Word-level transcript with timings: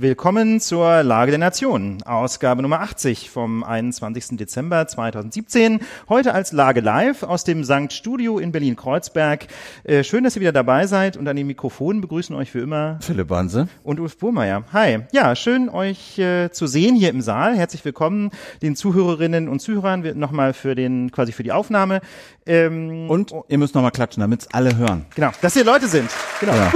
Willkommen 0.00 0.60
zur 0.60 1.02
Lage 1.02 1.32
der 1.32 1.40
Nation, 1.40 2.04
Ausgabe 2.04 2.62
Nummer 2.62 2.82
80 2.82 3.30
vom 3.30 3.64
21. 3.64 4.36
Dezember 4.36 4.86
2017. 4.86 5.80
Heute 6.08 6.34
als 6.34 6.52
Lage 6.52 6.80
live 6.80 7.24
aus 7.24 7.42
dem 7.42 7.64
Sankt 7.64 7.92
Studio 7.92 8.38
in 8.38 8.52
Berlin-Kreuzberg. 8.52 9.48
Äh, 9.82 10.04
schön, 10.04 10.22
dass 10.22 10.36
ihr 10.36 10.40
wieder 10.40 10.52
dabei 10.52 10.86
seid 10.86 11.16
und 11.16 11.26
an 11.26 11.34
den 11.34 11.48
Mikrofonen 11.48 12.00
begrüßen 12.00 12.36
euch 12.36 12.54
wie 12.54 12.60
immer 12.60 13.00
Philipp 13.00 13.26
Banse 13.26 13.66
und 13.82 13.98
Ulf 13.98 14.18
Burmeier. 14.18 14.62
Hi. 14.72 15.00
Ja, 15.10 15.34
schön 15.34 15.68
euch 15.68 16.16
äh, 16.20 16.52
zu 16.52 16.68
sehen 16.68 16.94
hier 16.94 17.10
im 17.10 17.20
Saal. 17.20 17.56
Herzlich 17.56 17.84
willkommen 17.84 18.30
den 18.62 18.76
Zuhörerinnen 18.76 19.48
und 19.48 19.58
Zuhörern 19.58 20.16
nochmal 20.16 20.52
für 20.52 20.76
den 20.76 21.10
quasi 21.10 21.32
für 21.32 21.42
die 21.42 21.50
Aufnahme. 21.50 22.02
Ähm, 22.46 23.10
und 23.10 23.34
ihr 23.48 23.58
müsst 23.58 23.74
nochmal 23.74 23.90
klatschen, 23.90 24.20
damit 24.20 24.42
es 24.42 24.54
alle 24.54 24.76
hören. 24.76 25.06
Genau, 25.16 25.32
dass 25.42 25.56
ihr 25.56 25.64
Leute 25.64 25.88
sind. 25.88 26.08
Genau. 26.38 26.54
Ja. 26.54 26.72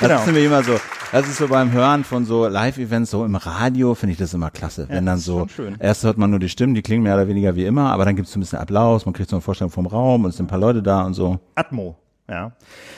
Das 0.00 0.08
genau. 0.08 0.20
ist 0.20 0.26
nämlich 0.26 0.44
immer 0.44 0.62
so. 0.62 0.78
Das 1.10 1.26
ist 1.26 1.38
so 1.38 1.48
beim 1.48 1.72
Hören 1.72 2.04
von 2.04 2.24
so 2.24 2.46
Live-Events, 2.46 3.10
so 3.10 3.24
im 3.24 3.34
Radio, 3.34 3.96
finde 3.96 4.12
ich 4.12 4.18
das 4.18 4.32
immer 4.32 4.50
klasse. 4.50 4.82
Ja, 4.82 4.96
Wenn 4.96 5.06
dann 5.06 5.18
so, 5.18 5.48
erst 5.80 6.04
hört 6.04 6.18
man 6.18 6.30
nur 6.30 6.38
die 6.38 6.48
Stimmen, 6.48 6.74
die 6.74 6.82
klingen 6.82 7.02
mehr 7.02 7.14
oder 7.14 7.26
weniger 7.26 7.56
wie 7.56 7.64
immer, 7.64 7.90
aber 7.90 8.04
dann 8.04 8.14
gibt 8.14 8.28
es 8.28 8.32
so 8.32 8.38
ein 8.38 8.42
bisschen 8.42 8.60
Applaus, 8.60 9.06
man 9.06 9.12
kriegt 9.12 9.28
so 9.28 9.34
eine 9.34 9.40
Vorstellung 9.40 9.72
vom 9.72 9.86
Raum 9.86 10.22
und 10.22 10.30
es 10.30 10.36
sind 10.36 10.46
ein 10.46 10.48
paar 10.48 10.60
Leute 10.60 10.82
da 10.84 11.02
und 11.02 11.14
so. 11.14 11.40
Atmo. 11.56 11.96
Ja. 12.30 12.52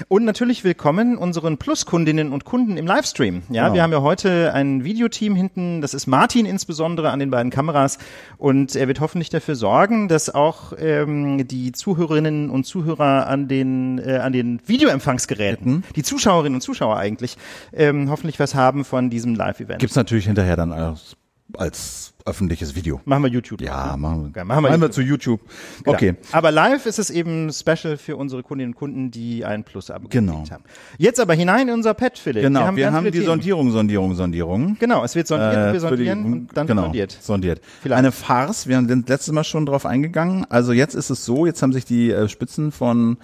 Und 0.09 0.25
natürlich 0.25 0.65
willkommen 0.65 1.16
unseren 1.16 1.57
Plus-Kundinnen 1.57 2.33
und 2.33 2.45
Kunden 2.45 2.77
im 2.77 2.84
Livestream. 2.84 3.43
Ja, 3.48 3.65
genau. 3.65 3.75
wir 3.75 3.83
haben 3.84 3.93
ja 3.93 4.03
heute 4.03 4.53
ein 4.55 4.83
Videoteam 4.83 5.37
hinten. 5.37 5.80
Das 5.83 5.95
ist 5.95 6.09
Martin 6.09 6.47
insbesondere 6.47 7.11
an 7.11 7.20
den 7.20 7.30
beiden 7.30 7.53
Kameras. 7.53 7.98
Und 8.39 8.75
er 8.75 8.89
wird 8.89 8.98
hoffentlich 8.98 9.30
dafür 9.30 9.55
sorgen, 9.55 10.09
dass 10.09 10.34
auch 10.34 10.73
ähm, 10.77 11.47
die 11.47 11.70
Zuhörerinnen 11.70 12.51
und 12.51 12.65
Zuhörer 12.65 13.29
an 13.29 13.47
den, 13.47 14.01
äh, 14.01 14.16
an 14.16 14.33
den 14.33 14.61
Videoempfangsgeräten, 14.66 15.73
mhm. 15.73 15.83
die 15.95 16.03
Zuschauerinnen 16.03 16.56
und 16.56 16.62
Zuschauer 16.62 16.97
eigentlich, 16.97 17.37
ähm, 17.73 18.11
hoffentlich 18.11 18.41
was 18.41 18.56
haben 18.56 18.84
von 18.84 19.11
diesem 19.11 19.37
Live-Event. 19.37 19.78
Gibt's 19.78 19.97
natürlich 19.97 20.27
hinterher 20.27 20.56
dann 20.56 20.73
als, 20.73 21.17
als 21.56 22.14
öffentliches 22.31 22.75
Video. 22.75 23.00
Machen 23.05 23.25
wir 23.25 23.31
YouTube. 23.31 23.61
Ja, 23.61 23.97
machen 23.97 24.33
wir. 24.33 24.45
machen 24.45 24.62
wir, 24.62 24.70
machen 24.70 24.81
wir 24.81 24.91
zu 24.91 25.03
YouTube. 25.03 25.41
Genau. 25.84 25.97
Okay. 25.97 26.14
Aber 26.33 26.50
live 26.50 26.86
ist 26.86 26.98
es 26.98 27.11
eben 27.11 27.53
special 27.53 27.97
für 27.97 28.17
unsere 28.17 28.42
Kundinnen 28.42 28.73
und 28.73 28.78
Kunden, 28.78 29.11
die 29.11 29.45
ein 29.45 29.64
Plus-Abo 29.64 30.09
genau. 30.09 30.45
haben. 30.51 30.64
Jetzt 30.97 31.20
aber 31.20 31.34
hinein 31.34 31.69
in 31.69 31.75
unser 31.75 31.95
Pad, 31.95 32.19
Philipp. 32.19 32.42
Genau, 32.42 32.61
wir 32.61 32.67
haben, 32.67 32.77
wir 32.77 32.92
haben 32.92 33.05
die 33.05 33.11
Themen. 33.11 33.27
Sondierung, 33.27 33.70
Sondierung, 33.73 34.14
Sondierung. 34.14 34.77
Genau, 34.78 35.05
es 35.05 35.14
wird 35.14 35.27
sondiert, 35.27 35.55
äh, 35.55 35.73
wir 35.73 35.81
sondieren 35.81 36.25
die, 36.25 36.33
und 36.33 36.56
dann 36.56 36.67
genau, 36.67 36.83
sondiert. 36.84 37.19
sondiert. 37.20 37.61
Vielleicht. 37.83 37.98
Eine 37.98 38.12
Farce, 38.12 38.69
wir 38.69 38.77
haben 38.77 39.05
letztes 39.06 39.33
Mal 39.33 39.45
schon 39.45 39.67
drauf 39.67 39.84
eingegangen. 39.84 40.47
Also 40.48 40.73
jetzt 40.73 40.95
ist 40.95 41.11
es 41.11 41.25
so, 41.25 41.47
jetzt 41.47 41.62
haben 41.62 41.73
sich 41.73 41.84
die 41.84 42.11
äh, 42.11 42.28
Spitzen 42.28 42.70
von 42.73 43.19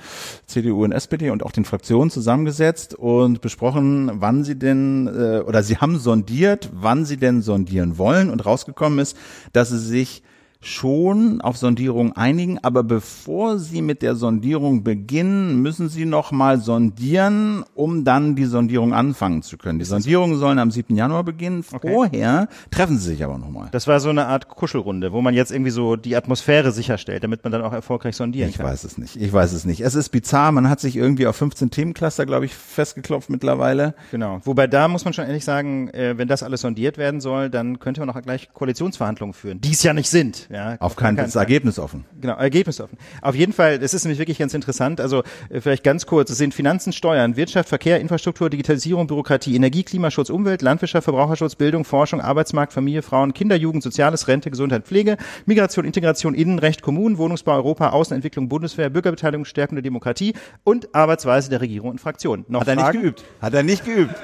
CDU 0.47 0.85
und 0.85 0.93
SPD 0.93 1.31
und 1.31 1.43
auch 1.43 1.53
den 1.53 1.65
Fraktionen 1.65 2.11
zusammengesetzt 2.11 2.95
und 2.95 3.41
besprochen, 3.41 4.11
wann 4.15 4.45
sie 4.45 4.59
denn, 4.59 5.07
äh, 5.07 5.39
oder 5.41 5.63
sie 5.63 5.77
haben 5.79 5.99
sondiert, 5.99 6.71
wann 6.73 7.05
sie 7.05 7.17
denn 7.17 7.43
sondieren 7.43 7.99
wollen 7.99 8.31
und 8.31 8.45
rausgekommen 8.45 8.96
ist, 8.99 9.17
dass 9.53 9.71
sie 9.71 9.79
sich 9.79 10.23
schon 10.61 11.41
auf 11.41 11.57
Sondierung 11.57 12.13
einigen, 12.15 12.59
aber 12.63 12.83
bevor 12.83 13.59
Sie 13.59 13.83
mit 13.83 14.03
der 14.03 14.17
Sondierung 14.17 14.83
beginnen, 14.83 15.63
müssen 15.63 15.89
Sie 15.89 16.05
noch 16.05 16.33
mal 16.33 16.59
sondieren, 16.61 17.65
um 17.75 18.05
dann 18.05 18.35
die 18.37 18.47
Sondierung 18.47 18.93
anfangen 18.93 19.43
zu 19.43 19.59
können. 19.59 19.79
Die 19.79 19.85
Sondierungen 19.85 20.39
sollen 20.39 20.59
am 20.59 20.71
7. 20.71 20.97
Januar 20.97 21.25
beginnen. 21.25 21.63
Vorher 21.63 22.49
okay. 22.49 22.57
treffen 22.71 22.99
Sie 22.99 23.11
sich 23.11 23.25
aber 23.25 23.39
noch 23.39 23.51
mal. 23.51 23.69
Das 23.73 23.87
war 23.87 24.01
so 24.01 24.09
eine 24.09 24.27
Art 24.27 24.49
Kuschelrunde, 24.49 25.13
wo 25.13 25.21
man 25.21 25.35
jetzt 25.35 25.53
irgendwie 25.53 25.71
so 25.71 25.97
die 25.97 26.17
Atmosphäre 26.17 26.73
sicherstellt, 26.73 27.23
damit 27.23 27.45
man 27.45 27.53
dann 27.53 27.63
auch 27.63 27.73
erfolgreich 27.73 28.17
sondieren 28.17 28.49
ich 28.49 28.57
kann. 28.57 28.67
Ich 28.67 28.73
weiß 28.73 28.85
es 28.85 28.99
nicht. 28.99 29.17
Ich 29.17 29.33
weiß 29.33 29.53
es 29.53 29.65
nicht. 29.65 29.81
Es 29.81 29.95
ist 29.95 30.09
bizarr. 30.09 30.53
Man 30.53 30.69
hat 30.69 30.81
sich 30.81 30.97
irgendwie 30.97 31.27
auf 31.27 31.37
15 31.37 31.71
Themencluster, 31.71 32.27
glaube 32.27 32.47
ich, 32.47 32.55
festgeklopft 32.55 33.31
mittlerweile. 33.31 33.95
Genau. 34.11 34.41
Wobei 34.45 34.67
da 34.67 34.89
muss 34.89 35.05
man 35.05 35.15
schon 35.15 35.27
ehrlich 35.27 35.45
sagen, 35.45 35.89
äh, 35.91 36.19
wenn 36.19 36.29
das 36.29 36.43
alles 36.43 36.63
sondiert 36.63 36.99
werden 36.99 37.21
soll, 37.21 37.51
dann 37.51 37.79
könnte 37.79 38.01
man 38.01 38.11
auch 38.11 38.21
gleich 38.23 38.53
Koalitionsverhandlungen 38.53 39.35
führen, 39.35 39.61
die 39.61 39.73
es 39.73 39.83
ja 39.83 39.93
nicht 39.93 40.11
sind. 40.11 40.46
Ja, 40.51 40.77
auf 40.81 40.97
keinen 40.97 41.17
Fall. 41.17 41.41
Ergebnis 41.41 41.79
offen. 41.79 42.05
Genau, 42.21 42.35
Ergebnis 42.35 42.81
offen. 42.81 42.99
Auf 43.23 43.35
jeden 43.35 43.53
Fall, 43.53 43.79
das 43.79 43.95
ist 43.95 44.05
nämlich 44.05 44.19
wirklich 44.19 44.39
ganz 44.39 44.55
interessant. 44.55 45.01
Also 45.01 45.23
äh, 45.49 45.61
vielleicht 45.61 45.85
ganz 45.85 46.07
kurz, 46.07 46.31
es 46.31 46.39
sind 46.39 46.55
Finanzen, 46.55 46.93
Steuern, 46.93 47.37
Wirtschaft, 47.37 47.69
Verkehr, 47.69 48.01
Infrastruktur, 48.01 48.51
Digitalisierung, 48.51 49.07
Bürokratie, 49.07 49.55
Energie, 49.57 49.83
Klimaschutz, 49.83 50.31
Umwelt, 50.31 50.63
Landwirtschaft, 50.63 51.05
Verbraucherschutz, 51.05 51.55
Bildung, 51.55 51.85
Forschung, 51.85 52.21
Arbeitsmarkt, 52.21 52.73
Familie, 52.73 53.03
Frauen, 53.03 53.35
Kinder, 53.35 53.57
Jugend, 53.57 53.83
Soziales, 53.83 54.29
Rente, 54.29 54.51
Gesundheit, 54.51 54.87
Pflege, 54.87 55.17
Migration, 55.47 55.85
Integration, 55.85 56.35
Innenrecht, 56.35 56.83
Kommunen, 56.83 57.19
Wohnungsbau, 57.19 57.55
Europa, 57.55 57.91
Außenentwicklung, 57.91 58.49
Bundeswehr, 58.49 58.91
Bürgerbeteiligung, 58.91 59.45
Stärkung 59.45 59.77
der 59.77 59.83
Demokratie 59.83 60.35
und 60.65 60.95
Arbeitsweise 60.95 61.51
der 61.51 61.61
Regierung 61.61 61.91
und 61.91 62.01
Fraktionen. 62.01 62.45
Noch 62.49 62.61
Hat 62.61 62.69
er 62.69 62.75
Fragen? 62.77 63.03
nicht 63.03 63.17
geübt. 63.17 63.25
Hat 63.41 63.55
er 63.55 63.63
nicht 63.63 63.85
geübt. 63.85 64.15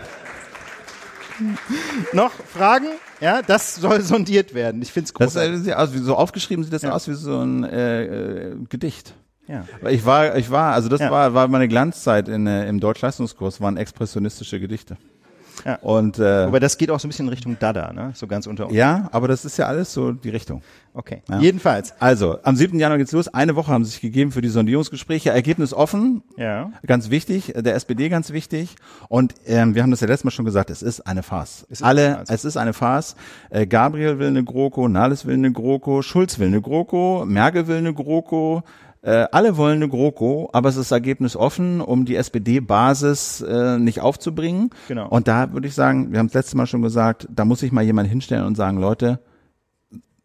Noch 2.12 2.32
Fragen? 2.32 2.86
Ja, 3.20 3.42
das 3.42 3.76
soll 3.76 4.00
sondiert 4.02 4.54
werden. 4.54 4.82
Ich 4.82 4.92
finde 4.92 5.06
es 5.06 5.14
großartig. 5.14 5.64
Das 5.66 5.94
wie 5.94 5.98
so 5.98 6.16
aufgeschrieben 6.16 6.64
sieht 6.64 6.72
das 6.72 6.82
ja. 6.82 6.92
aus 6.92 7.08
wie 7.08 7.14
so 7.14 7.40
ein 7.40 7.64
äh, 7.64 8.04
äh, 8.04 8.56
Gedicht. 8.68 9.14
Ja. 9.48 9.64
Ich 9.88 10.04
war, 10.04 10.36
ich 10.36 10.50
war, 10.50 10.72
also 10.72 10.88
das 10.88 11.00
ja. 11.00 11.10
war, 11.10 11.34
war 11.34 11.48
meine 11.48 11.68
Glanzzeit 11.68 12.28
in, 12.28 12.46
äh, 12.46 12.68
im 12.68 12.80
Deutschleistungskurs, 12.80 13.60
waren 13.60 13.76
expressionistische 13.76 14.60
Gedichte. 14.60 14.96
Ja. 15.64 15.76
Und, 15.76 16.18
äh, 16.18 16.46
Wobei 16.46 16.58
das 16.60 16.78
geht 16.78 16.90
auch 16.90 17.00
so 17.00 17.06
ein 17.06 17.10
bisschen 17.10 17.26
in 17.26 17.30
Richtung 17.30 17.56
Dada, 17.58 17.92
ne? 17.92 18.10
So 18.14 18.26
ganz 18.26 18.46
unter 18.46 18.66
uns. 18.66 18.74
Ja, 18.74 19.08
aber 19.12 19.28
das 19.28 19.44
ist 19.44 19.56
ja 19.58 19.66
alles 19.66 19.92
so 19.92 20.12
die 20.12 20.30
Richtung. 20.30 20.62
Okay. 20.94 21.22
Ja. 21.28 21.38
Jedenfalls. 21.38 21.94
Also, 22.00 22.38
am 22.42 22.54
7. 22.54 22.78
Januar 22.78 22.98
geht's 22.98 23.12
los. 23.12 23.28
Eine 23.28 23.56
Woche 23.56 23.72
haben 23.72 23.84
sie 23.84 23.92
sich 23.92 24.00
gegeben 24.02 24.30
für 24.30 24.42
die 24.42 24.48
Sondierungsgespräche. 24.48 25.30
Ergebnis 25.30 25.72
offen. 25.72 26.22
Ja. 26.36 26.70
Ganz 26.86 27.08
wichtig. 27.08 27.54
Der 27.56 27.74
SPD 27.74 28.10
ganz 28.10 28.30
wichtig. 28.30 28.76
Und 29.08 29.34
ähm, 29.46 29.74
wir 29.74 29.82
haben 29.82 29.90
das 29.90 30.00
ja 30.00 30.06
letztes 30.06 30.24
Mal 30.24 30.30
schon 30.32 30.44
gesagt, 30.44 30.68
es 30.68 30.82
ist 30.82 31.06
eine 31.06 31.22
Farce. 31.22 31.66
Es 31.70 31.80
ist 31.80 31.82
Alle, 31.86 32.06
eine 32.06 32.16
Farce. 32.16 32.30
es 32.30 32.44
ist 32.44 32.56
eine 32.58 32.72
Farce. 32.74 33.16
Äh, 33.48 33.66
Gabriel 33.66 34.18
will 34.18 34.26
eine 34.28 34.44
GroKo, 34.44 34.86
Nahles 34.88 35.24
will 35.24 35.34
eine 35.34 35.50
GroKo, 35.52 36.02
Schulz 36.02 36.38
will 36.38 36.48
eine 36.48 36.60
GroKo, 36.60 37.24
Merkel 37.26 37.66
will 37.68 37.78
eine 37.78 37.94
GroKo, 37.94 38.62
äh, 39.02 39.26
alle 39.32 39.56
wollen 39.56 39.76
eine 39.76 39.88
GroKo, 39.88 40.50
aber 40.52 40.68
es 40.68 40.76
ist 40.76 40.92
Ergebnis 40.92 41.36
offen, 41.36 41.80
um 41.80 42.04
die 42.04 42.14
SPD-Basis 42.14 43.40
äh, 43.40 43.78
nicht 43.78 44.00
aufzubringen. 44.00 44.70
Genau. 44.86 45.08
Und 45.08 45.26
da 45.26 45.52
würde 45.52 45.66
ich 45.66 45.74
sagen, 45.74 46.12
wir 46.12 46.20
haben 46.20 46.26
es 46.26 46.34
letztes 46.34 46.54
Mal 46.54 46.66
schon 46.66 46.82
gesagt, 46.82 47.26
da 47.28 47.44
muss 47.44 47.60
sich 47.60 47.72
mal 47.72 47.82
jemand 47.82 48.08
hinstellen 48.08 48.44
und 48.44 48.56
sagen, 48.56 48.78
Leute, 48.78 49.18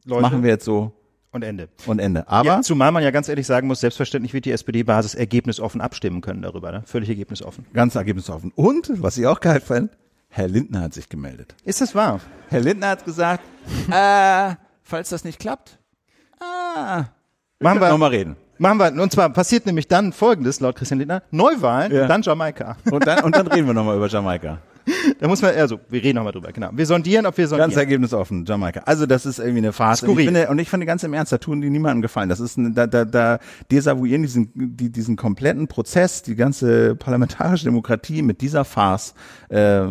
Leute, 0.05 0.21
machen 0.21 0.43
wir 0.43 0.51
jetzt 0.51 0.65
so. 0.65 0.93
Und 1.31 1.43
Ende. 1.43 1.69
Und 1.87 1.99
Ende. 1.99 2.27
Aber 2.27 2.47
ja, 2.47 2.61
zumal 2.61 2.91
man 2.91 3.03
ja 3.03 3.11
ganz 3.11 3.27
ehrlich 3.29 3.47
sagen 3.47 3.67
muss, 3.67 3.79
selbstverständlich 3.79 4.33
wird 4.33 4.45
die 4.45 4.51
SPD-Basis 4.51 5.15
ergebnisoffen 5.15 5.81
abstimmen 5.81 6.21
können 6.21 6.43
darüber, 6.43 6.71
ne? 6.71 6.83
Völlig 6.85 7.09
ergebnisoffen. 7.09 7.65
Ganz 7.73 7.95
ergebnisoffen. 7.95 8.51
Und, 8.55 9.01
was 9.01 9.17
ich 9.17 9.25
auch 9.25 9.39
geil 9.39 9.59
fand, 9.59 9.91
Herr 10.29 10.47
Lindner 10.47 10.81
hat 10.81 10.93
sich 10.93 11.09
gemeldet. 11.09 11.55
Ist 11.63 11.81
das 11.81 11.95
wahr? 11.95 12.21
Herr 12.49 12.61
Lindner 12.61 12.89
hat 12.89 13.05
gesagt, 13.05 13.43
äh, 13.91 14.55
falls 14.83 15.09
das 15.09 15.23
nicht 15.23 15.39
klappt, 15.39 15.79
ah, 16.39 17.05
Machen 17.59 17.81
wir 17.81 17.89
nochmal 17.89 18.11
reden. 18.11 18.35
Machen 18.59 18.79
wir, 18.79 19.01
und 19.01 19.11
zwar 19.11 19.29
passiert 19.29 19.65
nämlich 19.65 19.87
dann 19.87 20.13
Folgendes, 20.13 20.59
laut 20.59 20.75
Christian 20.75 20.99
Lindner, 20.99 21.23
Neuwahlen, 21.31 21.93
ja. 21.93 22.07
dann 22.07 22.21
Jamaika. 22.21 22.77
Und 22.89 23.05
dann, 23.05 23.23
und 23.23 23.35
dann 23.35 23.47
reden 23.47 23.67
wir 23.67 23.73
nochmal 23.73 23.97
über 23.97 24.07
Jamaika. 24.07 24.59
Da 25.19 25.27
muss 25.27 25.41
man, 25.41 25.53
also, 25.55 25.79
wir 25.89 26.01
reden 26.01 26.15
nochmal 26.15 26.31
drüber, 26.31 26.51
genau. 26.51 26.69
Wir 26.71 26.85
sondieren, 26.85 27.25
ob 27.25 27.37
wir 27.37 27.47
sondieren. 27.47 27.69
Ganz 27.69 27.77
ergebnisoffen, 27.77 28.45
Jamaika. 28.45 28.81
Also, 28.85 29.05
das 29.05 29.25
ist 29.25 29.39
irgendwie 29.39 29.59
eine 29.59 29.73
Phase. 29.73 30.07
Und 30.07 30.17
ich, 30.17 30.25
finde, 30.25 30.47
und 30.47 30.59
ich 30.59 30.69
finde 30.69 30.85
ganz 30.85 31.03
im 31.03 31.13
Ernst, 31.13 31.31
da 31.31 31.37
tun 31.37 31.61
die 31.61 31.69
niemandem 31.69 32.01
gefallen. 32.01 32.29
Das 32.29 32.39
ist, 32.39 32.57
da, 32.57 32.87
da, 32.87 33.03
da 33.03 33.39
desavouieren 33.69 34.21
diesen, 34.21 34.51
die, 34.55 34.89
diesen 34.89 35.17
kompletten 35.17 35.67
Prozess, 35.67 36.23
die 36.23 36.35
ganze 36.35 36.95
parlamentarische 36.95 37.65
Demokratie 37.65 38.21
mit 38.21 38.39
dieser 38.41 38.63
Farce, 38.63 39.13
äh, 39.49 39.87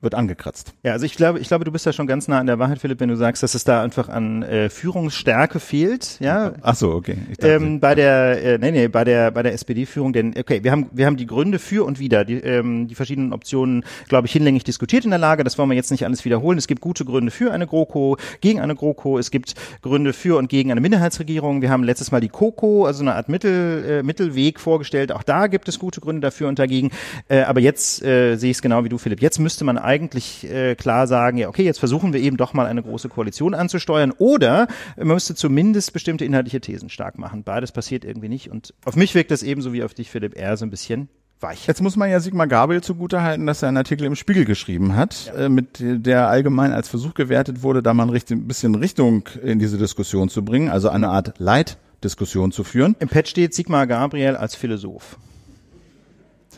wird 0.00 0.14
angekratzt. 0.14 0.74
Ja, 0.82 0.92
also 0.92 1.04
ich 1.04 1.14
glaube, 1.14 1.40
ich 1.40 1.48
glaube, 1.48 1.64
du 1.64 1.72
bist 1.72 1.84
ja 1.84 1.92
schon 1.92 2.06
ganz 2.06 2.26
nah 2.26 2.38
an 2.38 2.46
der 2.46 2.58
Wahrheit, 2.58 2.78
Philipp, 2.78 3.00
wenn 3.00 3.10
du 3.10 3.16
sagst, 3.16 3.42
dass 3.42 3.54
es 3.54 3.64
da 3.64 3.82
einfach 3.82 4.08
an 4.08 4.42
äh, 4.42 4.70
Führungsstärke 4.70 5.60
fehlt. 5.60 6.18
Ja. 6.20 6.52
Ach 6.62 6.74
so, 6.74 6.92
okay. 6.92 7.18
Ähm, 7.42 7.80
bei 7.80 7.94
der, 7.94 8.42
äh, 8.42 8.58
nee, 8.58 8.70
nee, 8.70 8.88
bei 8.88 9.04
der, 9.04 9.30
bei 9.30 9.42
der 9.42 9.52
SPD-Führung, 9.52 10.12
denn 10.12 10.34
okay, 10.38 10.64
wir 10.64 10.72
haben, 10.72 10.86
wir 10.92 11.04
haben 11.04 11.18
die 11.18 11.26
Gründe 11.26 11.58
für 11.58 11.84
und 11.84 11.98
wider, 11.98 12.24
die, 12.24 12.36
ähm, 12.36 12.88
die 12.88 12.94
verschiedenen 12.94 13.32
Optionen, 13.32 13.84
glaube 14.08 14.26
ich, 14.26 14.32
hinlänglich 14.32 14.64
diskutiert 14.64 15.04
in 15.04 15.10
der 15.10 15.18
Lage. 15.18 15.44
Das 15.44 15.58
wollen 15.58 15.68
wir 15.68 15.76
jetzt 15.76 15.90
nicht 15.90 16.04
alles 16.04 16.24
wiederholen. 16.24 16.56
Es 16.56 16.66
gibt 16.66 16.80
gute 16.80 17.04
Gründe 17.04 17.30
für 17.30 17.52
eine 17.52 17.66
GroKo, 17.66 18.16
gegen 18.40 18.60
eine 18.60 18.74
GroKo. 18.74 19.18
Es 19.18 19.30
gibt 19.30 19.54
Gründe 19.82 20.14
für 20.14 20.38
und 20.38 20.48
gegen 20.48 20.70
eine 20.70 20.80
Minderheitsregierung. 20.80 21.60
Wir 21.60 21.70
haben 21.70 21.84
letztes 21.84 22.10
Mal 22.10 22.20
die 22.20 22.28
KOKO, 22.28 22.86
also 22.86 23.02
eine 23.02 23.14
Art 23.14 23.28
Mittel, 23.28 23.84
äh, 23.84 24.02
Mittelweg 24.02 24.60
vorgestellt. 24.60 25.12
Auch 25.12 25.22
da 25.22 25.46
gibt 25.46 25.68
es 25.68 25.78
gute 25.78 26.00
Gründe 26.00 26.22
dafür 26.22 26.48
und 26.48 26.58
dagegen. 26.58 26.90
Äh, 27.28 27.42
aber 27.42 27.60
jetzt 27.60 28.02
äh, 28.02 28.36
sehe 28.36 28.50
ich 28.50 28.56
es 28.56 28.62
genau 28.62 28.82
wie 28.84 28.88
du, 28.88 28.96
Philipp. 28.96 29.20
Jetzt 29.20 29.38
müsste 29.38 29.64
man 29.64 29.76
eigentlich 29.90 30.48
äh, 30.48 30.76
klar 30.76 31.08
sagen, 31.08 31.36
ja, 31.36 31.48
okay, 31.48 31.64
jetzt 31.64 31.80
versuchen 31.80 32.12
wir 32.12 32.20
eben 32.20 32.36
doch 32.36 32.52
mal 32.52 32.66
eine 32.66 32.82
große 32.82 33.08
Koalition 33.08 33.54
anzusteuern 33.54 34.12
oder 34.16 34.68
man 34.96 35.08
müsste 35.08 35.34
zumindest 35.34 35.92
bestimmte 35.92 36.24
inhaltliche 36.24 36.60
Thesen 36.60 36.88
stark 36.88 37.18
machen. 37.18 37.42
Beides 37.42 37.72
passiert 37.72 38.04
irgendwie 38.04 38.28
nicht 38.28 38.50
und 38.50 38.72
auf 38.84 38.94
mich 38.94 39.16
wirkt 39.16 39.32
das 39.32 39.42
ebenso 39.42 39.72
wie 39.72 39.82
auf 39.82 39.92
dich, 39.92 40.08
Philipp, 40.08 40.38
eher 40.38 40.56
so 40.56 40.64
ein 40.64 40.70
bisschen 40.70 41.08
weich. 41.40 41.66
Jetzt 41.66 41.82
muss 41.82 41.96
man 41.96 42.08
ja 42.08 42.20
Sigmar 42.20 42.46
Gabriel 42.46 42.82
zugutehalten, 42.82 43.46
dass 43.46 43.62
er 43.62 43.68
einen 43.68 43.78
Artikel 43.78 44.04
im 44.04 44.14
Spiegel 44.14 44.44
geschrieben 44.44 44.94
hat, 44.94 45.26
ja. 45.26 45.46
äh, 45.46 45.48
mit 45.48 45.78
der 45.80 46.28
allgemein 46.28 46.72
als 46.72 46.88
Versuch 46.88 47.14
gewertet 47.14 47.64
wurde, 47.64 47.82
da 47.82 47.92
mal 47.92 48.08
ein 48.08 48.46
bisschen 48.46 48.76
Richtung 48.76 49.28
in 49.42 49.58
diese 49.58 49.76
Diskussion 49.76 50.28
zu 50.28 50.44
bringen, 50.44 50.68
also 50.68 50.88
eine 50.88 51.08
Art 51.08 51.34
Leitdiskussion 51.38 52.52
zu 52.52 52.62
führen. 52.62 52.94
Im 53.00 53.08
Pad 53.08 53.26
steht 53.26 53.54
Sigmar 53.54 53.88
Gabriel 53.88 54.36
als 54.36 54.54
Philosoph. 54.54 55.18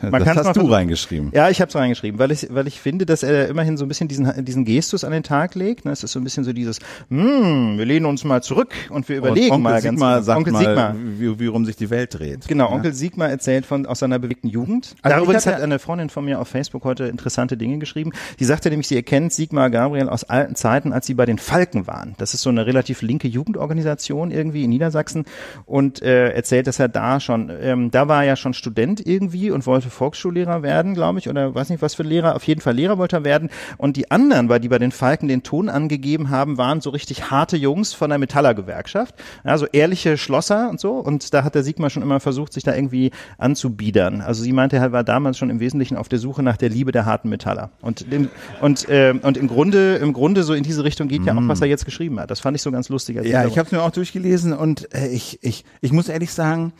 Man 0.01 0.23
das 0.23 0.35
hast 0.37 0.55
du 0.57 0.65
reingeschrieben. 0.65 1.29
Ja, 1.33 1.49
ich 1.49 1.61
habe 1.61 1.69
es 1.69 1.75
reingeschrieben, 1.75 2.19
weil 2.19 2.31
ich, 2.31 2.47
weil 2.49 2.67
ich 2.67 2.79
finde, 2.79 3.05
dass 3.05 3.23
er 3.23 3.47
immerhin 3.47 3.77
so 3.77 3.85
ein 3.85 3.87
bisschen 3.87 4.07
diesen, 4.07 4.43
diesen 4.45 4.65
Gestus 4.65 5.03
an 5.03 5.11
den 5.11 5.23
Tag 5.23 5.55
legt. 5.55 5.85
Ne? 5.85 5.91
Es 5.91 6.03
ist 6.03 6.11
so 6.13 6.19
ein 6.19 6.23
bisschen 6.23 6.43
so 6.43 6.51
dieses, 6.53 6.79
hm, 7.09 7.77
wir 7.77 7.85
lehnen 7.85 8.05
uns 8.05 8.23
mal 8.23 8.41
zurück 8.41 8.73
und 8.89 9.07
wir 9.09 9.17
überlegen 9.17 9.47
und 9.47 9.51
Onkel 9.57 9.63
mal 9.63 9.81
ganz 9.81 9.83
Sigmar 9.83 10.13
genau. 10.15 10.23
sagt 10.25 10.37
Onkel 10.39 10.53
mal, 10.53 10.59
Sigmar. 10.63 10.95
Wie, 11.19 11.39
wie 11.39 11.45
rum 11.47 11.65
sich 11.65 11.75
die 11.75 11.89
Welt 11.89 12.17
dreht. 12.17 12.47
Genau, 12.47 12.69
Ja. 12.69 12.75
Onkel 12.75 12.93
Sigmar 12.93 13.29
erzählt 13.29 13.65
von 13.65 13.85
aus 13.85 13.99
seiner 13.99 14.19
bewegten 14.19 14.47
Jugend. 14.49 14.95
Also 15.01 15.17
Darüber 15.17 15.33
hat 15.35 15.45
ja- 15.45 15.57
eine 15.57 15.79
Freundin 15.79 16.09
von 16.09 16.25
mir 16.25 16.39
auf 16.39 16.47
Facebook 16.47 16.83
heute 16.83 17.05
interessante 17.05 17.55
Dinge 17.57 17.77
geschrieben. 17.77 18.11
Die 18.39 18.45
sagte 18.45 18.69
nämlich, 18.69 18.87
sie 18.87 18.95
erkennt 18.95 19.31
Sigmar 19.31 19.69
Gabriel 19.69 20.09
aus 20.09 20.23
alten 20.23 20.55
Zeiten, 20.55 20.91
als 20.91 21.05
sie 21.07 21.13
bei 21.13 21.25
den 21.25 21.37
Falken 21.37 21.87
waren. 21.87 22.15
Das 22.17 22.33
ist 22.33 22.41
so 22.41 22.49
eine 22.49 22.65
relativ 22.65 23.01
linke 23.01 23.27
Jugendorganisation 23.27 24.31
irgendwie 24.31 24.63
in 24.63 24.69
Niedersachsen 24.71 25.25
und 25.65 26.01
äh, 26.01 26.29
erzählt, 26.31 26.67
dass 26.67 26.79
er 26.79 26.89
da 26.89 27.19
schon, 27.19 27.51
ähm, 27.61 27.91
da 27.91 28.07
war 28.07 28.21
er 28.23 28.29
ja 28.29 28.35
schon 28.35 28.53
Student 28.53 29.05
irgendwie 29.05 29.51
und 29.51 29.65
wollte 29.65 29.82
Volksschullehrer 29.89 30.63
werden, 30.63 30.93
glaube 30.93 31.19
ich, 31.19 31.29
oder 31.29 31.53
weiß 31.53 31.69
nicht 31.69 31.81
was 31.81 31.95
für 31.95 32.03
Lehrer. 32.03 32.35
Auf 32.35 32.43
jeden 32.45 32.61
Fall 32.61 32.75
Lehrer 32.75 32.97
wollte 32.97 33.17
er 33.17 33.23
werden. 33.23 33.49
Und 33.77 33.97
die 33.97 34.11
anderen, 34.11 34.47
bei 34.47 34.59
die 34.59 34.69
bei 34.69 34.79
den 34.79 34.91
Falken 34.91 35.27
den 35.27 35.43
Ton 35.43 35.69
angegeben 35.69 36.29
haben, 36.29 36.57
waren 36.57 36.81
so 36.81 36.89
richtig 36.89 37.31
harte 37.31 37.57
Jungs 37.57 37.93
von 37.93 38.09
der 38.09 38.19
Metallergewerkschaft. 38.19 39.15
Also 39.43 39.65
ehrliche 39.71 40.17
Schlosser 40.17 40.69
und 40.69 40.79
so. 40.79 40.93
Und 40.93 41.33
da 41.33 41.43
hat 41.43 41.55
der 41.55 41.63
Sigmar 41.63 41.89
schon 41.89 42.03
immer 42.03 42.19
versucht, 42.19 42.53
sich 42.53 42.63
da 42.63 42.75
irgendwie 42.75 43.11
anzubiedern. 43.37 44.21
Also 44.21 44.43
sie 44.43 44.53
meinte, 44.53 44.77
er 44.77 44.91
war 44.91 45.03
damals 45.03 45.37
schon 45.37 45.49
im 45.49 45.59
Wesentlichen 45.59 45.97
auf 45.97 46.09
der 46.09 46.19
Suche 46.19 46.43
nach 46.43 46.57
der 46.57 46.69
Liebe 46.69 46.91
der 46.91 47.05
harten 47.05 47.29
Metaller. 47.29 47.71
Und 47.81 48.05
im, 48.11 48.29
und, 48.61 48.87
äh, 48.89 49.13
und 49.21 49.37
im 49.37 49.47
Grunde, 49.47 49.95
im 49.95 50.13
Grunde 50.13 50.43
so 50.43 50.53
in 50.53 50.63
diese 50.63 50.83
Richtung 50.83 51.07
geht 51.07 51.25
ja 51.25 51.33
auch, 51.33 51.47
was 51.47 51.61
er 51.61 51.67
jetzt 51.67 51.85
geschrieben 51.85 52.19
hat. 52.19 52.31
Das 52.31 52.39
fand 52.39 52.55
ich 52.55 52.61
so 52.61 52.71
ganz 52.71 52.89
lustig. 52.89 53.23
Ja, 53.23 53.45
ich 53.45 53.57
habe 53.57 53.65
es 53.65 53.71
mir 53.71 53.81
auch 53.81 53.91
durchgelesen 53.91 54.53
und 54.53 54.93
äh, 54.93 55.07
ich, 55.07 55.39
ich, 55.41 55.65
ich 55.81 55.91
muss 55.91 56.09
ehrlich 56.09 56.31
sagen, 56.31 56.73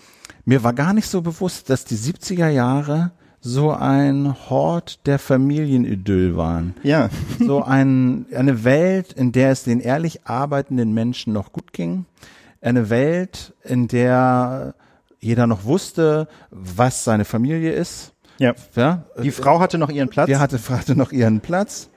mir 0.46 0.64
war 0.64 0.74
gar 0.74 0.94
nicht 0.94 1.08
so 1.08 1.22
bewusst, 1.22 1.70
dass 1.70 1.86
die 1.86 1.96
70er 1.98 2.50
Jahre 2.50 3.12
so 3.40 3.72
ein 3.72 4.34
Hort 4.50 5.06
der 5.06 5.20
Familienidyll 5.20 6.36
waren. 6.38 6.76
ja. 6.84 7.10
So 7.40 7.62
ein, 7.64 8.26
eine 8.34 8.64
Welt, 8.64 9.12
in 9.14 9.32
der 9.34 9.52
es 9.52 9.64
den 9.64 9.80
ehrlich 9.82 10.26
arbeitenden 10.26 10.94
Menschen 10.94 11.34
noch 11.34 11.52
gut 11.52 11.74
ging. 11.74 12.06
Eine 12.62 12.90
Welt, 12.90 13.54
in 13.64 13.88
der 13.90 14.76
jeder 15.20 15.48
noch 15.48 15.66
wusste, 15.66 16.28
was 16.52 17.04
seine 17.04 17.26
Familie 17.26 17.74
ist. 17.74 18.14
ja. 18.40 18.54
Ja, 18.76 19.04
Die 19.22 19.32
Frau 19.32 19.60
hatte 19.60 19.78
noch 19.78 19.90
ihren 19.90 20.10
Platz. 20.10 20.28
die 20.28 20.38
hatte, 20.38 20.60
hatte 20.70 20.96
noch 20.96 21.12
ihren 21.12 21.42
Platz. 21.42 21.90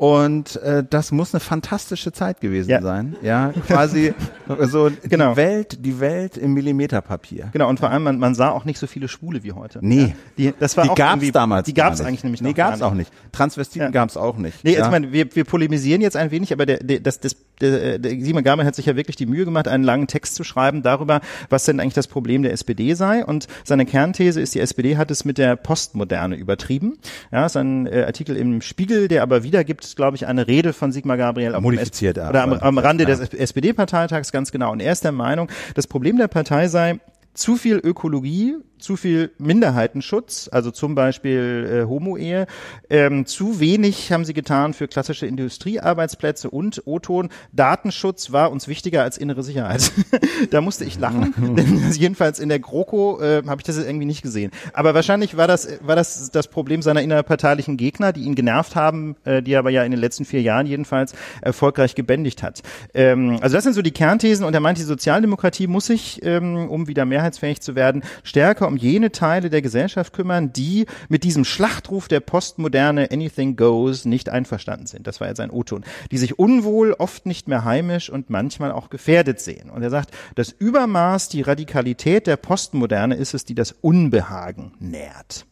Und 0.00 0.56
äh, 0.62 0.82
das 0.88 1.12
muss 1.12 1.34
eine 1.34 1.40
fantastische 1.40 2.10
Zeit 2.10 2.40
gewesen 2.40 2.70
Ja. 2.70 2.80
sein. 2.80 3.16
Ja, 3.20 3.52
quasi 3.66 4.14
so 4.60 4.90
Genau. 5.02 5.32
die 5.32 5.36
Welt, 5.36 5.84
die 5.84 6.00
Welt 6.00 6.38
im 6.38 6.54
Millimeterpapier. 6.54 7.50
Genau, 7.52 7.68
und 7.68 7.80
vor 7.80 7.90
allem, 7.90 8.04
man, 8.04 8.18
man 8.18 8.34
sah 8.34 8.48
auch 8.48 8.64
nicht 8.64 8.78
so 8.78 8.86
viele 8.86 9.08
Schwule 9.08 9.42
wie 9.44 9.52
heute. 9.52 9.78
Nee. 9.82 10.00
Ja, 10.00 10.12
die, 10.38 10.54
das 10.58 10.78
war 10.78 10.84
Die 10.84 10.90
auch 10.90 10.94
gab's 10.94 11.30
damals. 11.32 11.66
Die 11.66 11.74
gab's 11.74 12.00
eigentlich 12.00 12.24
nämlich 12.24 12.40
Nee, 12.40 12.48
noch 12.48 12.56
gar 12.56 12.70
gab's 12.70 12.80
auch 12.80 12.94
nicht. 12.94 13.12
Transvestiten 13.32 13.88
Ja. 13.88 13.90
gab's 13.90 14.16
auch 14.16 14.38
nicht. 14.38 14.64
Nee, 14.64 14.72
ja. 14.72 14.86
ich 14.86 14.90
meine, 14.90 15.12
wir, 15.12 15.36
wir 15.36 15.44
polemisieren 15.44 16.00
jetzt 16.00 16.16
ein 16.16 16.30
wenig, 16.30 16.54
aber 16.54 16.64
der, 16.64 16.78
der, 16.78 17.00
das, 17.00 17.20
das, 17.20 17.36
der, 17.60 17.98
der 17.98 18.12
Simon 18.22 18.42
Gabriel 18.42 18.66
hat 18.66 18.76
sich 18.76 18.86
ja 18.86 18.96
wirklich 18.96 19.16
die 19.16 19.26
Mühe 19.26 19.44
gemacht, 19.44 19.68
einen 19.68 19.84
langen 19.84 20.06
Text 20.06 20.34
zu 20.34 20.44
schreiben 20.44 20.80
darüber, 20.82 21.20
was 21.50 21.66
denn 21.66 21.78
eigentlich 21.78 21.92
das 21.92 22.06
Problem 22.08 22.42
der 22.42 22.52
SPD 22.54 22.94
sei. 22.94 23.22
Und 23.22 23.48
seine 23.64 23.84
Kernthese 23.84 24.40
ist, 24.40 24.54
die 24.54 24.60
SPD 24.60 24.96
hat 24.96 25.10
es 25.10 25.26
mit 25.26 25.36
der 25.36 25.56
Postmoderne 25.56 26.36
übertrieben. 26.36 26.96
Ja, 27.30 27.44
ist 27.44 27.58
ein 27.58 27.86
äh, 27.86 28.04
Artikel 28.04 28.34
im 28.38 28.62
Spiegel, 28.62 29.06
der 29.06 29.22
aber 29.22 29.42
wiedergibt, 29.42 29.89
glaube 29.96 30.16
ich, 30.16 30.26
eine 30.26 30.46
Rede 30.46 30.72
von 30.72 30.92
Sigmar 30.92 31.16
Gabriel 31.16 31.52
dem 31.52 31.62
Modifiziert 31.62 32.18
aber. 32.18 32.30
oder 32.30 32.42
am, 32.42 32.52
am 32.52 32.78
Rande 32.78 33.04
Ja. 33.04 33.10
des 33.10 33.32
SPD-Parteitags 33.32 34.32
ganz 34.32 34.52
genau. 34.52 34.72
Und 34.72 34.80
er 34.80 34.92
ist 34.92 35.04
der 35.04 35.12
Meinung, 35.12 35.48
das 35.74 35.86
Problem 35.86 36.16
der 36.16 36.28
Partei 36.28 36.68
sei, 36.68 36.98
zu 37.34 37.56
viel 37.56 37.76
Ökologie, 37.76 38.56
zu 38.80 38.96
viel 38.96 39.30
Minderheitenschutz, 39.38 40.48
also 40.50 40.70
zum 40.70 40.94
Beispiel 40.94 41.82
äh, 41.82 41.88
Homo-Ehe, 41.88 42.46
ähm, 42.88 43.26
zu 43.26 43.60
wenig 43.60 44.10
haben 44.12 44.24
sie 44.24 44.34
getan 44.34 44.74
für 44.74 44.88
klassische 44.88 45.26
Industriearbeitsplätze 45.26 46.50
und 46.50 46.82
O-Ton. 46.86 47.28
Datenschutz 47.52 48.32
war 48.32 48.50
uns 48.50 48.68
wichtiger 48.68 49.02
als 49.02 49.18
innere 49.18 49.42
Sicherheit. 49.42 49.92
da 50.50 50.60
musste 50.60 50.84
ich 50.84 50.98
lachen, 50.98 51.34
denn 51.56 51.92
jedenfalls 51.92 52.38
in 52.38 52.48
der 52.48 52.58
GroKo 52.58 53.20
äh, 53.20 53.42
habe 53.46 53.60
ich 53.60 53.66
das 53.66 53.78
irgendwie 53.78 54.06
nicht 54.06 54.22
gesehen. 54.22 54.50
Aber 54.72 54.94
wahrscheinlich 54.94 55.36
war 55.36 55.46
das 55.46 55.68
war 55.82 55.96
das 55.96 56.30
das 56.30 56.48
Problem 56.48 56.82
seiner 56.82 57.02
innerparteilichen 57.02 57.76
Gegner, 57.76 58.12
die 58.12 58.22
ihn 58.22 58.34
genervt 58.34 58.76
haben, 58.76 59.16
äh, 59.24 59.42
die 59.42 59.52
er 59.52 59.60
aber 59.60 59.70
ja 59.70 59.84
in 59.84 59.90
den 59.90 60.00
letzten 60.00 60.24
vier 60.24 60.42
Jahren 60.42 60.66
jedenfalls 60.66 61.14
erfolgreich 61.42 61.94
gebändigt 61.94 62.42
hat. 62.42 62.62
Ähm, 62.94 63.38
also 63.40 63.56
das 63.56 63.64
sind 63.64 63.74
so 63.74 63.82
die 63.82 63.92
Kernthesen 63.92 64.44
und 64.44 64.54
er 64.54 64.60
meint, 64.60 64.78
die 64.78 64.82
Sozialdemokratie 64.82 65.66
muss 65.66 65.86
sich, 65.86 66.20
ähm, 66.24 66.68
um 66.68 66.88
wieder 66.88 67.04
mehrheitsfähig 67.20 67.60
zu 67.60 67.74
werden, 67.74 68.02
stärker 68.22 68.66
um 68.66 68.76
jene 68.76 69.12
Teile 69.12 69.50
der 69.50 69.62
Gesellschaft 69.62 70.12
kümmern, 70.12 70.52
die 70.52 70.86
mit 71.08 71.24
diesem 71.24 71.44
Schlachtruf 71.44 72.08
der 72.08 72.20
Postmoderne 72.20 73.10
Anything 73.10 73.56
Goes 73.56 74.04
nicht 74.04 74.28
einverstanden 74.28 74.86
sind. 74.86 75.06
Das 75.06 75.20
war 75.20 75.28
jetzt 75.28 75.40
ein 75.40 75.50
O-Ton. 75.50 75.84
Die 76.10 76.18
sich 76.18 76.38
unwohl, 76.38 76.94
oft 76.94 77.26
nicht 77.26 77.48
mehr 77.48 77.64
heimisch 77.64 78.10
und 78.10 78.30
manchmal 78.30 78.72
auch 78.72 78.90
gefährdet 78.90 79.40
sehen. 79.40 79.70
Und 79.70 79.82
er 79.82 79.90
sagt, 79.90 80.10
das 80.34 80.50
Übermaß, 80.50 81.28
die 81.28 81.42
Radikalität 81.42 82.26
der 82.26 82.36
Postmoderne 82.36 83.14
ist 83.14 83.34
es, 83.34 83.44
die 83.44 83.54
das 83.54 83.72
Unbehagen 83.72 84.72
nährt. 84.78 85.46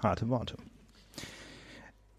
Harte 0.00 0.28
Worte. 0.28 0.56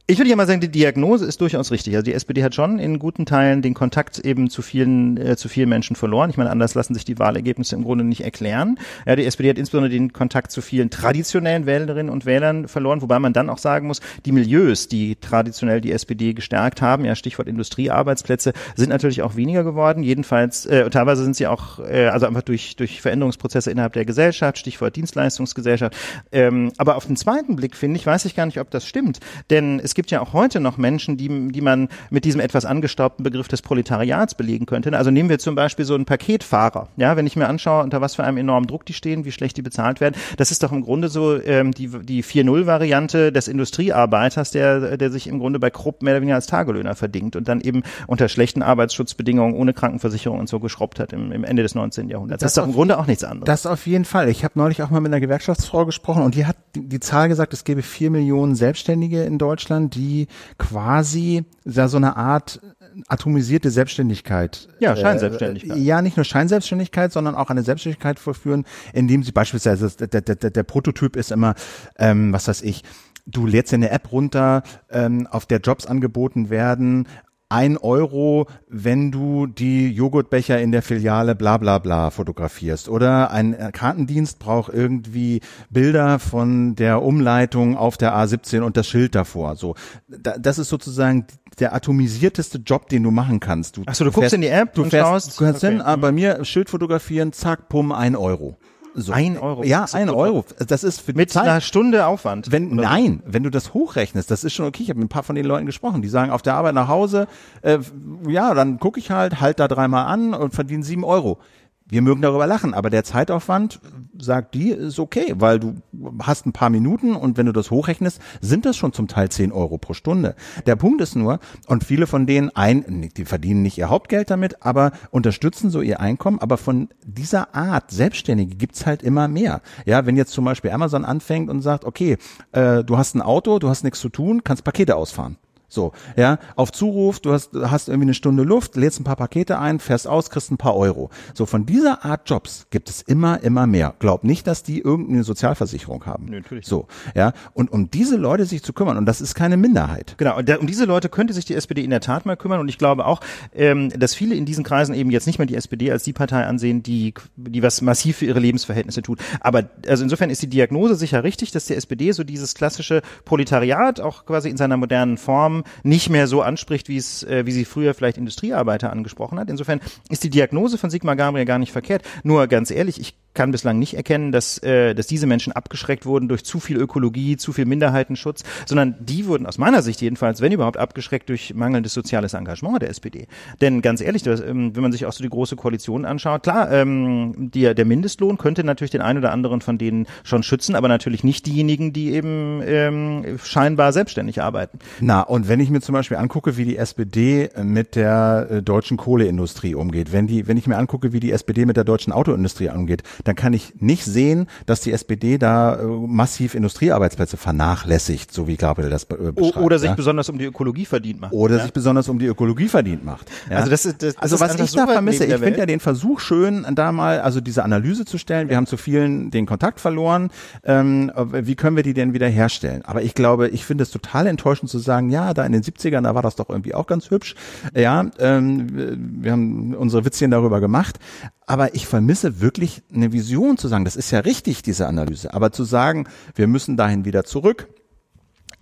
Ich 0.07 0.19
würde 0.19 0.29
ja 0.29 0.35
mal 0.35 0.45
sagen, 0.45 0.61
die 0.61 0.69
Diagnose 0.69 1.25
ist 1.25 1.41
durchaus 1.41 1.71
richtig. 1.71 1.95
Also 1.95 2.03
die 2.03 2.13
SPD 2.13 2.43
hat 2.43 2.53
schon 2.53 2.77
in 2.77 2.99
guten 2.99 3.25
Teilen 3.25 3.63
den 3.63 3.73
Kontakt 3.73 4.19
eben 4.19 4.51
zu 4.51 4.61
vielen, 4.61 5.17
äh, 5.17 5.35
zu 5.35 5.49
vielen 5.49 5.67
Menschen 5.67 5.95
verloren. 5.95 6.29
Ich 6.29 6.37
meine, 6.37 6.51
anders 6.51 6.75
lassen 6.75 6.93
sich 6.93 7.05
die 7.05 7.17
Wahlergebnisse 7.17 7.75
im 7.75 7.83
Grunde 7.83 8.03
nicht 8.03 8.23
erklären. 8.23 8.77
Ja, 9.07 9.15
die 9.15 9.25
SPD 9.25 9.49
hat 9.49 9.57
insbesondere 9.57 9.89
den 9.89 10.13
Kontakt 10.13 10.51
zu 10.51 10.61
vielen 10.61 10.91
traditionellen 10.91 11.65
Wählerinnen 11.65 12.11
und 12.11 12.27
Wählern 12.27 12.67
verloren, 12.67 13.01
wobei 13.01 13.17
man 13.17 13.33
dann 13.33 13.49
auch 13.49 13.57
sagen 13.57 13.87
muss, 13.87 13.99
die 14.27 14.31
Milieus, 14.31 14.87
die 14.87 15.15
traditionell 15.15 15.81
die 15.81 15.91
SPD 15.91 16.35
gestärkt 16.35 16.83
haben, 16.83 17.03
ja 17.03 17.15
Stichwort 17.15 17.47
Industriearbeitsplätze, 17.47 18.53
sind 18.75 18.89
natürlich 18.89 19.23
auch 19.23 19.35
weniger 19.35 19.63
geworden. 19.63 20.03
Jedenfalls, 20.03 20.67
äh, 20.67 20.87
teilweise 20.91 21.23
sind 21.23 21.35
sie 21.35 21.47
auch, 21.47 21.79
äh, 21.79 22.09
also 22.09 22.27
einfach 22.27 22.43
durch, 22.43 22.75
durch 22.75 23.01
Veränderungsprozesse 23.01 23.71
innerhalb 23.71 23.93
der 23.93 24.05
Gesellschaft, 24.05 24.59
Stichwort 24.59 24.95
Dienstleistungsgesellschaft. 24.95 25.97
Ähm, 26.31 26.73
aber 26.77 26.95
auf 26.95 27.07
den 27.07 27.15
zweiten 27.15 27.55
Blick, 27.55 27.75
finde 27.75 27.99
ich, 27.99 28.05
weiß 28.05 28.25
ich 28.25 28.35
gar 28.35 28.45
nicht, 28.45 28.59
ob 28.59 28.69
das 28.69 28.85
stimmt. 28.85 29.17
Denn 29.49 29.79
es 29.79 29.94
gibt 29.95 30.11
ja 30.11 30.21
auch 30.21 30.33
heute 30.33 30.59
noch 30.59 30.77
Menschen, 30.77 31.17
die, 31.17 31.51
die 31.51 31.61
man 31.61 31.89
mit 32.09 32.25
diesem 32.25 32.41
etwas 32.41 32.65
angestaubten 32.65 33.23
Begriff 33.23 33.47
des 33.47 33.61
Proletariats 33.61 34.35
belegen 34.35 34.65
könnte. 34.65 34.95
Also 34.95 35.11
nehmen 35.11 35.29
wir 35.29 35.39
zum 35.39 35.55
Beispiel 35.55 35.85
so 35.85 35.95
einen 35.95 36.05
Paketfahrer. 36.05 36.89
Ja, 36.97 37.17
wenn 37.17 37.25
ich 37.25 37.35
mir 37.35 37.47
anschaue, 37.47 37.83
unter 37.83 38.01
was 38.01 38.15
für 38.15 38.23
einem 38.23 38.37
enormen 38.37 38.67
Druck 38.67 38.85
die 38.85 38.93
stehen, 38.93 39.25
wie 39.25 39.31
schlecht 39.31 39.57
die 39.57 39.61
bezahlt 39.61 40.01
werden, 40.01 40.15
das 40.37 40.51
ist 40.51 40.63
doch 40.63 40.71
im 40.71 40.83
Grunde 40.83 41.09
so 41.09 41.41
ähm, 41.41 41.71
die, 41.71 41.87
die 41.87 42.23
4-0-Variante 42.23 43.31
des 43.31 43.47
Industriearbeiters, 43.47 44.51
der, 44.51 44.97
der 44.97 45.11
sich 45.11 45.27
im 45.27 45.39
Grunde 45.39 45.59
bei 45.59 45.69
Krupp 45.69 46.03
mehr 46.03 46.13
oder 46.13 46.21
weniger 46.21 46.35
als 46.35 46.47
Tagelöhner 46.47 46.95
verdingt 46.95 47.35
und 47.35 47.47
dann 47.47 47.61
eben 47.61 47.83
unter 48.07 48.29
schlechten 48.29 48.61
Arbeitsschutzbedingungen 48.61 49.55
ohne 49.55 49.73
Krankenversicherung 49.73 50.39
und 50.39 50.49
so 50.49 50.59
geschrubbt 50.59 50.99
hat 50.99 51.13
im, 51.13 51.31
im 51.31 51.43
Ende 51.43 51.63
des 51.63 51.75
19. 51.75 52.09
Jahrhunderts. 52.09 52.41
Das, 52.41 52.53
Das 52.53 52.57
ist 52.57 52.57
doch 52.57 52.67
im 52.67 52.73
Grunde 52.73 52.97
auch 52.97 53.07
nichts 53.07 53.23
anderes. 53.23 53.45
Das 53.45 53.65
auf 53.65 53.87
jeden 53.87 54.05
Fall. 54.05 54.29
Ich 54.29 54.43
habe 54.43 54.57
neulich 54.57 54.81
auch 54.83 54.89
mal 54.89 54.99
mit 54.99 55.11
einer 55.11 55.21
Gewerkschaftsfrau 55.21 55.85
gesprochen 55.85 56.23
und 56.23 56.35
die 56.35 56.45
hat 56.45 56.57
die, 56.75 56.87
die 56.87 56.99
Zahl 56.99 57.29
gesagt, 57.29 57.53
es 57.53 57.63
gäbe 57.63 57.81
vier 57.81 58.11
Millionen 58.11 58.55
Selbstständige 58.55 59.23
in 59.23 59.37
Deutschland, 59.37 59.84
die 59.89 60.27
quasi 60.57 61.45
ja, 61.65 61.87
so 61.87 61.97
eine 61.97 62.17
Art 62.17 62.59
atomisierte 63.07 63.69
Selbstständigkeit. 63.71 64.67
Ja, 64.79 64.95
Scheinselbstständigkeit. 64.95 65.77
Äh, 65.77 65.81
ja, 65.81 66.01
nicht 66.01 66.17
nur 66.17 66.23
Scheinselbstständigkeit, 66.23 67.11
sondern 67.11 67.35
auch 67.35 67.49
eine 67.49 67.63
Selbstständigkeit 67.63 68.19
vollführen, 68.19 68.65
indem 68.93 69.23
sie 69.23 69.31
beispielsweise, 69.31 70.07
der, 70.07 70.21
der, 70.21 70.35
der, 70.35 70.49
der 70.51 70.63
Prototyp 70.63 71.15
ist 71.15 71.31
immer, 71.31 71.55
ähm, 71.97 72.31
was 72.31 72.47
weiß 72.47 72.61
ich, 72.61 72.83
du 73.25 73.45
lädst 73.45 73.71
dir 73.71 73.77
eine 73.77 73.89
App 73.89 74.11
runter, 74.11 74.63
ähm, 74.89 75.27
auf 75.27 75.45
der 75.45 75.59
Jobs 75.59 75.85
angeboten 75.85 76.49
werden, 76.49 77.07
ein 77.49 77.77
Euro, 77.77 78.47
wenn 78.67 79.11
du 79.11 79.45
die 79.45 79.91
Joghurtbecher 79.91 80.59
in 80.59 80.71
der 80.71 80.81
Filiale 80.81 81.35
bla 81.35 81.57
bla 81.57 81.77
bla 81.77 82.09
fotografierst. 82.09 82.89
Oder 82.89 83.31
ein 83.31 83.53
äh, 83.53 83.71
Kartendienst 83.71 84.39
braucht 84.39 84.73
irgendwie 84.73 85.41
Bilder 85.69 86.17
von 86.19 86.75
der 86.75 87.03
Umleitung 87.03 87.77
auf 87.77 87.97
der 87.97 88.15
A17 88.15 88.61
und 88.61 88.77
das 88.77 88.87
Schild 88.87 89.13
davor. 89.13 89.55
So, 89.55 89.75
da, 90.07 90.37
das 90.39 90.57
ist 90.57 90.69
sozusagen 90.69 91.27
der 91.59 91.73
atomisierteste 91.75 92.57
Job, 92.57 92.89
den 92.89 93.03
du 93.03 93.11
machen 93.11 93.39
kannst. 93.39 93.77
Du, 93.77 93.83
Ach 93.85 93.95
so, 93.95 94.03
du 94.05 94.11
guckst 94.11 94.33
in 94.33 94.41
die 94.41 94.47
App 94.47 94.73
du 94.73 94.83
fährst, 94.83 95.07
schaust? 95.07 95.39
Du 95.39 95.45
kannst 95.45 95.63
Okay. 95.63 95.73
hin, 95.73 95.81
ah, 95.81 95.95
bei 95.95 96.11
mir 96.11 96.43
Schild 96.45 96.69
fotografieren, 96.69 97.31
zack, 97.31 97.69
pum, 97.69 97.91
ein 97.91 98.15
Euro. 98.15 98.57
So. 98.95 99.11
Ein 99.11 99.37
Euro? 99.37 99.63
Ja, 99.63 99.85
ein. 99.91 100.09
Euro. 100.09 100.45
Das 100.67 100.83
ist 100.83 101.01
für 101.01 101.13
Mit 101.13 101.29
Zeit. 101.31 101.43
einer 101.43 101.61
Stunde 101.61 102.05
Aufwand. 102.05 102.51
Wenn, 102.51 102.71
Oder 102.73 102.83
nein, 102.83 103.21
wenn 103.25 103.43
du 103.43 103.49
das 103.49 103.73
hochrechnest, 103.73 104.31
das 104.31 104.43
ist 104.43 104.53
schon 104.53 104.65
okay. 104.65 104.83
Ich 104.83 104.89
habe 104.89 104.99
mit 104.99 105.07
ein 105.07 105.09
paar 105.09 105.23
von 105.23 105.35
den 105.35 105.45
Leuten 105.45 105.65
gesprochen, 105.65 106.01
die 106.01 106.07
sagen, 106.07 106.31
auf 106.31 106.41
der 106.41 106.55
Arbeit 106.55 106.75
nach 106.75 106.87
Hause, 106.87 107.27
äh, 107.61 107.79
ja, 108.27 108.53
dann 108.53 108.79
gucke 108.79 108.99
ich 108.99 109.11
halt, 109.11 109.41
halt 109.41 109.59
da 109.59 109.67
dreimal 109.67 110.05
an 110.05 110.33
und 110.33 110.53
verdiene 110.53 110.83
sieben 110.83 111.03
Euro. 111.03 111.39
Wir 111.87 112.01
mögen 112.01 112.21
darüber 112.21 112.47
lachen, 112.47 112.73
aber 112.73 112.89
der 112.89 113.03
Zeitaufwand, 113.03 113.79
sagt 114.17 114.55
die, 114.55 114.69
ist 114.69 114.97
okay, 114.97 115.33
weil 115.37 115.59
du 115.59 115.75
hast 116.19 116.45
ein 116.45 116.53
paar 116.53 116.69
Minuten 116.69 117.15
und 117.15 117.37
wenn 117.37 117.45
du 117.45 117.51
das 117.51 117.69
hochrechnest, 117.69 118.19
sind 118.41 118.65
das 118.65 118.75
schon 118.75 118.93
zum 118.93 119.07
Teil 119.07 119.29
10 119.29 119.51
Euro 119.51 119.77
pro 119.77 119.93
Stunde. 119.93 120.35
Der 120.65 120.75
Punkt 120.75 121.01
ist 121.01 121.15
nur, 121.15 121.39
und 121.67 121.83
viele 121.83 122.07
von 122.07 122.25
denen 122.25 122.49
ein, 122.55 123.09
die 123.15 123.25
verdienen 123.25 123.61
nicht 123.61 123.77
ihr 123.77 123.89
Hauptgeld 123.89 124.31
damit, 124.31 124.63
aber 124.63 124.93
unterstützen 125.11 125.69
so 125.69 125.81
ihr 125.81 125.99
Einkommen, 125.99 126.39
aber 126.39 126.57
von 126.57 126.89
dieser 127.05 127.53
Art 127.53 127.91
Selbstständige 127.91 128.55
gibt's 128.55 128.85
halt 128.85 129.03
immer 129.03 129.27
mehr. 129.27 129.61
Ja, 129.85 130.05
wenn 130.05 130.17
jetzt 130.17 130.31
zum 130.31 130.45
Beispiel 130.45 130.71
Amazon 130.71 131.05
anfängt 131.05 131.49
und 131.49 131.61
sagt, 131.61 131.85
okay, 131.85 132.17
äh, 132.51 132.83
du 132.83 132.97
hast 132.97 133.15
ein 133.15 133.21
Auto, 133.21 133.59
du 133.59 133.69
hast 133.69 133.83
nichts 133.83 133.99
zu 133.99 134.09
tun, 134.09 134.43
kannst 134.43 134.63
Pakete 134.63 134.95
ausfahren. 134.95 135.37
So, 135.67 135.91
ja, 136.15 136.39
auf 136.55 136.71
Zuruf, 136.71 137.19
du 137.19 137.31
hast, 137.31 137.51
hast 137.53 137.89
irgendwie 137.89 138.05
eine 138.05 138.13
Stunde 138.13 138.43
Luft, 138.43 138.75
lädst 138.75 138.99
ein 138.99 139.03
paar 139.03 139.15
Pakete 139.15 139.59
ein, 139.59 139.79
fährst 139.79 140.07
aus, 140.07 140.29
kriegst 140.29 140.51
ein 140.51 140.57
paar 140.57 140.75
Euro. 140.75 141.09
So, 141.33 141.45
von 141.45 141.65
dieser 141.65 142.05
Art 142.05 142.29
Jobs 142.29 142.67
gibt 142.69 142.89
es 142.89 143.01
immer, 143.01 143.41
immer 143.43 143.67
mehr. 143.67 143.93
Glaub 143.99 144.23
nicht, 144.23 144.47
dass 144.47 144.63
die 144.63 144.79
irgendeine 144.79 145.23
Sozialversicherung 145.23 146.05
haben. 146.05 146.25
Nee, 146.25 146.37
natürlich. 146.37 146.65
So, 146.65 146.87
ja, 147.15 147.33
und 147.53 147.71
um 147.71 147.89
diese 147.89 148.15
Leute 148.15 148.45
sich 148.45 148.63
zu 148.63 148.73
kümmern, 148.73 148.97
und 148.97 149.05
das 149.05 149.21
ist 149.21 149.35
keine 149.35 149.57
Minderheit. 149.57 150.15
Genau, 150.17 150.37
und 150.37 150.47
der, 150.47 150.61
um 150.61 150.67
diese 150.67 150.85
Leute 150.85 151.09
könnte 151.09 151.33
sich 151.33 151.45
die 151.45 151.55
SPD 151.55 151.83
in 151.83 151.89
der 151.89 152.01
Tat 152.01 152.25
mal 152.25 152.37
kümmern 152.37 152.59
und 152.59 152.69
ich 152.69 152.77
glaube 152.77 153.05
auch, 153.05 153.21
ähm, 153.53 153.89
dass 153.89 154.13
viele 154.13 154.35
in 154.35 154.45
diesen 154.45 154.63
Kreisen 154.63 154.93
eben 154.95 155.09
jetzt 155.09 155.27
nicht 155.27 155.39
mehr 155.39 155.45
die 155.45 155.55
SPD 155.55 155.91
als 155.91 156.03
die 156.03 156.13
Partei 156.13 156.45
ansehen, 156.45 156.83
die, 156.83 157.13
die 157.35 157.63
was 157.63 157.81
massiv 157.81 158.17
für 158.17 158.25
ihre 158.25 158.39
Lebensverhältnisse 158.39 159.01
tut. 159.01 159.19
Aber 159.39 159.69
also 159.87 160.03
insofern 160.03 160.29
ist 160.29 160.41
die 160.41 160.47
Diagnose 160.47 160.95
sicher 160.95 161.23
richtig, 161.23 161.51
dass 161.51 161.65
die 161.65 161.75
SPD 161.75 162.11
so 162.11 162.23
dieses 162.23 162.53
klassische 162.55 163.01
Proletariat 163.25 163.99
auch 163.99 164.25
quasi 164.25 164.49
in 164.49 164.57
seiner 164.57 164.77
modernen 164.77 165.17
Form 165.17 165.54
nicht 165.83 166.09
mehr 166.09 166.27
so 166.27 166.41
anspricht, 166.41 166.89
wie 166.89 166.97
es, 166.97 167.23
äh, 167.23 167.45
wie 167.45 167.51
sie 167.51 167.65
früher 167.65 167.93
vielleicht 167.93 168.17
Industriearbeiter 168.17 168.91
angesprochen 168.91 169.39
hat. 169.39 169.49
Insofern 169.49 169.79
ist 170.09 170.23
die 170.23 170.29
Diagnose 170.29 170.77
von 170.77 170.89
Sigmar 170.89 171.15
Gabriel 171.15 171.45
gar 171.45 171.59
nicht 171.59 171.71
verkehrt. 171.71 172.03
Nur 172.23 172.47
ganz 172.47 172.71
ehrlich, 172.71 172.99
ich 172.99 173.15
kann 173.35 173.51
bislang 173.51 173.77
nicht 173.77 173.93
erkennen, 173.93 174.31
dass, 174.31 174.57
äh, 174.59 174.95
dass 174.95 175.05
diese 175.05 175.27
Menschen 175.27 175.53
abgeschreckt 175.53 176.05
wurden 176.05 176.27
durch 176.27 176.43
zu 176.43 176.59
viel 176.59 176.77
Ökologie, 176.77 177.37
zu 177.37 177.53
viel 177.53 177.65
Minderheitenschutz, 177.65 178.43
sondern 178.65 178.95
die 178.99 179.27
wurden 179.27 179.45
aus 179.45 179.59
meiner 179.59 179.83
Sicht 179.83 180.01
jedenfalls, 180.01 180.41
wenn 180.41 180.51
überhaupt, 180.51 180.77
abgeschreckt 180.77 181.29
durch 181.29 181.53
mangelndes 181.53 181.93
soziales 181.93 182.33
Engagement 182.33 182.81
der 182.81 182.89
SPD. 182.89 183.27
Denn 183.61 183.81
ganz 183.81 184.01
ehrlich, 184.01 184.23
das, 184.23 184.39
ähm, 184.39 184.75
wenn 184.75 184.81
man 184.81 184.91
sich 184.91 185.05
auch 185.05 185.11
so 185.11 185.21
die 185.21 185.29
große 185.29 185.55
Koalition 185.55 186.05
anschaut, 186.05 186.43
klar, 186.43 186.71
ähm, 186.71 187.51
die, 187.53 187.75
der 187.75 187.85
Mindestlohn 187.85 188.37
könnte 188.37 188.63
natürlich 188.63 188.91
den 188.91 189.01
einen 189.01 189.19
oder 189.19 189.31
anderen 189.31 189.61
von 189.61 189.77
denen 189.77 190.07
schon 190.23 190.41
schützen, 190.41 190.75
aber 190.75 190.87
natürlich 190.87 191.23
nicht 191.23 191.45
diejenigen, 191.45 191.93
die 191.93 192.13
eben 192.13 192.61
ähm, 192.65 193.37
scheinbar 193.43 193.91
selbstständig 193.91 194.41
arbeiten. 194.41 194.79
Na, 195.01 195.21
und 195.21 195.44
wenn 195.47 195.59
ich 195.59 195.69
mir 195.69 195.81
zum 195.81 195.93
Beispiel 195.93 196.17
angucke, 196.17 196.57
wie 196.57 196.65
die 196.65 196.77
SPD 196.77 197.49
mit 197.61 197.95
der 197.95 198.47
äh, 198.49 198.61
deutschen 198.61 198.97
Kohleindustrie 198.97 199.75
umgeht, 199.75 200.11
wenn 200.11 200.27
die, 200.27 200.47
wenn 200.47 200.57
ich 200.57 200.67
mir 200.67 200.77
angucke, 200.77 201.13
wie 201.13 201.19
die 201.19 201.31
SPD 201.31 201.65
mit 201.65 201.77
der 201.77 201.83
deutschen 201.83 202.13
Autoindustrie 202.13 202.69
umgeht, 202.69 203.03
dann 203.23 203.35
kann 203.35 203.53
ich 203.53 203.73
nicht 203.79 204.05
sehen, 204.05 204.47
dass 204.65 204.81
die 204.81 204.91
SPD 204.91 205.37
da 205.37 205.79
äh, 205.79 205.85
massiv 205.85 206.55
Industriearbeitsplätze 206.55 207.37
vernachlässigt, 207.37 208.33
so 208.33 208.47
wie 208.47 208.55
Gabriel 208.55 208.89
das 208.89 209.03
äh, 209.03 209.31
beschreibt. 209.31 209.57
Oder 209.57 209.79
sich 209.79 209.89
ja? 209.89 209.95
besonders 209.95 210.29
um 210.29 210.37
die 210.37 210.45
Ökologie 210.45 210.85
verdient 210.85 211.21
macht. 211.21 211.33
Oder 211.33 211.57
ja? 211.57 211.63
sich 211.63 211.73
besonders 211.73 212.09
um 212.09 212.19
die 212.19 212.27
Ökologie 212.27 212.67
verdient 212.67 213.05
macht. 213.05 213.29
Ja? 213.49 213.57
Also 213.57 213.69
das 213.69 213.85
ist, 213.85 214.01
das, 214.01 214.17
also 214.17 214.37
das 214.37 214.49
was 214.57 214.59
ich 214.59 214.75
da 214.75 214.87
vermisse, 214.87 215.25
ich 215.25 215.35
finde 215.35 215.59
ja 215.59 215.65
den 215.65 215.79
Versuch 215.79 216.19
schön, 216.19 216.65
da 216.73 216.91
mal 216.91 217.19
also 217.19 217.41
diese 217.41 217.63
Analyse 217.63 218.05
zu 218.05 218.17
stellen. 218.17 218.49
Wir 218.49 218.57
haben 218.57 218.67
zu 218.67 218.77
vielen 218.77 219.31
den 219.31 219.45
Kontakt 219.45 219.79
verloren. 219.79 220.31
Ähm, 220.63 221.11
wie 221.15 221.55
können 221.55 221.75
wir 221.75 221.83
die 221.83 221.93
denn 221.93 222.13
wieder 222.13 222.27
herstellen? 222.27 222.83
Aber 222.85 223.01
ich 223.01 223.13
glaube, 223.13 223.49
ich 223.49 223.65
finde 223.65 223.83
es 223.83 223.91
total 223.91 224.27
enttäuschend 224.27 224.69
zu 224.69 224.79
sagen, 224.79 225.09
ja, 225.09 225.34
da 225.37 225.45
in 225.45 225.51
den 225.51 225.63
70ern, 225.63 226.01
da 226.01 226.15
war 226.15 226.21
das 226.21 226.35
doch 226.35 226.49
irgendwie 226.49 226.73
auch 226.73 226.87
ganz 226.87 227.09
hübsch. 227.09 227.35
Ja, 227.75 228.09
ähm, 228.19 229.21
wir 229.21 229.31
haben 229.31 229.73
unsere 229.75 230.05
Witzchen 230.05 230.31
darüber 230.31 230.59
gemacht. 230.59 230.99
Aber 231.47 231.75
ich 231.75 231.85
vermisse 231.85 232.41
wirklich 232.41 232.81
eine 232.93 233.13
Vision 233.13 233.57
zu 233.57 233.67
sagen, 233.67 233.85
das 233.85 233.95
ist 233.95 234.11
ja 234.11 234.19
richtig, 234.19 234.63
diese 234.63 234.87
Analyse. 234.87 235.33
Aber 235.33 235.51
zu 235.51 235.63
sagen, 235.63 236.07
wir 236.33 236.47
müssen 236.47 236.75
dahin 236.75 237.05
wieder 237.05 237.23
zurück. 237.23 237.67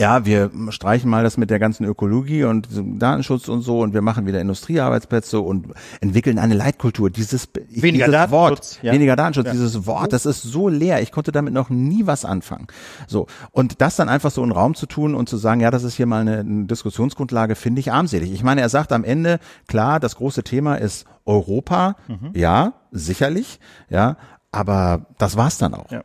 Ja, 0.03 0.25
wir 0.25 0.51
streichen 0.67 1.09
mal 1.09 1.23
das 1.23 1.37
mit 1.37 1.49
der 1.49 1.59
ganzen 1.59 1.85
Ökologie 1.85 2.43
und 2.43 2.67
Datenschutz 2.99 3.47
und 3.47 3.61
so 3.61 3.79
und 3.79 3.93
wir 3.93 4.01
machen 4.01 4.25
wieder 4.25 4.41
Industriearbeitsplätze 4.41 5.39
und 5.39 5.67
entwickeln 6.01 6.39
eine 6.39 6.55
Leitkultur. 6.55 7.09
Dieses, 7.09 7.47
Weniger 7.69 8.07
dieses 8.07 8.31
Wort, 8.31 8.51
Datenschutz, 8.59 8.79
ja. 8.81 8.91
weniger 8.91 9.15
Datenschutz, 9.15 9.45
Ja. 9.45 9.51
dieses 9.53 9.85
Wort, 9.85 10.11
das 10.11 10.25
ist 10.25 10.41
so 10.41 10.67
leer. 10.67 11.01
Ich 11.01 11.13
konnte 11.13 11.31
damit 11.31 11.53
noch 11.53 11.69
nie 11.69 12.05
was 12.05 12.25
anfangen. 12.25 12.67
So. 13.07 13.27
Und 13.51 13.79
das 13.79 13.95
dann 13.95 14.09
einfach 14.09 14.31
so 14.31 14.43
in 14.43 14.51
Raum 14.51 14.75
zu 14.75 14.87
tun 14.87 15.15
und 15.15 15.29
zu 15.29 15.37
sagen, 15.37 15.61
ja, 15.61 15.71
das 15.71 15.83
ist 15.83 15.93
hier 15.95 16.05
mal 16.05 16.19
eine, 16.19 16.39
eine 16.39 16.65
Diskussionsgrundlage, 16.65 17.55
finde 17.55 17.79
ich 17.79 17.93
armselig. 17.93 18.33
Ich 18.33 18.43
meine, 18.43 18.59
er 18.59 18.67
sagt 18.67 18.91
am 18.91 19.05
Ende, 19.05 19.39
klar, 19.69 20.01
das 20.01 20.17
große 20.17 20.43
Thema 20.43 20.75
ist 20.75 21.05
Europa. 21.23 21.95
Mhm. 22.09 22.31
Ja, 22.33 22.73
sicherlich. 22.91 23.61
Ja. 23.89 24.17
Aber 24.51 25.05
das 25.17 25.37
war's 25.37 25.57
dann 25.57 25.73
auch. 25.73 25.89
Ja. 25.91 26.03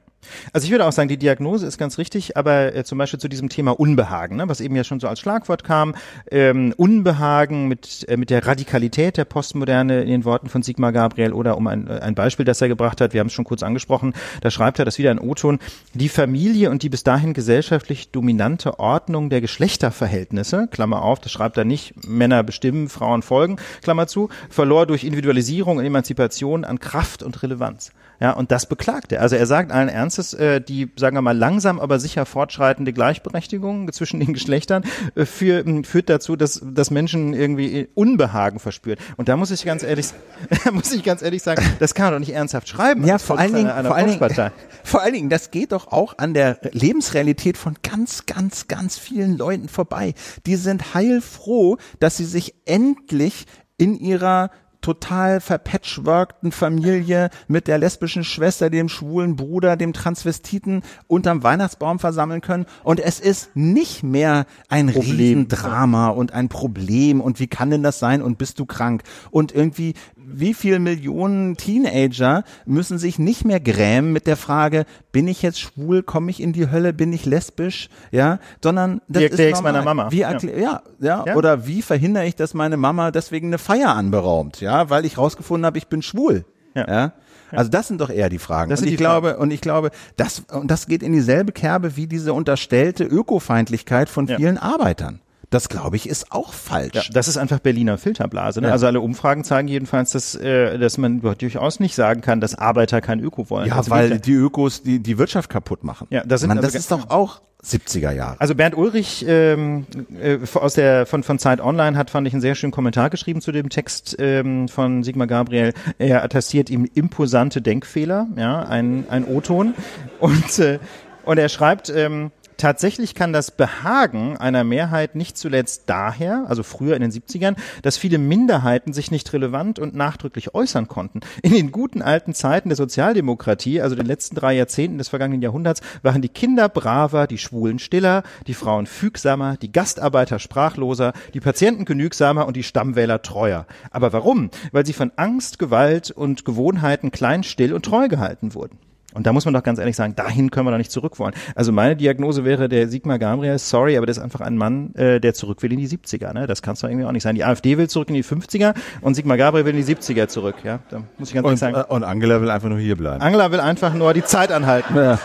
Also 0.52 0.64
ich 0.64 0.70
würde 0.70 0.86
auch 0.86 0.92
sagen, 0.92 1.08
die 1.08 1.16
Diagnose 1.16 1.66
ist 1.66 1.78
ganz 1.78 1.98
richtig, 1.98 2.36
aber 2.36 2.74
äh, 2.74 2.84
zum 2.84 2.98
Beispiel 2.98 3.20
zu 3.20 3.28
diesem 3.28 3.48
Thema 3.48 3.78
Unbehagen, 3.78 4.36
ne, 4.36 4.48
was 4.48 4.60
eben 4.60 4.76
ja 4.76 4.84
schon 4.84 5.00
so 5.00 5.08
als 5.08 5.20
Schlagwort 5.20 5.64
kam, 5.64 5.94
ähm, 6.30 6.74
Unbehagen 6.76 7.68
mit, 7.68 8.06
äh, 8.08 8.16
mit 8.16 8.30
der 8.30 8.46
Radikalität 8.46 9.16
der 9.16 9.24
Postmoderne 9.24 10.02
in 10.02 10.08
den 10.08 10.24
Worten 10.24 10.48
von 10.48 10.62
Sigmar 10.62 10.92
Gabriel 10.92 11.32
oder 11.32 11.56
um 11.56 11.66
ein, 11.66 11.88
äh, 11.88 12.00
ein 12.00 12.14
Beispiel, 12.14 12.44
das 12.44 12.60
er 12.60 12.68
gebracht 12.68 13.00
hat, 13.00 13.12
wir 13.12 13.20
haben 13.20 13.28
es 13.28 13.32
schon 13.32 13.44
kurz 13.44 13.62
angesprochen, 13.62 14.14
da 14.40 14.50
schreibt 14.50 14.78
er, 14.78 14.84
das 14.84 14.98
wieder 14.98 15.10
ein 15.10 15.18
O-Ton, 15.18 15.58
die 15.94 16.08
Familie 16.08 16.70
und 16.70 16.82
die 16.82 16.88
bis 16.88 17.04
dahin 17.04 17.34
gesellschaftlich 17.34 18.10
dominante 18.10 18.78
Ordnung 18.78 19.30
der 19.30 19.40
Geschlechterverhältnisse, 19.40 20.68
Klammer 20.70 21.02
auf, 21.02 21.20
das 21.20 21.32
schreibt 21.32 21.56
er 21.56 21.64
nicht, 21.64 22.06
Männer 22.06 22.42
bestimmen, 22.42 22.88
Frauen 22.88 23.22
folgen, 23.22 23.56
Klammer 23.82 24.06
zu, 24.06 24.28
verlor 24.50 24.86
durch 24.86 25.04
Individualisierung 25.04 25.78
und 25.78 25.84
Emanzipation 25.84 26.64
an 26.64 26.80
Kraft 26.80 27.22
und 27.22 27.42
Relevanz. 27.42 27.92
Ja, 28.20 28.32
und 28.32 28.50
das 28.50 28.66
beklagt 28.66 29.12
er. 29.12 29.22
Also 29.22 29.36
er 29.36 29.46
sagt 29.46 29.70
allen 29.70 29.88
Ernstes, 29.88 30.34
äh, 30.34 30.60
die, 30.60 30.90
sagen 30.96 31.16
wir 31.16 31.22
mal, 31.22 31.36
langsam, 31.36 31.78
aber 31.78 32.00
sicher 32.00 32.26
fortschreitende 32.26 32.92
Gleichberechtigung 32.92 33.90
zwischen 33.92 34.20
den 34.20 34.32
Geschlechtern 34.32 34.84
äh, 35.14 35.24
für, 35.24 35.64
führt 35.84 36.08
dazu, 36.08 36.36
dass, 36.36 36.60
dass 36.64 36.90
Menschen 36.90 37.32
irgendwie 37.32 37.88
Unbehagen 37.94 38.58
verspüren. 38.58 38.98
Und 39.16 39.28
da 39.28 39.36
muss 39.36 39.50
ich 39.50 39.64
ganz 39.64 39.82
ehrlich, 39.82 40.08
muss 40.72 40.92
ich 40.92 41.04
ganz 41.04 41.22
ehrlich 41.22 41.42
sagen, 41.42 41.62
das 41.78 41.94
kann 41.94 42.06
man 42.06 42.14
doch 42.14 42.20
nicht 42.20 42.34
ernsthaft 42.34 42.68
schreiben. 42.68 43.04
Ja, 43.04 43.18
vor 43.18 43.38
allen 43.38 43.54
Dingen, 43.54 43.70
vor 43.84 43.94
allen 43.94 44.10
Dingen, 44.10 44.50
vor 44.84 45.02
allen 45.02 45.12
Dingen, 45.12 45.30
das 45.30 45.50
geht 45.50 45.72
doch 45.72 45.92
auch 45.92 46.18
an 46.18 46.34
der 46.34 46.58
Lebensrealität 46.72 47.56
von 47.56 47.76
ganz, 47.82 48.26
ganz, 48.26 48.66
ganz 48.66 48.98
vielen 48.98 49.36
Leuten 49.36 49.68
vorbei. 49.68 50.14
Die 50.46 50.56
sind 50.56 50.94
heilfroh, 50.94 51.76
dass 52.00 52.16
sie 52.16 52.24
sich 52.24 52.54
endlich 52.64 53.46
in 53.76 53.94
ihrer 53.94 54.50
total 54.80 55.40
verpatchworkten 55.40 56.52
Familie 56.52 57.30
mit 57.48 57.66
der 57.66 57.78
lesbischen 57.78 58.24
Schwester, 58.24 58.70
dem 58.70 58.88
schwulen 58.88 59.36
Bruder, 59.36 59.76
dem 59.76 59.92
Transvestiten 59.92 60.82
unterm 61.06 61.42
Weihnachtsbaum 61.42 61.98
versammeln 61.98 62.40
können. 62.40 62.66
Und 62.84 63.00
es 63.00 63.20
ist 63.20 63.50
nicht 63.54 64.02
mehr 64.02 64.46
ein 64.68 64.86
Problem. 64.92 65.38
Riesendrama 65.38 66.08
und 66.08 66.32
ein 66.32 66.48
Problem 66.48 67.20
und 67.20 67.40
wie 67.40 67.48
kann 67.48 67.70
denn 67.70 67.82
das 67.82 67.98
sein 67.98 68.22
und 68.22 68.38
bist 68.38 68.58
du 68.58 68.66
krank? 68.66 69.02
Und 69.30 69.52
irgendwie, 69.52 69.94
wie 70.30 70.54
viel 70.54 70.78
Millionen 70.78 71.56
Teenager 71.56 72.44
müssen 72.66 72.98
sich 72.98 73.18
nicht 73.18 73.44
mehr 73.44 73.60
grämen 73.60 74.12
mit 74.12 74.26
der 74.26 74.36
Frage, 74.36 74.84
bin 75.12 75.28
ich 75.28 75.42
jetzt 75.42 75.60
schwul, 75.60 76.02
komme 76.02 76.30
ich 76.30 76.42
in 76.42 76.52
die 76.52 76.70
Hölle, 76.70 76.92
bin 76.92 77.12
ich 77.12 77.24
lesbisch, 77.26 77.88
ja, 78.10 78.38
sondern 78.62 79.00
das 79.08 79.20
Wie 79.20 79.24
ist 79.26 79.30
erklär 79.32 79.48
ich's 79.50 79.58
normal. 79.58 79.72
meiner 79.72 79.84
Mama? 79.84 80.10
Wie 80.10 80.18
Ja. 80.20 80.32
ja. 80.38 80.82
Ja, 81.00 81.24
Ja. 81.26 81.34
oder 81.36 81.66
wie 81.66 81.82
verhindere 81.82 82.26
ich, 82.26 82.36
dass 82.36 82.54
meine 82.54 82.76
Mama 82.76 83.10
deswegen 83.10 83.48
eine 83.48 83.58
Feier 83.58 83.94
anberaumt, 83.94 84.60
ja, 84.60 84.90
weil 84.90 85.04
ich 85.04 85.18
rausgefunden 85.18 85.64
habe, 85.66 85.78
ich 85.78 85.86
bin 85.88 86.02
schwul. 86.02 86.44
Ja. 86.74 86.86
Ja. 86.88 87.12
Also 87.50 87.70
das 87.70 87.88
sind 87.88 88.00
doch 88.00 88.10
eher 88.10 88.28
die 88.28 88.38
Fragen. 88.38 88.68
Das 88.70 88.82
und 88.82 88.88
ich 88.88 88.96
glaube, 88.98 89.38
und 89.38 89.50
ich 89.50 89.62
glaube, 89.62 89.90
das, 90.16 90.40
und 90.52 90.70
das 90.70 90.86
geht 90.86 91.02
in 91.02 91.12
dieselbe 91.14 91.52
Kerbe 91.52 91.96
wie 91.96 92.06
diese 92.06 92.34
unterstellte 92.34 93.04
Ökofeindlichkeit 93.04 94.08
von 94.08 94.28
vielen 94.28 94.58
Arbeitern. 94.58 95.20
Das 95.50 95.68
glaube 95.70 95.96
ich 95.96 96.08
ist 96.08 96.30
auch 96.30 96.52
falsch. 96.52 96.94
Ja, 96.94 97.02
das 97.12 97.26
ist 97.26 97.38
einfach 97.38 97.58
Berliner 97.58 97.96
Filterblase. 97.96 98.60
Ne? 98.60 98.66
Ja. 98.68 98.72
Also 98.74 98.86
alle 98.86 99.00
Umfragen 99.00 99.44
zeigen 99.44 99.66
jedenfalls, 99.68 100.12
dass, 100.12 100.34
äh, 100.34 100.78
dass 100.78 100.98
man 100.98 101.20
durchaus 101.20 101.80
nicht 101.80 101.94
sagen 101.94 102.20
kann, 102.20 102.40
dass 102.40 102.54
Arbeiter 102.54 103.00
kein 103.00 103.20
Öko 103.20 103.48
wollen. 103.48 103.68
Ja, 103.68 103.76
Also 103.76 103.90
weil 103.90 104.10
wirklich- 104.10 104.22
die 104.22 104.34
Ökos 104.34 104.82
die, 104.82 104.98
die 105.00 105.16
Wirtschaft 105.18 105.48
kaputt 105.48 105.84
machen. 105.84 106.06
Ja, 106.10 106.22
das 106.24 106.40
sind 106.40 106.48
Man, 106.48 106.58
also 106.58 106.66
das 106.68 106.74
ist 106.74 106.90
doch 106.90 107.08
auch 107.08 107.40
70er 107.64 108.12
Jahre. 108.12 108.36
Also 108.40 108.54
Bernd 108.54 108.76
Ulrich 108.76 109.24
ähm, 109.26 109.86
äh, 110.20 110.38
aus 110.54 110.74
der 110.74 111.06
von 111.06 111.22
von 111.22 111.38
Zeit 111.38 111.60
Online 111.60 111.96
hat 111.96 112.10
fand 112.10 112.26
ich 112.28 112.34
einen 112.34 112.42
sehr 112.42 112.54
schönen 112.54 112.70
Kommentar 112.70 113.08
geschrieben 113.10 113.40
zu 113.40 113.50
dem 113.50 113.68
Text 113.70 114.16
ähm, 114.18 114.68
von 114.68 115.02
Sigmar 115.02 115.26
Gabriel. 115.26 115.72
Er 115.98 116.22
attestiert 116.22 116.68
ihm 116.70 116.84
imposante 116.94 117.60
Denkfehler, 117.62 118.28
ja, 118.36 118.60
ein 118.60 119.06
ein 119.08 119.24
O-Ton 119.24 119.74
und 120.20 120.58
äh, 120.58 120.78
und 121.24 121.36
er 121.38 121.48
schreibt 121.48 121.90
ähm, 121.90 122.30
tatsächlich 122.58 123.14
kann 123.14 123.32
das 123.32 123.50
Behagen 123.50 124.36
einer 124.36 124.64
Mehrheit 124.64 125.14
nicht 125.14 125.38
zuletzt 125.38 125.84
daher, 125.86 126.44
also 126.48 126.62
früher 126.62 126.94
in 126.94 127.02
den 127.02 127.10
70ern, 127.10 127.56
dass 127.82 127.96
viele 127.96 128.18
Minderheiten 128.18 128.92
sich 128.92 129.10
nicht 129.10 129.32
relevant 129.32 129.78
und 129.78 129.94
nachdrücklich 129.94 130.54
äußern 130.54 130.88
konnten. 130.88 131.20
In 131.42 131.52
den 131.52 131.72
guten 131.72 132.02
alten 132.02 132.34
Zeiten 132.34 132.68
der 132.68 132.76
Sozialdemokratie, 132.76 133.80
also 133.80 133.96
den 133.96 134.06
letzten 134.06 134.34
drei 134.34 134.54
Jahrzehnten 134.54 134.98
des 134.98 135.08
vergangenen 135.08 135.40
Jahrhunderts, 135.40 135.80
waren 136.02 136.20
die 136.20 136.28
Kinder 136.28 136.68
braver, 136.68 137.26
die 137.26 137.38
Schwulen 137.38 137.78
stiller, 137.78 138.22
die 138.46 138.54
Frauen 138.54 138.86
fügsamer, 138.86 139.56
die 139.56 139.72
Gastarbeiter 139.72 140.38
sprachloser, 140.38 141.12
die 141.32 141.40
Patienten 141.40 141.84
genügsamer 141.84 142.46
und 142.46 142.56
die 142.56 142.62
Stammwähler 142.62 143.22
treuer. 143.22 143.66
Aber 143.90 144.12
warum? 144.12 144.50
Weil 144.72 144.84
sie 144.84 144.92
von 144.92 145.12
Angst, 145.16 145.58
Gewalt 145.58 146.10
und 146.10 146.44
Gewohnheiten 146.44 147.10
klein, 147.10 147.44
still 147.44 147.72
und 147.72 147.84
treu 147.84 148.08
gehalten 148.08 148.54
wurden. 148.54 148.78
Und 149.18 149.26
da 149.26 149.32
muss 149.32 149.44
man 149.44 149.52
doch 149.52 149.64
ganz 149.64 149.80
ehrlich 149.80 149.96
sagen, 149.96 150.14
dahin 150.14 150.50
können 150.52 150.66
wir 150.66 150.70
doch 150.70 150.78
nicht 150.78 150.92
zurück 150.92 151.18
wollen. 151.18 151.34
Also 151.56 151.72
meine 151.72 151.96
Diagnose 151.96 152.44
wäre 152.44 152.68
der 152.68 152.88
Sigmar 152.88 153.18
Gabriel, 153.18 153.58
sorry, 153.58 153.96
aber 153.96 154.06
der 154.06 154.12
ist 154.12 154.20
einfach 154.20 154.40
ein 154.40 154.56
Mann, 154.56 154.94
äh, 154.94 155.18
der 155.20 155.34
zurück 155.34 155.60
will 155.62 155.72
in 155.72 155.78
die 155.80 155.88
70er. 155.88 156.32
Ne? 156.32 156.46
Das 156.46 156.62
kann 156.62 156.74
es 156.74 156.80
doch 156.80 156.88
irgendwie 156.88 157.04
auch 157.04 157.10
nicht 157.10 157.24
sein. 157.24 157.34
Die 157.34 157.44
AfD 157.44 157.76
will 157.76 157.88
zurück 157.88 158.08
in 158.10 158.14
die 158.14 158.22
50er 158.22 158.74
und 159.00 159.14
Sigmar 159.14 159.36
Gabriel 159.36 159.64
will 159.66 159.76
in 159.76 159.84
die 159.84 159.92
70er 159.94 160.28
zurück. 160.28 160.54
Ja, 160.62 160.78
da 160.88 161.02
muss 161.18 161.30
ich 161.30 161.34
ganz 161.34 161.44
ehrlich 161.44 161.50
Und, 161.50 161.56
sagen. 161.56 161.74
äh, 161.76 161.92
und 161.92 162.04
Angela 162.04 162.40
will 162.40 162.48
einfach 162.50 162.68
nur 162.68 162.78
hier 162.78 162.96
bleiben. 162.96 163.20
Angela 163.20 163.50
will 163.50 163.58
einfach 163.60 163.92
nur 163.92 164.14
die 164.14 164.22
Zeit 164.24 164.52
anhalten. 164.52 164.94
Ja. 164.94 165.18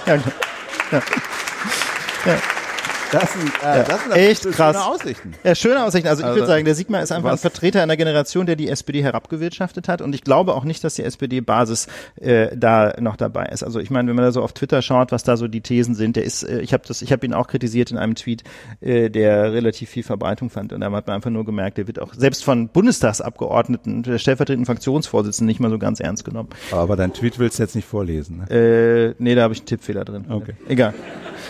Ja, 2.25 2.35
Das 3.13 3.31
sind, 3.33 3.45
äh, 3.63 3.83
das 3.87 4.03
sind 4.03 4.11
echt 4.13 4.41
schöne 4.43 4.55
krass. 4.55 4.75
Aussichten. 4.77 5.33
Ja, 5.43 5.55
schöne 5.55 5.83
Aussichten. 5.83 6.07
Also 6.07 6.21
ich 6.21 6.25
Also, 6.25 6.39
würde 6.39 6.47
sagen, 6.47 6.65
der 6.65 6.75
Sigmar 6.75 7.01
ist 7.03 7.11
einfach 7.11 7.31
was- 7.31 7.39
ein 7.39 7.51
Vertreter 7.51 7.81
einer 7.83 7.95
Generation, 7.95 8.45
der 8.45 8.55
die 8.55 8.67
SPD 8.69 9.03
herabgewirtschaftet 9.03 9.87
hat. 9.87 10.01
Und 10.01 10.13
ich 10.15 10.23
glaube 10.23 10.55
auch 10.55 10.63
nicht, 10.63 10.83
dass 10.83 10.95
die 10.95 11.03
SPD-Basis 11.03 11.87
äh, 12.19 12.55
da 12.57 12.93
noch 12.99 13.15
dabei 13.15 13.45
ist. 13.45 13.63
Also 13.63 13.79
ich 13.79 13.89
meine, 13.89 14.09
wenn 14.09 14.15
man 14.15 14.25
da 14.25 14.31
so 14.31 14.41
auf 14.41 14.53
Twitter 14.53 14.81
schaut, 14.81 15.11
was 15.11 15.23
da 15.23 15.37
so 15.37 15.47
die 15.47 15.61
Thesen 15.61 15.95
sind, 15.95 16.15
der 16.15 16.23
ist, 16.23 16.43
äh, 16.43 16.59
ich 16.61 16.73
habe 16.73 16.83
das, 16.87 17.01
ich 17.01 17.11
habe 17.11 17.25
ihn 17.25 17.33
auch 17.33 17.47
kritisiert 17.47 17.91
in 17.91 17.97
einem 17.97 18.15
Tweet, 18.15 18.43
äh, 18.81 19.09
der 19.09 19.53
relativ 19.53 19.89
viel 19.89 20.03
Verbreitung 20.03 20.49
fand. 20.49 20.73
Und 20.73 20.81
da 20.81 20.91
hat 20.91 21.07
man 21.07 21.15
einfach 21.15 21.29
nur 21.29 21.45
gemerkt, 21.45 21.77
der 21.77 21.87
wird 21.87 21.99
auch 22.01 22.13
selbst 22.15 22.43
von 22.43 22.67
Bundestagsabgeordneten, 22.69 24.03
der 24.03 24.17
stellvertretenden 24.17 24.65
Fraktionsvorsitzenden 24.65 25.47
nicht 25.47 25.59
mal 25.59 25.69
so 25.69 25.77
ganz 25.77 25.99
ernst 25.99 26.25
genommen. 26.25 26.49
Aber 26.71 26.95
dein 26.95 27.13
Tweet 27.13 27.39
willst 27.39 27.59
du 27.59 27.63
jetzt 27.63 27.75
nicht 27.75 27.87
vorlesen. 27.87 28.45
Ne? 28.49 29.13
Äh, 29.13 29.15
nee, 29.19 29.35
da 29.35 29.43
habe 29.43 29.53
ich 29.53 29.59
einen 29.59 29.67
Tippfehler 29.67 30.03
drin. 30.05 30.25
Okay. 30.29 30.53
Egal. 30.67 30.93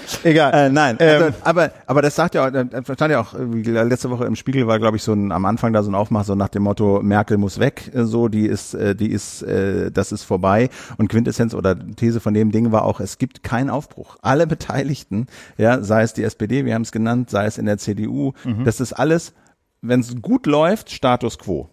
Egal. 0.23 0.53
Äh, 0.53 0.69
nein, 0.69 0.97
Ähm, 0.99 1.23
also, 1.23 1.37
aber 1.43 1.71
aber 1.85 2.01
das 2.01 2.15
sagt 2.15 2.35
ja, 2.35 2.47
auch- 2.47 2.51
das 2.51 2.95
stand 2.95 3.11
ja 3.11 3.19
auch 3.21 3.33
äh, 3.33 3.53
wie 3.53 3.61
letzte 3.63 4.09
Woche 4.09 4.25
im 4.25 4.35
Spiegel 4.35 4.67
war, 4.67 4.79
glaube 4.79 4.97
ich, 4.97 5.03
so 5.03 5.13
ein 5.13 5.31
am 5.31 5.45
Anfang 5.45 5.73
da 5.73 5.83
so 5.83 5.91
ein 5.91 5.95
Aufmach 5.95 6.23
so 6.25 6.35
nach 6.35 6.49
dem 6.49 6.63
Motto 6.63 7.01
Merkel 7.01 7.37
muss 7.37 7.59
weg, 7.59 7.91
äh, 7.93 8.03
so 8.03 8.27
die 8.27 8.45
ist 8.45 8.73
äh, 8.73 8.95
die 8.95 9.11
ist 9.11 9.41
äh, 9.43 9.91
das 9.91 10.11
ist 10.11 10.23
vorbei 10.23 10.69
und 10.97 11.07
Quintessenz 11.09 11.53
oder 11.53 11.75
These 11.95 12.19
von 12.19 12.33
dem 12.33 12.51
Ding 12.51 12.71
war 12.71 12.83
auch, 12.85 12.99
es 12.99 13.17
gibt 13.17 13.43
keinen 13.43 13.69
Aufbruch. 13.69 14.17
Alle 14.21 14.47
Beteiligten, 14.47 15.27
ja, 15.57 15.81
sei 15.83 16.03
es 16.03 16.13
die 16.13 16.23
SPD, 16.23 16.65
wir 16.65 16.73
haben 16.75 16.81
es 16.83 16.91
genannt, 16.91 17.29
sei 17.29 17.45
es 17.45 17.57
in 17.57 17.65
der 17.65 17.77
CDU, 17.77 18.33
das 18.63 18.79
ist 18.79 18.93
alles, 18.93 19.33
wenn 19.81 19.99
es 19.99 20.21
gut 20.21 20.45
läuft, 20.45 20.91
Status 20.91 21.37
quo. 21.37 21.69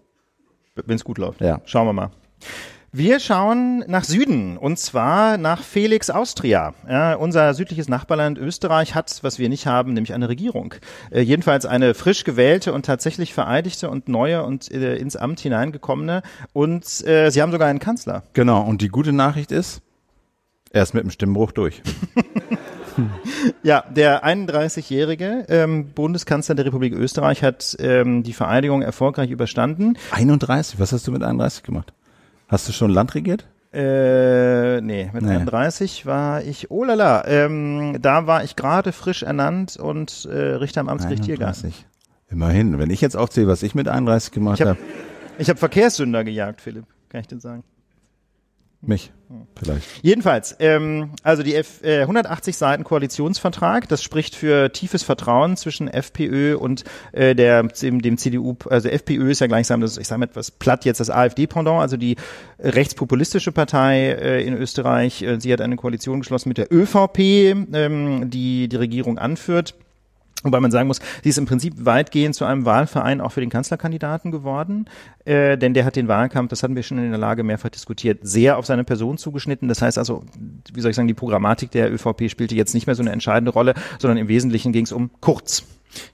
wenn 0.75 0.97
es 0.97 1.05
gut 1.05 1.19
läuft. 1.19 1.41
Ja. 1.41 1.61
Schauen 1.65 1.87
wir 1.87 1.93
mal. 1.93 2.11
Wir 2.93 3.21
schauen 3.21 3.85
nach 3.87 4.03
Süden 4.03 4.57
und 4.57 4.77
zwar 4.77 5.39
nach 5.39 5.63
Felix 5.63 6.11
Austria. 6.11 6.75
Ja, 6.89 7.15
unser 7.15 7.55
südliches 7.55 7.89
Nachbarland 7.89 8.37
Österreich 8.37 8.97
hat, 8.97 9.21
was 9.23 9.39
wir 9.39 9.49
nicht 9.49 9.67
haben, 9.67 9.93
nämlich 9.93 10.13
eine 10.13 10.29
Regierung. 10.29 10.75
Äh, 11.13 11.21
jedenfalls 11.21 11.67
eine 11.67 11.95
frisch 11.95 12.25
gewählte 12.25 12.73
und 12.73 12.85
tatsächlich 12.85 13.33
vereidigte 13.33 13.89
und 13.89 14.09
neue 14.09 14.43
und 14.43 14.73
äh, 14.73 14.97
ins 14.97 15.15
Amt 15.15 15.39
hineingekommene. 15.39 16.23
Und 16.53 17.07
äh, 17.07 17.31
sie 17.31 17.41
haben 17.41 17.53
sogar 17.53 17.69
einen 17.69 17.79
Kanzler. 17.79 18.25
Genau. 18.33 18.61
Und 18.63 18.83
die 18.83 18.89
gute 18.89 19.13
Nachricht 19.13 19.53
ist, 19.53 19.83
er 20.73 20.83
ist 20.83 20.93
mit 20.93 21.05
dem 21.05 21.11
Stimmbruch 21.11 21.53
durch. 21.53 21.83
Ja, 23.63 23.85
der 23.89 24.27
31-jährige 24.27 25.47
ähm, 25.49 25.93
Bundeskanzler 25.95 26.55
der 26.55 26.67
Republik 26.67 26.93
Österreich 26.93 27.43
hat 27.43 27.77
ähm, 27.79 28.23
die 28.23 28.33
Vereidigung 28.33 28.83
erfolgreich 28.83 29.31
überstanden. 29.31 29.97
31. 30.11 30.79
Was 30.79 30.93
hast 30.93 31.07
du 31.07 31.13
mit 31.13 31.23
31 31.23 31.63
gemacht? 31.63 31.95
Hast 32.51 32.69
du 32.69 32.73
schon 32.73 32.91
Land 32.91 33.15
regiert? 33.15 33.47
Äh, 33.73 34.81
nee, 34.81 35.09
mit 35.13 35.23
Nee. 35.23 35.31
31 35.37 36.05
war 36.05 36.43
ich, 36.43 36.71
oh 36.73 36.83
lala, 36.83 37.25
ähm, 37.29 37.97
da 38.03 38.27
war 38.27 38.43
ich 38.43 38.57
gerade 38.57 38.91
frisch 38.91 39.23
ernannt 39.23 39.77
und 39.77 40.27
äh, 40.31 40.37
Richter 40.37 40.81
am 40.81 40.89
Amtsgericht 40.89 41.23
Tiergarten. 41.25 41.65
31. 41.67 41.87
Immerhin. 42.31 42.79
Wenn 42.79 42.91
ich 42.91 43.01
jetzt 43.01 43.17
aufzähle, 43.17 43.47
was 43.47 43.63
ich 43.63 43.75
mit 43.77 43.87
31 43.89 44.33
gemacht 44.33 44.61
hab- 44.61 44.69
habe, 44.71 44.79
Ich 45.39 45.49
habe 45.49 45.59
Verkehrssünder 45.59 46.25
gejagt, 46.25 46.61
Philipp, 46.61 46.85
kann 47.09 47.21
ich 47.21 47.29
dir 47.29 47.39
sagen. 47.41 47.63
Mich 48.83 49.13
vielleicht. 49.57 49.87
Jedenfalls, 50.03 50.57
ähm, 50.59 51.11
also 51.23 51.43
die 51.43 51.55
F, 51.55 51.83
äh, 51.83 52.01
180 52.03 52.57
Seiten 52.57 52.83
Koalitionsvertrag, 52.83 53.89
das 53.89 54.03
spricht 54.03 54.35
für 54.35 54.73
tiefes 54.73 55.03
Vertrauen 55.03 55.57
zwischen 55.57 55.89
FPÖ 55.89 56.57
und 56.57 56.85
äh, 57.13 57.35
der, 57.35 57.63
dem, 57.63 58.01
dem 58.01 58.17
CDU, 58.17 58.57
also 58.69 58.89
FPÖ 58.89 59.31
ist 59.31 59.41
ja 59.41 59.47
gleichsam 59.47 59.81
das, 59.81 59.99
ich 59.99 60.09
sage 60.09 60.21
mal 60.21 60.27
etwas 60.27 60.51
platt 60.51 60.85
jetzt 60.85 61.01
das 61.01 61.11
AfD-Pendant, 61.11 61.81
also 61.81 61.97
die 61.97 62.17
rechtspopulistische 62.59 63.53
Partei 63.53 64.13
äh, 64.13 64.45
in 64.45 64.55
Österreich. 64.55 65.23
Äh, 65.23 65.41
sie 65.41 65.53
hat 65.53 65.61
eine 65.61 65.77
Koalition 65.77 66.21
geschlossen 66.21 66.49
mit 66.49 66.59
der 66.59 66.73
ÖVP, 66.73 67.19
ähm, 67.73 68.31
die 68.31 68.69
die 68.69 68.77
Regierung 68.77 69.19
anführt. 69.19 69.75
Wobei 70.43 70.61
man 70.61 70.71
sagen 70.71 70.89
muss, 70.89 71.01
sie 71.23 71.29
ist 71.29 71.39
im 71.39 71.45
Prinzip 71.45 71.75
weitgehend 71.85 72.35
zu 72.35 72.47
einem 72.47 72.65
Wahlverein 72.65 73.21
auch 73.21 73.33
für 73.33 73.41
den 73.41 73.51
Kanzlerkandidaten 73.51 74.31
geworden, 74.31 74.87
äh, 75.27 75.59
denn 75.59 75.75
der 75.75 75.85
hat 75.85 75.97
den 75.97 76.09
Wahlkampf, 76.09 76.49
das 76.49 76.63
hatten 76.63 76.77
wir 76.77 76.83
schon 76.83 76.99
in 76.99 77.11
der 77.11 77.19
Lage 77.19 77.43
mehrfach 77.43 77.69
diskutiert, 77.69 78.21
sehr 78.23 78.57
auf 78.57 78.65
seine 78.65 78.85
Person 78.85 79.19
zugeschnitten. 79.19 79.69
Das 79.69 79.83
heißt 79.83 79.99
also, 79.99 80.25
wie 80.73 80.81
soll 80.81 80.91
ich 80.91 80.97
sagen, 80.97 81.09
die 81.09 81.15
Programmatik 81.15 81.71
der 81.71 81.93
ÖVP 81.93 82.31
spielte 82.31 82.55
jetzt 82.55 82.73
nicht 82.75 82.87
mehr 82.87 82.97
so 82.97 83.03
eine 83.03 83.13
entscheidende 83.13 83.51
Rolle, 83.51 83.75
sondern 83.99 84.17
im 84.17 84.29
Wesentlichen 84.29 84.73
ging 84.73 84.85
es 84.85 84.93
um 84.93 85.11
Kurz. 85.21 85.65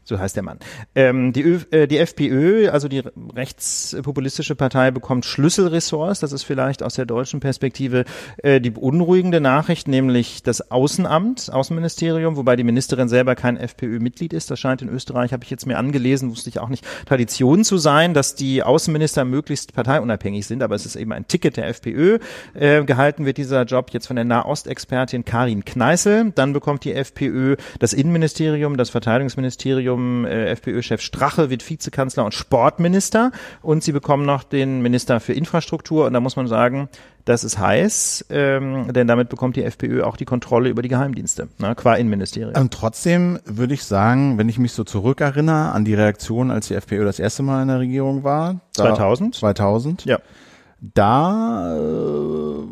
So 0.04 0.18
heißt 0.18 0.36
der 0.36 0.42
Mann. 0.42 0.58
Ähm, 0.94 1.32
die, 1.32 1.42
Ö, 1.42 1.60
äh, 1.70 1.86
die 1.86 1.98
FPÖ, 1.98 2.68
also 2.70 2.88
die 2.88 3.02
rechtspopulistische 3.34 4.54
Partei, 4.54 4.90
bekommt 4.90 5.24
Schlüsselressorts. 5.24 6.20
Das 6.20 6.32
ist 6.32 6.44
vielleicht 6.44 6.82
aus 6.82 6.94
der 6.94 7.06
deutschen 7.06 7.40
Perspektive 7.40 8.04
äh, 8.38 8.60
die 8.60 8.70
beunruhigende 8.70 9.40
Nachricht, 9.40 9.88
nämlich 9.88 10.42
das 10.42 10.70
Außenamt, 10.70 11.52
Außenministerium, 11.52 12.36
wobei 12.36 12.56
die 12.56 12.64
Ministerin 12.64 13.08
selber 13.08 13.34
kein 13.34 13.56
FPÖ-Mitglied 13.56 14.32
ist. 14.32 14.50
Das 14.50 14.60
scheint 14.60 14.82
in 14.82 14.88
Österreich, 14.88 15.32
habe 15.32 15.44
ich 15.44 15.50
jetzt 15.50 15.66
mir 15.66 15.78
angelesen, 15.78 16.30
wusste 16.30 16.50
ich 16.50 16.58
auch 16.60 16.68
nicht, 16.68 16.86
Tradition 17.06 17.64
zu 17.64 17.78
sein, 17.78 18.14
dass 18.14 18.34
die 18.34 18.62
Außenminister 18.62 19.24
möglichst 19.24 19.74
parteiunabhängig 19.74 20.46
sind. 20.46 20.62
Aber 20.62 20.74
es 20.74 20.86
ist 20.86 20.96
eben 20.96 21.12
ein 21.12 21.26
Ticket 21.26 21.56
der 21.56 21.68
FPÖ. 21.68 22.18
Äh, 22.54 22.84
gehalten 22.84 23.26
wird 23.26 23.38
dieser 23.38 23.64
Job 23.64 23.90
jetzt 23.92 24.06
von 24.06 24.16
der 24.16 24.24
Nahostexpertin 24.24 25.24
Karin 25.24 25.64
Kneißl. 25.64 26.32
Dann 26.34 26.52
bekommt 26.52 26.84
die 26.84 26.92
FPÖ 26.92 27.56
das 27.80 27.92
Innenministerium, 27.92 28.76
das 28.76 28.90
Verteidigungsministerium. 28.90 29.65
Äh, 29.70 30.50
FPÖ-Chef 30.50 31.00
Strache 31.00 31.50
wird 31.50 31.68
Vizekanzler 31.68 32.24
und 32.24 32.35
Sportminister. 32.35 33.33
Und 33.62 33.83
sie 33.83 33.92
bekommen 33.92 34.26
noch 34.26 34.42
den 34.42 34.83
Minister 34.83 35.20
für 35.20 35.33
Infrastruktur. 35.33 36.07
Und 36.07 36.12
da 36.12 36.20
muss 36.20 36.37
man 36.37 36.46
sagen, 36.46 36.88
das 37.26 37.42
ist 37.42 37.59
heiß, 37.59 38.26
ähm, 38.31 38.92
denn 38.92 39.09
damit 39.09 39.29
bekommt 39.29 39.57
die 39.57 39.64
FPÖ 39.64 40.05
auch 40.05 40.16
die 40.16 40.24
Kontrolle 40.24 40.68
über 40.68 40.81
die 40.81 40.88
Geheimdienste, 40.88 41.48
ne, 41.59 41.74
qua 41.74 41.94
Innenministerium. 41.94 42.55
Und 42.55 42.72
trotzdem 42.72 43.40
würde 43.44 43.74
ich 43.74 43.83
sagen, 43.83 44.38
wenn 44.38 44.48
ich 44.48 44.61
mich 44.61 44.72
so 44.72 44.85
zurückerinnere 44.85 45.72
an 45.72 45.85
die 45.85 45.94
Reaktion, 45.94 46.52
als 46.52 46.68
die 46.68 46.74
FPÖ 46.74 47.05
das 47.05 47.18
erste 47.18 47.42
Mal 47.42 47.62
in 47.62 47.68
der 47.68 47.81
Regierung 47.81 48.22
war. 48.22 48.61
Da, 48.76 48.94
2000? 48.94 49.35
2000. 49.35 50.05
Ja. 50.05 50.20
Da, 50.81 51.76
äh, 51.76 52.62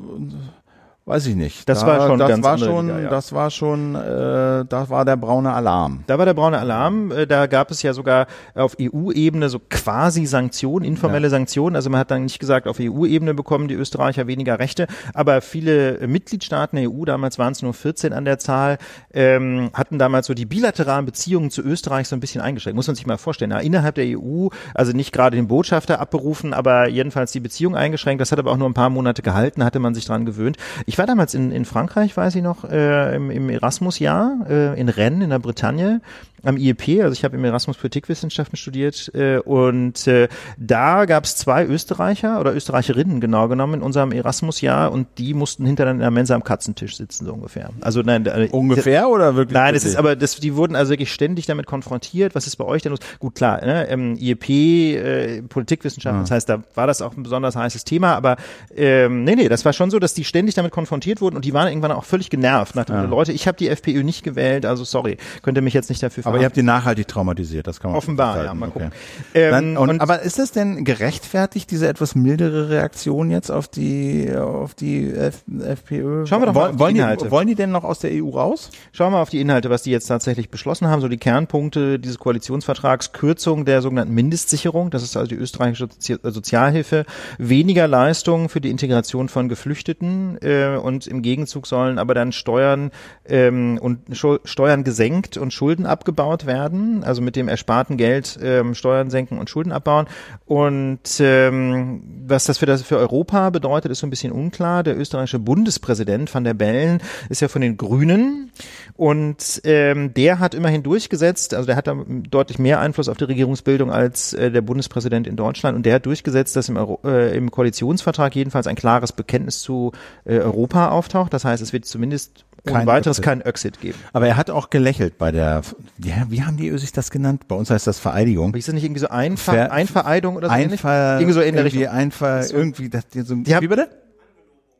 weiß 1.06 1.26
ich 1.26 1.36
nicht. 1.36 1.68
Das 1.68 1.80
da, 1.80 1.86
war 1.86 2.06
schon 2.08 2.18
das 2.18 2.28
ganz 2.28 2.44
war 2.44 2.58
schon, 2.58 2.86
Liga, 2.86 3.00
ja. 3.00 3.10
das 3.10 3.32
war 3.32 3.50
schon, 3.50 3.94
äh, 3.94 4.64
da 4.64 4.86
war 4.88 5.04
der 5.04 5.16
braune 5.16 5.52
Alarm. 5.52 6.02
Da 6.06 6.18
war 6.18 6.24
der 6.24 6.32
braune 6.34 6.58
Alarm. 6.58 7.10
Äh, 7.12 7.26
Da 7.26 7.46
gab 7.46 7.70
es 7.70 7.82
ja 7.82 7.92
sogar 7.92 8.26
auf 8.54 8.76
EU-Ebene 8.80 9.48
so 9.50 9.60
quasi 9.68 10.24
Sanktionen, 10.24 10.84
informelle 10.86 11.28
Sanktionen. 11.28 11.76
Also 11.76 11.90
man 11.90 12.00
hat 12.00 12.10
dann 12.10 12.22
nicht 12.22 12.38
gesagt, 12.38 12.66
auf 12.66 12.78
EU-Ebene 12.80 13.34
bekommen 13.34 13.68
die 13.68 13.74
Österreicher 13.74 14.26
weniger 14.26 14.58
Rechte, 14.58 14.86
aber 15.12 15.42
viele 15.42 16.06
Mitgliedstaaten 16.06 16.76
der 16.76 16.90
EU, 16.90 17.04
damals 17.04 17.38
waren 17.38 17.52
es 17.52 17.60
nur 17.60 17.74
14 17.74 18.14
an 18.14 18.24
der 18.24 18.38
Zahl, 18.38 18.78
ähm, 19.12 19.70
hatten 19.74 19.98
damals 19.98 20.26
so 20.26 20.34
die 20.34 20.46
bilateralen 20.46 21.04
Beziehungen 21.04 21.50
zu 21.50 21.60
Österreich 21.60 22.08
so 22.08 22.16
ein 22.16 22.20
bisschen 22.20 22.40
eingeschränkt. 22.40 22.76
Muss 22.76 22.86
man 22.86 22.96
sich 22.96 23.06
mal 23.06 23.18
vorstellen. 23.18 23.50
Ja, 23.50 23.58
innerhalb 23.58 23.96
der 23.96 24.06
EU, 24.18 24.48
also 24.74 24.92
nicht 24.92 25.12
gerade 25.12 25.36
den 25.36 25.48
Botschafter 25.48 26.00
abberufen, 26.00 26.54
aber 26.54 26.88
jedenfalls 26.88 27.32
die 27.32 27.40
Beziehung 27.40 27.76
eingeschränkt. 27.76 28.22
Das 28.22 28.32
hat 28.32 28.38
aber 28.38 28.52
auch 28.52 28.56
nur 28.56 28.68
ein 28.68 28.74
paar 28.74 28.90
Monate 28.90 29.20
gehalten, 29.20 29.64
hatte 29.64 29.80
man 29.80 29.94
sich 29.94 30.06
dran 30.06 30.24
gewöhnt. 30.24 30.56
Ich 30.86 30.93
war 30.98 31.06
damals 31.06 31.34
in, 31.34 31.50
in 31.52 31.64
Frankreich, 31.64 32.16
weiß 32.16 32.34
ich 32.34 32.42
noch, 32.42 32.64
äh, 32.64 33.16
im, 33.16 33.30
im 33.30 33.48
Erasmus-Jahr, 33.48 34.46
äh, 34.48 34.80
in 34.80 34.88
Rennes, 34.88 35.24
in 35.24 35.30
der 35.30 35.38
Bretagne. 35.38 36.00
Am 36.44 36.56
IEP, 36.56 37.02
also 37.02 37.12
ich 37.12 37.24
habe 37.24 37.36
im 37.36 37.44
Erasmus 37.44 37.76
Politikwissenschaften 37.76 38.56
studiert 38.56 39.10
äh, 39.14 39.38
und 39.38 40.06
äh, 40.06 40.28
da 40.58 41.04
gab 41.04 41.24
es 41.24 41.36
zwei 41.36 41.64
Österreicher 41.64 42.40
oder 42.40 42.54
Österreicherinnen 42.54 43.20
genau 43.20 43.48
genommen 43.48 43.74
in 43.74 43.82
unserem 43.82 44.12
Erasmus-Jahr 44.12 44.92
und 44.92 45.06
die 45.18 45.34
mussten 45.34 45.66
hintereinander 45.66 46.04
in 46.04 46.06
der 46.06 46.10
Mensa 46.10 46.34
am 46.34 46.44
Katzentisch 46.44 46.96
sitzen, 46.96 47.26
so 47.26 47.32
ungefähr. 47.32 47.70
Also 47.80 48.02
nein, 48.02 48.26
äh, 48.26 48.48
Ungefähr 48.50 49.08
oder 49.08 49.36
wirklich? 49.36 49.54
Nein, 49.54 49.74
es 49.74 49.84
ist 49.84 49.96
aber, 49.96 50.16
das, 50.16 50.36
die 50.36 50.54
wurden 50.54 50.76
also 50.76 50.90
wirklich 50.90 51.12
ständig 51.12 51.46
damit 51.46 51.66
konfrontiert. 51.66 52.34
Was 52.34 52.46
ist 52.46 52.56
bei 52.56 52.64
euch 52.64 52.82
denn 52.82 52.90
los? 52.90 53.00
Gut, 53.18 53.34
klar, 53.34 53.64
ne, 53.64 53.88
ähm, 53.88 54.16
IEP, 54.16 54.48
äh, 54.50 55.42
Politikwissenschaften, 55.42 56.22
das 56.22 56.30
heißt, 56.30 56.48
da 56.48 56.62
war 56.74 56.86
das 56.86 57.02
auch 57.02 57.16
ein 57.16 57.22
besonders 57.22 57.56
heißes 57.56 57.84
Thema, 57.84 58.14
aber 58.14 58.36
ähm, 58.76 59.24
nee, 59.24 59.34
nee, 59.34 59.48
das 59.48 59.64
war 59.64 59.72
schon 59.72 59.90
so, 59.90 59.98
dass 59.98 60.14
die 60.14 60.24
ständig 60.24 60.54
damit 60.54 60.72
konfrontiert 60.72 61.20
wurden 61.20 61.36
und 61.36 61.44
die 61.44 61.54
waren 61.54 61.68
irgendwann 61.68 61.92
auch 61.92 62.04
völlig 62.04 62.30
genervt 62.30 62.74
nach 62.74 62.84
dem 62.84 62.96
Ja. 62.96 63.04
Leute, 63.04 63.32
ich 63.32 63.46
habe 63.46 63.56
die 63.56 63.68
FPÖ 63.68 64.02
nicht 64.02 64.22
gewählt, 64.22 64.66
also 64.66 64.84
sorry, 64.84 65.16
könnt 65.42 65.58
ihr 65.58 65.62
mich 65.62 65.74
jetzt 65.74 65.88
nicht 65.88 66.02
dafür 66.02 66.22
Aber 66.34 66.40
ihr 66.42 66.46
habt 66.46 66.56
die 66.56 66.62
nachhaltig 66.62 67.08
traumatisiert, 67.08 67.66
das 67.66 67.80
kann 67.80 67.90
man 67.92 67.98
Offenbar, 67.98 68.34
festhalten. 68.34 68.48
ja, 68.48 68.54
mal 68.54 68.66
Okay. 68.68 68.72
gucken. 68.72 68.90
Ähm, 69.34 69.50
Dann, 69.50 69.76
und, 69.76 69.90
und- 69.90 70.00
aber 70.00 70.22
ist 70.22 70.38
es 70.38 70.52
denn 70.52 70.84
gerechtfertigt, 70.84 71.70
diese 71.70 71.88
etwas 71.88 72.14
mildere 72.14 72.68
Reaktion 72.70 73.30
jetzt 73.30 73.50
auf 73.50 73.68
die 73.68 74.30
auf 74.34 74.74
die 74.74 75.10
F 75.12 75.42
FPÖ? 75.64 76.26
Schauen 76.26 76.42
wir 76.42 76.46
doch 76.46 76.54
mal 76.54 76.78
wollen, 76.78 76.80
auf 76.80 76.88
die 76.88 76.98
Inhalte. 76.98 77.24
die, 77.26 77.30
wollen 77.30 77.46
die 77.48 77.54
denn 77.54 77.70
noch 77.70 77.84
aus 77.84 77.98
der 78.00 78.10
EU 78.12 78.28
raus? 78.30 78.70
Schauen 78.92 79.12
wir 79.12 79.18
auf 79.20 79.30
die 79.30 79.40
Inhalte, 79.40 79.70
was 79.70 79.82
die 79.82 79.90
jetzt 79.90 80.06
tatsächlich 80.06 80.50
beschlossen 80.50 80.88
haben. 80.88 81.00
So 81.00 81.08
die 81.08 81.16
Kernpunkte 81.18 81.98
dieses 81.98 82.18
Koalitionsvertrags, 82.18 83.12
Kürzung 83.12 83.64
der 83.64 83.82
sogenannten 83.82 84.14
Mindestsicherung, 84.14 84.90
das 84.90 85.02
ist 85.02 85.16
also 85.16 85.28
die 85.28 85.34
österreichische 85.36 85.88
Sozi 85.90 86.16
Sozialhilfe, 86.22 87.04
weniger 87.38 87.86
Leistungen 87.88 88.48
für 88.48 88.60
die 88.60 88.70
Integration 88.70 89.28
von 89.28 89.48
Geflüchteten 89.48 90.38
äh, 90.42 90.76
und 90.76 91.06
im 91.06 91.22
Gegenzug 91.22 91.66
sollen 91.66 91.98
aber 91.98 92.14
dann 92.14 92.32
Steuern 92.32 92.90
ähm, 93.26 93.78
und 93.80 94.00
Schul 94.16 94.40
Steuern 94.44 94.84
gesenkt 94.84 95.36
und 95.36 95.52
Schulden 95.52 95.86
abgebaut 95.86 96.23
werden, 96.46 97.04
also 97.04 97.22
mit 97.22 97.36
dem 97.36 97.48
ersparten 97.48 97.96
Geld 97.96 98.38
ähm, 98.42 98.74
Steuern 98.74 99.10
senken 99.10 99.38
und 99.38 99.50
Schulden 99.50 99.72
abbauen. 99.72 100.06
Und 100.46 101.20
ähm, 101.20 102.02
was 102.26 102.44
das 102.44 102.58
für 102.58 102.66
das 102.66 102.82
für 102.82 102.98
Europa 102.98 103.50
bedeutet, 103.50 103.92
ist 103.92 104.00
so 104.00 104.06
ein 104.06 104.10
bisschen 104.10 104.32
unklar. 104.32 104.82
Der 104.82 104.98
österreichische 104.98 105.38
Bundespräsident 105.38 106.34
van 106.34 106.44
der 106.44 106.54
Bellen 106.54 107.00
ist 107.28 107.40
ja 107.40 107.48
von 107.48 107.62
den 107.62 107.76
Grünen 107.76 108.50
und 108.96 109.60
ähm, 109.64 110.14
der 110.14 110.38
hat 110.38 110.54
immerhin 110.54 110.82
durchgesetzt, 110.82 111.54
also 111.54 111.66
der 111.66 111.76
hat 111.76 111.86
da 111.86 111.96
deutlich 112.06 112.58
mehr 112.58 112.80
Einfluss 112.80 113.08
auf 113.08 113.16
die 113.16 113.24
Regierungsbildung 113.24 113.90
als 113.90 114.32
äh, 114.34 114.50
der 114.50 114.62
Bundespräsident 114.62 115.26
in 115.26 115.36
Deutschland 115.36 115.76
und 115.76 115.84
der 115.84 115.94
hat 115.94 116.06
durchgesetzt, 116.06 116.56
dass 116.56 116.68
im, 116.68 116.76
Euro, 116.76 117.00
äh, 117.04 117.36
im 117.36 117.50
Koalitionsvertrag 117.50 118.34
jedenfalls 118.34 118.66
ein 118.66 118.76
klares 118.76 119.12
Bekenntnis 119.12 119.60
zu 119.60 119.92
äh, 120.24 120.38
Europa 120.38 120.88
auftaucht. 120.88 121.32
Das 121.32 121.44
heißt, 121.44 121.62
es 121.62 121.72
wird 121.72 121.84
zumindest 121.84 122.44
ohne 122.66 122.78
Kein 122.78 122.86
weiteres 122.86 123.18
Exit. 123.18 123.24
kein 123.24 123.40
Exit 123.42 123.80
geben. 123.80 123.98
Aber 124.12 124.26
er 124.26 124.36
hat 124.36 124.48
auch 124.50 124.70
gelächelt 124.70 125.18
bei 125.18 125.30
der, 125.30 125.62
ja, 126.02 126.24
wie 126.30 126.42
haben 126.44 126.56
die 126.56 126.76
sich 126.78 126.92
das 126.92 127.10
genannt? 127.10 127.46
Bei 127.48 127.54
uns 127.56 127.70
heißt 127.70 127.86
das 127.86 127.98
Vereidigung. 127.98 128.48
Aber 128.48 128.58
ist 128.58 128.68
das 128.68 128.74
nicht 128.74 128.84
irgendwie 128.84 129.00
so 129.00 129.08
Einver 129.08 129.52
Ver- 129.52 129.72
Einvereidung 129.72 130.36
oder 130.36 130.48
so? 130.48 130.54
Einfach, 130.54 131.16
Irgendwie 131.20 131.32
so 131.34 131.40
in 131.40 131.54
der 131.54 131.64
irgendwie 131.64 131.78
Richtung. 131.80 131.94
einfach, 131.96 132.42
irgendwie, 132.50 132.88
das, 132.88 133.04
so, 133.12 133.34
Die 133.34 133.54
haben- 133.54 133.62
wie 133.62 133.68
bitte? 133.68 133.88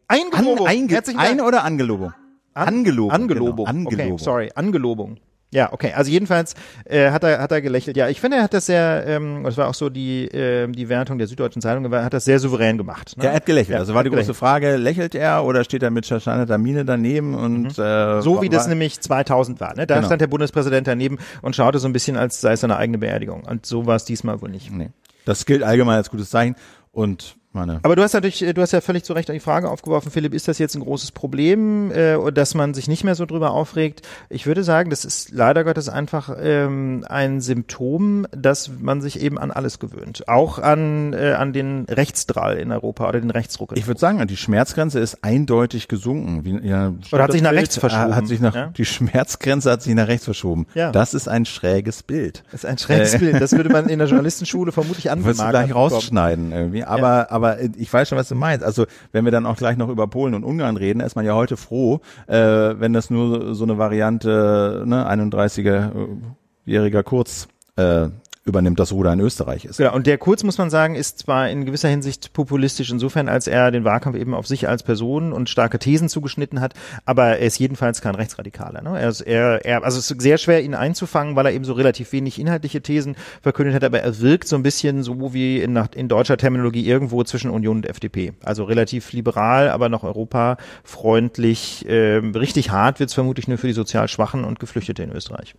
An, 0.09 0.19
Eingelobung. 0.33 0.67
einge, 0.67 0.95
Herzlichen 0.95 1.19
Dank. 1.19 1.31
ein 1.33 1.41
oder 1.41 1.65
Angelobung? 1.65 2.13
Angelobung. 2.55 3.11
Angelobung. 3.11 3.57
Genau, 3.67 3.69
Angelobung. 3.71 4.13
Okay, 4.15 4.23
sorry, 4.25 4.51
Angelobung. 4.55 5.17
Ja, 5.55 5.73
okay. 5.73 5.93
Also 5.95 6.11
jedenfalls 6.11 6.55
äh, 6.85 7.11
hat 7.13 7.23
er 7.23 7.39
hat 7.41 7.53
er 7.53 7.63
gelächelt. 7.63 7.97
Ja, 7.97 8.09
ich 8.09 8.21
finde, 8.21 8.39
er 8.39 8.43
hat 8.43 8.53
das 8.55 8.67
sehr. 8.67 9.05
Ähm, 9.07 9.45
das 9.45 9.57
war 9.57 9.69
auch 9.69 9.75
so 9.75 9.89
die 9.89 10.27
ähm, 10.27 10.73
die 10.73 10.89
Wertung 10.89 11.17
der 11.19 11.29
Süddeutschen 11.29 11.63
Zeitung. 11.63 11.91
Er 11.93 12.05
hat 12.05 12.13
das 12.13 12.25
sehr 12.25 12.41
souverän 12.41 12.77
gemacht. 12.77 13.17
Ne? 13.17 13.23
Ja, 13.25 13.31
er 13.31 13.37
hat 13.37 13.47
gelächelt. 13.47 13.75
Ja, 13.75 13.79
also 13.79 13.95
war 13.95 14.03
die 14.03 14.11
hat 14.11 14.17
große 14.17 14.35
Frage, 14.35 14.77
lächelt 14.77 15.15
er 15.15 15.45
oder 15.45 15.63
steht 15.63 15.85
er 15.85 15.91
mit 15.93 16.07
verscheinerter 16.07 16.59
Miene 16.59 16.85
daneben 16.85 17.35
und 17.35 17.79
äh, 17.79 18.17
Mhm. 18.17 18.23
So 18.23 18.43
wie 18.43 18.47
war, 18.51 18.59
das 18.59 18.67
nämlich 18.67 19.01
2000 19.01 19.61
war. 19.61 19.77
Ne? 19.77 19.87
Da 19.87 19.95
Genau. 19.95 20.07
stand 20.07 20.21
der 20.21 20.27
Bundespräsident 20.27 20.87
daneben 20.89 21.19
und 21.43 21.55
schaute 21.55 21.79
so 21.79 21.87
ein 21.89 21.93
bisschen, 21.93 22.17
als 22.17 22.41
sei 22.41 22.53
es 22.55 22.61
seine 22.61 22.77
eigene 22.77 22.99
Beerdigung. 22.99 23.45
Und 23.45 23.65
so 23.65 23.87
war 23.87 23.95
es 23.95 24.05
diesmal 24.05 24.43
wohl 24.43 24.51
nicht. 24.51 24.73
Nee. 24.73 24.91
Das 25.25 25.47
gilt 25.47 25.63
allgemein 25.63 25.97
als 25.99 26.11
gutes 26.11 26.31
Zeichen 26.31 26.57
und 26.91 27.37
meine 27.55 27.81
Aber 27.83 27.97
du 27.97 28.03
hast 28.03 28.13
natürlich, 28.13 28.43
äh, 28.43 28.53
du 28.53 28.63
hast 28.63 28.73
ja 28.73 28.81
völlig 28.81 29.05
zu 29.05 29.13
Recht 29.13 29.29
die 29.29 29.41
Frage 29.41 29.71
aufgeworfen, 29.71 30.11
Philipp, 30.11 30.35
ist 30.35 30.49
das 30.49 30.59
jetzt 30.59 30.75
ein 30.75 30.83
großes 30.83 31.13
Problem, 31.13 31.91
äh, 31.91 32.33
dass 32.33 32.55
man 32.55 32.75
sich 32.75 32.89
nicht 32.89 33.05
mehr 33.05 33.15
so 33.15 33.27
drüber 33.27 33.53
aufregt? 33.53 34.03
Ich 34.29 34.47
würde 34.47 34.65
sagen, 34.65 34.91
das 34.91 35.05
ist 35.05 35.31
leider 35.33 35.65
Gottes 35.65 35.89
einfach 35.89 36.35
ähm, 36.41 37.05
ein 37.09 37.41
Symptom, 37.41 38.27
dass 38.33 38.71
man 38.81 39.01
sich 39.01 39.21
eben 39.21 39.39
an 39.39 39.51
alles 39.51 39.79
gewöhnt. 39.79 40.29
Auch 40.29 40.59
an, 40.59 41.13
äh, 41.13 41.33
an 41.33 41.53
den 41.53 41.87
Rechtsdrall 41.89 42.59
in 42.59 42.73
Europa 42.73 43.09
oder 43.09 43.21
den 43.21 43.31
Rechtsruck. 43.31 43.73
Ich 43.77 43.87
würde 43.87 44.01
sagen, 44.01 44.25
die 44.27 44.37
Schmerzgrenze 44.37 44.99
ist 45.01 45.23
eindeutig 45.23 45.89
gesunken. 45.89 46.45
Wie, 46.45 46.67
ja, 46.67 46.93
Oder 47.13 47.25
hat 47.25 47.33
sich 47.33 47.43
nach 47.43 47.51
das 47.51 47.61
rechts 47.61 47.75
Bild, 47.77 47.93
verschoben, 47.93 48.13
äh, 48.13 48.17
Hat 48.17 48.27
sich 48.27 48.41
nach, 48.41 48.55
ja? 48.55 48.67
Die 48.77 48.85
Schmerzgrenze 48.85 49.71
hat 49.71 49.83
sich 49.83 49.95
nach 49.95 50.09
rechts 50.09 50.25
verschoben. 50.25 50.67
Ja. 50.75 50.93
Das 50.93 51.15
ist 51.15 51.29
ein 51.29 51.45
schräges 51.45 52.03
Bild. 52.03 52.43
Das 52.51 52.65
ist 52.65 52.67
ein 52.67 52.79
schräges 52.79 53.19
Bild. 53.19 53.41
Das 53.41 53.53
würde 53.53 53.71
man 53.71 53.89
in 53.89 53.99
der 53.99 54.09
Journalistenschule 54.15 54.73
vermutlich 54.73 55.05
Wirst 55.05 55.25
du 55.25 55.45
angemerkt 55.45 55.51
gleich 55.51 55.75
rausschneiden 55.75 56.53
irgendwie. 56.53 56.85
Aber, 56.85 57.31
aber 57.31 57.44
ich 57.77 57.93
weiß 57.93 58.09
schon, 58.09 58.19
was 58.19 58.29
du 58.29 58.35
meinst. 58.35 58.65
Also 58.65 58.87
wenn 59.13 59.25
wir 59.25 59.33
dann 59.33 59.47
auch 59.47 59.57
gleich 59.57 59.77
noch 59.77 59.89
über 59.89 60.07
Polen 60.07 60.35
und 60.35 60.45
Ungarn 60.45 60.77
reden, 60.77 61.01
ist 61.01 61.17
man 61.17 61.25
ja 61.25 61.35
heute 61.35 61.57
froh, 61.57 62.01
äh, 62.27 62.37
wenn 62.37 62.93
das 62.93 63.11
nur 63.11 63.55
so 63.55 63.65
eine 63.65 63.79
Variante, 63.79 64.85
ne, 64.87 65.09
31-jähriger 65.11 67.03
Kurz 67.03 67.49
äh, 67.77 68.09
übernimmt, 68.45 68.79
das 68.79 68.93
Ruder 68.93 69.13
in 69.13 69.21
Österreich 69.21 69.65
ist. 69.65 69.79
Genau, 69.79 69.95
und 69.95 70.07
der 70.07 70.19
Kurz, 70.19 70.43
muss 70.43 70.59
man 70.59 70.69
sagen, 70.69 70.95
ist 70.95 71.19
zwar 71.19 71.49
in 71.49 71.65
gewisser 71.65 71.89
Hinsicht 71.89 72.35
populistisch 72.35 72.91
insofern, 72.91 73.29
als 73.29 73.47
er 73.47 73.71
den 73.71 73.85
Wahlkampf 73.85 74.17
eben 74.17 74.35
auf 74.35 74.47
sich 74.47 74.69
als 74.69 74.83
Person 74.83 75.33
und 75.33 75.49
starke 75.49 75.79
Thesen 75.79 76.11
zugeschnitten 76.11 76.61
hat, 76.61 76.75
aber 77.07 77.25
er 77.25 77.39
ist 77.39 77.59
jedenfalls 77.59 78.03
kein 78.03 78.15
Rechtsradikaler. 78.15 78.83
Ne? 78.83 79.01
Er 79.01 79.09
ist, 79.09 79.23
er, 79.23 79.65
er, 79.65 79.83
also 79.83 79.99
es 79.99 80.11
ist 80.11 80.21
sehr 80.21 80.37
schwer, 80.37 80.63
ihn 80.63 80.75
einzufangen, 80.75 81.37
weil 81.37 81.47
er 81.47 81.53
eben 81.53 81.65
so 81.65 81.73
relativ 81.73 82.13
wenig 82.13 82.39
inhaltliche 82.39 82.83
Thesen 82.83 83.17
verkündet 83.41 83.75
hat, 83.75 83.85
aber 83.85 84.01
er 84.01 84.21
wirkt 84.21 84.47
so 84.47 84.57
ein 84.57 84.63
bisschen 84.63 85.03
so 85.03 85.33
wie 85.33 85.61
in, 85.61 85.77
in 85.95 86.09
deutscher 86.09 86.37
Terminologie 86.37 86.87
irgendwo 86.87 87.25
zwischen 87.25 87.51
Union 87.51 87.79
und 87.79 87.87
FDP. 87.87 88.35
Also 88.45 88.65
relativ 88.65 89.13
liberal, 89.13 89.71
aber 89.71 89.89
noch 89.89 90.05
europafreundlich. 90.05 91.87
Ähm, 91.89 92.33
richtig 92.35 92.71
hart 92.71 93.01
wird's 93.01 93.15
vermutlich 93.15 93.49
nur 93.49 93.57
für 93.57 93.69
die 93.69 93.73
sozial 93.73 94.07
Schwachen 94.09 94.45
und 94.45 94.61
Geflüchtete 94.61 95.03
in 95.03 95.13
Österreich. 95.13 95.55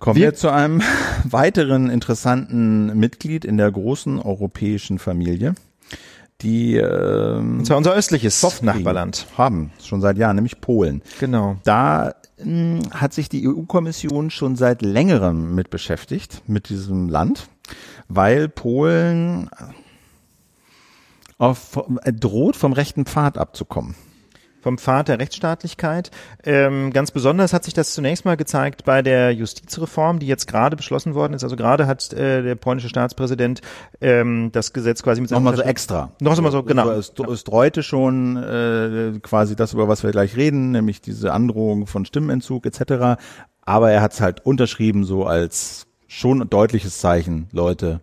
Kommen 0.00 0.16
Wir- 0.16 0.28
wir 0.28 0.34
zu 0.34 0.50
einem 0.50 0.82
weiteren 1.24 1.88
interessanten 1.90 2.98
Mitglied 2.98 3.44
in 3.44 3.56
der 3.56 3.70
großen 3.70 4.18
europäischen 4.18 4.98
Familie, 4.98 5.54
die 6.42 6.78
Und 6.80 7.66
zwar 7.66 7.76
unser 7.76 7.94
östliches 7.94 8.40
Softdrink 8.40 8.76
Nachbarland. 8.76 9.26
haben, 9.36 9.70
schon 9.82 10.00
seit 10.00 10.16
Jahren, 10.18 10.36
nämlich 10.36 10.60
Polen. 10.60 11.02
Genau. 11.20 11.58
Da 11.64 12.14
mh, 12.42 12.90
hat 12.92 13.12
sich 13.12 13.28
die 13.28 13.46
EU-Kommission 13.46 14.30
schon 14.30 14.56
seit 14.56 14.80
längerem 14.82 15.54
mit 15.54 15.68
beschäftigt, 15.70 16.42
mit 16.46 16.70
diesem 16.70 17.08
Land, 17.10 17.48
weil 18.08 18.48
Polen 18.48 19.50
auf, 21.38 21.78
äh, 22.04 22.12
droht, 22.12 22.56
vom 22.56 22.72
rechten 22.72 23.04
Pfad 23.06 23.36
abzukommen. 23.38 23.94
Vom 24.60 24.78
Pfad 24.78 25.08
der 25.08 25.18
Rechtsstaatlichkeit. 25.18 26.10
Ähm, 26.44 26.92
ganz 26.92 27.10
besonders 27.10 27.52
hat 27.52 27.64
sich 27.64 27.74
das 27.74 27.94
zunächst 27.94 28.24
mal 28.24 28.36
gezeigt 28.36 28.84
bei 28.84 29.02
der 29.02 29.32
Justizreform, 29.32 30.18
die 30.18 30.26
jetzt 30.26 30.46
gerade 30.46 30.76
beschlossen 30.76 31.14
worden 31.14 31.34
ist. 31.34 31.44
Also 31.44 31.56
gerade 31.56 31.86
hat 31.86 32.12
äh, 32.12 32.42
der 32.42 32.54
polnische 32.54 32.88
Staatspräsident 32.88 33.60
ähm, 34.00 34.50
das 34.52 34.72
Gesetz 34.72 35.02
quasi 35.02 35.20
mit 35.20 35.30
Nochmal 35.30 35.56
so 35.56 35.62
extra. 35.62 36.12
Noch 36.20 36.40
mal 36.40 36.52
so, 36.52 36.62
genau. 36.62 36.90
Es, 36.90 37.12
es 37.32 37.44
dreute 37.44 37.82
schon 37.82 38.36
äh, 38.36 39.18
quasi 39.20 39.56
das, 39.56 39.72
über 39.72 39.88
was 39.88 40.02
wir 40.02 40.10
gleich 40.10 40.36
reden, 40.36 40.70
nämlich 40.72 41.00
diese 41.00 41.32
Androhung 41.32 41.86
von 41.86 42.04
Stimmenentzug 42.04 42.66
etc. 42.66 43.20
Aber 43.62 43.90
er 43.90 44.02
hat 44.02 44.12
es 44.12 44.20
halt 44.20 44.44
unterschrieben 44.44 45.04
so 45.04 45.24
als 45.24 45.86
schon 46.06 46.48
deutliches 46.50 46.98
Zeichen, 46.98 47.48
Leute. 47.52 48.00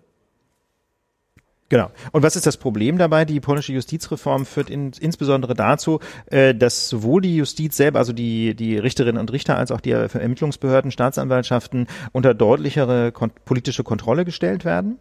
Genau. 1.70 1.92
Und 2.14 2.24
was 2.24 2.38
ist 2.38 2.46
das 2.46 2.56
Problem 2.56 2.98
dabei? 2.98 3.26
Die 3.26 3.42
polnische 3.42 3.74
Justizreform 3.74 4.46
führt 4.46 4.70
in, 4.70 4.92
insbesondere 5.02 5.54
dazu, 5.54 6.00
äh, 6.28 6.56
dass 6.56 6.88
sowohl 6.88 7.22
die 7.22 7.36
Justiz 7.36 7.76
selber, 7.76 8.00
also 8.00 8.14
die, 8.14 8.56
die 8.56 8.78
Richterinnen 8.78 9.20
und 9.20 9.34
Richter, 9.34 9.58
als 9.58 9.72
auch 9.72 9.82
die 9.82 9.92
Ermittlungsbehörden, 9.92 10.92
Staatsanwaltschaften 10.92 11.88
unter 12.14 12.34
deutlichere 12.34 13.12
kon 13.12 13.32
politische 13.44 13.84
Kontrolle 13.84 14.24
gestellt 14.24 14.64
werden. 14.64 15.00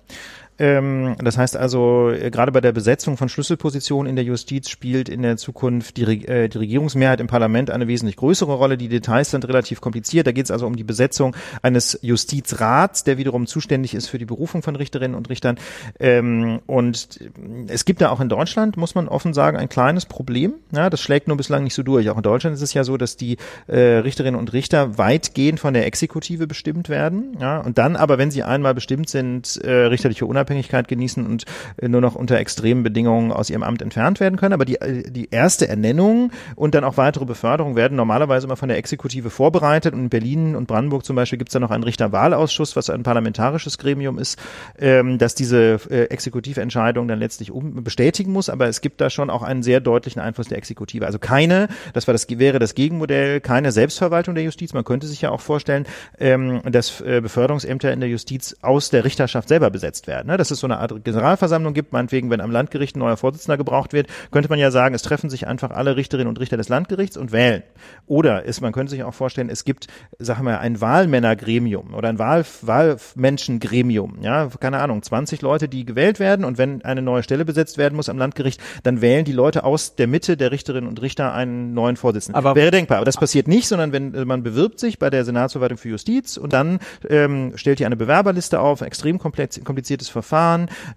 Ähm, 0.58 1.16
das 1.18 1.36
heißt 1.36 1.56
also, 1.56 2.10
äh, 2.10 2.30
gerade 2.30 2.52
bei 2.52 2.60
der 2.60 2.72
Besetzung 2.72 3.16
von 3.16 3.28
Schlüsselpositionen 3.28 4.08
in 4.08 4.16
der 4.16 4.24
Justiz 4.24 4.70
spielt 4.70 5.08
in 5.08 5.22
der 5.22 5.36
Zukunft 5.36 5.96
die, 5.96 6.04
äh, 6.26 6.48
die 6.48 6.58
Regierungsmehrheit 6.58 7.20
im 7.20 7.26
Parlament 7.26 7.70
eine 7.70 7.88
wesentlich 7.88 8.16
größere 8.16 8.54
Rolle. 8.54 8.78
Die 8.78 8.88
Details 8.88 9.30
sind 9.30 9.46
relativ 9.46 9.80
kompliziert. 9.80 10.26
Da 10.26 10.32
geht 10.32 10.46
es 10.46 10.50
also 10.50 10.66
um 10.66 10.76
die 10.76 10.84
Besetzung 10.84 11.36
eines 11.62 11.98
Justizrats, 12.02 13.04
der 13.04 13.18
wiederum 13.18 13.46
zuständig 13.46 13.94
ist 13.94 14.08
für 14.08 14.18
die 14.18 14.24
Berufung 14.24 14.62
von 14.62 14.76
Richterinnen 14.76 15.14
und 15.14 15.28
Richtern. 15.28 15.58
Ähm, 16.00 16.60
und 16.66 17.20
es 17.68 17.84
gibt 17.84 18.00
da 18.00 18.10
auch 18.10 18.20
in 18.20 18.28
Deutschland, 18.28 18.76
muss 18.76 18.94
man 18.94 19.08
offen 19.08 19.34
sagen, 19.34 19.58
ein 19.58 19.68
kleines 19.68 20.06
Problem. 20.06 20.54
Ja, 20.72 20.88
das 20.88 21.00
schlägt 21.00 21.28
nur 21.28 21.36
bislang 21.36 21.64
nicht 21.64 21.74
so 21.74 21.82
durch. 21.82 22.08
Auch 22.08 22.16
in 22.16 22.22
Deutschland 22.22 22.56
ist 22.56 22.62
es 22.62 22.72
ja 22.72 22.84
so, 22.84 22.96
dass 22.96 23.16
die 23.16 23.36
äh, 23.66 23.78
Richterinnen 23.78 24.38
und 24.38 24.52
Richter 24.54 24.96
weitgehend 24.96 25.60
von 25.60 25.74
der 25.74 25.86
Exekutive 25.86 26.46
bestimmt 26.46 26.88
werden. 26.88 27.36
Ja, 27.40 27.60
und 27.60 27.76
dann 27.76 27.96
aber, 27.96 28.16
wenn 28.16 28.30
sie 28.30 28.42
einmal 28.42 28.74
bestimmt 28.74 29.10
sind, 29.10 29.60
äh, 29.62 29.70
richterliche 29.70 30.24
Unabhängigkeit 30.24 30.45
Unabhängigkeit 30.46 30.88
genießen 30.88 31.26
und 31.26 31.44
äh, 31.76 31.88
nur 31.88 32.00
noch 32.00 32.14
unter 32.14 32.38
extremen 32.38 32.82
Bedingungen 32.82 33.32
aus 33.32 33.50
ihrem 33.50 33.62
Amt 33.62 33.82
entfernt 33.82 34.20
werden 34.20 34.38
können. 34.38 34.52
Aber 34.52 34.64
die, 34.64 34.80
äh, 34.80 35.10
die 35.10 35.28
erste 35.30 35.68
Ernennung 35.68 36.30
und 36.54 36.74
dann 36.74 36.84
auch 36.84 36.96
weitere 36.96 37.24
Beförderung 37.24 37.76
werden 37.76 37.96
normalerweise 37.96 38.46
immer 38.46 38.56
von 38.56 38.68
der 38.68 38.78
Exekutive 38.78 39.30
vorbereitet. 39.30 39.94
Und 39.94 40.00
in 40.00 40.08
Berlin 40.08 40.56
und 40.56 40.66
Brandenburg 40.66 41.04
zum 41.04 41.16
Beispiel 41.16 41.38
gibt 41.38 41.50
es 41.50 41.52
da 41.52 41.60
noch 41.60 41.70
einen 41.70 41.84
Richterwahlausschuss, 41.84 42.76
was 42.76 42.90
ein 42.90 43.02
parlamentarisches 43.02 43.78
Gremium 43.78 44.18
ist, 44.18 44.38
ähm, 44.78 45.18
das 45.18 45.34
diese 45.34 45.80
äh, 45.90 46.04
Exekutiventscheidung 46.04 47.08
dann 47.08 47.18
letztlich 47.18 47.50
um, 47.50 47.82
bestätigen 47.82 48.32
muss. 48.32 48.48
Aber 48.48 48.68
es 48.68 48.80
gibt 48.80 49.00
da 49.00 49.10
schon 49.10 49.30
auch 49.30 49.42
einen 49.42 49.62
sehr 49.62 49.80
deutlichen 49.80 50.20
Einfluss 50.20 50.48
der 50.48 50.58
Exekutive. 50.58 51.06
Also 51.06 51.18
keine, 51.18 51.68
das 51.92 52.06
war 52.06 52.14
das 52.14 52.26
wäre 52.28 52.58
das 52.58 52.74
Gegenmodell, 52.74 53.40
keine 53.40 53.72
Selbstverwaltung 53.72 54.34
der 54.34 54.44
Justiz. 54.44 54.72
Man 54.72 54.84
könnte 54.84 55.06
sich 55.06 55.22
ja 55.22 55.30
auch 55.30 55.40
vorstellen, 55.40 55.86
ähm, 56.18 56.60
dass 56.64 57.00
äh, 57.00 57.20
Beförderungsämter 57.20 57.92
in 57.92 58.00
der 58.00 58.08
Justiz 58.08 58.56
aus 58.62 58.90
der 58.90 59.04
Richterschaft 59.04 59.48
selber 59.48 59.70
besetzt 59.70 60.06
werden. 60.06 60.28
Ne? 60.28 60.35
Dass 60.36 60.50
es 60.50 60.60
so 60.60 60.66
eine 60.66 60.78
Art 60.78 61.04
Generalversammlung 61.04 61.74
gibt, 61.74 61.92
meinetwegen, 61.92 62.30
wenn 62.30 62.40
am 62.40 62.50
Landgericht 62.50 62.96
ein 62.96 63.00
neuer 63.00 63.16
Vorsitzender 63.16 63.56
gebraucht 63.56 63.92
wird, 63.92 64.08
könnte 64.30 64.48
man 64.48 64.58
ja 64.58 64.70
sagen, 64.70 64.94
es 64.94 65.02
treffen 65.02 65.30
sich 65.30 65.46
einfach 65.46 65.70
alle 65.70 65.96
Richterinnen 65.96 66.28
und 66.28 66.40
Richter 66.40 66.56
des 66.56 66.68
Landgerichts 66.68 67.16
und 67.16 67.32
wählen. 67.32 67.62
Oder 68.06 68.44
ist, 68.44 68.60
man 68.60 68.72
könnte 68.72 68.90
sich 68.90 69.02
auch 69.02 69.14
vorstellen, 69.14 69.50
es 69.50 69.64
gibt, 69.64 69.86
sagen 70.18 70.44
wir, 70.44 70.60
ein 70.60 70.80
Wahlmännergremium 70.80 71.94
oder 71.94 72.08
ein 72.08 72.18
Wahl, 72.18 72.44
Wahlmenschengremium. 72.62 74.18
Ja, 74.20 74.48
keine 74.60 74.78
Ahnung, 74.78 75.02
20 75.02 75.42
Leute, 75.42 75.68
die 75.68 75.84
gewählt 75.84 76.20
werden 76.20 76.44
und 76.44 76.58
wenn 76.58 76.84
eine 76.84 77.02
neue 77.02 77.22
Stelle 77.22 77.44
besetzt 77.44 77.78
werden 77.78 77.96
muss 77.96 78.08
am 78.08 78.18
Landgericht, 78.18 78.60
dann 78.82 79.00
wählen 79.00 79.24
die 79.24 79.32
Leute 79.32 79.64
aus 79.64 79.96
der 79.96 80.06
Mitte 80.06 80.36
der 80.36 80.52
Richterinnen 80.52 80.88
und 80.88 81.00
Richter 81.02 81.32
einen 81.34 81.74
neuen 81.74 81.96
Vorsitzenden. 81.96 82.36
Aber 82.36 82.54
Wäre 82.54 82.70
denkbar, 82.70 82.98
aber 82.98 83.04
das 83.04 83.16
passiert 83.16 83.48
nicht, 83.48 83.68
sondern 83.68 83.92
wenn 83.92 84.14
äh, 84.14 84.24
man 84.24 84.42
bewirbt 84.42 84.78
sich 84.78 84.98
bei 84.98 85.10
der 85.10 85.24
Senatsverwaltung 85.24 85.78
für 85.78 85.88
Justiz 85.88 86.36
und 86.36 86.52
dann 86.52 86.78
ähm, 87.08 87.52
stellt 87.56 87.80
ihr 87.80 87.86
eine 87.86 87.96
Bewerberliste 87.96 88.60
auf, 88.60 88.80
extrem 88.80 89.18
kompliziertes 89.18 90.08
Verfahren 90.08 90.25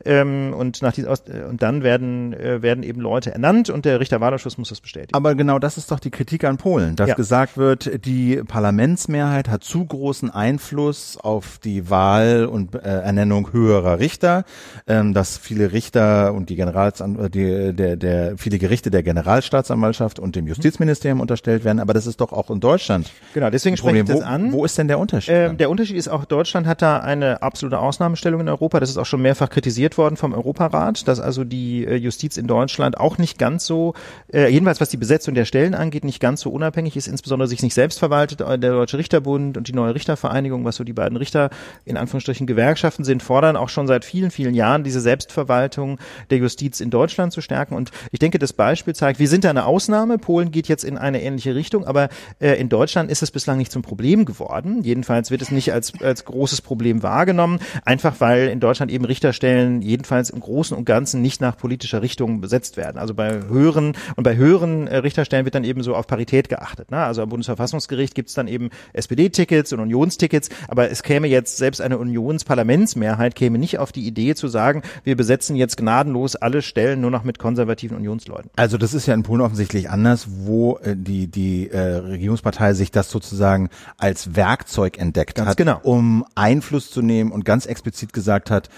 ähm, 0.06 0.54
und 0.58 0.82
nach 0.82 0.94
dieser, 0.94 1.12
äh, 1.12 1.44
und 1.50 1.62
dann 1.62 1.84
werden 1.84 2.34
äh, 2.34 2.62
werden 2.62 2.84
eben 2.84 3.02
Leute 3.02 3.32
ernannt 3.32 3.70
und 3.70 3.86
der 3.86 4.00
Richterwahlausschuss 4.00 4.58
muss 4.58 4.70
das 4.70 4.82
bestätigen. 4.82 5.14
Aber 5.14 5.36
genau 5.36 5.60
das 5.60 5.78
ist 5.78 5.92
doch 5.92 6.00
die 6.00 6.12
Kritik 6.12 6.44
an 6.44 6.58
Polen, 6.58 6.96
dass 6.96 7.10
ja. 7.10 7.16
gesagt 7.16 7.58
wird, 7.58 8.06
die 8.06 8.42
Parlamentsmehrheit 8.48 9.50
hat 9.50 9.64
zu 9.64 9.86
großen 9.86 10.30
Einfluss 10.30 11.18
auf 11.18 11.60
die 11.64 11.90
Wahl 11.90 12.46
und 12.46 12.76
äh, 12.76 12.80
Ernennung 12.80 13.54
höherer 13.54 14.00
Richter, 14.00 14.44
ähm, 14.88 15.14
dass 15.14 15.38
viele 15.38 15.72
Richter 15.72 16.34
und 16.34 16.50
die 16.50 16.56
Generalsan 16.56 17.30
die, 17.32 17.74
der, 17.74 17.96
der 17.96 18.38
viele 18.38 18.60
Gerichte 18.60 18.92
der 18.92 19.04
Generalstaatsanwaltschaft 19.04 20.20
und 20.20 20.36
dem 20.36 20.48
Justizministerium 20.48 21.20
unterstellt 21.22 21.64
werden, 21.64 21.80
aber 21.80 21.94
das 21.94 22.08
ist 22.08 22.22
doch 22.22 22.32
auch 22.32 22.50
in 22.50 22.60
Deutschland. 22.60 23.12
Genau, 23.34 23.50
deswegen 23.50 23.78
spreche 23.78 24.00
ich 24.00 24.06
das 24.06 24.18
wo, 24.18 24.22
an. 24.22 24.52
Wo 24.52 24.66
ist 24.66 24.78
denn 24.78 24.88
der 24.88 25.00
Unterschied? 25.00 25.34
Äh, 25.34 25.54
der 25.54 25.70
Unterschied 25.70 25.96
ist 25.96 26.08
auch, 26.08 26.26
Deutschland 26.26 26.68
hat 26.68 26.82
da 26.82 27.00
eine 27.00 27.42
absolute 27.42 27.80
Ausnahmestellung 27.80 28.42
in 28.42 28.50
Europa. 28.50 28.80
Das 28.80 28.90
ist 28.90 28.98
auch 28.98 29.06
schon 29.06 29.19
mehrfach 29.20 29.50
kritisiert 29.50 29.98
worden 29.98 30.18
vom 30.18 30.34
Europarat, 30.34 31.08
dass 31.08 31.20
also 31.20 31.44
die 31.44 31.86
äh, 31.86 31.96
Justiz 31.96 32.38
in 32.38 32.48
Deutschland 32.48 32.98
auch 32.98 33.18
nicht 33.18 33.38
ganz 33.38 33.66
so, 33.66 33.94
äh, 34.34 34.50
jedenfalls 34.50 34.82
was 34.82 34.90
die 34.90 34.98
Besetzung 34.98 35.36
der 35.36 35.46
Stellen 35.46 35.76
angeht, 35.76 36.04
nicht 36.04 36.20
ganz 36.20 36.42
so 36.42 36.50
unabhängig 36.50 36.96
ist, 36.96 37.08
insbesondere 37.08 37.48
sich 37.48 37.62
nicht 37.62 37.74
selbst 37.74 38.00
verwaltet. 38.00 38.42
Äh, 38.42 38.60
der 38.60 38.72
Deutsche 38.72 38.98
Richterbund 38.98 39.58
und 39.58 39.68
die 39.68 39.74
neue 39.74 39.96
Richtervereinigung, 39.96 40.66
was 40.66 40.76
so 40.76 40.84
die 40.84 40.94
beiden 40.94 41.18
Richter 41.18 41.50
in 41.86 41.98
Anführungsstrichen 41.98 42.48
Gewerkschaften 42.48 43.04
sind, 43.04 43.24
fordern 43.24 43.56
auch 43.56 43.70
schon 43.70 43.88
seit 43.88 44.06
vielen, 44.06 44.32
vielen 44.32 44.54
Jahren 44.54 44.84
diese 44.84 45.02
Selbstverwaltung 45.02 46.00
der 46.30 46.38
Justiz 46.38 46.80
in 46.80 46.90
Deutschland 46.90 47.34
zu 47.34 47.42
stärken. 47.42 47.76
Und 47.76 47.92
ich 48.12 48.20
denke, 48.20 48.40
das 48.40 48.54
Beispiel 48.54 48.96
zeigt, 48.96 49.20
wir 49.20 49.28
sind 49.28 49.44
da 49.44 49.50
eine 49.50 49.66
Ausnahme. 49.66 50.18
Polen 50.18 50.52
geht 50.52 50.68
jetzt 50.68 50.84
in 50.84 50.98
eine 50.98 51.22
ähnliche 51.22 51.56
Richtung, 51.56 51.86
aber 51.86 52.10
äh, 52.40 52.60
in 52.60 52.70
Deutschland 52.70 53.12
ist 53.12 53.24
es 53.24 53.32
bislang 53.32 53.58
nicht 53.58 53.72
zum 53.72 53.82
Problem 53.82 54.26
geworden. 54.26 54.84
Jedenfalls 54.84 55.32
wird 55.32 55.42
es 55.42 55.52
nicht 55.52 55.74
als, 55.74 55.94
als 56.02 56.26
großes 56.26 56.62
Problem 56.62 57.04
wahrgenommen, 57.04 57.60
einfach 57.86 58.16
weil 58.20 58.48
in 58.48 58.60
Deutschland 58.60 58.92
eben 58.92 59.06
Richterstellen 59.10 59.82
jedenfalls 59.82 60.30
im 60.30 60.40
Großen 60.40 60.78
und 60.78 60.86
Ganzen 60.86 61.22
nicht 61.22 61.42
nach 61.42 61.58
politischer 61.58 62.02
Richtung 62.02 62.40
besetzt 62.40 62.78
werden. 62.78 62.98
Also 62.98 63.14
bei 63.14 63.42
höheren 63.48 63.94
und 64.16 64.24
bei 64.24 64.36
höheren 64.38 64.88
äh, 64.88 64.98
Richterstellen 64.98 65.46
wird 65.46 65.56
dann 65.56 65.64
eben 65.64 65.84
so 65.84 65.96
auf 65.96 66.08
Parität 66.08 66.48
geachtet. 66.48 66.92
Ne? 66.92 66.98
Also 66.98 67.22
am 67.22 67.30
Bundesverfassungsgericht 67.30 68.16
gibt 68.16 68.30
es 68.30 68.36
dann 68.36 68.48
eben 68.48 68.70
SPD-Tickets 68.94 69.74
und 69.74 69.80
Unionstickets, 69.80 70.50
aber 70.68 70.90
es 70.90 71.04
käme 71.04 71.28
jetzt 71.28 71.58
selbst 71.58 71.82
eine 71.82 71.98
Unionsparlamentsmehrheit 71.98 73.36
käme 73.36 73.58
nicht 73.58 73.80
auf 73.80 73.92
die 73.92 74.06
Idee 74.08 74.36
zu 74.36 74.48
sagen, 74.48 74.84
wir 75.04 75.18
besetzen 75.18 75.56
jetzt 75.56 75.78
gnadenlos 75.78 76.36
alle 76.36 76.62
Stellen 76.62 77.02
nur 77.02 77.12
noch 77.12 77.24
mit 77.24 77.40
konservativen 77.40 77.98
Unionsleuten. 77.98 78.52
Also 78.56 78.78
das 78.78 78.94
ist 78.94 79.06
ja 79.06 79.14
in 79.14 79.24
Polen 79.24 79.42
offensichtlich 79.42 79.90
anders, 79.90 80.28
wo 80.30 80.78
äh, 80.78 80.96
die 80.96 81.28
die 81.28 81.70
äh, 81.70 81.80
Regierungspartei 81.80 82.74
sich 82.74 82.92
das 82.92 83.10
sozusagen 83.10 83.70
als 83.98 84.36
Werkzeug 84.36 84.98
entdeckt 84.98 85.36
ganz 85.36 85.50
hat, 85.50 85.58
genau. 85.58 85.80
um 85.84 86.26
Einfluss 86.36 86.92
zu 86.92 87.02
nehmen 87.02 87.32
und 87.32 87.46
ganz 87.46 87.66
explizit 87.66 88.14
gesagt 88.14 88.52
hat, 88.52 88.70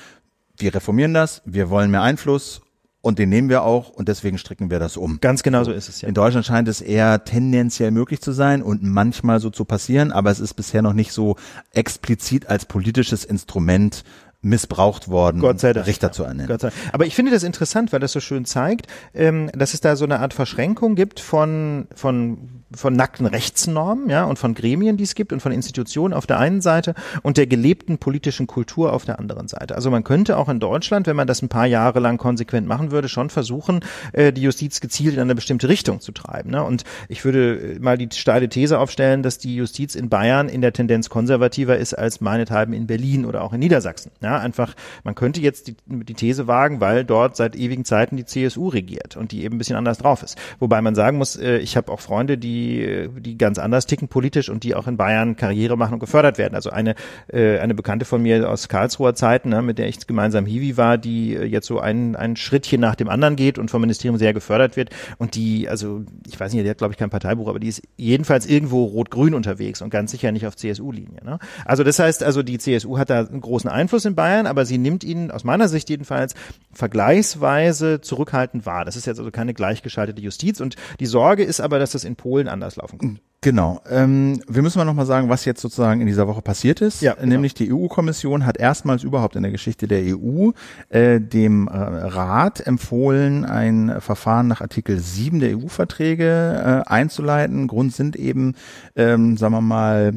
wir 0.58 0.74
reformieren 0.74 1.14
das, 1.14 1.42
wir 1.46 1.70
wollen 1.70 1.92
mehr 1.92 2.02
Einfluss 2.02 2.62
und 3.02 3.18
den 3.18 3.30
nehmen 3.30 3.50
wir 3.50 3.64
auch 3.64 3.90
und 3.90 4.08
deswegen 4.08 4.38
stricken 4.38 4.70
wir 4.70 4.80
das 4.80 4.96
um. 4.96 5.20
Ganz 5.22 5.44
genau 5.44 5.64
so 5.64 5.72
ist 5.72 5.90
es 5.90 6.02
ja. 6.02 6.08
In 6.08 6.14
Deutschland 6.14 6.46
scheint 6.46 6.68
es 6.68 6.82
eher 6.82 7.24
tendenziell 7.24 7.92
möglich 7.92 8.22
zu 8.22 8.32
sein 8.32 8.62
und 8.62 8.84
manchmal 8.84 9.40
so 9.40 9.50
zu 9.50 9.66
passieren, 9.66 10.12
aber 10.12 10.30
es 10.30 10.40
ist 10.40 10.54
bisher 10.54 10.82
noch 10.82 10.94
nicht 10.94 11.12
so 11.12 11.36
explizit 11.74 12.48
als 12.48 12.66
politisches 12.66 13.26
Instrument 13.26 14.04
missbraucht 14.42 15.08
worden, 15.08 15.40
Gott 15.40 15.60
sei 15.60 15.74
Dank. 15.74 15.88
Richter 15.88 16.12
zu 16.12 16.24
ernennen. 16.24 16.48
Gott 16.48 16.62
sei 16.62 16.70
Dank. 16.70 16.82
Aber 16.94 17.06
ich 17.06 17.16
finde 17.16 17.32
das 17.32 17.44
interessant, 17.44 17.94
weil 17.94 18.00
das 18.00 18.12
so 18.12 18.20
schön 18.20 18.46
zeigt, 18.46 18.88
ähm, 19.14 19.50
dass 19.54 19.74
es 19.74 19.82
da 19.82 19.96
so 19.96 20.06
eine 20.06 20.20
Art 20.20 20.34
Verschränkung 20.34 20.96
gibt 20.96 21.20
von, 21.20 21.88
von 21.96 22.62
von 22.76 22.94
nackten 22.94 23.26
Rechtsnormen, 23.26 24.10
ja, 24.10 24.24
und 24.24 24.40
von 24.40 24.54
Gremien, 24.54 24.98
die 24.98 25.04
es 25.04 25.16
gibt 25.16 25.34
und 25.34 25.42
von 25.42 25.52
Institutionen 25.52 26.14
auf 26.14 26.26
der 26.26 26.40
einen 26.40 26.62
Seite 26.62 26.94
und 27.22 27.38
der 27.38 27.48
gelebten 27.48 27.98
politischen 27.98 28.48
Kultur 28.48 28.94
auf 28.94 29.06
der 29.06 29.20
anderen 29.20 29.48
Seite. 29.48 29.76
Also 29.76 29.92
man 29.92 30.04
könnte 30.04 30.38
auch 30.38 30.48
in 30.48 30.60
Deutschland, 30.60 31.08
wenn 31.08 31.16
man 31.16 31.28
das 31.28 31.42
ein 31.42 31.50
paar 31.50 31.66
Jahre 31.66 32.00
lang 32.00 32.18
konsequent 32.18 32.68
machen 32.68 32.92
würde, 32.92 33.10
schon 33.10 33.30
versuchen, 33.30 33.82
äh, 34.14 34.32
die 34.32 34.42
Justiz 34.42 34.80
gezielt 34.80 35.16
in 35.16 35.22
eine 35.22 35.36
bestimmte 35.36 35.68
Richtung 35.68 36.00
zu 36.00 36.12
treiben. 36.12 36.52
Ne? 36.52 36.64
Und 36.64 36.84
ich 37.10 37.26
würde 37.26 37.78
mal 37.82 37.98
die 37.98 38.10
steile 38.14 38.48
These 38.48 38.80
aufstellen, 38.80 39.24
dass 39.24 39.38
die 39.38 39.56
Justiz 39.56 39.96
in 39.96 40.10
Bayern 40.10 40.48
in 40.48 40.62
der 40.62 40.74
Tendenz 40.74 41.10
konservativer 41.10 41.78
ist 41.78 41.94
als 41.94 42.22
meinethalben 42.22 42.74
in 42.74 42.88
Berlin 42.88 43.26
oder 43.26 43.44
auch 43.44 43.54
in 43.54 43.60
Niedersachsen. 43.60 44.12
Ja, 44.22 44.31
einfach, 44.40 44.76
man 45.04 45.16
könnte 45.16 45.42
jetzt 45.42 45.68
die, 45.68 45.76
die 45.86 46.14
These 46.14 46.48
wagen, 46.48 46.80
weil 46.80 47.06
dort 47.06 47.36
seit 47.36 47.56
ewigen 47.56 47.86
Zeiten 47.86 48.18
die 48.18 48.26
CSU 48.26 48.70
regiert 48.70 49.18
und 49.18 49.32
die 49.32 49.44
eben 49.44 49.56
ein 49.56 49.58
bisschen 49.58 49.76
anders 49.76 49.98
drauf 49.98 50.24
ist. 50.24 50.38
Wobei 50.60 50.82
man 50.82 50.96
sagen 50.96 51.18
muss, 51.18 51.36
äh, 51.36 51.58
ich 51.58 51.78
habe 51.78 51.92
auch 51.92 52.00
Freunde, 52.00 52.38
die 52.38 52.62
die, 52.62 53.10
die 53.20 53.38
ganz 53.38 53.60
anders 53.60 53.86
ticken 53.86 54.08
politisch 54.08 54.50
und 54.50 54.64
die 54.64 54.76
auch 54.76 54.88
in 54.88 54.98
Bayern 54.98 55.36
Karriere 55.36 55.78
machen 55.78 55.94
und 55.94 56.00
gefördert 56.00 56.38
werden. 56.38 56.56
Also 56.56 56.70
eine, 56.70 56.96
äh, 57.28 57.60
eine 57.60 57.74
Bekannte 57.74 58.06
von 58.06 58.22
mir 58.22 58.50
aus 58.50 58.68
Karlsruher 58.68 59.16
Zeiten, 59.16 59.50
ne, 59.50 59.62
mit 59.62 59.78
der 59.78 59.88
ich 59.88 60.06
gemeinsam 60.08 60.46
Hiwi 60.46 60.78
war, 60.78 60.98
die 60.98 61.36
äh, 61.36 61.46
jetzt 61.46 61.68
so 61.68 61.80
ein, 61.80 62.16
ein 62.16 62.36
Schrittchen 62.36 62.82
nach 62.82 62.96
dem 62.96 63.10
anderen 63.10 63.36
geht 63.36 63.58
und 63.58 63.72
vom 63.72 63.82
Ministerium 63.82 64.18
sehr 64.18 64.34
gefördert 64.34 64.78
wird 64.78 64.90
und 65.18 65.36
die, 65.36 65.68
also 65.70 66.04
ich 66.28 66.40
weiß 66.40 66.54
nicht, 66.54 66.66
die 66.66 66.70
hat 66.70 66.78
glaube 66.78 66.94
ich 66.94 66.98
kein 66.98 67.10
Parteibuch, 67.10 67.48
aber 67.48 67.60
die 67.60 67.68
ist 67.68 67.82
jedenfalls 67.98 68.46
irgendwo 68.46 68.86
rot-grün 68.86 69.34
unterwegs 69.34 69.82
und 69.82 69.90
ganz 69.90 70.12
sicher 70.12 70.32
nicht 70.32 70.46
auf 70.46 70.56
CSU-Linie. 70.56 71.24
Ne? 71.24 71.40
Also 71.66 71.84
das 71.84 72.00
heißt, 72.00 72.24
also 72.24 72.44
die 72.44 72.58
CSU 72.58 72.98
hat 72.98 73.10
da 73.10 73.26
einen 73.26 73.42
großen 73.42 73.70
Einfluss 73.70 74.06
in 74.06 74.16
Bayern, 74.16 74.21
aber 74.22 74.66
sie 74.66 74.78
nimmt 74.78 75.04
ihn 75.04 75.32
aus 75.32 75.44
meiner 75.44 75.68
Sicht 75.68 75.90
jedenfalls 75.90 76.34
vergleichsweise 76.74 78.02
zurückhaltend 78.02 78.66
wahr. 78.66 78.86
Das 78.86 78.96
ist 78.96 79.06
jetzt 79.06 79.20
also 79.20 79.32
keine 79.32 79.54
gleichgeschaltete 79.54 80.22
Justiz 80.22 80.60
und 80.60 80.76
die 81.00 81.06
Sorge 81.06 81.44
ist 81.44 81.62
aber, 81.62 81.80
dass 81.80 81.92
das 81.92 82.04
in 82.04 82.16
Polen 82.16 82.48
anders 82.48 82.76
laufen 82.76 83.00
kann. 83.00 83.20
Genau. 83.44 83.82
Ähm, 83.90 84.40
wir 84.48 84.62
müssen 84.62 84.78
mal 84.78 84.86
nochmal 84.86 85.08
sagen, 85.08 85.28
was 85.28 85.46
jetzt 85.46 85.62
sozusagen 85.62 86.00
in 86.00 86.06
dieser 86.06 86.28
Woche 86.28 86.44
passiert 86.44 86.80
ist. 86.80 87.02
Ja, 87.02 87.16
genau. 87.16 87.26
Nämlich 87.26 87.56
die 87.56 87.74
EU-Kommission 87.74 88.46
hat 88.46 88.58
erstmals 88.58 89.04
überhaupt 89.04 89.36
in 89.36 89.42
der 89.42 89.52
Geschichte 89.52 89.88
der 89.88 90.16
EU 90.16 90.52
äh, 90.90 91.20
dem 91.20 91.68
äh, 91.68 91.72
Rat 91.72 92.66
empfohlen, 92.66 93.44
ein 93.44 94.00
Verfahren 94.00 94.48
nach 94.48 94.62
Artikel 94.62 95.00
7 95.00 95.40
der 95.40 95.58
EU-Verträge 95.58 96.84
äh, 96.86 96.90
einzuleiten. 96.90 97.66
Grund 97.66 97.96
sind 97.96 98.16
eben, 98.16 98.54
ähm, 98.96 99.38
sagen 99.38 99.56
wir 99.56 99.62
mal, 99.62 100.14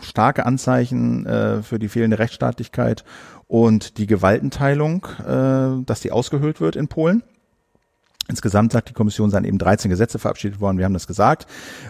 starke 0.00 0.46
Anzeichen 0.46 1.26
äh, 1.26 1.62
für 1.62 1.78
die 1.78 1.88
fehlende 1.88 2.18
Rechtsstaatlichkeit 2.18 3.04
und 3.52 3.98
die 3.98 4.06
Gewaltenteilung, 4.06 5.06
äh, 5.26 5.84
dass 5.84 6.00
die 6.00 6.10
ausgehöhlt 6.10 6.62
wird 6.62 6.74
in 6.74 6.88
Polen. 6.88 7.22
Insgesamt 8.26 8.72
sagt 8.72 8.88
die 8.88 8.94
Kommission, 8.94 9.28
seien 9.28 9.44
eben 9.44 9.58
13 9.58 9.90
Gesetze 9.90 10.18
verabschiedet 10.18 10.58
worden, 10.58 10.78
wir 10.78 10.86
haben 10.86 10.94
das 10.94 11.06
gesagt. 11.06 11.46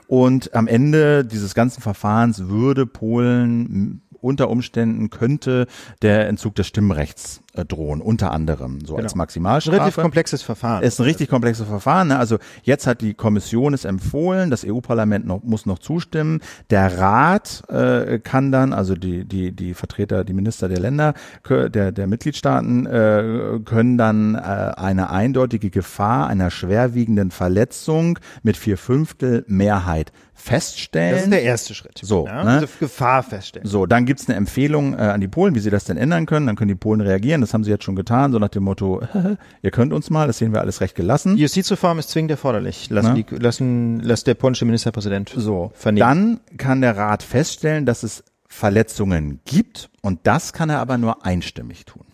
Und 0.09 0.57
am 0.57 0.67
Ende 0.67 1.25
dieses 1.25 1.55
ganzen 1.55 1.81
Verfahrens 1.81 2.49
würde 2.49 2.85
Polen 2.85 4.03
unter 4.23 4.49
Umständen 4.49 5.11
könnte 5.11 5.67
der 6.01 6.29
Entzug 6.29 6.55
des 6.55 6.67
Stimmrechts 6.67 7.43
äh, 7.55 7.65
drohen, 7.65 8.01
unter 8.01 8.33
anderem, 8.33 8.81
so 8.81 8.95
genau. 8.95 9.05
als 9.05 9.15
Maximalstrafe. 9.15 9.77
Ein 9.77 9.81
relativ 9.81 10.03
komplexes 10.03 10.43
Verfahren. 10.43 10.83
Ist 10.83 11.01
ein 11.01 11.05
richtig 11.05 11.29
komplexes 11.29 11.67
Verfahren. 11.67 12.09
Ne? 12.09 12.19
Also 12.19 12.39
jetzt 12.63 12.87
hat 12.87 13.01
die 13.03 13.15
Kommission 13.15 13.75
es 13.75 13.85
empfohlen, 13.85 14.51
das 14.51 14.65
EU-Parlament 14.65 15.27
noch, 15.27 15.43
muss 15.43 15.67
noch 15.67 15.79
zustimmen. 15.79 16.41
Der 16.71 16.99
Rat 16.99 17.63
äh, 17.69 18.21
kann 18.21 18.53
dann, 18.53 18.73
also 18.73 18.95
die, 18.95 19.25
die, 19.25 19.53
die 19.53 19.75
Vertreter, 19.75 20.25
die 20.25 20.33
Minister 20.33 20.69
der 20.69 20.81
Länder, 20.81 21.15
der, 21.49 21.93
der 21.93 22.07
Mitgliedstaaten 22.07 22.87
äh, 22.87 23.61
können 23.65 23.99
dann 23.99 24.35
äh, 24.35 24.39
eine 24.39 25.11
eindeutige 25.11 25.71
Gefahr 25.71 26.29
einer 26.29 26.51
schwerwiegenden 26.51 27.31
Verletzung 27.31 28.19
mit 28.43 28.57
vier 28.57 28.79
Fünftel 28.79 29.45
Mehrheit 29.47 30.13
feststellen. 30.43 31.15
Das 31.15 31.23
ist 31.25 31.31
der 31.31 31.43
erste 31.43 31.75
Schritt. 31.75 32.01
So, 32.03 32.27
ja, 32.27 32.43
ne? 32.43 32.51
also 32.51 32.67
Gefahr 32.81 33.23
feststellen. 33.23 33.67
So, 33.67 33.87
dann 33.87 34.07
gibt's 34.07 34.29
eine 34.29 34.37
Empfehlung 34.37 34.95
äh, 34.95 34.97
an 34.97 35.21
die 35.21 35.29
Polen, 35.29 35.55
wie 35.55 35.61
sie 35.61 35.71
das 35.71 35.85
denn 35.85 35.97
ändern 35.97 36.27
können. 36.27 36.47
Dann 36.47 36.57
können 36.57 36.69
die 36.69 36.75
Polen 36.75 37.01
reagieren. 37.01 37.41
Das 37.41 37.55
haben 37.55 37.63
sie 37.63 37.71
jetzt 37.71 37.85
schon 37.85 37.95
getan, 37.95 38.33
so 38.33 38.39
nach 38.41 38.49
dem 38.49 38.65
Motto, 38.65 39.03
ihr 39.63 39.71
könnt 39.71 39.93
uns 39.93 40.11
mal, 40.11 40.27
das 40.27 40.39
sehen 40.39 40.53
wir 40.53 40.61
alles 40.61 40.81
recht 40.81 40.97
gelassen. 40.97 41.37
Justizreform 41.37 42.01
ist 42.01 42.11
zwingend 42.11 42.33
erforderlich. 42.33 42.91
Lassen, 42.91 43.15
die, 43.15 43.25
lassen, 43.31 44.01
lassen 44.01 44.25
der 44.25 44.35
polnische 44.35 44.65
Ministerpräsident 44.65 45.33
so 45.35 45.71
vernehmen. 45.75 46.41
Dann 46.49 46.59
kann 46.59 46.81
der 46.81 46.97
Rat 46.97 47.23
feststellen, 47.23 47.87
dass 47.87 48.03
es 48.03 48.25
Verletzungen 48.49 49.41
gibt 49.45 49.91
und 50.03 50.21
das 50.25 50.53
kann 50.53 50.71
er 50.71 50.81
aber 50.81 50.99
nur 50.99 51.25
einstimmig 51.25 51.87
tun. 51.87 52.05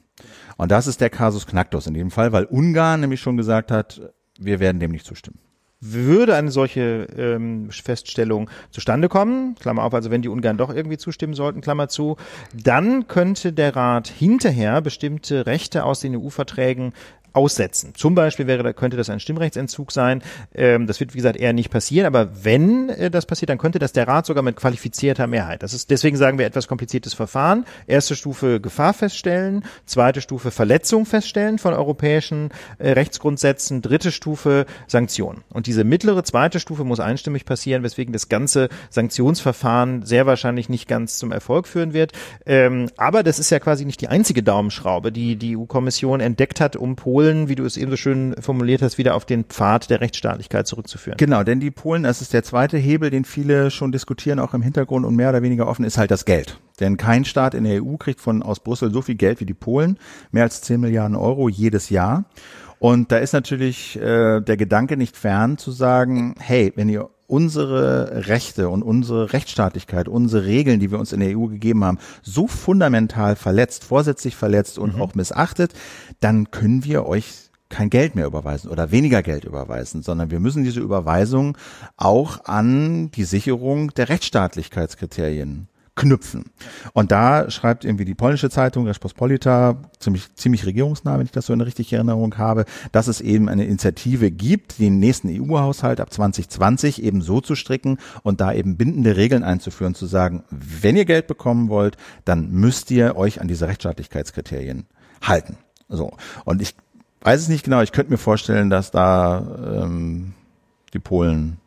Und 0.58 0.70
das 0.70 0.86
ist 0.86 1.00
der 1.00 1.08
Kasus 1.08 1.46
Knacktus 1.46 1.86
in 1.86 1.94
dem 1.94 2.10
Fall, 2.10 2.32
weil 2.32 2.44
Ungarn 2.44 3.00
nämlich 3.00 3.20
schon 3.20 3.36
gesagt 3.36 3.70
hat, 3.70 4.00
wir 4.38 4.60
werden 4.60 4.80
dem 4.80 4.90
nicht 4.90 5.06
zustimmen. 5.06 5.38
Würde 5.80 6.34
eine 6.34 6.50
solche 6.50 7.06
ähm, 7.16 7.70
Feststellung 7.70 8.50
zustande 8.70 9.08
kommen, 9.08 9.54
Klammer 9.54 9.84
auf, 9.84 9.94
also 9.94 10.10
wenn 10.10 10.22
die 10.22 10.28
Ungarn 10.28 10.58
doch 10.58 10.74
irgendwie 10.74 10.98
zustimmen 10.98 11.34
sollten, 11.34 11.60
Klammer 11.60 11.88
zu, 11.88 12.16
dann 12.52 13.06
könnte 13.06 13.52
der 13.52 13.76
Rat 13.76 14.08
hinterher 14.08 14.80
bestimmte 14.80 15.46
Rechte 15.46 15.84
aus 15.84 16.00
den 16.00 16.16
EU-Verträgen 16.16 16.92
aussetzen. 17.32 17.92
Zum 17.94 18.14
Beispiel 18.14 18.46
wäre, 18.46 18.74
könnte 18.74 18.96
das 18.96 19.10
ein 19.10 19.20
Stimmrechtsentzug 19.20 19.92
sein. 19.92 20.22
Ähm, 20.54 20.86
das 20.86 21.00
wird, 21.00 21.14
wie 21.14 21.18
gesagt, 21.18 21.36
eher 21.36 21.52
nicht 21.52 21.70
passieren. 21.70 22.06
Aber 22.06 22.44
wenn 22.44 22.88
äh, 22.88 23.10
das 23.10 23.26
passiert, 23.26 23.50
dann 23.50 23.58
könnte 23.58 23.78
das 23.78 23.92
der 23.92 24.08
Rat 24.08 24.26
sogar 24.26 24.42
mit 24.42 24.56
qualifizierter 24.56 25.26
Mehrheit. 25.26 25.62
Das 25.62 25.72
ist, 25.72 25.90
deswegen 25.90 26.16
sagen 26.16 26.38
wir 26.38 26.46
etwas 26.46 26.68
kompliziertes 26.68 27.14
Verfahren. 27.14 27.64
Erste 27.86 28.16
Stufe 28.16 28.60
Gefahr 28.60 28.94
feststellen. 28.94 29.64
Zweite 29.86 30.20
Stufe 30.20 30.50
Verletzung 30.50 31.06
feststellen 31.06 31.58
von 31.58 31.74
europäischen 31.74 32.50
äh, 32.78 32.90
Rechtsgrundsätzen. 32.90 33.82
Dritte 33.82 34.10
Stufe 34.10 34.66
Sanktionen. 34.86 35.44
Und 35.50 35.66
diese 35.66 35.84
mittlere 35.84 36.24
zweite 36.24 36.60
Stufe 36.60 36.84
muss 36.84 37.00
einstimmig 37.00 37.44
passieren, 37.44 37.82
weswegen 37.82 38.12
das 38.12 38.28
ganze 38.28 38.68
Sanktionsverfahren 38.90 40.04
sehr 40.04 40.26
wahrscheinlich 40.26 40.68
nicht 40.68 40.88
ganz 40.88 41.18
zum 41.18 41.32
Erfolg 41.32 41.68
führen 41.68 41.92
wird. 41.92 42.12
Ähm, 42.46 42.88
aber 42.96 43.22
das 43.22 43.38
ist 43.38 43.50
ja 43.50 43.58
quasi 43.58 43.84
nicht 43.84 44.00
die 44.00 44.08
einzige 44.08 44.42
Daumenschraube, 44.42 45.12
die 45.12 45.36
die 45.36 45.56
EU-Kommission 45.56 46.20
entdeckt 46.20 46.60
hat, 46.60 46.76
um 46.76 46.96
Polen 46.96 47.27
Polen, 47.28 47.48
wie 47.48 47.54
du 47.56 47.64
es 47.64 47.76
eben 47.76 47.90
so 47.90 47.96
schön 47.96 48.34
formuliert 48.40 48.80
hast, 48.80 48.96
wieder 48.96 49.14
auf 49.14 49.26
den 49.26 49.44
Pfad 49.44 49.90
der 49.90 50.00
Rechtsstaatlichkeit 50.00 50.66
zurückzuführen. 50.66 51.18
Genau, 51.18 51.42
denn 51.42 51.60
die 51.60 51.70
Polen, 51.70 52.04
das 52.04 52.22
ist 52.22 52.32
der 52.32 52.42
zweite 52.42 52.78
Hebel, 52.78 53.10
den 53.10 53.24
viele 53.24 53.70
schon 53.70 53.92
diskutieren, 53.92 54.38
auch 54.38 54.54
im 54.54 54.62
Hintergrund 54.62 55.04
und 55.04 55.14
mehr 55.14 55.28
oder 55.28 55.42
weniger 55.42 55.66
offen, 55.66 55.84
ist 55.84 55.98
halt 55.98 56.10
das 56.10 56.24
Geld. 56.24 56.58
Denn 56.80 56.96
kein 56.96 57.26
Staat 57.26 57.54
in 57.54 57.64
der 57.64 57.84
EU 57.84 57.96
kriegt 57.96 58.20
von 58.20 58.42
aus 58.42 58.60
Brüssel 58.60 58.90
so 58.90 59.02
viel 59.02 59.16
Geld 59.16 59.40
wie 59.40 59.46
die 59.46 59.54
Polen, 59.54 59.98
mehr 60.30 60.44
als 60.44 60.62
10 60.62 60.80
Milliarden 60.80 61.16
Euro 61.16 61.48
jedes 61.48 61.90
Jahr. 61.90 62.24
Und 62.78 63.12
da 63.12 63.18
ist 63.18 63.32
natürlich 63.32 64.00
äh, 64.00 64.40
der 64.40 64.56
Gedanke 64.56 64.96
nicht 64.96 65.16
fern 65.16 65.58
zu 65.58 65.70
sagen, 65.70 66.34
hey, 66.38 66.72
wenn 66.76 66.88
ihr 66.88 67.10
unsere 67.28 68.26
Rechte 68.26 68.70
und 68.70 68.82
unsere 68.82 69.32
Rechtsstaatlichkeit, 69.32 70.08
unsere 70.08 70.46
Regeln, 70.46 70.80
die 70.80 70.90
wir 70.90 70.98
uns 70.98 71.12
in 71.12 71.20
der 71.20 71.38
EU 71.38 71.46
gegeben 71.46 71.84
haben, 71.84 71.98
so 72.22 72.48
fundamental 72.48 73.36
verletzt, 73.36 73.84
vorsätzlich 73.84 74.34
verletzt 74.34 74.78
und 74.78 74.96
mhm. 74.96 75.02
auch 75.02 75.14
missachtet, 75.14 75.74
dann 76.20 76.50
können 76.50 76.84
wir 76.84 77.06
euch 77.06 77.50
kein 77.68 77.90
Geld 77.90 78.14
mehr 78.14 78.26
überweisen 78.26 78.70
oder 78.70 78.90
weniger 78.90 79.22
Geld 79.22 79.44
überweisen, 79.44 80.02
sondern 80.02 80.30
wir 80.30 80.40
müssen 80.40 80.64
diese 80.64 80.80
Überweisung 80.80 81.58
auch 81.98 82.46
an 82.46 83.10
die 83.10 83.24
Sicherung 83.24 83.92
der 83.92 84.08
Rechtsstaatlichkeitskriterien 84.08 85.68
knüpfen. 85.98 86.44
Und 86.92 87.10
da 87.10 87.50
schreibt 87.50 87.84
irgendwie 87.84 88.04
die 88.04 88.14
polnische 88.14 88.48
Zeitung, 88.48 88.86
Respospolita, 88.86 89.76
ziemlich, 89.98 90.32
ziemlich 90.36 90.64
regierungsnah, 90.64 91.18
wenn 91.18 91.26
ich 91.26 91.32
das 91.32 91.46
so 91.46 91.52
in 91.52 91.60
richtiger 91.60 91.96
Erinnerung 91.96 92.38
habe, 92.38 92.64
dass 92.92 93.08
es 93.08 93.20
eben 93.20 93.48
eine 93.48 93.64
Initiative 93.64 94.30
gibt, 94.30 94.78
den 94.78 95.00
nächsten 95.00 95.28
EU-Haushalt 95.28 96.00
ab 96.00 96.12
2020 96.12 97.02
eben 97.02 97.20
so 97.20 97.40
zu 97.40 97.56
stricken 97.56 97.98
und 98.22 98.40
da 98.40 98.52
eben 98.52 98.76
bindende 98.76 99.16
Regeln 99.16 99.42
einzuführen, 99.42 99.96
zu 99.96 100.06
sagen, 100.06 100.44
wenn 100.50 100.96
ihr 100.96 101.04
Geld 101.04 101.26
bekommen 101.26 101.68
wollt, 101.68 101.96
dann 102.24 102.52
müsst 102.52 102.92
ihr 102.92 103.16
euch 103.16 103.40
an 103.40 103.48
diese 103.48 103.66
Rechtsstaatlichkeitskriterien 103.66 104.86
halten. 105.20 105.58
So. 105.88 106.16
Und 106.44 106.62
ich 106.62 106.76
weiß 107.22 107.40
es 107.40 107.48
nicht 107.48 107.64
genau, 107.64 107.82
ich 107.82 107.90
könnte 107.90 108.12
mir 108.12 108.18
vorstellen, 108.18 108.70
dass 108.70 108.92
da 108.92 109.82
ähm, 109.82 110.34
die 110.94 111.00
Polen 111.00 111.58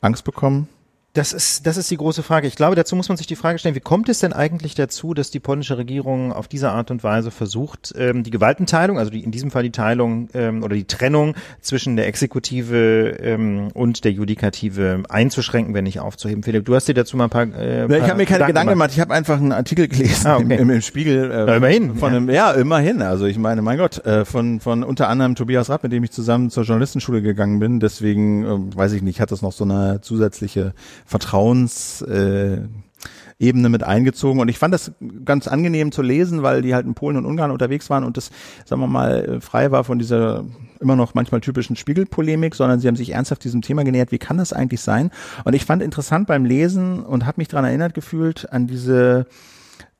Angst 0.00 0.24
bekommen 0.24 0.68
das 1.16 1.32
ist, 1.32 1.66
das 1.66 1.78
ist 1.78 1.90
die 1.90 1.96
große 1.96 2.22
Frage. 2.22 2.46
Ich 2.46 2.56
glaube, 2.56 2.76
dazu 2.76 2.94
muss 2.94 3.08
man 3.08 3.16
sich 3.16 3.26
die 3.26 3.36
Frage 3.36 3.58
stellen, 3.58 3.74
wie 3.74 3.80
kommt 3.80 4.08
es 4.10 4.18
denn 4.18 4.34
eigentlich 4.34 4.74
dazu, 4.74 5.14
dass 5.14 5.30
die 5.30 5.40
polnische 5.40 5.78
Regierung 5.78 6.32
auf 6.32 6.46
diese 6.46 6.70
Art 6.70 6.90
und 6.90 7.02
Weise 7.02 7.30
versucht, 7.30 7.94
ähm, 7.96 8.22
die 8.22 8.30
Gewaltenteilung, 8.30 8.98
also 8.98 9.10
die, 9.10 9.24
in 9.24 9.30
diesem 9.30 9.50
Fall 9.50 9.62
die 9.62 9.70
Teilung 9.70 10.28
ähm, 10.34 10.62
oder 10.62 10.76
die 10.76 10.84
Trennung 10.84 11.34
zwischen 11.62 11.96
der 11.96 12.06
Exekutive 12.06 13.16
ähm, 13.20 13.68
und 13.72 14.04
der 14.04 14.12
Judikative 14.12 15.04
einzuschränken, 15.08 15.72
wenn 15.72 15.84
nicht 15.84 16.00
aufzuheben. 16.00 16.42
Philipp, 16.42 16.66
du 16.66 16.74
hast 16.74 16.86
dir 16.86 16.94
dazu 16.94 17.16
mal 17.16 17.24
ein 17.24 17.30
paar. 17.30 17.46
Äh, 17.54 17.88
ja, 17.88 17.96
ich 17.96 18.02
habe 18.02 18.16
mir 18.16 18.26
keine 18.26 18.46
Gedanken 18.46 18.70
gemacht. 18.70 18.90
Ich 18.92 19.00
habe 19.00 19.14
einfach 19.14 19.38
einen 19.38 19.52
Artikel 19.52 19.88
gelesen 19.88 20.26
ah, 20.26 20.36
okay. 20.36 20.58
im, 20.58 20.68
im, 20.68 20.82
Spiegel. 20.82 21.30
Äh, 21.30 21.44
Na, 21.46 21.56
immerhin. 21.56 21.94
Von 21.96 22.12
ja. 22.12 22.16
Einem, 22.16 22.30
ja, 22.30 22.50
immerhin. 22.52 23.00
Also 23.00 23.24
ich 23.24 23.38
meine, 23.38 23.62
mein 23.62 23.78
Gott, 23.78 24.04
äh, 24.04 24.26
von, 24.26 24.60
von 24.60 24.84
unter 24.84 25.08
anderem 25.08 25.34
Tobias 25.34 25.70
Rapp, 25.70 25.82
mit 25.82 25.92
dem 25.92 26.04
ich 26.04 26.10
zusammen 26.10 26.50
zur 26.50 26.64
Journalistenschule 26.64 27.22
gegangen 27.22 27.58
bin. 27.58 27.80
Deswegen, 27.80 28.44
äh, 28.44 28.76
weiß 28.76 28.92
ich 28.92 29.00
nicht, 29.00 29.20
hat 29.20 29.30
das 29.30 29.40
noch 29.40 29.52
so 29.52 29.64
eine 29.64 30.02
zusätzliche 30.02 30.74
Vertrauens 31.06 32.02
äh, 32.02 32.58
Ebene 33.38 33.68
mit 33.68 33.82
eingezogen 33.82 34.40
und 34.40 34.48
ich 34.48 34.58
fand 34.58 34.72
das 34.72 34.92
ganz 35.24 35.46
angenehm 35.46 35.92
zu 35.92 36.00
lesen, 36.00 36.42
weil 36.42 36.62
die 36.62 36.74
halt 36.74 36.86
in 36.86 36.94
Polen 36.94 37.18
und 37.18 37.26
Ungarn 37.26 37.50
unterwegs 37.50 37.90
waren 37.90 38.02
und 38.02 38.16
das, 38.16 38.30
sagen 38.64 38.80
wir 38.80 38.86
mal, 38.86 39.40
frei 39.42 39.70
war 39.70 39.84
von 39.84 39.98
dieser 39.98 40.44
immer 40.80 40.96
noch 40.96 41.14
manchmal 41.14 41.42
typischen 41.42 41.76
Spiegelpolemik, 41.76 42.54
sondern 42.54 42.80
sie 42.80 42.88
haben 42.88 42.96
sich 42.96 43.12
ernsthaft 43.12 43.44
diesem 43.44 43.60
Thema 43.60 43.84
genähert, 43.84 44.10
wie 44.10 44.18
kann 44.18 44.38
das 44.38 44.54
eigentlich 44.54 44.80
sein? 44.80 45.10
Und 45.44 45.54
ich 45.54 45.66
fand 45.66 45.82
interessant 45.82 46.26
beim 46.26 46.46
Lesen 46.46 47.02
und 47.02 47.26
habe 47.26 47.38
mich 47.38 47.48
daran 47.48 47.66
erinnert 47.66 47.92
gefühlt 47.92 48.50
an 48.52 48.66
diese 48.66 49.26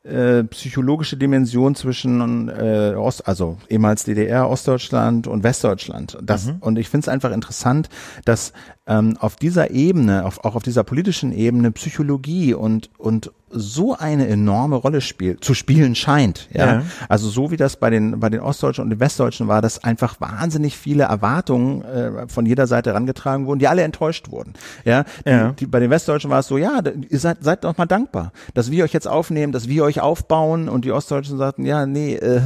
äh, 0.06 0.44
psychologische 0.44 1.16
Dimension 1.16 1.74
zwischen 1.74 2.48
äh, 2.48 2.94
Ost, 2.96 3.26
also 3.26 3.58
ehemals 3.68 4.04
DDR, 4.04 4.48
Ostdeutschland 4.48 5.26
und 5.26 5.42
Westdeutschland. 5.42 6.16
Das, 6.22 6.46
mhm. 6.46 6.56
Und 6.60 6.78
ich 6.78 6.88
finde 6.88 7.04
es 7.04 7.08
einfach 7.08 7.32
interessant, 7.32 7.88
dass 8.24 8.52
ähm, 8.87 9.16
auf 9.18 9.37
dieser 9.37 9.70
Ebene, 9.70 10.25
auf, 10.25 10.44
auch 10.44 10.55
auf 10.55 10.62
dieser 10.62 10.85
politischen 10.85 11.33
Ebene 11.33 11.72
Psychologie 11.72 12.55
und, 12.55 12.90
und 12.99 13.33
so 13.49 13.96
eine 13.96 14.27
enorme 14.27 14.75
Rolle 14.77 15.01
spielt, 15.01 15.44
zu 15.44 15.55
spielen 15.55 15.94
scheint. 15.94 16.49
Ja? 16.53 16.66
ja? 16.66 16.83
Also 17.09 17.29
so 17.29 17.53
wie 17.53 17.57
das 17.57 17.77
bei 17.77 17.90
den, 17.90 18.18
bei 18.18 18.29
den 18.29 18.40
Ostdeutschen 18.40 18.83
und 18.83 18.90
den 18.90 18.99
Westdeutschen 18.99 19.46
war, 19.46 19.62
dass 19.62 19.85
einfach 19.85 20.20
wahnsinnig 20.20 20.77
viele 20.77 21.05
Erwartungen 21.05 21.83
äh, 21.85 22.29
von 22.29 22.44
jeder 22.44 22.66
Seite 22.66 22.90
herangetragen 22.90 23.46
wurden, 23.46 23.61
die 23.61 23.68
alle 23.68 23.83
enttäuscht 23.83 24.31
wurden. 24.31 24.55
Ja? 24.85 25.05
Die, 25.25 25.31
ja. 25.31 25.53
Die, 25.53 25.66
bei 25.66 25.79
den 25.79 25.90
Westdeutschen 25.90 26.29
war 26.29 26.40
es 26.40 26.49
so, 26.49 26.59
ja, 26.59 26.81
ihr 27.09 27.18
seid, 27.20 27.38
seid 27.42 27.62
doch 27.62 27.77
mal 27.79 27.87
dankbar, 27.87 28.33
dass 28.55 28.72
wir 28.72 28.83
euch 28.83 28.92
jetzt 28.92 29.07
aufnehmen, 29.07 29.53
dass 29.53 29.68
wir 29.68 29.85
euch 29.85 30.01
aufbauen 30.01 30.68
und 30.68 30.85
die 30.85 30.90
Ostdeutschen 30.90 31.38
sagten, 31.38 31.64
ja, 31.64 31.87
nee, 31.87 32.16
äh, 32.16 32.40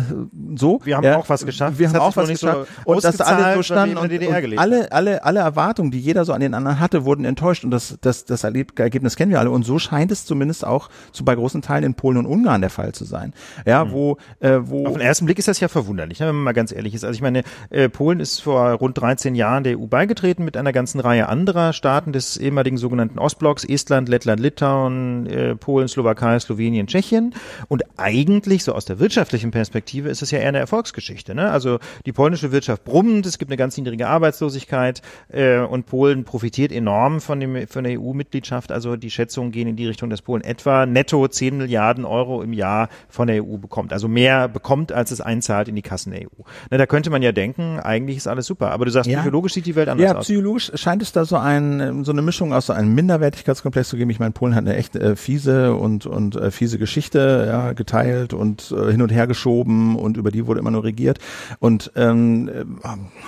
so. 0.56 0.80
Wir 0.84 0.96
haben 0.98 1.04
ja, 1.04 1.16
auch 1.16 1.28
was 1.30 1.46
geschafft. 1.46 1.78
Wir 1.78 1.86
das 1.86 1.94
haben 1.94 2.02
auch 2.02 2.16
was 2.16 2.28
geschafft. 2.28 2.68
So 2.84 2.92
und 2.92 3.04
dass 3.04 3.20
alle 3.22 3.54
so 3.54 3.62
standen 3.62 3.96
und, 3.96 4.12
und 4.12 4.58
alle, 4.58 4.92
alle, 4.92 5.24
alle 5.24 5.40
Erwartungen, 5.40 5.90
die 5.90 5.98
jeder 5.98 6.26
so 6.30 6.34
an 6.34 6.40
den 6.40 6.54
anderen 6.54 6.78
hatte, 6.78 7.04
wurden 7.04 7.24
enttäuscht 7.24 7.64
und 7.64 7.72
das, 7.72 7.98
das, 8.02 8.24
das 8.24 8.44
Ergebnis 8.44 9.16
kennen 9.16 9.32
wir 9.32 9.40
alle 9.40 9.50
und 9.50 9.64
so 9.64 9.80
scheint 9.80 10.12
es 10.12 10.24
zumindest 10.24 10.64
auch 10.64 10.88
zu 11.10 11.24
bei 11.24 11.34
großen 11.34 11.60
Teilen 11.60 11.82
in 11.82 11.94
Polen 11.94 12.18
und 12.18 12.26
Ungarn 12.26 12.60
der 12.60 12.70
Fall 12.70 12.92
zu 12.92 13.04
sein. 13.04 13.34
Ja, 13.66 13.84
mhm. 13.84 13.90
wo, 13.90 14.16
äh, 14.38 14.58
wo. 14.62 14.86
Auf 14.86 14.92
den 14.92 15.02
ersten 15.02 15.26
Blick 15.26 15.40
ist 15.40 15.48
das 15.48 15.58
ja 15.58 15.66
verwunderlich, 15.66 16.20
ne, 16.20 16.28
wenn 16.28 16.36
man 16.36 16.44
mal 16.44 16.52
ganz 16.52 16.70
ehrlich 16.70 16.94
ist. 16.94 17.04
Also 17.04 17.16
ich 17.16 17.22
meine, 17.22 17.42
äh, 17.70 17.88
Polen 17.88 18.20
ist 18.20 18.40
vor 18.40 18.70
rund 18.74 18.96
13 18.96 19.34
Jahren 19.34 19.64
der 19.64 19.78
EU 19.78 19.86
beigetreten 19.86 20.44
mit 20.44 20.56
einer 20.56 20.72
ganzen 20.72 21.00
Reihe 21.00 21.28
anderer 21.28 21.72
Staaten 21.72 22.12
des 22.12 22.36
ehemaligen 22.36 22.78
sogenannten 22.78 23.18
Ostblocks, 23.18 23.64
Estland, 23.64 24.08
Lettland, 24.08 24.40
Litauen, 24.40 25.26
äh, 25.26 25.56
Polen, 25.56 25.88
Slowakei, 25.88 26.38
Slowenien, 26.38 26.86
Tschechien. 26.86 27.34
Und 27.66 27.82
eigentlich, 27.96 28.62
so 28.62 28.72
aus 28.72 28.84
der 28.84 29.00
wirtschaftlichen 29.00 29.50
Perspektive, 29.50 30.08
ist 30.08 30.22
es 30.22 30.30
ja 30.30 30.38
eher 30.38 30.48
eine 30.48 30.58
Erfolgsgeschichte. 30.58 31.34
Ne? 31.34 31.50
Also 31.50 31.80
die 32.06 32.12
polnische 32.12 32.52
Wirtschaft 32.52 32.84
brummt, 32.84 33.26
es 33.26 33.38
gibt 33.38 33.50
eine 33.50 33.56
ganz 33.56 33.76
niedrige 33.76 34.06
Arbeitslosigkeit 34.06 35.02
äh, 35.32 35.58
und 35.58 35.86
Polen 35.86 36.19
profitiert 36.24 36.72
enorm 36.72 37.20
von, 37.20 37.40
dem, 37.40 37.66
von 37.66 37.84
der 37.84 38.00
EU-Mitgliedschaft. 38.00 38.72
Also 38.72 38.96
die 38.96 39.10
Schätzungen 39.10 39.52
gehen 39.52 39.68
in 39.68 39.76
die 39.76 39.86
Richtung, 39.86 40.10
dass 40.10 40.22
Polen 40.22 40.42
etwa 40.42 40.86
netto 40.86 41.26
10 41.26 41.56
Milliarden 41.58 42.04
Euro 42.04 42.42
im 42.42 42.52
Jahr 42.52 42.88
von 43.08 43.26
der 43.26 43.44
EU 43.44 43.56
bekommt. 43.56 43.92
Also 43.92 44.08
mehr 44.08 44.48
bekommt, 44.48 44.92
als 44.92 45.10
es 45.10 45.20
einzahlt 45.20 45.68
in 45.68 45.76
die 45.76 45.82
Kassen 45.82 46.12
der 46.12 46.22
EU. 46.22 46.42
Na, 46.70 46.78
da 46.78 46.86
könnte 46.86 47.10
man 47.10 47.22
ja 47.22 47.32
denken, 47.32 47.78
eigentlich 47.80 48.16
ist 48.16 48.26
alles 48.26 48.46
super. 48.46 48.70
Aber 48.70 48.84
du 48.84 48.90
sagst, 48.90 49.10
ja. 49.10 49.20
psychologisch 49.20 49.54
sieht 49.54 49.66
die 49.66 49.74
Welt 49.74 49.88
anders 49.88 50.04
ja, 50.04 50.10
aus. 50.10 50.28
Ja, 50.28 50.34
psychologisch 50.34 50.72
scheint 50.74 51.02
es 51.02 51.12
da 51.12 51.24
so 51.24 51.36
ein, 51.36 52.04
so 52.04 52.12
eine 52.12 52.22
Mischung 52.22 52.52
aus 52.52 52.66
so 52.66 52.72
einem 52.72 52.94
Minderwertigkeitskomplex 52.94 53.88
zu 53.88 53.96
geben. 53.96 54.10
Ich 54.10 54.18
meine, 54.18 54.32
Polen 54.32 54.54
hat 54.54 54.64
eine 54.64 54.76
echt 54.76 54.96
äh, 54.96 55.16
fiese 55.16 55.74
und, 55.74 56.06
und 56.06 56.36
äh, 56.36 56.50
fiese 56.50 56.78
Geschichte, 56.78 57.46
ja, 57.48 57.72
geteilt 57.72 58.34
und 58.34 58.72
äh, 58.76 58.90
hin 58.90 59.02
und 59.02 59.10
her 59.10 59.26
geschoben 59.26 59.96
und 59.96 60.16
über 60.16 60.30
die 60.30 60.46
wurde 60.46 60.60
immer 60.60 60.70
nur 60.70 60.84
regiert. 60.84 61.18
Und 61.58 61.92
ähm, 61.96 62.48
äh, 62.48 62.64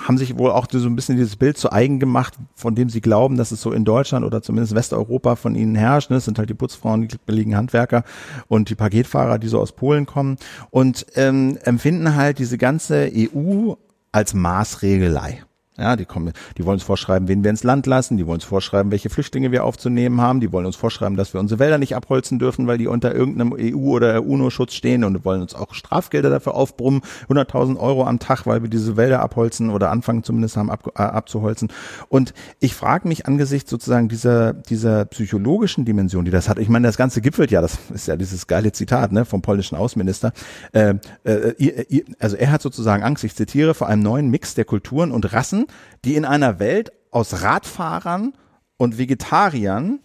haben 0.07 0.17
sich 0.17 0.37
wohl 0.37 0.51
auch 0.51 0.67
so 0.71 0.87
ein 0.87 0.95
bisschen 0.95 1.17
dieses 1.17 1.35
Bild 1.35 1.57
zu 1.57 1.71
eigen 1.71 1.99
gemacht, 1.99 2.35
von 2.55 2.75
dem 2.75 2.82
sie 2.89 3.01
glauben, 3.01 3.37
dass 3.37 3.51
es 3.51 3.61
so 3.61 3.71
in 3.71 3.85
Deutschland 3.85 4.25
oder 4.25 4.41
zumindest 4.41 4.75
Westeuropa 4.75 5.35
von 5.35 5.55
ihnen 5.55 5.75
herrscht. 5.75 6.09
Ne? 6.09 6.17
Das 6.17 6.25
sind 6.25 6.39
halt 6.39 6.49
die 6.49 6.53
Putzfrauen, 6.53 7.07
die 7.07 7.17
billigen 7.25 7.55
Handwerker 7.55 7.73
Handwerker 7.73 8.03
und 8.47 8.69
die 8.69 8.75
Paketfahrer, 8.75 9.39
die 9.39 9.47
so 9.47 9.59
aus 9.59 9.71
Polen 9.71 10.05
kommen 10.05 10.37
und 10.69 11.05
ähm, 11.15 11.57
empfinden 11.63 12.15
halt 12.15 12.39
diese 12.39 12.57
ganze 12.57 13.11
EU 13.13 13.73
als 14.11 14.33
Maßregelei. 14.33 15.43
Ja, 15.75 15.95
die 15.95 16.05
kommen, 16.05 16.33
die 16.59 16.65
wollen 16.65 16.75
uns 16.75 16.83
vorschreiben, 16.83 17.27
wen 17.27 17.43
wir 17.43 17.49
ins 17.49 17.63
Land 17.63 17.87
lassen, 17.87 18.15
die 18.15 18.27
wollen 18.27 18.35
uns 18.35 18.43
vorschreiben, 18.43 18.91
welche 18.91 19.09
Flüchtlinge 19.09 19.51
wir 19.51 19.63
aufzunehmen 19.63 20.21
haben, 20.21 20.39
die 20.39 20.51
wollen 20.51 20.67
uns 20.67 20.75
vorschreiben, 20.75 21.17
dass 21.17 21.33
wir 21.33 21.39
unsere 21.39 21.57
Wälder 21.57 21.79
nicht 21.79 21.95
abholzen 21.95 22.37
dürfen, 22.37 22.67
weil 22.67 22.77
die 22.77 22.85
unter 22.85 23.15
irgendeinem 23.15 23.53
EU- 23.53 23.89
oder 23.89 24.23
UNO-Schutz 24.23 24.75
stehen 24.75 25.03
und 25.03 25.25
wollen 25.25 25.41
uns 25.41 25.55
auch 25.55 25.73
Strafgelder 25.73 26.29
dafür 26.29 26.53
aufbrummen, 26.53 27.01
100.000 27.27 27.79
Euro 27.79 28.05
am 28.05 28.19
Tag, 28.19 28.45
weil 28.45 28.61
wir 28.61 28.69
diese 28.69 28.97
Wälder 28.97 29.21
abholzen 29.21 29.71
oder 29.71 29.89
anfangen 29.89 30.23
zumindest 30.23 30.57
haben 30.57 30.69
ab, 30.69 30.91
äh, 30.95 31.01
abzuholzen. 31.01 31.69
Und 32.07 32.35
ich 32.59 32.75
frage 32.75 33.07
mich 33.07 33.25
angesichts 33.25 33.71
sozusagen 33.71 34.09
dieser, 34.09 34.53
dieser 34.53 35.05
psychologischen 35.05 35.85
Dimension, 35.85 36.23
die 36.23 36.29
das 36.31 36.49
hat, 36.49 36.59
ich 36.59 36.69
meine, 36.69 36.85
das 36.85 36.97
Ganze 36.97 37.19
gipfelt 37.19 37.49
ja, 37.49 37.61
das 37.61 37.79
ist 37.91 38.07
ja 38.07 38.15
dieses 38.15 38.45
geile 38.45 38.73
Zitat 38.73 39.11
ne, 39.11 39.25
vom 39.25 39.41
polnischen 39.41 39.75
Außenminister, 39.75 40.33
äh, 40.73 40.93
äh, 41.23 42.03
also 42.19 42.35
er 42.35 42.51
hat 42.51 42.61
sozusagen 42.61 43.01
Angst, 43.01 43.23
ich 43.23 43.33
zitiere, 43.33 43.73
vor 43.73 43.87
einem 43.87 44.03
neuen 44.03 44.29
Mix 44.29 44.53
der 44.53 44.65
Kulturen 44.65 45.09
und 45.09 45.33
Rassen, 45.33 45.62
die 46.05 46.15
in 46.15 46.25
einer 46.25 46.59
Welt 46.59 46.91
aus 47.11 47.41
Radfahrern 47.41 48.33
und 48.77 48.97
Vegetariern 48.97 49.99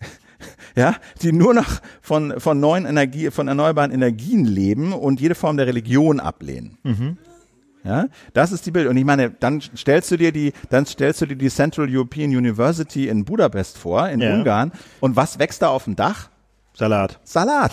ja, 0.76 0.94
die 1.22 1.32
nur 1.32 1.54
noch 1.54 1.80
von, 2.00 2.38
von 2.38 2.60
neuen 2.60 2.86
Energie, 2.86 3.30
von 3.30 3.48
erneuerbaren 3.48 3.90
Energien 3.90 4.44
leben 4.44 4.92
und 4.92 5.20
jede 5.20 5.34
Form 5.34 5.56
der 5.56 5.66
Religion 5.66 6.20
ablehnen. 6.20 6.78
Mhm. 6.82 7.18
Ja, 7.84 8.06
das 8.34 8.52
ist 8.52 8.66
die 8.66 8.70
Bild. 8.70 8.88
Und 8.88 8.96
ich 8.96 9.04
meine, 9.04 9.30
dann 9.30 9.60
stellst 9.60 10.10
du 10.10 10.16
dir 10.16 10.32
die, 10.32 10.52
dann 10.68 10.84
stellst 10.84 11.22
du 11.22 11.26
dir 11.26 11.36
die 11.36 11.48
Central 11.48 11.88
European 11.88 12.30
University 12.30 13.08
in 13.08 13.24
Budapest 13.24 13.78
vor, 13.78 14.08
in 14.08 14.20
ja. 14.20 14.34
Ungarn. 14.34 14.72
Und 15.00 15.16
was 15.16 15.38
wächst 15.38 15.62
da 15.62 15.68
auf 15.68 15.84
dem 15.84 15.96
Dach? 15.96 16.28
Salat. 16.74 17.18
Salat. 17.24 17.72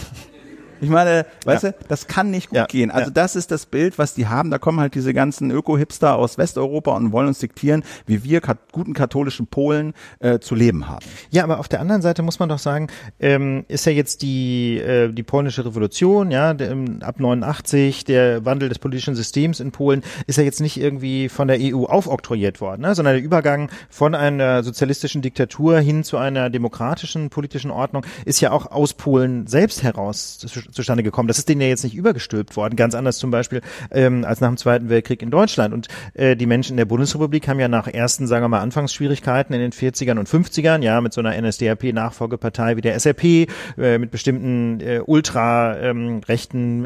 Ich 0.81 0.89
meine, 0.89 1.25
weißt 1.45 1.63
ja. 1.63 1.71
du, 1.71 1.77
das 1.87 2.07
kann 2.07 2.31
nicht 2.31 2.49
gut 2.49 2.57
ja. 2.57 2.65
gehen. 2.65 2.91
Also 2.91 3.07
ja. 3.07 3.13
das 3.13 3.35
ist 3.35 3.51
das 3.51 3.65
Bild, 3.65 3.97
was 3.97 4.13
die 4.13 4.27
haben. 4.27 4.51
Da 4.51 4.57
kommen 4.57 4.79
halt 4.79 4.95
diese 4.95 5.13
ganzen 5.13 5.51
Öko-Hipster 5.51 6.15
aus 6.15 6.37
Westeuropa 6.37 6.95
und 6.95 7.11
wollen 7.11 7.27
uns 7.27 7.39
diktieren, 7.39 7.83
wie 8.05 8.23
wir 8.23 8.41
kat 8.41 8.57
guten 8.71 8.93
katholischen 8.93 9.47
Polen 9.47 9.93
äh, 10.19 10.39
zu 10.39 10.55
leben 10.55 10.87
haben. 10.87 11.05
Ja, 11.29 11.43
aber 11.43 11.59
auf 11.59 11.67
der 11.67 11.79
anderen 11.79 12.01
Seite 12.01 12.21
muss 12.23 12.39
man 12.39 12.49
doch 12.49 12.59
sagen, 12.59 12.87
ähm, 13.19 13.65
ist 13.67 13.85
ja 13.85 13.91
jetzt 13.91 14.21
die 14.21 14.77
äh, 14.77 15.11
die 15.11 15.23
polnische 15.23 15.65
Revolution, 15.65 16.31
ja, 16.31 16.53
der, 16.53 16.71
ähm, 16.71 16.99
ab 17.01 17.19
89, 17.19 18.03
der 18.03 18.45
Wandel 18.45 18.69
des 18.69 18.79
politischen 18.79 19.15
Systems 19.15 19.59
in 19.59 19.71
Polen 19.71 20.03
ist 20.27 20.37
ja 20.37 20.43
jetzt 20.43 20.61
nicht 20.61 20.77
irgendwie 20.77 21.29
von 21.29 21.47
der 21.47 21.57
EU 21.59 21.85
aufoktroyiert 21.85 22.61
worden, 22.61 22.81
ne, 22.81 22.95
sondern 22.95 23.15
der 23.15 23.23
Übergang 23.23 23.69
von 23.89 24.15
einer 24.15 24.63
sozialistischen 24.63 25.21
Diktatur 25.21 25.79
hin 25.79 26.03
zu 26.03 26.17
einer 26.17 26.49
demokratischen 26.49 27.29
politischen 27.29 27.71
Ordnung 27.71 28.05
ist 28.25 28.41
ja 28.41 28.51
auch 28.51 28.71
aus 28.71 28.93
Polen 28.93 29.47
selbst 29.47 29.83
heraus 29.83 30.39
zustande 30.71 31.03
gekommen. 31.03 31.27
Das 31.27 31.37
ist 31.37 31.49
denen 31.49 31.61
ja 31.61 31.67
jetzt 31.67 31.83
nicht 31.83 31.95
übergestülpt 31.95 32.55
worden, 32.55 32.75
ganz 32.75 32.95
anders 32.95 33.17
zum 33.17 33.31
Beispiel 33.31 33.61
ähm, 33.91 34.25
als 34.25 34.41
nach 34.41 34.49
dem 34.49 34.57
Zweiten 34.57 34.89
Weltkrieg 34.89 35.21
in 35.21 35.31
Deutschland. 35.31 35.73
Und 35.73 35.87
äh, 36.13 36.35
die 36.35 36.45
Menschen 36.45 36.73
in 36.73 36.77
der 36.77 36.85
Bundesrepublik 36.85 37.47
haben 37.47 37.59
ja 37.59 37.67
nach 37.67 37.87
ersten, 37.87 38.27
sagen 38.27 38.43
wir 38.43 38.49
mal, 38.49 38.61
Anfangsschwierigkeiten 38.61 39.53
in 39.53 39.61
den 39.61 39.71
40ern 39.71 40.19
und 40.19 40.29
50ern, 40.29 40.81
ja, 40.83 41.01
mit 41.01 41.13
so 41.13 41.21
einer 41.21 41.39
NSDAP-Nachfolgepartei 41.41 42.77
wie 42.77 42.81
der 42.81 42.95
SRP, 42.95 43.47
äh, 43.77 43.97
mit 43.97 44.11
bestimmten 44.11 44.79
äh, 44.81 45.01
ultra 45.05 45.77
ähm, 45.79 46.21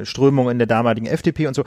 Strömungen 0.03 0.53
in 0.53 0.57
der 0.57 0.67
damaligen 0.67 1.05
FDP 1.05 1.47
und 1.47 1.55
so. 1.55 1.63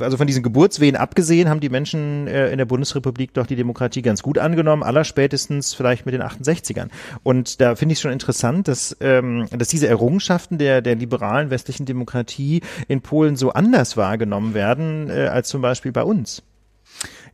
Also 0.00 0.16
von 0.16 0.26
diesen 0.26 0.42
Geburtswehen 0.42 0.96
abgesehen 0.96 1.48
haben 1.48 1.60
die 1.60 1.68
Menschen 1.68 2.26
äh, 2.26 2.50
in 2.50 2.58
der 2.58 2.64
Bundesrepublik 2.64 3.34
doch 3.34 3.46
die 3.46 3.56
Demokratie 3.56 4.02
ganz 4.02 4.22
gut 4.22 4.38
angenommen, 4.38 4.82
allerspätestens 4.82 5.74
vielleicht 5.74 6.06
mit 6.06 6.14
den 6.14 6.22
68ern. 6.22 6.88
Und 7.22 7.60
da 7.60 7.74
finde 7.74 7.92
ich 7.94 8.00
schon 8.00 8.12
interessant, 8.12 8.68
dass, 8.68 8.96
ähm, 9.00 9.46
dass 9.50 9.68
diese 9.68 9.88
Errungenschaften 9.88 10.58
der, 10.58 10.82
der 10.82 10.94
liberalen 10.94 11.50
westlichen 11.56 11.86
Demokratie 11.86 12.60
in 12.86 13.00
Polen 13.00 13.36
so 13.36 13.50
anders 13.50 13.96
wahrgenommen 13.96 14.52
werden 14.52 15.08
äh, 15.08 15.28
als 15.28 15.48
zum 15.48 15.62
Beispiel 15.62 15.90
bei 15.90 16.02
uns. 16.02 16.42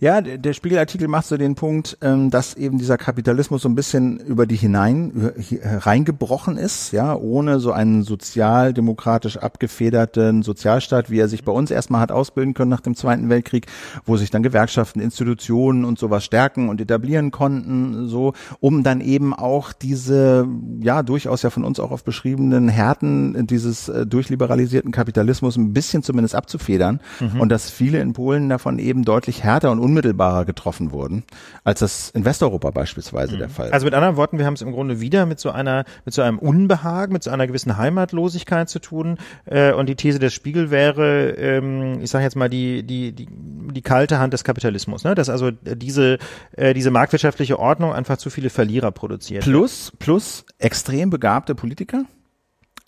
Ja, 0.03 0.21
der 0.21 0.53
Spiegelartikel 0.53 1.07
macht 1.07 1.27
so 1.27 1.37
den 1.37 1.55
Punkt, 1.55 1.97
ähm, 2.01 2.29
dass 2.29 2.55
eben 2.55 2.77
dieser 2.77 2.99
Kapitalismus 2.99 3.63
so 3.63 3.69
ein 3.69 3.77
bisschen 3.77 4.19
über 4.19 4.47
die 4.47 4.57
hinein 4.57 5.31
reingebrochen 5.63 6.57
ist, 6.57 6.91
ja, 6.91 7.15
ohne 7.15 7.61
so 7.61 7.71
einen 7.71 8.03
sozialdemokratisch 8.03 9.37
abgefederten 9.37 10.43
Sozialstaat, 10.43 11.09
wie 11.09 11.21
er 11.21 11.29
sich 11.29 11.45
bei 11.45 11.53
uns 11.53 11.71
erstmal 11.71 12.01
hat 12.01 12.11
ausbilden 12.11 12.53
können 12.53 12.69
nach 12.69 12.81
dem 12.81 12.97
Zweiten 12.97 13.29
Weltkrieg, 13.29 13.69
wo 14.05 14.17
sich 14.17 14.33
dann 14.33 14.43
Gewerkschaften, 14.43 14.99
Institutionen 14.99 15.85
und 15.85 16.01
sowas 16.01 16.25
stärken 16.25 16.69
und 16.69 16.81
etablieren 16.81 17.31
konnten, 17.31 18.09
so, 18.09 18.33
um 18.59 18.83
dann 18.83 19.03
eben 19.03 19.33
auch 19.33 19.73
diese, 19.73 20.49
ja, 20.81 21.05
durchaus 21.05 21.43
ja 21.43 21.51
von 21.51 21.63
uns 21.63 21.79
auch 21.79 21.93
oft 21.93 22.05
beschriebenen 22.05 22.69
Härten 22.69 23.47
dieses 23.47 23.89
äh, 23.89 24.05
durchliberalisierten 24.05 24.91
Kapitalismus 24.91 25.57
ein 25.57 25.73
bisschen 25.73 26.03
zumindest 26.03 26.35
abzufedern 26.35 26.99
mhm. 27.21 27.41
und 27.41 27.51
dass 27.51 27.71
viele 27.71 28.01
in 28.01 28.15
Polen 28.15 28.49
davon 28.49 28.81
eben 28.81 29.05
deutlich 29.05 29.45
härter 29.45 29.71
und 29.71 29.92
unmittelbarer 29.93 30.45
getroffen 30.45 30.91
wurden, 30.91 31.25
als 31.65 31.81
das 31.81 32.11
in 32.11 32.25
Westeuropa 32.25 32.71
beispielsweise 32.71 33.35
mhm. 33.35 33.39
der 33.39 33.49
Fall 33.49 33.67
war. 33.67 33.75
Also 33.75 33.85
mit 33.85 33.95
anderen 33.95 34.17
Worten, 34.17 34.39
wir 34.39 34.47
haben 34.47 34.55
es 34.55 34.63
im 34.63 34.73
Grunde 34.73 35.01
wieder 35.01 35.27
mit 35.27 35.39
so 35.39 35.51
einer, 35.51 35.85
mit 36.05 36.15
so 36.15 36.23
einem 36.23 36.39
Unbehagen, 36.39 37.13
mit 37.13 37.23
so 37.23 37.31
einer 37.31 37.47
gewissen 37.47 37.77
Heimatlosigkeit 37.77 38.69
zu 38.69 38.79
tun. 38.79 39.19
Äh, 39.45 39.73
und 39.73 39.89
die 39.89 39.97
These 39.97 40.19
des 40.19 40.33
Spiegel 40.33 40.71
wäre, 40.71 41.31
ähm, 41.31 42.01
ich 42.01 42.11
sage 42.11 42.25
jetzt 42.25 42.37
mal, 42.37 42.49
die, 42.49 42.83
die, 42.83 43.13
die, 43.13 43.29
die 43.31 43.83
kalte 43.83 44.19
Hand 44.19 44.33
des 44.33 44.45
Kapitalismus, 44.45 45.05
ne? 45.05 45.15
dass 45.15 45.29
also 45.29 45.51
diese, 45.51 46.19
äh, 46.57 46.73
diese 46.75 46.91
marktwirtschaftliche 46.91 47.59
Ordnung 47.59 47.93
einfach 47.93 48.17
zu 48.17 48.31
viele 48.31 48.51
Verlierer 48.51 48.91
produziert. 48.91 49.45
Plus, 49.45 49.93
plus 49.99 50.45
extrem 50.59 51.11
begabte 51.11 51.55
Politiker 51.55 52.05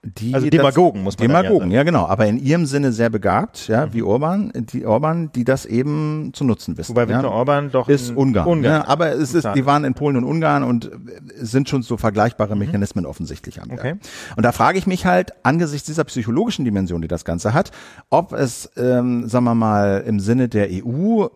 die 0.05 0.35
also 0.35 0.49
Demagogen 0.49 1.01
das, 1.01 1.05
muss 1.05 1.19
man 1.19 1.29
Demagogen, 1.29 1.71
ja, 1.71 1.79
ja, 1.79 1.83
genau, 1.83 2.07
aber 2.07 2.27
in 2.27 2.39
ihrem 2.39 2.67
Sinne 2.67 2.93
sehr 2.93 3.11
begabt, 3.11 3.69
ja, 3.69 3.87
mhm. 3.87 3.95
wie 3.95 4.03
Orban, 4.03 4.53
die 4.55 4.85
Orban, 4.85 5.33
die 5.33 5.45
das 5.45 5.65
eben 5.65 6.33
zu 6.35 6.45
nutzen 6.45 6.77
wissen. 6.77 6.91
Wobei 6.91 7.09
Viktor 7.09 7.31
ja. 7.31 7.31
Orban 7.31 7.71
doch 7.71 7.89
ist 7.89 8.11
Ungarn, 8.11 8.47
Ungarn. 8.47 8.83
Ja, 8.83 8.89
aber 8.89 9.13
es 9.13 9.35
ist, 9.35 9.49
die 9.55 9.67
waren 9.67 9.85
in 9.85 9.95
Polen 9.95 10.17
und 10.17 10.25
Ungarn 10.25 10.63
und 10.63 10.91
sind 11.37 11.69
schon 11.69 11.83
so 11.83 11.97
vergleichbare 11.97 12.55
mhm. 12.55 12.61
Mechanismen 12.61 13.07
offensichtlich 13.07 13.63
am 13.63 13.71
okay. 13.71 13.95
Und 14.37 14.45
da 14.45 14.53
frage 14.53 14.79
ich 14.79 14.87
mich 14.87 15.07
halt 15.07 15.33
angesichts 15.43 15.87
dieser 15.87 16.05
psychologischen 16.05 16.65
Dimension, 16.65 17.01
die 17.01 17.09
das 17.09 17.25
Ganze 17.25 17.55
hat, 17.55 17.71
ob 18.11 18.33
es, 18.33 18.71
ähm, 18.77 19.29
sagen 19.29 19.45
wir 19.45 19.55
mal, 19.55 20.05
im 20.07 20.21
Sinne 20.21 20.49
der 20.49 20.69
EU 20.71 21.27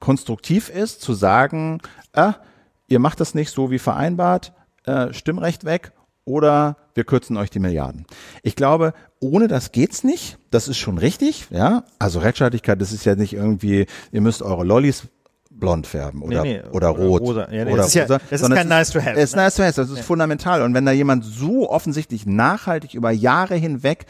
konstruktiv 0.00 0.68
ist, 0.68 1.02
zu 1.02 1.12
sagen, 1.12 1.80
äh, 2.12 2.32
ihr 2.88 2.98
macht 2.98 3.20
das 3.20 3.34
nicht 3.34 3.50
so 3.50 3.70
wie 3.70 3.78
vereinbart, 3.78 4.52
äh, 4.84 5.12
Stimmrecht 5.12 5.64
weg 5.64 5.92
oder 6.24 6.76
wir 6.94 7.04
kürzen 7.04 7.36
euch 7.36 7.50
die 7.50 7.58
Milliarden. 7.58 8.06
Ich 8.42 8.56
glaube, 8.56 8.94
ohne 9.20 9.48
das 9.48 9.72
geht's 9.72 10.04
nicht. 10.04 10.38
Das 10.50 10.68
ist 10.68 10.78
schon 10.78 10.98
richtig, 10.98 11.46
ja. 11.50 11.84
Also 11.98 12.20
Rechtsstaatlichkeit, 12.20 12.80
das 12.80 12.92
ist 12.92 13.04
ja 13.04 13.14
nicht 13.14 13.32
irgendwie, 13.32 13.86
ihr 14.10 14.20
müsst 14.20 14.42
eure 14.42 14.64
Lollis 14.64 15.08
blond 15.62 15.86
färben 15.86 16.22
oder, 16.22 16.42
nee, 16.42 16.54
nee, 16.54 16.70
oder, 16.70 16.90
oder 16.90 17.00
rot. 17.00 17.20
Rosa. 17.22 17.48
Ja, 17.52 17.64
nee, 17.64 17.72
oder 17.72 17.82
das 17.82 17.86
ist, 17.86 17.94
ja, 17.94 18.06
das 18.06 18.42
ist 18.42 18.50
kein 18.50 18.68
nice 18.68 18.90
to 18.90 19.00
have. 19.00 19.12
Es 19.12 19.30
ist 19.30 19.36
ne? 19.36 19.42
nice 19.42 19.54
to 19.54 19.62
have, 19.62 19.74
das 19.74 19.90
ist 19.90 19.98
ja. 19.98 20.02
fundamental. 20.02 20.62
Und 20.62 20.74
wenn 20.74 20.84
da 20.84 20.90
jemand 20.90 21.24
so 21.24 21.70
offensichtlich 21.70 22.26
nachhaltig 22.26 22.94
über 22.94 23.12
Jahre 23.12 23.54
hinweg 23.54 24.06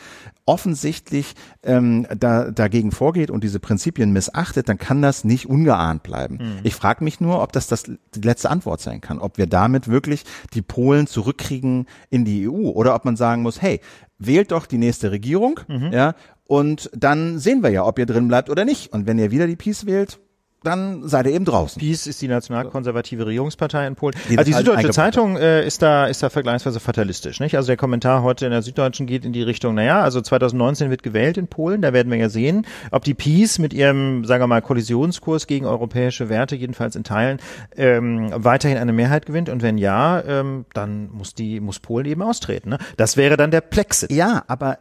offensichtlich 0.47 1.35
ähm, 1.63 2.07
da, 2.19 2.51
dagegen 2.51 2.91
vorgeht 2.91 3.31
und 3.31 3.45
diese 3.45 3.61
Prinzipien 3.61 4.13
missachtet, 4.13 4.69
dann 4.69 4.79
kann 4.79 5.03
das 5.03 5.25
nicht 5.25 5.47
ungeahnt 5.47 6.03
bleiben. 6.03 6.39
Mhm. 6.41 6.59
Ich 6.63 6.75
frage 6.75 7.05
mich 7.05 7.21
nur, 7.21 7.43
ob 7.43 7.53
das, 7.53 7.67
das 7.67 7.85
die 7.85 8.21
letzte 8.23 8.51
Antwort 8.51 8.81
sein 8.81 9.03
kann, 9.03 9.19
ob 9.19 9.37
wir 9.37 9.47
damit 9.47 9.89
wirklich 9.89 10.25
die 10.55 10.63
Polen 10.63 11.07
zurückkriegen 11.07 11.87
in 12.09 12.25
die 12.25 12.49
EU 12.49 12.71
oder 12.71 12.95
ob 12.95 13.05
man 13.05 13.17
sagen 13.17 13.43
muss, 13.43 13.61
hey, 13.61 13.81
wählt 14.19 14.53
doch 14.53 14.67
die 14.67 14.79
nächste 14.79 15.11
Regierung, 15.11 15.61
mhm. 15.69 15.93
ja, 15.93 16.15
und 16.45 16.91
dann 16.95 17.39
sehen 17.39 17.63
wir 17.63 17.71
ja, 17.71 17.85
ob 17.85 17.99
ihr 17.99 18.07
drin 18.07 18.29
bleibt 18.29 18.51
oder 18.51 18.65
nicht. 18.65 18.93
Und 18.93 19.07
wenn 19.07 19.19
ihr 19.19 19.31
wieder 19.31 19.47
die 19.47 19.57
Peace 19.57 19.87
wählt, 19.87 20.19
dann 20.63 21.09
seid 21.09 21.27
ihr 21.27 21.33
eben 21.33 21.45
draußen. 21.45 21.81
PiS 21.81 22.07
ist 22.07 22.23
die 22.23 22.29
nationalkonservative 22.29 23.27
Regierungspartei 23.27 23.87
in 23.87 23.97
Polen. 23.97 24.15
Die 24.29 24.39
also 24.39 24.51
die 24.51 24.57
Süddeutsche 24.57 24.91
Zeitung 24.91 25.37
äh, 25.37 25.67
ist 25.67 25.83
da 25.83 26.07
ist 26.07 26.23
da 26.23 26.31
vergleichsweise 26.31 26.81
fatalistisch, 26.81 27.41
nicht? 27.41 27.57
Also 27.57 27.67
der 27.67 27.77
Kommentar 27.77 28.23
heute 28.23 28.45
in 28.47 28.53
der 28.53 28.63
Süddeutschen 28.63 29.07
geht 29.07 29.25
in 29.25 29.33
die 29.33 29.43
Richtung, 29.43 29.75
naja, 29.75 30.01
also 30.03 30.21
2019 30.21 30.91
wird 30.91 31.03
gewählt 31.03 31.37
in 31.37 31.49
Polen, 31.49 31.83
da 31.83 31.93
werden 31.93 32.11
wir 32.11 32.19
ja 32.19 32.29
sehen, 32.29 32.67
ob 32.91 33.05
die 33.05 33.15
PiS 33.15 33.59
mit 33.59 33.73
ihrem, 33.73 34.25
sagen 34.25 34.43
wir 34.43 34.47
mal, 34.47 34.63
Kollisionskurs 34.63 35.47
gegen 35.47 35.67
europäische 35.67 36.29
Werte, 36.29 36.55
jedenfalls 36.55 36.97
in 36.97 37.05
Teilen, 37.05 37.39
ähm, 37.77 38.31
weiterhin 38.35 38.79
eine 38.79 38.93
Mehrheit 38.93 39.27
gewinnt 39.27 39.49
und 39.49 39.63
wenn 39.63 39.79
ja, 39.79 40.23
ähm, 40.23 40.67
dann 40.75 41.11
muss 41.11 41.35
die 41.35 41.61
muss 41.61 41.81
Polen 41.81 42.07
eben 42.07 42.23
austreten. 42.23 42.71
Ne? 42.71 42.79
Das 42.97 43.17
wäre 43.17 43.37
dann 43.37 43.51
der 43.51 43.61
Plexit. 43.61 44.13
Ja, 44.13 44.45
aber 44.47 44.79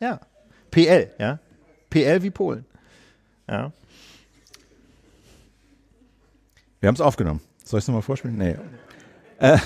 ja, 0.00 0.20
PL, 0.70 1.10
ja, 1.18 1.38
PL 1.90 2.22
wie 2.22 2.30
Polen. 2.30 2.67
Ja. 3.48 3.72
Wir 6.80 6.86
haben 6.86 6.94
es 6.94 7.00
aufgenommen. 7.00 7.40
Soll 7.64 7.78
ich 7.78 7.84
es 7.84 7.88
nochmal 7.88 8.02
vorspielen? 8.02 8.36
Nee. 8.36 8.56
Äh, 9.38 9.58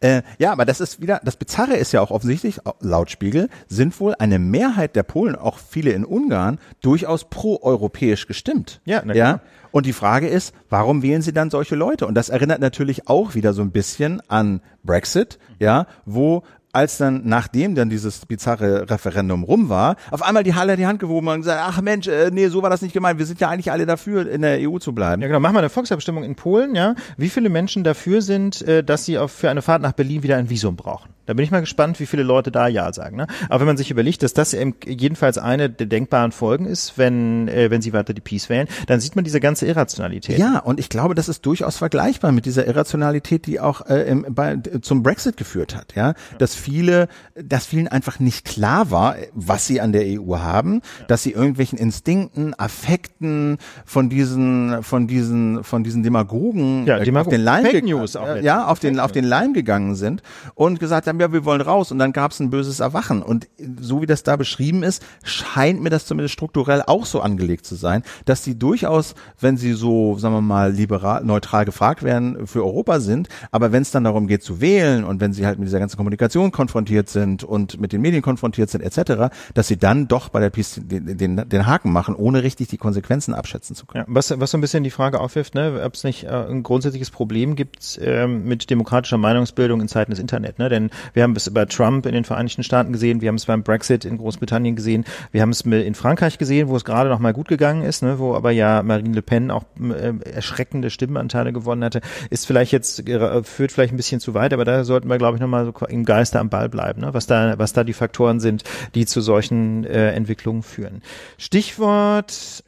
äh, 0.00 0.22
ja, 0.38 0.52
aber 0.52 0.64
das 0.64 0.80
ist 0.80 1.00
wieder, 1.00 1.20
das 1.24 1.36
Bizarre 1.36 1.76
ist 1.76 1.92
ja 1.92 2.00
auch 2.00 2.10
offensichtlich, 2.10 2.60
laut 2.80 3.10
Spiegel, 3.10 3.48
sind 3.68 3.98
wohl 4.00 4.14
eine 4.18 4.38
Mehrheit 4.38 4.94
der 4.94 5.02
Polen, 5.02 5.34
auch 5.34 5.58
viele 5.58 5.90
in 5.90 6.04
Ungarn, 6.04 6.58
durchaus 6.80 7.28
pro-europäisch 7.28 8.26
gestimmt. 8.26 8.80
Ja, 8.84 9.02
na 9.04 9.14
ja. 9.14 9.40
Und 9.70 9.86
die 9.86 9.92
Frage 9.92 10.28
ist, 10.28 10.54
warum 10.70 11.02
wählen 11.02 11.22
sie 11.22 11.32
dann 11.32 11.50
solche 11.50 11.74
Leute? 11.74 12.06
Und 12.06 12.14
das 12.14 12.28
erinnert 12.28 12.60
natürlich 12.60 13.08
auch 13.08 13.34
wieder 13.34 13.52
so 13.52 13.62
ein 13.62 13.70
bisschen 13.70 14.22
an 14.28 14.62
Brexit, 14.82 15.38
ja, 15.58 15.86
wo 16.06 16.42
als 16.72 16.98
dann, 16.98 17.22
nachdem 17.24 17.74
dann 17.74 17.88
dieses 17.90 18.26
bizarre 18.26 18.88
Referendum 18.90 19.42
rum 19.42 19.68
war, 19.68 19.96
auf 20.10 20.22
einmal 20.22 20.44
die 20.44 20.54
Halle 20.54 20.76
die 20.76 20.86
Hand 20.86 21.00
gewoben 21.00 21.28
und 21.28 21.40
gesagt, 21.40 21.60
ach 21.62 21.80
Mensch, 21.80 22.06
äh, 22.08 22.30
nee, 22.32 22.48
so 22.48 22.62
war 22.62 22.70
das 22.70 22.82
nicht 22.82 22.92
gemeint. 22.92 23.18
Wir 23.18 23.26
sind 23.26 23.40
ja 23.40 23.48
eigentlich 23.48 23.72
alle 23.72 23.86
dafür, 23.86 24.28
in 24.28 24.42
der 24.42 24.58
EU 24.60 24.78
zu 24.78 24.94
bleiben. 24.94 25.22
Ja, 25.22 25.28
genau. 25.28 25.40
Machen 25.40 25.54
wir 25.54 25.60
eine 25.60 25.70
Volksabstimmung 25.70 26.24
in 26.24 26.34
Polen, 26.34 26.74
ja. 26.74 26.94
Wie 27.16 27.28
viele 27.28 27.48
Menschen 27.48 27.84
dafür 27.84 28.22
sind, 28.22 28.62
äh, 28.62 28.84
dass 28.84 29.04
sie 29.04 29.18
auf, 29.18 29.32
für 29.32 29.50
eine 29.50 29.62
Fahrt 29.62 29.82
nach 29.82 29.92
Berlin 29.92 30.22
wieder 30.22 30.36
ein 30.36 30.50
Visum 30.50 30.76
brauchen? 30.76 31.17
Da 31.28 31.34
bin 31.34 31.44
ich 31.44 31.50
mal 31.50 31.60
gespannt, 31.60 32.00
wie 32.00 32.06
viele 32.06 32.22
Leute 32.22 32.50
da 32.50 32.68
Ja 32.68 32.90
sagen. 32.94 33.16
Ne? 33.16 33.26
Aber 33.50 33.60
wenn 33.60 33.66
man 33.66 33.76
sich 33.76 33.90
überlegt, 33.90 34.22
dass 34.22 34.32
das 34.32 34.56
jedenfalls 34.86 35.36
eine 35.36 35.68
der 35.68 35.86
denkbaren 35.86 36.32
Folgen 36.32 36.64
ist, 36.64 36.96
wenn, 36.96 37.48
äh, 37.48 37.70
wenn 37.70 37.82
sie 37.82 37.92
weiter 37.92 38.14
die 38.14 38.22
Peace 38.22 38.48
wählen, 38.48 38.66
dann 38.86 38.98
sieht 38.98 39.14
man 39.14 39.26
diese 39.26 39.38
ganze 39.38 39.66
Irrationalität. 39.66 40.38
Ja, 40.38 40.58
und 40.58 40.80
ich 40.80 40.88
glaube, 40.88 41.14
das 41.14 41.28
ist 41.28 41.44
durchaus 41.44 41.76
vergleichbar 41.76 42.32
mit 42.32 42.46
dieser 42.46 42.66
Irrationalität, 42.66 43.44
die 43.44 43.60
auch 43.60 43.84
äh, 43.90 44.08
im, 44.08 44.24
bei, 44.30 44.56
zum 44.80 45.02
Brexit 45.02 45.36
geführt 45.36 45.76
hat. 45.76 45.94
Ja, 45.94 46.14
dass 46.38 46.54
viele, 46.54 47.08
dass 47.34 47.66
vielen 47.66 47.88
einfach 47.88 48.20
nicht 48.20 48.46
klar 48.46 48.90
war, 48.90 49.16
was 49.34 49.66
sie 49.66 49.82
an 49.82 49.92
der 49.92 50.06
EU 50.06 50.38
haben, 50.38 50.80
ja. 51.00 51.06
dass 51.08 51.24
sie 51.24 51.32
irgendwelchen 51.32 51.78
Instinkten, 51.78 52.58
Affekten 52.58 53.58
von 53.84 54.08
diesen, 54.08 54.82
von 54.82 55.06
diesen, 55.06 55.62
von 55.62 55.84
diesen 55.84 56.02
Demagogen 56.02 56.86
ja, 56.86 56.98
Demagogen. 57.00 57.18
auf 57.18 57.28
den 57.28 57.44
Leim, 57.44 57.66
Fake 57.66 57.84
News 57.84 58.16
auch 58.16 58.36
ja, 58.36 58.66
auf 58.66 58.78
den, 58.78 58.98
auf 58.98 59.12
den 59.12 59.24
Leim 59.24 59.52
gegangen 59.52 59.94
sind 59.94 60.22
und 60.54 60.80
gesagt 60.80 61.06
haben, 61.06 61.17
ja, 61.20 61.32
wir 61.32 61.44
wollen 61.44 61.60
raus. 61.60 61.92
Und 61.92 61.98
dann 61.98 62.12
gab 62.12 62.32
es 62.32 62.40
ein 62.40 62.50
böses 62.50 62.80
Erwachen. 62.80 63.22
Und 63.22 63.48
so 63.80 64.02
wie 64.02 64.06
das 64.06 64.22
da 64.22 64.36
beschrieben 64.36 64.82
ist, 64.82 65.04
scheint 65.22 65.82
mir 65.82 65.90
das 65.90 66.06
zumindest 66.06 66.34
strukturell 66.34 66.82
auch 66.86 67.06
so 67.06 67.20
angelegt 67.20 67.66
zu 67.66 67.74
sein, 67.74 68.02
dass 68.24 68.42
die 68.42 68.58
durchaus, 68.58 69.14
wenn 69.40 69.56
sie 69.56 69.72
so, 69.72 70.18
sagen 70.18 70.34
wir 70.34 70.40
mal, 70.40 70.72
liberal, 70.72 71.24
neutral 71.24 71.64
gefragt 71.64 72.02
werden, 72.02 72.46
für 72.46 72.64
Europa 72.64 73.00
sind. 73.00 73.28
Aber 73.50 73.72
wenn 73.72 73.82
es 73.82 73.90
dann 73.90 74.04
darum 74.04 74.26
geht 74.26 74.42
zu 74.42 74.60
wählen 74.60 75.04
und 75.04 75.20
wenn 75.20 75.32
sie 75.32 75.46
halt 75.46 75.58
mit 75.58 75.68
dieser 75.68 75.78
ganzen 75.78 75.96
Kommunikation 75.96 76.52
konfrontiert 76.52 77.08
sind 77.08 77.44
und 77.44 77.80
mit 77.80 77.92
den 77.92 78.00
Medien 78.00 78.22
konfrontiert 78.22 78.70
sind, 78.70 78.82
etc., 78.82 79.34
dass 79.54 79.68
sie 79.68 79.76
dann 79.76 80.08
doch 80.08 80.28
bei 80.28 80.40
der 80.40 80.50
Peace 80.50 80.80
den, 80.82 81.16
den, 81.18 81.48
den 81.48 81.66
Haken 81.66 81.92
machen, 81.92 82.14
ohne 82.14 82.42
richtig 82.42 82.68
die 82.68 82.78
Konsequenzen 82.78 83.34
abschätzen 83.34 83.74
zu 83.74 83.86
können. 83.86 84.04
Ja, 84.08 84.14
was, 84.14 84.38
was 84.38 84.50
so 84.50 84.58
ein 84.58 84.60
bisschen 84.60 84.84
die 84.84 84.90
Frage 84.90 85.20
aufwirft, 85.20 85.54
ne, 85.54 85.82
ob 85.84 85.94
es 85.94 86.04
nicht 86.04 86.24
äh, 86.24 86.28
ein 86.28 86.62
grundsätzliches 86.62 87.10
Problem 87.10 87.56
gibt 87.56 87.98
ähm, 88.02 88.44
mit 88.44 88.70
demokratischer 88.70 89.18
Meinungsbildung 89.18 89.80
in 89.80 89.88
Zeiten 89.88 90.10
des 90.10 90.20
Internet. 90.20 90.58
Ne? 90.58 90.68
Denn 90.68 90.90
wir 91.14 91.22
haben 91.22 91.34
es 91.36 91.52
bei 91.52 91.64
Trump 91.64 92.06
in 92.06 92.12
den 92.12 92.24
Vereinigten 92.24 92.62
Staaten 92.62 92.92
gesehen, 92.92 93.20
wir 93.20 93.28
haben 93.28 93.36
es 93.36 93.46
beim 93.46 93.62
Brexit 93.62 94.04
in 94.04 94.18
Großbritannien 94.18 94.76
gesehen, 94.76 95.04
wir 95.32 95.42
haben 95.42 95.50
es 95.50 95.62
in 95.62 95.94
Frankreich 95.94 96.38
gesehen, 96.38 96.68
wo 96.68 96.76
es 96.76 96.84
gerade 96.84 97.08
noch 97.08 97.18
mal 97.18 97.32
gut 97.32 97.48
gegangen 97.48 97.82
ist, 97.82 98.02
ne, 98.02 98.18
wo 98.18 98.34
aber 98.34 98.50
ja 98.50 98.82
Marine 98.82 99.14
Le 99.14 99.22
Pen 99.22 99.50
auch 99.50 99.64
äh, 99.80 100.12
erschreckende 100.30 100.90
Stimmenanteile 100.90 101.52
gewonnen 101.52 101.84
hatte, 101.84 102.00
ist 102.30 102.46
vielleicht 102.46 102.72
jetzt 102.72 103.08
äh, 103.08 103.42
führt 103.42 103.72
vielleicht 103.72 103.92
ein 103.92 103.96
bisschen 103.96 104.20
zu 104.20 104.34
weit, 104.34 104.52
aber 104.52 104.64
da 104.64 104.84
sollten 104.84 105.08
wir 105.08 105.18
glaube 105.18 105.36
ich 105.36 105.40
noch 105.40 105.48
mal 105.48 105.64
so 105.64 105.86
im 105.86 106.04
Geiste 106.04 106.38
am 106.38 106.48
Ball 106.48 106.68
bleiben, 106.68 107.02
ne, 107.02 107.14
was 107.14 107.26
da 107.26 107.58
was 107.58 107.72
da 107.72 107.84
die 107.84 107.92
Faktoren 107.92 108.40
sind, 108.40 108.64
die 108.94 109.06
zu 109.06 109.20
solchen 109.20 109.84
äh, 109.84 110.12
Entwicklungen 110.12 110.62
führen. 110.62 111.02
Stichwort 111.36 112.64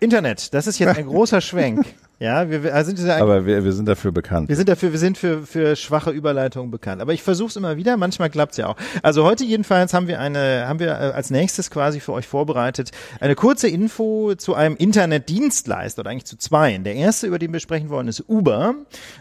Internet, 0.00 0.54
das 0.54 0.66
ist 0.66 0.78
jetzt 0.78 0.96
ein 0.96 1.06
großer 1.06 1.40
Schwenk. 1.40 1.86
Ja, 2.20 2.50
wir, 2.50 2.74
also 2.74 2.94
sind 2.94 3.06
ja 3.06 3.18
aber 3.18 3.46
wir, 3.46 3.62
wir 3.62 3.72
sind 3.72 3.86
dafür 3.86 4.10
bekannt. 4.10 4.48
Wir 4.48 4.56
sind 4.56 4.68
dafür, 4.68 4.90
wir 4.90 4.98
sind 4.98 5.16
für, 5.16 5.46
für 5.46 5.76
schwache 5.76 6.10
Überleitungen 6.10 6.68
bekannt. 6.68 7.00
Aber 7.00 7.12
ich 7.12 7.22
versuche 7.22 7.50
es 7.50 7.56
immer 7.56 7.76
wieder. 7.76 7.96
Manchmal 7.96 8.28
klappt's 8.28 8.56
ja 8.56 8.66
auch. 8.66 8.76
Also 9.02 9.22
heute 9.22 9.44
jedenfalls 9.44 9.94
haben 9.94 10.08
wir 10.08 10.18
eine, 10.18 10.66
haben 10.66 10.80
wir 10.80 10.88
äh, 10.88 11.12
als 11.12 11.30
nächstes 11.30 11.70
quasi 11.70 12.00
für 12.00 12.12
euch 12.12 12.26
vorbereitet 12.26 12.90
eine 13.20 13.36
kurze 13.36 13.68
Info 13.68 14.34
zu 14.34 14.54
einem 14.54 14.74
Internetdienstleister 14.74 16.00
oder 16.00 16.10
eigentlich 16.10 16.24
zu 16.24 16.36
zweien. 16.36 16.82
Der 16.82 16.96
erste, 16.96 17.28
über 17.28 17.38
den 17.38 17.52
wir 17.52 17.60
sprechen 17.60 17.88
wollen, 17.88 18.08
ist 18.08 18.24
Uber. 18.26 18.74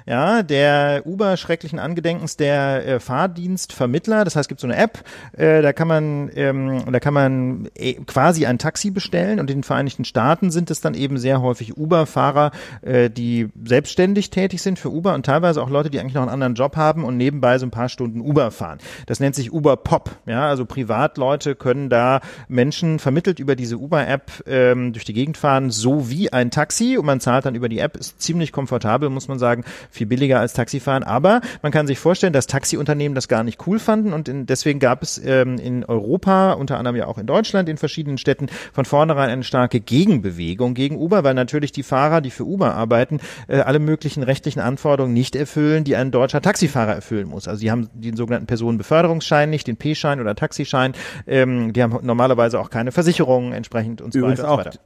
Ja, 0.07 0.41
der 0.41 1.03
Uber 1.05 1.37
schrecklichen 1.37 1.77
Angedenkens 1.77 2.35
der 2.35 2.87
äh, 2.87 2.99
Fahrdienstvermittler. 2.99 4.25
Das 4.25 4.35
heißt, 4.35 4.45
es 4.45 4.47
gibt 4.47 4.61
so 4.61 4.67
eine 4.67 4.75
App, 4.75 5.03
äh, 5.33 5.61
da 5.61 5.71
kann 5.71 5.87
man, 5.87 6.31
ähm, 6.33 6.83
da 6.91 6.99
kann 6.99 7.13
man 7.13 7.69
äh, 7.75 7.93
quasi 7.93 8.47
ein 8.47 8.57
Taxi 8.57 8.89
bestellen 8.89 9.39
und 9.39 9.51
in 9.51 9.57
den 9.57 9.63
Vereinigten 9.63 10.03
Staaten 10.03 10.49
sind 10.49 10.71
es 10.71 10.81
dann 10.81 10.95
eben 10.95 11.19
sehr 11.19 11.43
häufig 11.43 11.77
Uber-Fahrer 11.77 12.51
äh, 12.88 13.09
die 13.09 13.49
selbstständig 13.63 14.29
tätig 14.29 14.61
sind 14.61 14.79
für 14.79 14.91
Uber 14.91 15.13
und 15.13 15.25
teilweise 15.25 15.61
auch 15.61 15.69
Leute, 15.69 15.89
die 15.89 15.99
eigentlich 15.99 16.13
noch 16.13 16.21
einen 16.21 16.31
anderen 16.31 16.55
Job 16.55 16.75
haben 16.75 17.03
und 17.03 17.17
nebenbei 17.17 17.57
so 17.57 17.65
ein 17.65 17.71
paar 17.71 17.89
Stunden 17.89 18.21
Uber 18.21 18.51
fahren. 18.51 18.79
Das 19.05 19.19
nennt 19.19 19.35
sich 19.35 19.51
Uber 19.51 19.75
Pop. 19.77 20.11
Ja, 20.25 20.47
also 20.47 20.65
Privatleute 20.65 21.55
können 21.55 21.89
da 21.89 22.21
Menschen 22.47 22.99
vermittelt 22.99 23.39
über 23.39 23.55
diese 23.55 23.77
Uber-App 23.77 24.43
ähm, 24.47 24.93
durch 24.93 25.05
die 25.05 25.13
Gegend 25.13 25.38
fahren, 25.38 25.69
so 25.69 26.09
wie 26.09 26.31
ein 26.31 26.51
Taxi 26.51 26.97
und 26.97 27.05
man 27.05 27.19
zahlt 27.19 27.45
dann 27.45 27.55
über 27.55 27.69
die 27.69 27.79
App. 27.79 27.97
Ist 27.97 28.21
ziemlich 28.21 28.51
komfortabel, 28.51 29.09
muss 29.09 29.27
man 29.27 29.39
sagen, 29.39 29.63
viel 29.91 30.07
billiger 30.07 30.39
als 30.39 30.53
Taxifahren. 30.53 31.03
Aber 31.03 31.41
man 31.61 31.71
kann 31.71 31.88
sich 31.88 31.99
vorstellen, 31.99 32.33
dass 32.33 32.47
Taxiunternehmen 32.47 33.15
das 33.15 33.27
gar 33.27 33.43
nicht 33.43 33.67
cool 33.67 33.79
fanden 33.79 34.13
und 34.13 34.29
in, 34.29 34.45
deswegen 34.45 34.79
gab 34.79 35.03
es 35.03 35.21
ähm, 35.23 35.57
in 35.57 35.83
Europa, 35.83 36.53
unter 36.53 36.77
anderem 36.77 36.95
ja 36.95 37.07
auch 37.07 37.17
in 37.17 37.27
Deutschland, 37.27 37.67
in 37.67 37.77
verschiedenen 37.77 38.17
Städten 38.17 38.47
von 38.71 38.85
vornherein 38.85 39.29
eine 39.29 39.43
starke 39.43 39.79
Gegenbewegung 39.79 40.73
gegen 40.73 40.97
Uber, 40.97 41.23
weil 41.23 41.33
natürlich 41.33 41.71
die 41.71 41.83
Fahrer, 41.83 42.21
die 42.21 42.31
für 42.31 42.45
Uber 42.45 42.76
arbeiten, 42.78 43.19
äh, 43.47 43.59
alle 43.59 43.80
möglichen 43.80 44.23
rechtlichen 44.23 44.59
Anforderungen 44.59 45.13
nicht 45.13 45.36
erfüllen, 45.36 45.84
die 45.84 45.95
ein 45.95 46.11
deutscher 46.11 46.41
Taxifahrer 46.41 46.93
erfüllen 46.93 47.28
muss. 47.28 47.47
Also 47.47 47.61
die 47.61 47.71
haben 47.71 47.89
den 47.93 48.15
sogenannten 48.15 48.47
Personenbeförderungsschein 48.47 49.49
nicht, 49.49 49.67
den 49.67 49.78
P-Schein 49.78 50.19
oder 50.19 50.36
Taxischein. 50.36 50.93
Ähm, 51.25 51.73
die 51.73 51.84
haben 51.84 51.97
normalerweise 52.03 52.59
auch 52.59 52.69
keine 52.69 52.91
Versicherungen 52.91 53.53
entsprechend 53.53 54.01
und 54.01 54.13
so 54.13 54.19
Übrigens 54.19 54.39
weiter. 54.39 54.51
Und 54.51 54.59
so 54.59 54.65
weiter. 54.69 54.80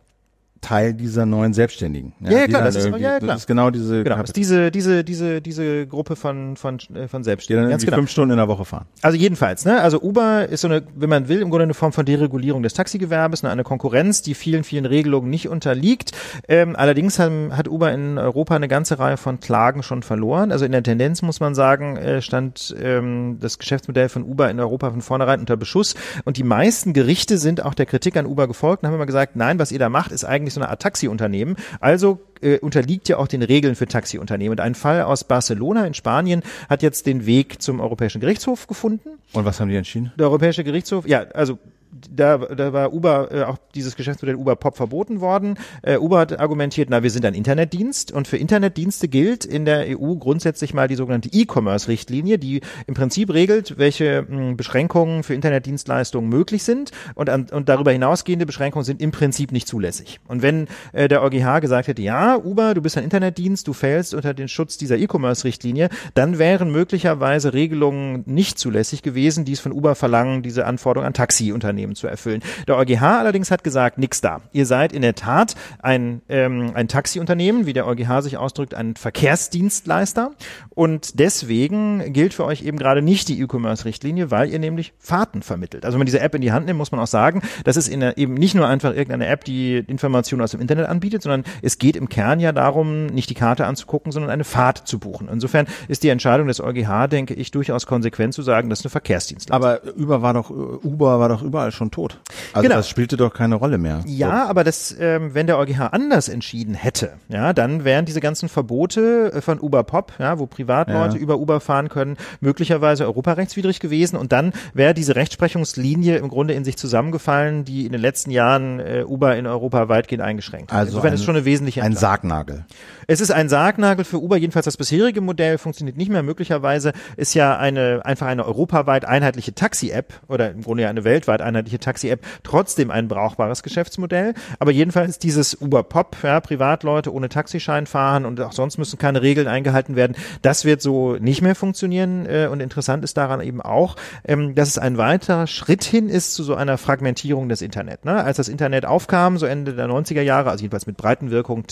Teil 0.62 0.94
dieser 0.94 1.26
neuen 1.26 1.54
Selbstständigen. 1.54 2.14
Ja, 2.20 2.32
ja 2.32 2.48
klar, 2.48 2.64
das 2.64 2.76
ist, 2.76 2.86
ja, 2.86 2.92
klar. 2.92 3.20
das 3.20 3.42
ist 3.42 3.48
genau 3.48 3.72
diese, 3.72 4.04
genau, 4.04 4.22
ist 4.22 4.36
diese, 4.36 4.70
diese, 4.70 5.04
diese, 5.04 5.42
diese 5.42 5.88
Gruppe 5.88 6.16
von, 6.16 6.56
von, 6.56 6.78
äh, 6.94 7.08
von 7.08 7.24
Selbstständigen. 7.24 7.70
Die 7.70 7.78
dann 7.78 7.84
genau. 7.84 7.98
fünf 7.98 8.12
Stunden 8.12 8.32
in 8.32 8.38
der 8.38 8.48
Woche 8.48 8.64
fahren. 8.64 8.86
Also 9.02 9.18
jedenfalls, 9.18 9.66
ne, 9.66 9.82
also 9.82 10.00
Uber 10.00 10.48
ist 10.48 10.62
so 10.62 10.68
eine, 10.68 10.84
wenn 10.96 11.10
man 11.10 11.28
will, 11.28 11.42
im 11.42 11.50
Grunde 11.50 11.64
eine 11.64 11.74
Form 11.74 11.94
von 11.94 12.06
Deregulierung 12.06 12.62
des 12.62 12.76
Taxigewerbes, 12.76 13.42
ne, 13.42 13.50
eine 13.50 13.64
Konkurrenz, 13.64 14.22
die 14.22 14.36
vielen, 14.36 14.64
vielen 14.64 14.86
Regelungen 14.86 15.32
nicht 15.32 15.50
unterliegt. 15.50 16.12
Ähm, 16.48 16.76
allerdings 16.76 17.18
haben, 17.18 17.58
hat 17.58 17.68
Uber 17.68 17.92
in 17.92 18.20
Europa 18.20 18.56
eine 18.56 18.68
ganze 18.68 19.00
Reihe 19.00 19.18
von 19.18 19.40
Klagen 19.40 19.82
schon 19.82 20.04
verloren. 20.04 20.52
Also 20.52 20.66
in 20.66 20.72
der 20.72 20.84
Tendenz 20.84 21.24
muss 21.24 21.40
man 21.40 21.56
sagen, 21.56 21.98
äh, 21.98 22.22
stand 22.22 22.76
ähm, 22.80 23.38
das 23.40 23.58
Geschäftsmodell 23.58 24.10
von 24.10 24.24
Uber 24.24 24.50
in 24.52 24.60
Europa 24.60 24.92
von 24.92 25.02
vornherein 25.02 25.40
unter 25.40 25.58
Beschuss. 25.58 25.96
Und 26.24 26.38
die 26.38 26.44
meisten 26.44 26.94
Gerichte 26.94 27.40
sind 27.40 27.66
auch 27.66 27.74
der 27.74 27.88
Kritik 27.88 28.16
an 28.16 28.28
Uber 28.28 28.48
gefolgt 28.48 28.84
und 28.84 28.88
haben 28.88 28.96
immer 28.96 29.08
gesagt, 29.08 29.36
nein, 29.36 29.58
was 29.58 29.72
ihr 29.72 29.80
da 29.80 29.90
macht, 29.90 30.12
ist 30.12 30.24
eigentlich 30.24 30.51
so 30.54 30.62
eine 30.62 30.70
Art 30.70 30.82
Taxiunternehmen 30.82 31.12
Taxiunternehmen. 31.12 31.56
Also 31.80 32.20
äh, 32.42 32.60
unterliegt 32.60 33.10
ja 33.10 33.18
auch 33.18 33.28
den 33.28 33.42
Regeln 33.42 33.76
für 33.76 33.88
Taxiunternehmen. 33.88 34.52
Und 34.52 34.60
ein 34.60 34.76
Fall 34.76 35.04
aus 35.04 35.24
Barcelona 35.24 35.86
in 35.86 35.94
Spanien 35.94 36.42
hat 36.70 36.84
jetzt 36.84 37.06
den 37.06 37.26
Weg 37.26 37.62
zum 37.62 37.80
Europäischen 37.80 38.22
Gerichtshof 38.22 38.68
gefunden. 38.68 39.10
Und 39.34 39.46
was 39.46 39.60
haben 39.60 39.70
die 39.70 39.76
entschieden? 39.76 40.12
Der 40.18 40.28
Europäische 40.28 40.64
Gerichtshof, 40.64 41.08
ja, 41.08 41.22
also 41.34 41.60
da, 41.92 42.38
da 42.38 42.74
war 42.74 42.94
Uber, 42.94 43.30
äh, 43.32 43.44
auch 43.44 43.58
dieses 43.76 43.96
Geschäftsmodell 43.96 44.36
Uber 44.36 44.56
Pop 44.56 44.78
verboten 44.78 45.22
worden. 45.22 45.58
Äh, 45.82 45.98
Uber 45.98 46.20
hat 46.20 46.40
argumentiert, 46.40 46.90
na, 46.90 47.04
wir 47.04 47.10
sind 47.10 47.26
ein 47.26 47.34
Internetdienst 47.34 48.12
und 48.12 48.28
für 48.28 48.38
Internetdienste 48.38 49.08
gilt 49.08 49.46
in 49.46 49.66
der 49.66 49.86
EU 49.90 50.16
grundsätzlich 50.16 50.74
mal 50.74 50.88
die 50.88 50.96
sogenannte 50.96 51.30
E-Commerce-Richtlinie, 51.32 52.38
die 52.38 52.62
im 52.88 52.94
Prinzip 52.94 53.34
regelt, 53.34 53.78
welche 53.78 54.26
mh, 54.28 54.38
hm, 54.38 54.58
Beschränkungen 54.58 55.24
für 55.24 55.34
Internetdienstleistungen 55.34 56.30
möglich 56.30 56.64
sind 56.64 56.92
und, 57.16 57.30
an, 57.30 57.48
und 57.52 57.70
darüber 57.70 57.92
hinausgehende 57.92 58.46
Beschränkungen 58.46 58.86
sind 58.86 59.02
im 59.02 59.12
Prinzip 59.12 59.52
nicht 59.52 59.68
zulässig. 59.68 60.20
Und 60.28 60.42
wenn 60.42 60.68
äh, 60.94 61.08
der 61.08 61.22
EuGH 61.22 61.60
gesagt 61.60 61.88
hätte, 61.88 62.02
ja, 62.02 62.38
Uber, 62.38 62.74
du 62.74 62.82
bist 62.82 62.98
ein 62.98 63.04
Internetdienst, 63.04 63.68
du 63.68 63.74
fällst 63.74 64.14
unter 64.14 64.34
den 64.34 64.48
Schutz 64.48 64.78
dieser 64.78 64.98
E-Commerce-Richtlinie, 64.98 65.90
dann 66.14 66.40
wären 66.40 66.72
möglicherweise 66.72 67.54
Regelungen 67.54 68.24
nicht 68.26 68.58
zulässig 68.60 69.02
gewesen, 69.02 69.46
die 69.46 69.54
es 69.54 69.60
von 69.60 69.72
Uber 69.72 69.96
verlangen, 69.96 70.42
diese 70.42 70.66
Anforderungen 70.66 71.08
an 71.08 71.14
Taxiunternehmen 71.14 71.81
Kriterien 71.82 71.96
zu 71.96 72.08
erfüllen. 72.08 72.42
Der 72.68 72.78
EuGH 72.78 73.02
allerdings 73.02 73.52
hat 73.52 73.64
gesagt, 73.64 73.98
nix 73.98 74.22
da. 74.22 74.42
Ihr 74.54 74.66
seid 74.66 74.94
in 74.94 75.02
der 75.02 75.16
Tat 75.16 75.56
ein, 75.82 76.22
ähm, 76.30 76.72
ein 76.74 76.88
Taxiunternehmen, 76.88 77.66
wie 77.66 77.74
der 77.74 77.88
EuGH 77.88 78.22
sich 78.22 78.38
ausdrückt, 78.38 78.74
ein 78.74 78.96
Verkehrsdienstleister 78.96 80.32
und 80.70 81.20
deswegen 81.20 82.14
gilt 82.14 82.34
für 82.34 82.46
euch 82.46 82.64
eben 82.64 82.78
gerade 82.78 83.02
nicht 83.02 83.28
die 83.28 83.42
E-Commerce-Richtlinie, 83.42 84.32
weil 84.32 84.50
ihr 84.50 84.60
nämlich 84.60 84.94
Fahrten 85.00 85.42
vermittelt. 85.42 85.86
Also 85.86 85.96
wenn 85.96 86.00
man 86.00 86.06
diese 86.06 86.20
App 86.20 86.36
in 86.36 86.42
die 86.42 86.52
Hand 86.52 86.66
nimmt, 86.66 86.78
muss 86.78 86.92
man 86.92 87.02
auch 87.02 87.08
sagen, 87.08 87.42
das 87.64 87.78
ist 87.78 87.92
der, 87.92 88.18
eben 88.18 88.34
nicht 88.34 88.56
nur 88.56 88.68
einfach 88.68 88.92
irgendeine 88.92 89.28
App, 89.28 89.44
die 89.44 89.78
Informationen 89.78 90.42
aus 90.42 90.52
dem 90.52 90.62
Internet 90.62 90.88
anbietet, 90.88 91.22
sondern 91.24 91.44
es 91.62 91.78
geht 91.78 91.96
im 91.96 92.10
Kern 92.10 92.40
ja 92.40 92.52
darum, 92.52 93.08
nicht 93.08 93.30
die 93.30 93.36
Karte 93.36 93.66
anzugucken, 93.66 94.12
sondern 94.12 94.32
eine 94.32 94.44
Fahrt 94.44 94.88
zu 94.88 95.00
buchen. 95.00 95.30
Insofern 95.32 95.68
ist 95.88 96.04
die 96.04 96.10
Entscheidung 96.10 96.48
des 96.48 96.62
EuGH, 96.62 97.08
denke 97.08 97.34
ich, 97.34 97.52
durchaus 97.52 97.86
konsequent 97.86 98.34
zu 98.34 98.42
sagen, 98.42 98.70
das 98.70 98.80
ist 98.80 98.86
eine 98.86 98.92
Verkehrsdienstleistung. 98.92 99.56
Aber 99.56 99.82
Uber 99.98 100.22
war 100.22 100.34
doch, 100.34 100.50
Uber 100.50 101.20
war 101.20 101.30
doch 101.30 101.42
überall 101.42 101.71
schon 101.72 101.92
tot. 101.92 102.20
Also 102.54 102.64
Genau. 102.64 102.76
das 102.76 102.90
spielte 102.90 103.18
doch 103.18 103.34
keine 103.34 103.56
Rolle 103.56 103.78
mehr. 103.78 104.02
Ja, 104.06 104.48
aber 104.48 104.64
das, 104.64 104.96
ähm, 105.00 105.34
wenn 105.34 105.48
der 105.48 105.58
EuGH 105.58 105.80
anders 105.92 106.30
entschieden 106.30 106.74
hätte, 106.74 107.14
ja, 107.30 107.54
dann 107.54 107.84
wären 107.84 108.06
diese 108.06 108.20
ganzen 108.22 108.50
Verbote 108.50 109.32
äh, 109.34 109.42
von 109.42 109.60
Uber 109.60 109.84
Pop, 109.84 110.14
ja, 110.20 110.40
wo 110.40 110.46
Privatleute 110.48 111.16
Ja. 111.18 111.22
über 111.22 111.38
Uber 111.38 111.60
fahren 111.60 111.90
können, 111.90 112.18
möglicherweise 112.40 113.06
europarechtswidrig 113.06 113.80
gewesen 113.80 114.16
und 114.18 114.32
dann 114.32 114.54
wäre 114.74 114.94
diese 114.94 115.16
Rechtsprechungslinie 115.16 116.18
im 116.18 116.30
Grunde 116.30 116.54
in 116.54 116.64
sich 116.64 116.78
zusammengefallen, 116.78 117.66
die 117.66 117.86
in 117.86 117.92
den 117.92 118.02
letzten 118.02 118.32
Jahren 118.32 118.80
äh, 118.80 119.04
Uber 119.08 119.36
in 119.38 119.48
Europa 119.48 119.88
weitgehend 119.90 120.24
eingeschränkt 120.24 120.72
hat. 120.72 120.80
Also 120.80 120.92
Insofern 120.92 121.10
ein- 121.12 121.14
ist 121.16 121.24
schon 121.24 121.36
eine 121.36 121.46
wesentliche 121.46 121.84
Ein. 121.84 121.96
Sargnagel. 121.96 122.66
Es 123.08 123.20
ist 123.22 123.32
ein 123.32 123.50
Sargnagel 123.50 124.06
für 124.06 124.22
Uber, 124.22 124.38
jedenfalls 124.38 124.66
das 124.66 124.78
bisherige 124.78 125.22
Modell 125.22 125.58
funktioniert 125.58 125.98
nicht 125.98 126.10
mehr. 126.12 126.24
Möglicherweise 126.24 126.94
ist 127.18 127.34
ja 127.34 127.58
eine 127.58 128.02
einfach 128.06 128.28
eine 128.28 128.46
europaweit 128.46 129.06
einheitliche 129.06 129.54
Taxi-App 129.54 130.14
oder 130.28 130.52
im 130.52 130.62
Grunde 130.64 130.84
ja 130.84 130.90
eine 130.90 131.04
weltweit 131.04 131.42
einheitliche 131.42 131.61
Taxi-App 131.64 132.22
trotzdem 132.44 132.92
ein 132.92 133.08
brauchbares 133.08 133.64
Geschäftsmodell. 133.64 134.34
Aber 134.60 134.72
jedenfalls 134.72 135.20
dieses 135.20 135.60
Uber 135.60 135.84
Pop, 135.84 136.18
ja, 136.24 136.40
Privatleute 136.40 137.14
ohne 137.14 137.30
Taxischein 137.30 137.86
fahren 137.86 138.26
und 138.26 138.40
auch 138.42 138.54
sonst 138.54 138.78
müssen 138.78 138.98
keine 139.00 139.22
Regeln 139.22 139.48
eingehalten 139.48 139.96
werden, 139.96 140.16
das 140.42 140.66
wird 140.66 140.82
so 140.82 141.16
nicht 141.16 141.42
mehr 141.42 141.56
funktionieren. 141.56 142.26
Äh, 142.26 142.48
und 142.52 142.60
interessant 142.60 143.04
ist 143.04 143.18
daran 143.18 143.42
eben 143.42 143.62
auch, 143.62 143.96
ähm, 144.26 144.56
dass 144.56 144.70
es 144.70 144.78
ein 144.78 144.98
weiterer 144.98 145.48
Schritt 145.48 145.84
hin 145.84 146.10
ist 146.10 146.34
zu 146.34 146.44
so 146.44 146.56
einer 146.56 146.78
Fragmentierung 146.78 147.50
des 147.50 147.62
Internet. 147.62 148.06
Ne? 148.06 148.24
Als 148.24 148.38
das 148.38 148.50
Internet 148.50 148.86
aufkam, 148.86 149.38
so 149.38 149.46
Ende 149.46 149.74
der 149.74 149.88
90er 149.88 150.22
Jahre, 150.22 150.50
also 150.50 150.62
jedenfalls 150.64 150.88
mit 150.88 150.98
Breitenwirkung, 150.98 151.64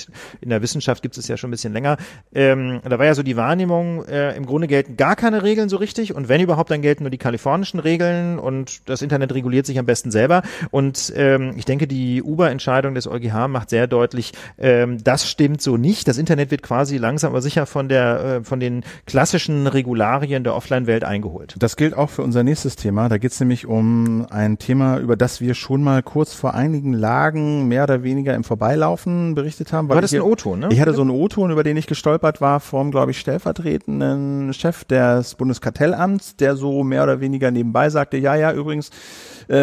in 0.41 0.49
der 0.49 0.61
Wissenschaft 0.61 1.01
gibt 1.01 1.17
es 1.17 1.27
ja 1.27 1.37
schon 1.37 1.49
ein 1.49 1.51
bisschen 1.51 1.73
länger, 1.73 1.97
ähm, 2.33 2.81
da 2.83 2.99
war 2.99 3.05
ja 3.05 3.15
so 3.15 3.23
die 3.23 3.37
Wahrnehmung, 3.37 4.05
äh, 4.05 4.35
im 4.35 4.45
Grunde 4.45 4.67
gelten 4.67 4.97
gar 4.97 5.15
keine 5.15 5.43
Regeln 5.43 5.69
so 5.69 5.77
richtig 5.77 6.13
und 6.13 6.29
wenn 6.29 6.41
überhaupt, 6.41 6.71
dann 6.71 6.81
gelten 6.81 7.03
nur 7.03 7.09
die 7.09 7.17
kalifornischen 7.17 7.79
Regeln 7.79 8.39
und 8.39 8.87
das 8.89 9.01
Internet 9.01 9.33
reguliert 9.33 9.65
sich 9.65 9.78
am 9.80 9.86
besten 9.86 10.11
selber. 10.11 10.41
Und 10.71 11.13
ähm, 11.15 11.53
ich 11.57 11.65
denke, 11.65 11.88
die 11.88 12.21
Uber-Entscheidung 12.21 12.95
des 12.95 13.07
EuGH 13.07 13.47
macht 13.47 13.69
sehr 13.69 13.88
deutlich, 13.88 14.34
ähm, 14.57 14.97
das 15.03 15.30
stimmt 15.30 15.61
so 15.61 15.77
nicht. 15.77 16.07
Das 16.07 16.17
Internet 16.17 16.51
wird 16.51 16.61
quasi 16.61 16.97
langsam 16.97 17.32
aber 17.32 17.41
sicher 17.41 17.65
von 17.65 17.89
der 17.89 18.23
äh, 18.23 18.43
von 18.43 18.59
den 18.59 18.84
klassischen 19.05 19.67
Regularien 19.67 20.43
der 20.43 20.55
Offline-Welt 20.55 21.03
eingeholt. 21.03 21.55
Das 21.59 21.75
gilt 21.75 21.93
auch 21.93 22.09
für 22.09 22.23
unser 22.23 22.43
nächstes 22.43 22.75
Thema. 22.75 23.09
Da 23.09 23.17
geht 23.17 23.32
es 23.32 23.39
nämlich 23.39 23.65
um 23.65 24.25
ein 24.30 24.57
Thema, 24.57 24.97
über 24.99 25.15
das 25.15 25.41
wir 25.41 25.53
schon 25.53 25.84
mal 25.84 26.03
kurz 26.03 26.34
vor 26.34 26.53
einigen 26.53 26.93
Lagen 26.93 27.67
mehr 27.67 27.84
oder 27.84 28.03
weniger 28.03 28.34
im 28.34 28.43
Vorbeilaufen 28.43 29.36
berichtet 29.36 29.71
haben. 29.71 29.88
Du 29.88 29.95
hattest 29.95 30.13
ich, 30.13 30.19
einen 30.19 30.30
O-Ton, 30.30 30.59
ne? 30.59 30.69
Ich 30.71 30.82
hatte 30.82 30.93
so 30.93 31.01
einen 31.01 31.11
O-Ton, 31.11 31.51
über 31.51 31.63
den 31.63 31.77
ich 31.77 31.88
gestolpert 31.88 32.41
war, 32.41 32.59
vom, 32.59 32.91
glaube 32.91 33.11
ich, 33.11 33.19
stellvertretenden 33.19 34.53
Chef 34.53 34.84
des 34.84 35.36
Bundeskartellamts, 35.36 36.36
der 36.36 36.55
so 36.55 36.84
mehr 36.84 37.03
oder 37.03 37.21
weniger 37.21 37.51
nebenbei 37.51 37.89
sagte, 37.89 38.17
ja, 38.17 38.36
ja, 38.36 38.51
übrigens, 38.51 38.89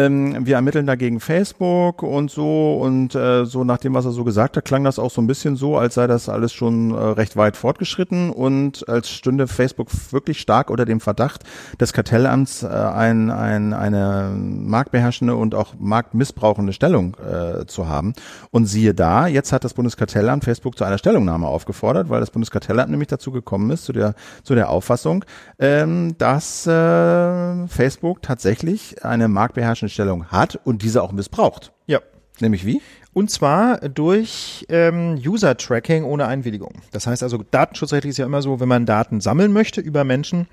ähm, 0.07 0.45
wir 0.45 0.55
ermitteln 0.55 0.85
dagegen 0.85 1.19
Facebook 1.19 2.03
und 2.03 2.31
so 2.31 2.77
und 2.77 3.15
äh, 3.15 3.45
so 3.45 3.63
nach 3.63 3.77
dem, 3.77 3.93
was 3.93 4.05
er 4.05 4.11
so 4.11 4.23
gesagt 4.23 4.57
hat, 4.57 4.65
klang 4.65 4.83
das 4.83 4.99
auch 4.99 5.11
so 5.11 5.21
ein 5.21 5.27
bisschen 5.27 5.55
so, 5.55 5.77
als 5.77 5.95
sei 5.95 6.07
das 6.07 6.29
alles 6.29 6.53
schon 6.53 6.91
äh, 6.91 6.97
recht 6.97 7.35
weit 7.35 7.57
fortgeschritten 7.57 8.29
und 8.29 8.87
als 8.89 9.09
stünde 9.09 9.47
Facebook 9.47 9.89
wirklich 10.11 10.39
stark 10.39 10.69
unter 10.69 10.85
dem 10.85 10.99
Verdacht 10.99 11.43
des 11.79 11.93
Kartellamts 11.93 12.63
äh, 12.63 12.67
ein, 12.67 13.29
ein, 13.29 13.73
eine 13.73 14.31
marktbeherrschende 14.35 15.35
und 15.35 15.55
auch 15.55 15.73
marktmissbrauchende 15.79 16.73
Stellung 16.73 17.15
äh, 17.17 17.65
zu 17.65 17.87
haben. 17.87 18.13
Und 18.51 18.65
siehe 18.65 18.93
da, 18.93 19.27
jetzt 19.27 19.51
hat 19.51 19.63
das 19.63 19.73
Bundeskartellamt 19.73 20.43
Facebook 20.43 20.77
zu 20.77 20.83
einer 20.83 20.97
Stellungnahme 20.97 21.47
aufgefordert, 21.47 22.09
weil 22.09 22.19
das 22.19 22.31
Bundeskartellamt 22.31 22.89
nämlich 22.89 23.07
dazu 23.07 23.31
gekommen 23.31 23.69
ist, 23.71 23.85
zu 23.85 23.93
der, 23.93 24.15
zu 24.43 24.55
der 24.55 24.69
Auffassung, 24.69 25.25
ähm, 25.59 26.15
dass 26.17 26.67
äh, 26.67 27.67
Facebook 27.67 28.21
tatsächlich 28.21 29.03
eine 29.03 29.27
marktbeherrschende 29.27 29.91
Stellung 29.97 30.27
hat 30.27 30.59
und 30.63 30.83
diese 30.83 31.01
auch 31.01 31.11
missbraucht. 31.11 31.73
Ja. 31.87 32.01
Nämlich 32.39 32.67
wie? 32.67 32.83
Und 33.13 33.31
zwar 33.31 33.79
durch 33.89 34.63
ähm, 34.69 35.15
User-Tracking 35.15 36.03
ohne 36.03 36.27
Einwilligung. 36.27 36.73
Das 36.91 37.07
heißt 37.07 37.23
also, 37.23 37.43
datenschutzrechtlich 37.49 38.11
ist 38.11 38.17
ja 38.17 38.27
immer 38.27 38.43
so, 38.43 38.59
wenn 38.59 38.67
man 38.67 38.85
Daten 38.85 39.21
sammeln 39.21 39.51
möchte 39.51 39.81
über 39.81 40.03
Menschen, 40.03 40.47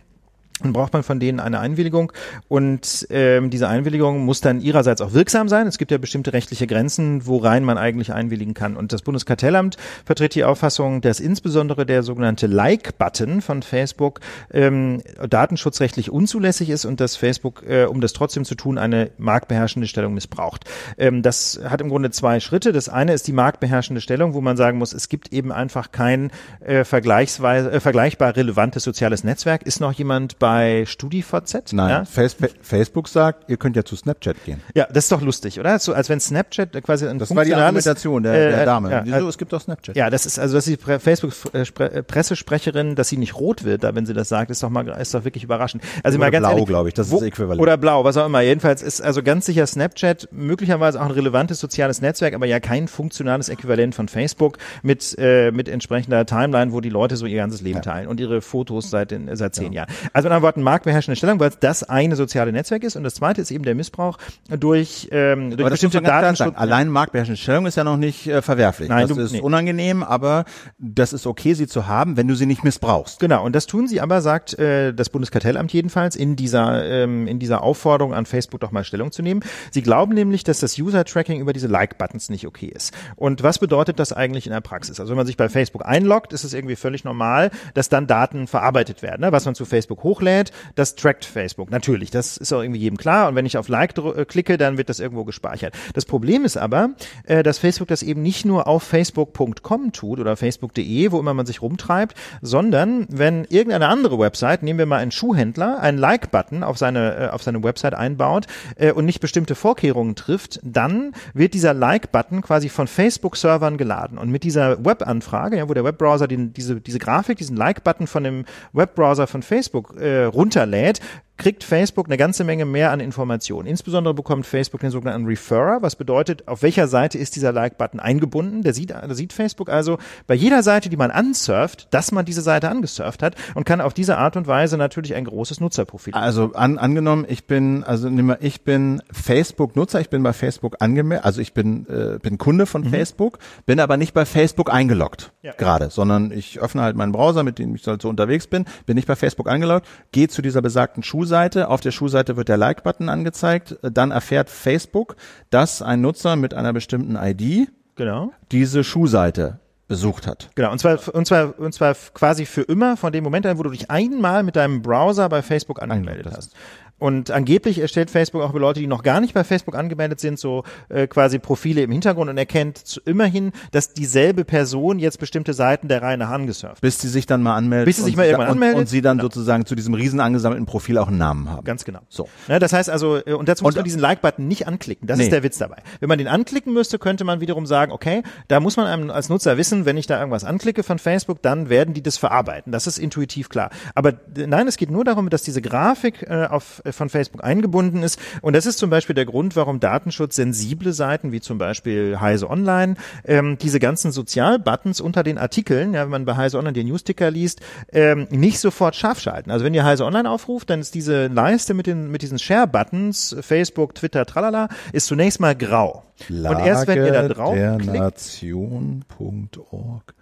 dann 0.60 0.72
braucht 0.72 0.92
man 0.92 1.02
von 1.02 1.18
denen 1.18 1.40
eine 1.40 1.58
Einwilligung 1.58 2.12
und 2.48 3.06
ähm, 3.10 3.50
diese 3.50 3.68
Einwilligung 3.68 4.24
muss 4.24 4.40
dann 4.40 4.60
ihrerseits 4.60 5.00
auch 5.00 5.12
wirksam 5.12 5.48
sein. 5.48 5.66
Es 5.66 5.78
gibt 5.78 5.90
ja 5.90 5.98
bestimmte 5.98 6.32
rechtliche 6.32 6.68
Grenzen, 6.68 7.26
worein 7.26 7.64
man 7.64 7.76
eigentlich 7.76 8.12
einwilligen 8.12 8.54
kann. 8.54 8.76
Und 8.76 8.92
das 8.92 9.02
Bundeskartellamt 9.02 9.76
vertritt 10.04 10.34
die 10.36 10.44
Auffassung, 10.44 11.00
dass 11.00 11.18
insbesondere 11.18 11.84
der 11.84 12.04
sogenannte 12.04 12.46
Like-Button 12.46 13.42
von 13.42 13.62
Facebook 13.62 14.20
ähm, 14.52 15.02
datenschutzrechtlich 15.28 16.10
unzulässig 16.10 16.70
ist 16.70 16.84
und 16.84 17.00
dass 17.00 17.16
Facebook, 17.16 17.64
äh, 17.66 17.86
um 17.86 18.00
das 18.00 18.12
trotzdem 18.12 18.44
zu 18.44 18.54
tun, 18.54 18.78
eine 18.78 19.10
marktbeherrschende 19.18 19.88
Stellung 19.88 20.14
missbraucht. 20.14 20.64
Ähm, 20.98 21.22
das 21.22 21.60
hat 21.64 21.80
im 21.80 21.88
Grunde 21.88 22.12
zwei 22.12 22.38
Schritte. 22.38 22.72
Das 22.72 22.88
eine 22.88 23.12
ist 23.12 23.26
die 23.26 23.32
marktbeherrschende 23.32 24.00
Stellung, 24.00 24.34
wo 24.34 24.40
man 24.40 24.56
sagen 24.56 24.78
muss, 24.78 24.92
es 24.92 25.08
gibt 25.08 25.32
eben 25.32 25.50
einfach 25.50 25.90
kein 25.90 26.30
äh, 26.60 26.84
vergleichsweise, 26.84 27.72
äh, 27.72 27.80
vergleichbar 27.80 28.36
relevantes 28.36 28.84
soziales 28.84 29.24
Netzwerk. 29.24 29.64
Ist 29.64 29.80
noch 29.80 29.92
jemand 29.92 30.38
bei 30.44 30.84
StudiVZ? 30.86 31.72
Nein, 31.72 31.88
Ja? 31.88 32.04
Face 32.04 32.36
Facebook 32.60 33.08
sagt, 33.08 33.48
ihr 33.50 33.56
könnt 33.56 33.76
ja 33.76 33.82
zu 33.84 33.96
Snapchat 33.96 34.36
gehen. 34.44 34.60
Ja, 34.74 34.86
das 34.92 35.04
ist 35.04 35.12
doch 35.12 35.22
lustig, 35.22 35.58
oder? 35.58 35.78
So, 35.78 35.94
als 35.94 36.10
wenn 36.10 36.20
Snapchat 36.20 36.72
quasi 36.82 37.06
ein 37.06 37.18
Das 37.18 37.34
war 37.34 37.46
die 37.46 37.54
Argumentation 37.54 38.22
der, 38.22 38.34
äh, 38.34 38.50
der 38.50 38.64
Dame. 38.66 38.90
Ja, 38.90 39.02
Wieso? 39.06 39.16
äh, 39.26 39.28
es 39.30 39.38
gibt 39.38 39.54
doch 39.54 39.60
Snapchat. 39.62 39.96
ja, 39.96 40.10
das 40.10 40.26
ist 40.26 40.38
also, 40.38 40.56
dass 40.56 40.66
die 40.66 40.76
Pre- 40.76 41.00
Facebook-Pressesprecherin, 41.00 42.94
dass 42.94 43.08
sie 43.08 43.16
nicht 43.16 43.36
rot 43.36 43.64
wird, 43.64 43.84
da 43.84 43.94
wenn 43.94 44.04
sie 44.06 44.12
das 44.12 44.28
sagt, 44.28 44.50
ist 44.50 44.62
doch 44.62 44.68
mal, 44.70 44.86
ist 44.88 45.14
doch 45.14 45.24
wirklich 45.24 45.44
überraschend. 45.44 45.82
Also 46.02 46.16
Oder 46.18 46.26
mal 46.26 46.30
ganz 46.30 46.46
blau, 46.46 46.64
glaube 46.64 46.88
ich, 46.88 46.94
das 46.94 47.06
ist 47.06 47.12
wo- 47.12 47.20
das 47.20 47.28
Äquivalent. 47.28 47.60
Oder 47.60 47.76
blau, 47.76 48.04
was 48.04 48.16
auch 48.16 48.26
immer. 48.26 48.40
Jedenfalls 48.42 48.82
ist 48.82 49.00
also 49.00 49.22
ganz 49.22 49.46
sicher 49.46 49.66
Snapchat 49.66 50.28
möglicherweise 50.32 51.00
auch 51.00 51.06
ein 51.06 51.10
relevantes 51.10 51.58
soziales 51.60 52.00
Netzwerk, 52.02 52.34
aber 52.34 52.46
ja 52.46 52.60
kein 52.60 52.88
funktionales 52.88 53.48
Äquivalent 53.48 53.94
von 53.94 54.08
Facebook 54.08 54.58
mit 54.82 55.14
äh, 55.18 55.50
mit 55.52 55.68
entsprechender 55.68 56.26
Timeline, 56.26 56.72
wo 56.72 56.80
die 56.80 56.90
Leute 56.90 57.16
so 57.16 57.26
ihr 57.26 57.36
ganzes 57.38 57.60
Leben 57.62 57.80
teilen 57.82 58.08
und 58.08 58.20
ihre 58.20 58.40
Fotos 58.42 58.90
seit 58.90 59.10
den, 59.10 59.28
äh, 59.28 59.36
seit 59.36 59.54
zehn 59.54 59.72
Jahren. 59.72 59.88
Also 60.12 60.28
anderen 60.34 60.42
Worten, 60.42 60.62
marktbeherrschende 60.62 61.16
Stellung, 61.16 61.40
weil 61.40 61.50
es 61.50 61.58
das 61.58 61.82
eine 61.84 62.16
soziale 62.16 62.52
Netzwerk 62.52 62.84
ist 62.84 62.96
und 62.96 63.04
das 63.04 63.14
zweite 63.14 63.40
ist 63.40 63.50
eben 63.50 63.64
der 63.64 63.74
Missbrauch 63.74 64.18
durch 64.50 65.08
ähm, 65.12 65.50
durch 65.50 65.60
Aber 65.60 65.70
bestimmte 65.70 66.02
Datenschutz. 66.02 66.54
Allein 66.56 66.88
marktbeherrschende 66.88 67.40
Stellung 67.40 67.66
ist 67.66 67.76
ja 67.76 67.84
noch 67.84 67.96
nicht 67.96 68.26
äh, 68.26 68.42
verwerflich. 68.42 68.88
Nein, 68.88 69.08
das 69.08 69.16
du- 69.16 69.22
ist 69.22 69.32
nee. 69.32 69.40
unangenehm, 69.40 70.02
aber 70.02 70.44
das 70.78 71.12
ist 71.12 71.26
okay, 71.26 71.54
sie 71.54 71.66
zu 71.66 71.86
haben, 71.86 72.16
wenn 72.16 72.28
du 72.28 72.34
sie 72.34 72.46
nicht 72.46 72.64
missbrauchst. 72.64 73.20
Genau, 73.20 73.44
und 73.44 73.54
das 73.54 73.66
tun 73.66 73.86
sie 73.86 74.00
aber, 74.00 74.20
sagt 74.20 74.58
äh, 74.58 74.92
das 74.92 75.08
Bundeskartellamt 75.10 75.72
jedenfalls, 75.72 76.16
in 76.16 76.36
dieser, 76.36 76.84
ähm, 76.84 77.26
in 77.26 77.38
dieser 77.38 77.62
Aufforderung 77.62 78.14
an 78.14 78.26
Facebook 78.26 78.60
doch 78.60 78.72
mal 78.72 78.84
Stellung 78.84 79.12
zu 79.12 79.22
nehmen. 79.22 79.42
Sie 79.70 79.82
glauben 79.82 80.14
nämlich, 80.14 80.44
dass 80.44 80.60
das 80.60 80.78
User-Tracking 80.78 81.40
über 81.40 81.52
diese 81.52 81.68
Like-Buttons 81.68 82.30
nicht 82.30 82.46
okay 82.46 82.66
ist. 82.66 82.92
Und 83.16 83.42
was 83.42 83.58
bedeutet 83.58 83.98
das 83.98 84.12
eigentlich 84.12 84.46
in 84.46 84.52
der 84.52 84.60
Praxis? 84.60 85.00
Also 85.00 85.10
wenn 85.10 85.16
man 85.16 85.26
sich 85.26 85.36
bei 85.36 85.48
Facebook 85.48 85.84
einloggt, 85.84 86.32
ist 86.32 86.44
es 86.44 86.54
irgendwie 86.54 86.76
völlig 86.76 87.04
normal, 87.04 87.50
dass 87.74 87.88
dann 87.88 88.06
Daten 88.06 88.46
verarbeitet 88.46 89.02
werden. 89.02 89.22
Ne? 89.22 89.32
Was 89.32 89.44
man 89.44 89.54
zu 89.54 89.64
Facebook 89.64 90.02
hochlädt, 90.24 90.52
das 90.74 90.94
trackt 90.94 91.24
Facebook. 91.24 91.70
Natürlich, 91.70 92.10
das 92.10 92.36
ist 92.36 92.52
auch 92.52 92.62
irgendwie 92.62 92.80
jedem 92.80 92.96
klar. 92.96 93.28
Und 93.28 93.34
wenn 93.34 93.46
ich 93.46 93.58
auf 93.58 93.68
Like 93.68 93.96
äh, 93.98 94.24
klicke, 94.24 94.58
dann 94.58 94.78
wird 94.78 94.88
das 94.88 95.00
irgendwo 95.00 95.24
gespeichert. 95.24 95.74
Das 95.92 96.04
Problem 96.04 96.44
ist 96.44 96.56
aber, 96.56 96.90
äh, 97.24 97.42
dass 97.42 97.58
Facebook 97.58 97.88
das 97.88 98.02
eben 98.02 98.22
nicht 98.22 98.44
nur 98.44 98.66
auf 98.66 98.82
facebook.com 98.82 99.92
tut 99.92 100.20
oder 100.20 100.36
facebook.de, 100.36 101.12
wo 101.12 101.20
immer 101.20 101.34
man 101.34 101.46
sich 101.46 101.62
rumtreibt, 101.62 102.16
sondern 102.42 103.06
wenn 103.10 103.44
irgendeine 103.44 103.88
andere 103.88 104.18
Website, 104.18 104.62
nehmen 104.62 104.78
wir 104.78 104.86
mal 104.86 104.98
einen 104.98 105.10
Schuhhändler, 105.10 105.80
einen 105.80 105.98
Like-Button 105.98 106.62
auf 106.62 106.78
seine, 106.78 107.16
äh, 107.16 107.28
auf 107.28 107.42
seine 107.42 107.62
Website 107.62 107.94
einbaut 107.94 108.46
äh, 108.76 108.92
und 108.92 109.04
nicht 109.04 109.20
bestimmte 109.20 109.54
Vorkehrungen 109.54 110.14
trifft, 110.14 110.60
dann 110.62 111.12
wird 111.34 111.54
dieser 111.54 111.74
Like-Button 111.74 112.42
quasi 112.42 112.68
von 112.68 112.86
Facebook-Servern 112.86 113.76
geladen. 113.76 114.18
Und 114.18 114.30
mit 114.30 114.44
dieser 114.44 114.84
Webanfrage, 114.84 115.58
ja, 115.58 115.68
wo 115.68 115.74
der 115.74 115.84
Webbrowser 115.84 116.26
diese, 116.26 116.80
diese 116.80 116.98
Grafik, 116.98 117.38
diesen 117.38 117.56
Like-Button 117.56 118.06
von 118.06 118.24
dem 118.24 118.44
Webbrowser 118.72 119.26
von 119.26 119.42
Facebook 119.42 119.96
äh, 120.00 120.13
runterlädt, 120.22 121.00
kriegt 121.36 121.64
Facebook 121.64 122.06
eine 122.06 122.16
ganze 122.16 122.44
Menge 122.44 122.64
mehr 122.64 122.92
an 122.92 123.00
Informationen. 123.00 123.66
Insbesondere 123.66 124.14
bekommt 124.14 124.46
Facebook 124.46 124.80
den 124.80 124.90
sogenannten 124.90 125.26
Referrer, 125.26 125.82
was 125.82 125.96
bedeutet, 125.96 126.46
auf 126.46 126.62
welcher 126.62 126.86
Seite 126.86 127.18
ist 127.18 127.34
dieser 127.34 127.52
Like-Button 127.52 127.98
eingebunden. 127.98 128.62
Der 128.62 128.72
sieht, 128.72 128.90
da 128.90 129.14
sieht 129.14 129.32
Facebook 129.32 129.68
also 129.68 129.98
bei 130.26 130.34
jeder 130.34 130.62
Seite, 130.62 130.88
die 130.88 130.96
man 130.96 131.10
ansurft, 131.10 131.92
dass 131.92 132.12
man 132.12 132.24
diese 132.24 132.40
Seite 132.40 132.68
angesurft 132.68 133.22
hat 133.22 133.34
und 133.54 133.64
kann 133.64 133.80
auf 133.80 133.94
diese 133.94 134.16
Art 134.16 134.36
und 134.36 134.46
Weise 134.46 134.76
natürlich 134.76 135.14
ein 135.14 135.24
großes 135.24 135.60
Nutzerprofil. 135.60 136.14
Also 136.14 136.52
an, 136.54 136.78
angenommen, 136.78 137.26
ich 137.28 137.46
bin, 137.46 137.82
also 137.82 138.08
nimm 138.08 138.26
mal, 138.26 138.38
ich 138.40 138.62
bin 138.62 139.02
Facebook-Nutzer, 139.10 140.00
ich 140.00 140.10
bin 140.10 140.22
bei 140.22 140.32
Facebook 140.32 140.76
angemeldet, 140.80 141.24
also 141.24 141.40
ich 141.40 141.52
bin, 141.52 141.86
äh, 141.88 142.18
bin 142.20 142.38
Kunde 142.38 142.66
von 142.66 142.84
Facebook, 142.84 143.38
bin 143.66 143.80
aber 143.80 143.96
nicht 143.96 144.14
bei 144.14 144.24
Facebook 144.24 144.72
eingeloggt 144.72 145.32
Ja. 145.42 145.52
gerade, 145.52 145.90
sondern 145.90 146.30
ich 146.30 146.60
öffne 146.60 146.82
halt 146.82 146.96
meinen 146.96 147.12
Browser, 147.12 147.42
mit 147.42 147.58
dem 147.58 147.74
ich 147.74 147.86
halt 147.86 148.02
so 148.02 148.08
unterwegs 148.08 148.46
bin, 148.46 148.66
bin 148.86 148.94
nicht 148.94 149.08
bei 149.08 149.16
Facebook 149.16 149.48
eingeloggt, 149.48 149.86
gehe 150.12 150.28
zu 150.28 150.40
dieser 150.40 150.62
besagten 150.62 151.02
Schuhseite, 151.24 151.68
auf 151.68 151.80
der 151.80 151.90
Schuhseite 151.90 152.36
wird 152.36 152.50
der 152.50 152.58
Like-Button 152.58 153.08
angezeigt, 153.08 153.78
dann 153.80 154.10
erfährt 154.10 154.50
Facebook, 154.50 155.16
dass 155.48 155.80
ein 155.80 156.02
Nutzer 156.02 156.36
mit 156.36 156.52
einer 156.52 156.74
bestimmten 156.74 157.16
ID 157.16 157.68
Genau. 157.96 158.30
diese 158.52 158.84
Schuhseite 158.84 159.58
besucht 159.88 160.26
hat. 160.26 160.50
Genau, 160.54 160.70
und 160.70 160.78
zwar, 160.78 160.98
und 161.14 161.26
zwar, 161.26 161.58
und 161.58 161.72
zwar 161.72 161.94
quasi 162.12 162.44
für 162.44 162.60
immer 162.60 162.98
von 162.98 163.10
dem 163.10 163.24
Moment 163.24 163.46
an, 163.46 163.56
wo 163.58 163.62
du 163.62 163.70
dich 163.70 163.90
einmal 163.90 164.42
mit 164.42 164.56
deinem 164.56 164.82
Browser 164.82 165.30
bei 165.30 165.40
Facebook 165.40 165.80
angemeldet 165.80 166.26
Angemeldet 166.26 166.36
hast. 166.36 166.54
Und 166.98 167.30
angeblich 167.30 167.80
erstellt 167.80 168.10
Facebook 168.10 168.42
auch 168.42 168.52
für 168.52 168.58
Leute, 168.58 168.80
die 168.80 168.86
noch 168.86 169.02
gar 169.02 169.20
nicht 169.20 169.34
bei 169.34 169.44
Facebook 169.44 169.74
angemeldet 169.74 170.20
sind, 170.20 170.38
so 170.38 170.62
äh, 170.88 171.06
quasi 171.06 171.38
Profile 171.38 171.82
im 171.82 171.90
Hintergrund 171.90 172.30
und 172.30 172.38
erkennt 172.38 173.02
immerhin, 173.04 173.52
dass 173.72 173.92
dieselbe 173.92 174.44
Person 174.44 174.98
jetzt 174.98 175.18
bestimmte 175.18 175.54
Seiten 175.54 175.88
der 175.88 176.02
Reihe 176.02 176.16
nach 176.16 176.30
angesurft. 176.30 176.80
Bis 176.80 177.00
sie 177.00 177.08
sich 177.08 177.26
dann 177.26 177.42
mal 177.42 177.56
anmeldet. 177.56 177.86
Bis 177.86 177.96
sie 177.96 178.04
sich 178.04 178.14
und 178.14 178.18
mal 178.18 178.24
irgendwann 178.26 178.46
und, 178.46 178.52
anmeldet. 178.52 178.78
Und 178.78 178.88
sie 178.88 179.02
dann 179.02 179.20
sozusagen 179.20 179.66
zu 179.66 179.74
diesem 179.74 179.92
riesen 179.94 180.20
angesammelten 180.20 180.66
Profil 180.66 180.96
auch 180.98 181.08
einen 181.08 181.18
Namen 181.18 181.50
haben. 181.50 181.64
Ganz 181.64 181.84
genau. 181.84 182.00
So. 182.08 182.28
Ne, 182.48 182.58
das 182.58 182.72
heißt 182.72 182.88
also, 182.88 183.16
äh, 183.16 183.32
und 183.32 183.48
dazu 183.48 183.64
muss 183.64 183.74
man 183.74 183.84
diesen 183.84 184.00
Like-Button 184.00 184.46
nicht 184.46 184.66
anklicken. 184.68 185.08
Das 185.08 185.18
Nee. 185.18 185.24
ist 185.24 185.32
der 185.32 185.42
Witz 185.42 185.58
dabei. 185.58 185.82
Wenn 186.00 186.08
man 186.08 186.18
den 186.18 186.28
anklicken 186.28 186.72
müsste, 186.72 186.98
könnte 186.98 187.24
man 187.24 187.40
wiederum 187.40 187.66
sagen, 187.66 187.92
okay, 187.92 188.22
da 188.48 188.60
muss 188.60 188.76
man 188.76 188.86
einem 188.86 189.10
als 189.10 189.28
Nutzer 189.28 189.56
wissen, 189.56 189.84
wenn 189.84 189.96
ich 189.96 190.06
da 190.06 190.18
irgendwas 190.18 190.44
anklicke 190.44 190.82
von 190.82 190.98
Facebook, 190.98 191.42
dann 191.42 191.68
werden 191.68 191.92
die 191.92 192.02
das 192.02 192.16
verarbeiten. 192.18 192.72
Das 192.72 192.86
ist 192.86 192.98
intuitiv 192.98 193.48
klar. 193.48 193.70
Aber 193.94 194.14
nein, 194.34 194.68
es 194.68 194.76
geht 194.76 194.90
nur 194.90 195.04
darum, 195.04 195.28
dass 195.28 195.42
diese 195.42 195.60
Grafik 195.60 196.22
äh, 196.22 196.46
auf, 196.46 196.82
von 196.92 197.08
Facebook 197.08 197.44
eingebunden 197.44 198.02
ist. 198.02 198.18
Und 198.42 198.54
das 198.54 198.66
ist 198.66 198.78
zum 198.78 198.90
Beispiel 198.90 199.14
der 199.14 199.24
Grund, 199.24 199.56
warum 199.56 199.80
datenschutzsensible 199.80 200.92
Seiten, 200.92 201.32
wie 201.32 201.40
zum 201.40 201.58
Beispiel 201.58 202.20
Heise 202.20 202.50
Online, 202.50 202.94
ähm, 203.24 203.58
diese 203.58 203.80
ganzen 203.80 204.12
Sozialbuttons 204.12 205.00
unter 205.00 205.22
den 205.22 205.38
Artikeln, 205.38 205.94
ja, 205.94 206.02
wenn 206.02 206.10
man 206.10 206.24
bei 206.24 206.36
Heise 206.36 206.58
Online 206.58 206.74
den 206.74 206.88
Newsticker 206.88 207.30
liest, 207.30 207.60
ähm, 207.92 208.26
nicht 208.30 208.58
sofort 208.58 208.96
scharf 208.96 209.20
schalten. 209.20 209.50
Also 209.50 209.64
wenn 209.64 209.74
ihr 209.74 209.84
Heise 209.84 210.04
Online 210.04 210.28
aufruft, 210.28 210.70
dann 210.70 210.80
ist 210.80 210.94
diese 210.94 211.26
Leiste 211.28 211.74
mit 211.74 211.86
den 211.86 212.10
mit 212.10 212.22
diesen 212.22 212.38
Share-Buttons, 212.38 213.36
Facebook, 213.40 213.94
Twitter, 213.94 214.26
tralala, 214.26 214.68
ist 214.92 215.06
zunächst 215.06 215.40
mal 215.40 215.54
grau. 215.54 216.02
Und 216.28 216.60
erst 216.60 216.86
wenn 216.86 217.04
ihr 217.04 217.12
da 217.12 217.28
drauf 217.28 217.54
der 217.54 217.76
Nation.org. 217.76 219.02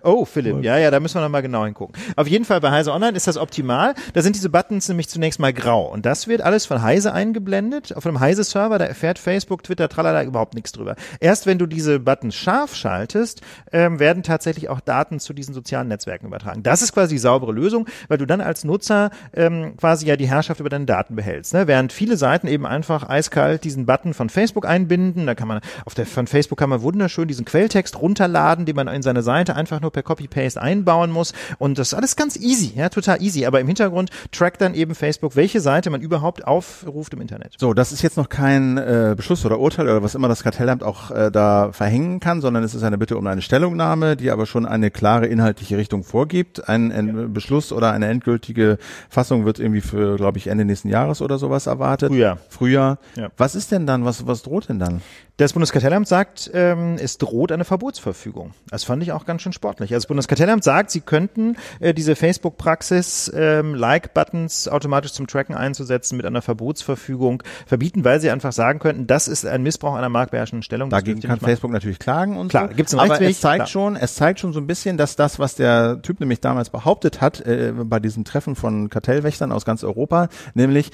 Oh, 0.03 0.25
Philipp, 0.25 0.65
ja, 0.65 0.79
ja, 0.79 0.91
da 0.91 0.99
müssen 1.01 1.17
wir 1.17 1.21
nochmal 1.21 1.43
genau 1.43 1.65
hingucken. 1.65 1.95
Auf 2.17 2.27
jeden 2.27 2.47
Fall 2.47 2.61
bei 2.61 2.71
Heise 2.71 2.93
Online 2.93 3.15
ist 3.17 3.27
das 3.27 3.37
optimal. 3.37 3.95
Da 4.15 4.23
sind 4.23 4.35
diese 4.35 4.49
Buttons 4.49 4.89
nämlich 4.89 5.09
zunächst 5.09 5.39
mal 5.39 5.53
grau. 5.53 5.93
Und 5.93 6.07
das 6.07 6.29
wird 6.29 6.41
alles 6.41 6.65
von 6.65 6.83
Heise 6.83 7.13
eingeblendet. 7.13 7.95
Auf 7.95 8.07
einem 8.07 8.21
Heise-Server, 8.21 8.79
da 8.79 8.87
erfährt 8.87 9.19
Facebook, 9.19 9.63
Twitter, 9.63 9.89
tralala 9.89 10.25
überhaupt 10.25 10.55
nichts 10.55 10.73
drüber. 10.73 10.97
Erst 11.21 11.47
wenn 11.47 11.59
du 11.59 11.67
diese 11.67 12.01
Buttons 12.01 12.35
scharf 12.35 12.75
schaltest, 12.75 13.43
ähm, 13.71 14.01
werden 14.01 14.23
tatsächlich 14.23 14.71
auch 14.71 14.81
Daten 14.81 15.21
zu 15.21 15.35
diesen 15.35 15.55
sozialen 15.55 15.89
Netzwerken 15.89 16.27
übertragen. 16.27 16.63
Das 16.63 16.81
ist 16.81 16.95
quasi 16.95 17.17
die 17.17 17.19
saubere 17.19 17.53
Lösung, 17.53 17.87
weil 18.09 18.19
du 18.19 18.27
dann 18.27 18.41
als 18.41 18.65
Nutzer 18.65 19.11
ähm, 19.35 19.77
quasi 19.77 20.07
ja 20.07 20.17
die 20.17 20.29
Herrschaft 20.29 20.59
über 20.61 20.71
deine 20.71 20.87
Daten 20.87 21.17
behältst. 21.17 21.53
Ne? 21.53 21.67
Während 21.67 21.93
viele 21.93 22.17
Seiten 22.17 22.47
eben 22.49 22.65
einfach 22.67 23.09
eiskalt 23.09 23.65
diesen 23.65 23.87
Button 23.87 24.15
von 24.15 24.31
Facebook 24.31 24.67
einbinden, 24.67 25.27
da 25.27 25.35
kann 25.35 25.49
man 25.49 25.61
auf 25.85 25.95
der 25.95 26.07
von 26.07 26.27
Facebook 26.27 26.59
kann 26.59 26.71
man 26.71 26.83
wunderschön 26.83 27.29
diesen 27.29 27.45
Quelltext 27.45 28.01
runterladen, 28.01 28.67
den 28.67 28.77
man 28.77 28.89
in 28.89 29.03
seine 29.03 29.23
Seite 29.23 29.57
einfach 29.57 29.81
nur 29.81 29.91
per 29.91 30.03
Copy-Paste 30.03 30.61
einbauen 30.61 31.11
muss. 31.11 31.33
Und 31.59 31.79
das 31.79 31.89
ist 31.89 31.95
alles 31.95 32.17
ganz 32.17 32.37
easy, 32.37 32.73
ja, 32.77 32.89
total 32.89 33.23
easy. 33.23 33.47
Aber 33.47 33.61
im 33.61 33.67
Hintergrund 33.67 34.11
trackt 34.31 34.61
dann 34.61 34.75
eben 34.75 34.95
Facebook, 34.95 35.37
welche 35.37 35.61
Seite 35.61 35.91
man 35.91 36.01
überhaupt 36.01 36.47
aufruft 36.47 37.15
im 37.15 37.21
Internet. 37.21 37.55
So, 37.59 37.75
das 37.75 37.93
ist 37.93 38.03
jetzt 38.03 38.17
noch 38.17 38.29
kein 38.29 38.79
äh, 38.79 39.15
Beschluss 39.17 39.45
oder 39.45 39.59
Urteil 39.59 39.87
oder 39.87 40.03
was 40.03 40.15
immer 40.15 40.29
das 40.29 40.43
Kartellamt 40.43 40.83
auch 40.83 41.11
äh, 41.11 41.31
da 41.31 41.73
verhängen 41.73 42.21
kann, 42.21 42.41
sondern 42.41 42.63
es 42.65 42.75
ist 42.75 42.83
eine 42.83 42.99
Bitte 42.99 43.17
um 43.17 43.27
eine 43.27 43.43
Stellungnahme, 43.43 44.17
die 44.17 44.31
aber 44.31 44.47
schon 44.47 44.67
eine 44.67 44.91
klare 44.91 45.27
inhaltliche 45.27 45.77
Richtung 45.77 46.05
vorgibt. 46.05 46.69
Ein, 46.69 46.93
ein 46.93 47.33
Beschluss 47.33 47.73
oder 47.73 47.93
eine 47.93 48.09
endgültige 48.09 48.79
Fassung 49.09 49.45
wird 49.45 49.59
irgendwie 49.59 49.81
für, 49.81 50.17
glaube 50.17 50.39
ich, 50.39 50.47
Ende 50.47 50.65
nächsten 50.65 50.89
Jahres 50.89 51.23
oder 51.23 51.39
sowas 51.39 51.67
erwartet. 51.67 52.11
Frühjahr. 52.11 52.39
Frühjahr. 52.49 52.99
Ja. 53.17 53.31
Was 53.37 53.55
ist 53.55 53.73
denn 53.73 53.87
dann? 53.87 54.05
Was, 54.05 54.27
was 54.27 54.43
droht 54.43 54.69
denn 54.69 54.79
dann? 54.79 55.03
Das 55.43 55.55
Bundeskartellamt 55.55 56.07
sagt, 56.07 56.53
ähm, 56.55 56.99
es 57.01 57.19
droht 57.19 57.51
eine 57.51 57.65
Verbotsverfügung. 57.65 58.55
Das 58.71 58.85
fand 58.85 59.03
ich 59.03 59.11
auch 59.11 59.25
ganz 59.25 59.43
schön 59.43 59.53
sportlich. 59.53 59.93
Also 59.93 60.03
das 60.03 60.07
Bundeskartellamt 60.07 60.63
sagt, 60.63 60.93
sie 60.93 61.01
könnten 61.01 61.57
äh, 61.81 61.93
diese 61.93 62.15
Facebook-Praxis, 62.15 63.29
ähm, 63.35 63.75
Like-Buttons 63.75 64.69
automatisch 64.69 65.13
zum 65.15 65.27
Tracken 65.27 65.57
einzusetzen, 65.57 66.17
mit 66.17 66.27
einer 66.27 66.43
Verbotsverfügung 66.43 67.43
verbieten, 67.67 68.05
weil 68.05 68.21
sie 68.21 68.31
einfach 68.31 68.53
sagen 68.53 68.79
könnten, 68.79 69.09
das 69.09 69.27
ist 69.27 69.45
ein 69.45 69.65
Missbrauch 69.65 69.97
einer 69.97 70.09
marktbeherrschenden 70.09 70.63
Stellung. 70.63 70.91
Dagegen 70.91 71.21
kann. 71.21 71.41
Facebook 71.41 71.73
natürlich 71.73 71.99
klagen 71.99 72.37
und 72.37 72.47
Klar, 72.47 72.69
so. 72.69 72.77
gibt's 72.77 72.95
einen 72.95 73.01
Aber 73.01 73.11
Rechtsweg, 73.11 73.31
es 73.31 73.41
zeigt 73.41 73.57
klar. 73.57 73.67
schon, 73.67 73.97
es 73.97 74.15
zeigt 74.15 74.39
schon 74.39 74.53
so 74.53 74.61
ein 74.61 74.69
bisschen, 74.69 74.97
dass 74.97 75.17
das, 75.17 75.41
was 75.41 75.57
der 75.57 76.01
Typ 76.03 76.21
nämlich 76.21 76.41
damals 76.41 76.71
behauptet 76.71 77.21
hat, 77.21 77.41
äh, 77.41 77.73
bei 77.77 77.99
diesem 77.99 78.23
Treffen 78.23 78.55
von 78.55 78.91
Kartellwächtern 78.91 79.51
aus 79.51 79.65
ganz 79.65 79.83
Europa, 79.83 80.29
nämlich, 80.55 80.93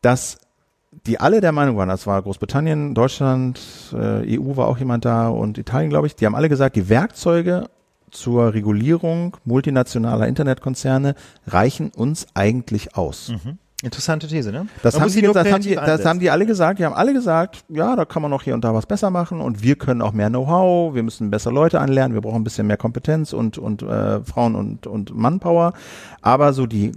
dass 0.00 0.38
die 1.06 1.20
alle 1.20 1.40
der 1.40 1.52
Meinung 1.52 1.76
waren, 1.76 1.88
das 1.88 2.06
war 2.06 2.20
Großbritannien, 2.20 2.94
Deutschland, 2.94 3.60
äh, 3.92 4.38
EU 4.38 4.56
war 4.56 4.66
auch 4.66 4.78
jemand 4.78 5.04
da 5.04 5.28
und 5.28 5.56
Italien, 5.56 5.90
glaube 5.90 6.06
ich, 6.06 6.16
die 6.16 6.26
haben 6.26 6.34
alle 6.34 6.48
gesagt, 6.48 6.76
die 6.76 6.88
Werkzeuge 6.88 7.68
zur 8.10 8.54
Regulierung 8.54 9.36
multinationaler 9.44 10.26
Internetkonzerne 10.26 11.14
reichen 11.46 11.90
uns 11.90 12.26
eigentlich 12.34 12.96
aus. 12.96 13.28
Interessante 13.82 14.26
These, 14.26 14.52
ne? 14.52 14.66
Das, 14.82 14.94
Man 14.94 15.04
haben 15.04 15.12
die, 15.12 15.22
das, 15.22 15.50
haben 15.50 15.62
die, 15.62 15.74
das 15.74 16.04
haben 16.04 16.20
die 16.20 16.28
alle 16.28 16.44
gesagt. 16.44 16.80
Die 16.80 16.84
haben 16.84 16.94
alle 16.94 17.14
gesagt, 17.14 17.64
ja, 17.70 17.96
da 17.96 18.04
kann 18.04 18.20
man 18.20 18.30
noch 18.30 18.42
hier 18.42 18.52
und 18.52 18.62
da 18.62 18.74
was 18.74 18.84
besser 18.84 19.08
machen 19.08 19.40
und 19.40 19.62
wir 19.62 19.76
können 19.76 20.02
auch 20.02 20.12
mehr 20.12 20.28
Know-how, 20.28 20.94
wir 20.94 21.02
müssen 21.02 21.30
besser 21.30 21.50
Leute 21.50 21.80
anlernen, 21.80 22.12
wir 22.12 22.20
brauchen 22.20 22.42
ein 22.42 22.44
bisschen 22.44 22.66
mehr 22.66 22.76
Kompetenz 22.76 23.32
und, 23.32 23.56
und 23.56 23.82
äh, 23.82 24.20
Frauen 24.22 24.54
und, 24.54 24.86
und 24.86 25.14
Manpower. 25.16 25.72
Aber 26.20 26.52
so 26.52 26.66
die 26.66 26.92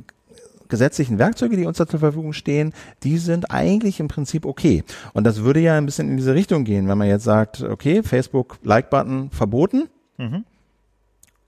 gesetzlichen 0.70 1.20
Werkzeuge, 1.20 1.58
die 1.58 1.66
uns 1.66 1.78
da 1.78 1.88
zur 1.88 2.00
Verfügung 2.00 2.34
stehen, 2.34 2.74
die 3.04 3.18
sind 3.18 3.52
eigentlich 3.52 4.00
im 4.00 4.08
Prinzip 4.08 4.46
okay. 4.46 4.84
Und 5.14 5.24
das 5.26 5.44
würde 5.44 5.60
ja 5.60 5.78
ein 5.78 5.86
bisschen 5.86 6.10
in 6.10 6.18
diese 6.18 6.34
Richtung 6.34 6.64
gehen, 6.64 6.88
wenn 6.88 6.98
man 6.98 7.08
jetzt 7.08 7.24
sagt, 7.24 7.62
okay, 7.62 8.04
Facebook 8.04 8.58
Like-Button 8.64 9.30
verboten, 9.32 9.90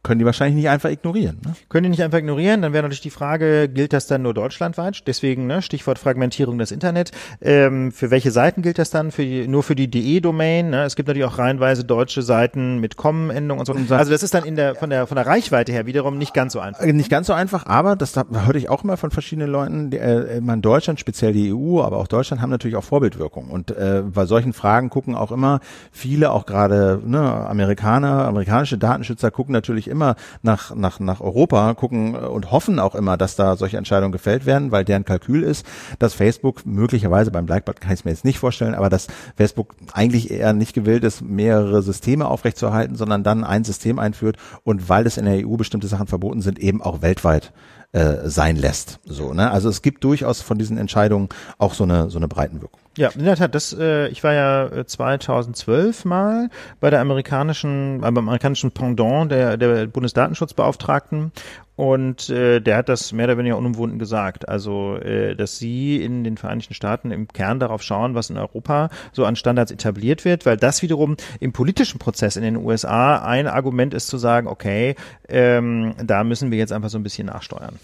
können 0.05 0.19
die 0.19 0.25
wahrscheinlich 0.25 0.55
nicht 0.55 0.69
einfach 0.69 0.89
ignorieren. 0.89 1.39
Ne? 1.43 1.53
Können 1.67 1.83
die 1.85 1.89
nicht 1.89 2.03
einfach 2.03 2.19
ignorieren? 2.19 2.61
Dann 2.61 2.71
wäre 2.73 2.83
natürlich 2.83 3.01
die 3.01 3.09
Frage, 3.09 3.67
gilt 3.67 3.91
das 3.91 4.05
dann 4.07 4.21
nur 4.21 4.33
deutschlandweit? 4.35 5.03
Deswegen, 5.07 5.47
ne, 5.47 5.61
Stichwort 5.63 5.99
Fragmentierung 5.99 6.57
des 6.59 6.71
Internet. 6.71 7.11
Ähm, 7.41 7.91
für 7.91 8.11
welche 8.11 8.29
Seiten 8.31 8.61
gilt 8.61 8.77
das 8.77 8.91
dann? 8.91 9.11
Für 9.11 9.23
die, 9.23 9.47
nur 9.47 9.63
für 9.63 9.75
die 9.75 9.89
DE-Domain? 9.89 10.69
Ne? 10.69 10.83
Es 10.83 10.95
gibt 10.95 11.07
natürlich 11.07 11.27
auch 11.27 11.39
reihenweise 11.39 11.83
deutsche 11.83 12.21
Seiten 12.21 12.77
mit 12.79 12.97
Com-Endung 12.97 13.57
und 13.59 13.65
so. 13.65 13.73
Also 13.73 14.11
das 14.11 14.21
ist 14.21 14.33
dann 14.35 14.45
in 14.45 14.55
der, 14.55 14.75
von 14.75 14.91
der, 14.91 15.07
von 15.07 15.15
der 15.15 15.25
Reichweite 15.25 15.71
her 15.71 15.87
wiederum 15.87 16.19
nicht 16.19 16.33
ganz 16.35 16.53
so 16.53 16.59
einfach. 16.59 16.81
Äh, 16.83 16.93
Nicht 16.93 17.09
ganz 17.09 17.25
so 17.27 17.33
einfach, 17.33 17.65
aber 17.65 17.95
das 17.95 18.11
da- 18.11 18.25
hörte 18.31 18.59
ich 18.59 18.69
auch 18.69 18.83
immer 18.83 18.97
von 18.97 19.09
verschiedenen 19.09 19.49
Leuten. 19.49 19.89
Die, 19.89 19.97
äh, 19.97 20.39
man 20.39 20.61
Deutschland, 20.61 20.99
speziell 20.99 21.33
die 21.33 21.51
EU, 21.51 21.81
aber 21.81 21.97
auch 21.97 22.07
Deutschland 22.07 22.41
haben 22.43 22.51
natürlich 22.51 22.77
auch 22.77 22.83
Vorbildwirkung. 22.83 23.49
Und 23.49 23.71
äh, 23.71 24.03
bei 24.05 24.25
solchen 24.27 24.53
Fragen 24.53 24.91
gucken 24.91 25.15
auch 25.15 25.31
immer 25.31 25.61
viele, 25.91 26.29
auch 26.29 26.45
gerade 26.45 27.01
ne, 27.03 27.19
Amerikaner, 27.19 28.25
amerikanische 28.27 28.77
Datenschützer 28.77 29.31
gucken 29.31 29.51
natürlich 29.53 29.87
immer 29.87 29.94
nach 29.95 30.75
nach 30.75 30.99
nach 30.99 31.21
Europa, 31.21 31.73
gucken 31.73 32.15
äh, 32.15 32.17
und 32.17 32.51
hoffen 32.51 32.79
auch 32.79 32.95
immer, 32.95 33.17
dass 33.17 33.35
da 33.35 33.55
solche 33.55 33.77
Entscheidungen 33.77 34.11
gefällt 34.11 34.45
werden, 34.45 34.71
weil 34.71 34.85
deren 34.85 35.05
Kalkül 35.05 35.43
ist, 35.43 35.65
dass 35.99 36.13
Facebook 36.13 36.65
möglicherweise 36.65 37.31
beim 37.31 37.45
Blackbot 37.45 37.81
kann 37.81 37.91
ich 37.91 37.99
es 37.99 38.05
mir 38.05 38.11
jetzt 38.11 38.25
nicht 38.25 38.39
vorstellen, 38.39 38.75
aber 38.75 38.89
dass 38.89 39.07
Facebook 39.35 39.75
eigentlich 39.93 40.31
eher 40.31 40.53
nicht 40.53 40.73
gewillt 40.73 41.03
ist, 41.03 41.21
mehrere 41.21 41.81
Systeme 41.81 42.27
aufrechtzuerhalten, 42.27 42.95
sondern 42.95 43.23
dann 43.23 43.43
ein 43.43 43.63
System 43.63 43.99
einführt 43.99 44.37
und 44.63 44.89
weil 44.89 45.05
es 45.05 45.17
in 45.17 45.25
der 45.25 45.47
EU 45.47 45.55
bestimmte 45.55 45.87
Sachen 45.87 46.07
verboten 46.07 46.41
sind, 46.41 46.59
eben 46.59 46.81
auch 46.81 47.01
weltweit 47.01 47.53
äh, 47.95 48.29
sein 48.29 48.57
lässt. 48.57 48.99
So, 49.05 49.33
ne? 49.33 49.49
Also 49.51 49.69
es 49.69 49.81
gibt 49.81 50.03
durchaus 50.03 50.41
von 50.41 50.57
diesen 50.57 50.77
Entscheidungen 50.77 51.29
auch 51.57 51.73
so 51.73 51.85
eine 51.85 52.09
so 52.09 52.19
eine 52.19 52.27
Breitenwirkung. 52.27 52.81
Ja, 52.97 53.09
in 53.09 53.23
der 53.23 53.35
Tat, 53.35 53.55
das, 53.55 53.73
äh, 53.77 54.07
ich 54.07 54.23
war 54.23 54.33
ja 54.33 54.65
äh, 54.67 54.85
2012 54.85 56.03
mal 56.05 56.49
bei 56.79 56.89
der 56.89 56.99
amerikanischen, 56.99 58.01
beim 58.01 58.17
amerikanischen 58.17 58.71
Pendant 58.71 59.31
der, 59.31 59.57
der 59.57 59.87
Bundesdatenschutzbeauftragten 59.87 61.31
und 61.75 62.29
äh, 62.29 62.61
der 62.61 62.77
hat 62.77 62.89
das 62.89 63.11
mehr 63.11 63.25
oder 63.25 63.37
weniger 63.37 63.57
unumwunden 63.57 63.99
gesagt. 63.99 64.47
Also, 64.47 64.95
äh, 64.97 65.35
dass 65.35 65.57
sie 65.57 66.01
in 66.01 66.23
den 66.23 66.37
Vereinigten 66.37 66.73
Staaten 66.73 67.11
im 67.11 67.27
Kern 67.27 67.59
darauf 67.59 67.83
schauen, 67.83 68.15
was 68.15 68.29
in 68.29 68.37
Europa 68.37 68.89
so 69.11 69.25
an 69.25 69.35
Standards 69.35 69.71
etabliert 69.71 70.23
wird, 70.25 70.45
weil 70.45 70.57
das 70.57 70.81
wiederum 70.81 71.17
im 71.39 71.51
politischen 71.51 71.99
Prozess 71.99 72.37
in 72.37 72.43
den 72.43 72.57
USA 72.57 73.17
ein 73.17 73.47
Argument 73.47 73.93
ist 73.93 74.07
zu 74.07 74.17
sagen, 74.17 74.47
okay, 74.47 74.95
ähm, 75.27 75.95
da 76.01 76.23
müssen 76.23 76.51
wir 76.51 76.57
jetzt 76.57 76.71
einfach 76.71 76.89
so 76.89 76.97
ein 76.97 77.03
bisschen 77.03 77.27
nachsteuern. 77.27 77.79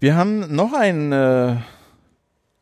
Wir 0.00 0.16
haben 0.16 0.54
noch 0.54 0.72
einen 0.72 1.12
äh, 1.12 1.56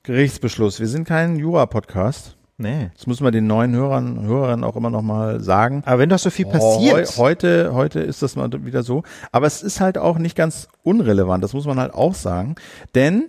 Gerichtsbeschluss. 0.02 0.80
Wir 0.80 0.88
sind 0.88 1.06
kein 1.06 1.36
Jura-Podcast. 1.36 2.35
Nee. 2.58 2.90
Das 2.96 3.06
müssen 3.06 3.22
wir 3.24 3.30
den 3.30 3.46
neuen 3.46 3.74
Hörern 3.74 4.22
Hörerinnen 4.22 4.64
auch 4.64 4.76
immer 4.76 4.88
noch 4.90 5.02
mal 5.02 5.40
sagen. 5.40 5.82
Aber 5.84 5.98
wenn 5.98 6.08
doch 6.08 6.18
so 6.18 6.30
viel 6.30 6.46
passiert. 6.46 7.16
Heu- 7.18 7.22
Heute, 7.22 7.74
heute 7.74 8.00
ist 8.00 8.22
das 8.22 8.34
mal 8.34 8.48
wieder 8.64 8.82
so. 8.82 9.02
Aber 9.30 9.46
es 9.46 9.62
ist 9.62 9.80
halt 9.80 9.98
auch 9.98 10.16
nicht 10.18 10.36
ganz 10.36 10.68
unrelevant. 10.82 11.44
Das 11.44 11.52
muss 11.52 11.66
man 11.66 11.78
halt 11.78 11.92
auch 11.92 12.14
sagen. 12.14 12.54
Denn 12.94 13.24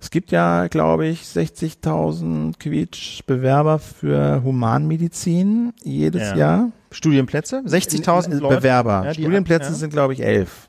es 0.00 0.10
gibt 0.10 0.30
ja, 0.30 0.68
glaube 0.68 1.06
ich, 1.08 1.22
60.000 1.24 2.58
Quietsch-Bewerber 2.58 3.78
für 3.78 4.42
Humanmedizin 4.44 5.72
jedes 5.82 6.22
Ja. 6.30 6.36
Jahr. 6.36 6.68
Studienplätze? 6.90 7.62
60.000 7.66 8.38
Leute? 8.40 8.56
Bewerber. 8.56 9.02
Ja, 9.04 9.12
die- 9.12 9.20
Studienplätze 9.22 9.68
ja. 9.70 9.74
sind, 9.74 9.92
glaube 9.92 10.14
ich, 10.14 10.22
elf. 10.22 10.67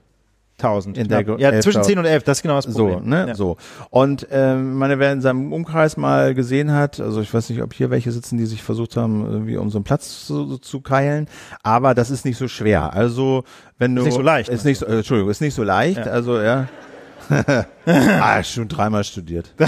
1000. 0.64 0.98
In 0.98 1.08
der 1.08 1.24
knapp. 1.24 1.40
Ja, 1.40 1.50
11.000. 1.50 1.62
zwischen 1.62 1.84
10 1.84 2.00
und 2.00 2.06
11, 2.06 2.24
das 2.24 2.38
ist 2.38 2.42
genau 2.44 2.56
das 2.56 2.66
So, 2.66 2.88
Problem. 2.88 3.10
ne, 3.10 3.26
Ja. 3.30 3.36
so. 3.36 3.58
Und 3.90 4.28
ähm, 4.32 4.76
meine, 4.76 5.00
wer 5.00 5.12
in 5.14 5.22
seinem 5.22 5.52
Umkreis 5.54 5.98
mal 5.98 6.34
gesehen 6.36 6.72
hat, 6.74 7.00
also 7.00 7.22
ich 7.22 7.34
weiß 7.34 7.50
nicht, 7.50 7.62
ob 7.62 7.74
hier 7.74 7.90
welche 7.90 8.12
sitzen, 8.12 8.38
die 8.38 8.46
sich 8.46 8.62
versucht 8.64 8.98
haben, 8.98 9.26
irgendwie 9.30 9.58
um 9.58 9.70
so 9.70 9.78
einen 9.78 9.86
Platz 9.86 10.26
zu, 10.26 10.58
zu 10.58 10.82
keilen, 10.82 11.28
aber 11.64 11.94
das 11.96 12.10
ist 12.12 12.26
nicht 12.26 12.38
so 12.38 12.48
schwer. 12.48 12.94
Also 12.94 13.44
wenn 13.78 13.96
du 13.96 14.04
nicht 14.04 14.14
so 14.14 14.22
leicht, 14.22 14.50
ist 14.50 14.66
nicht 14.66 14.80
so, 14.80 14.86
äh, 14.86 14.98
Entschuldigung, 14.98 15.32
ist 15.32 15.42
nicht 15.42 15.54
so 15.56 15.64
leicht. 15.64 15.98
Ja. 16.06 16.12
Also 16.12 16.40
ja, 16.42 16.68
ah, 17.86 18.44
schon 18.44 18.68
dreimal 18.68 19.04
studiert. 19.04 19.54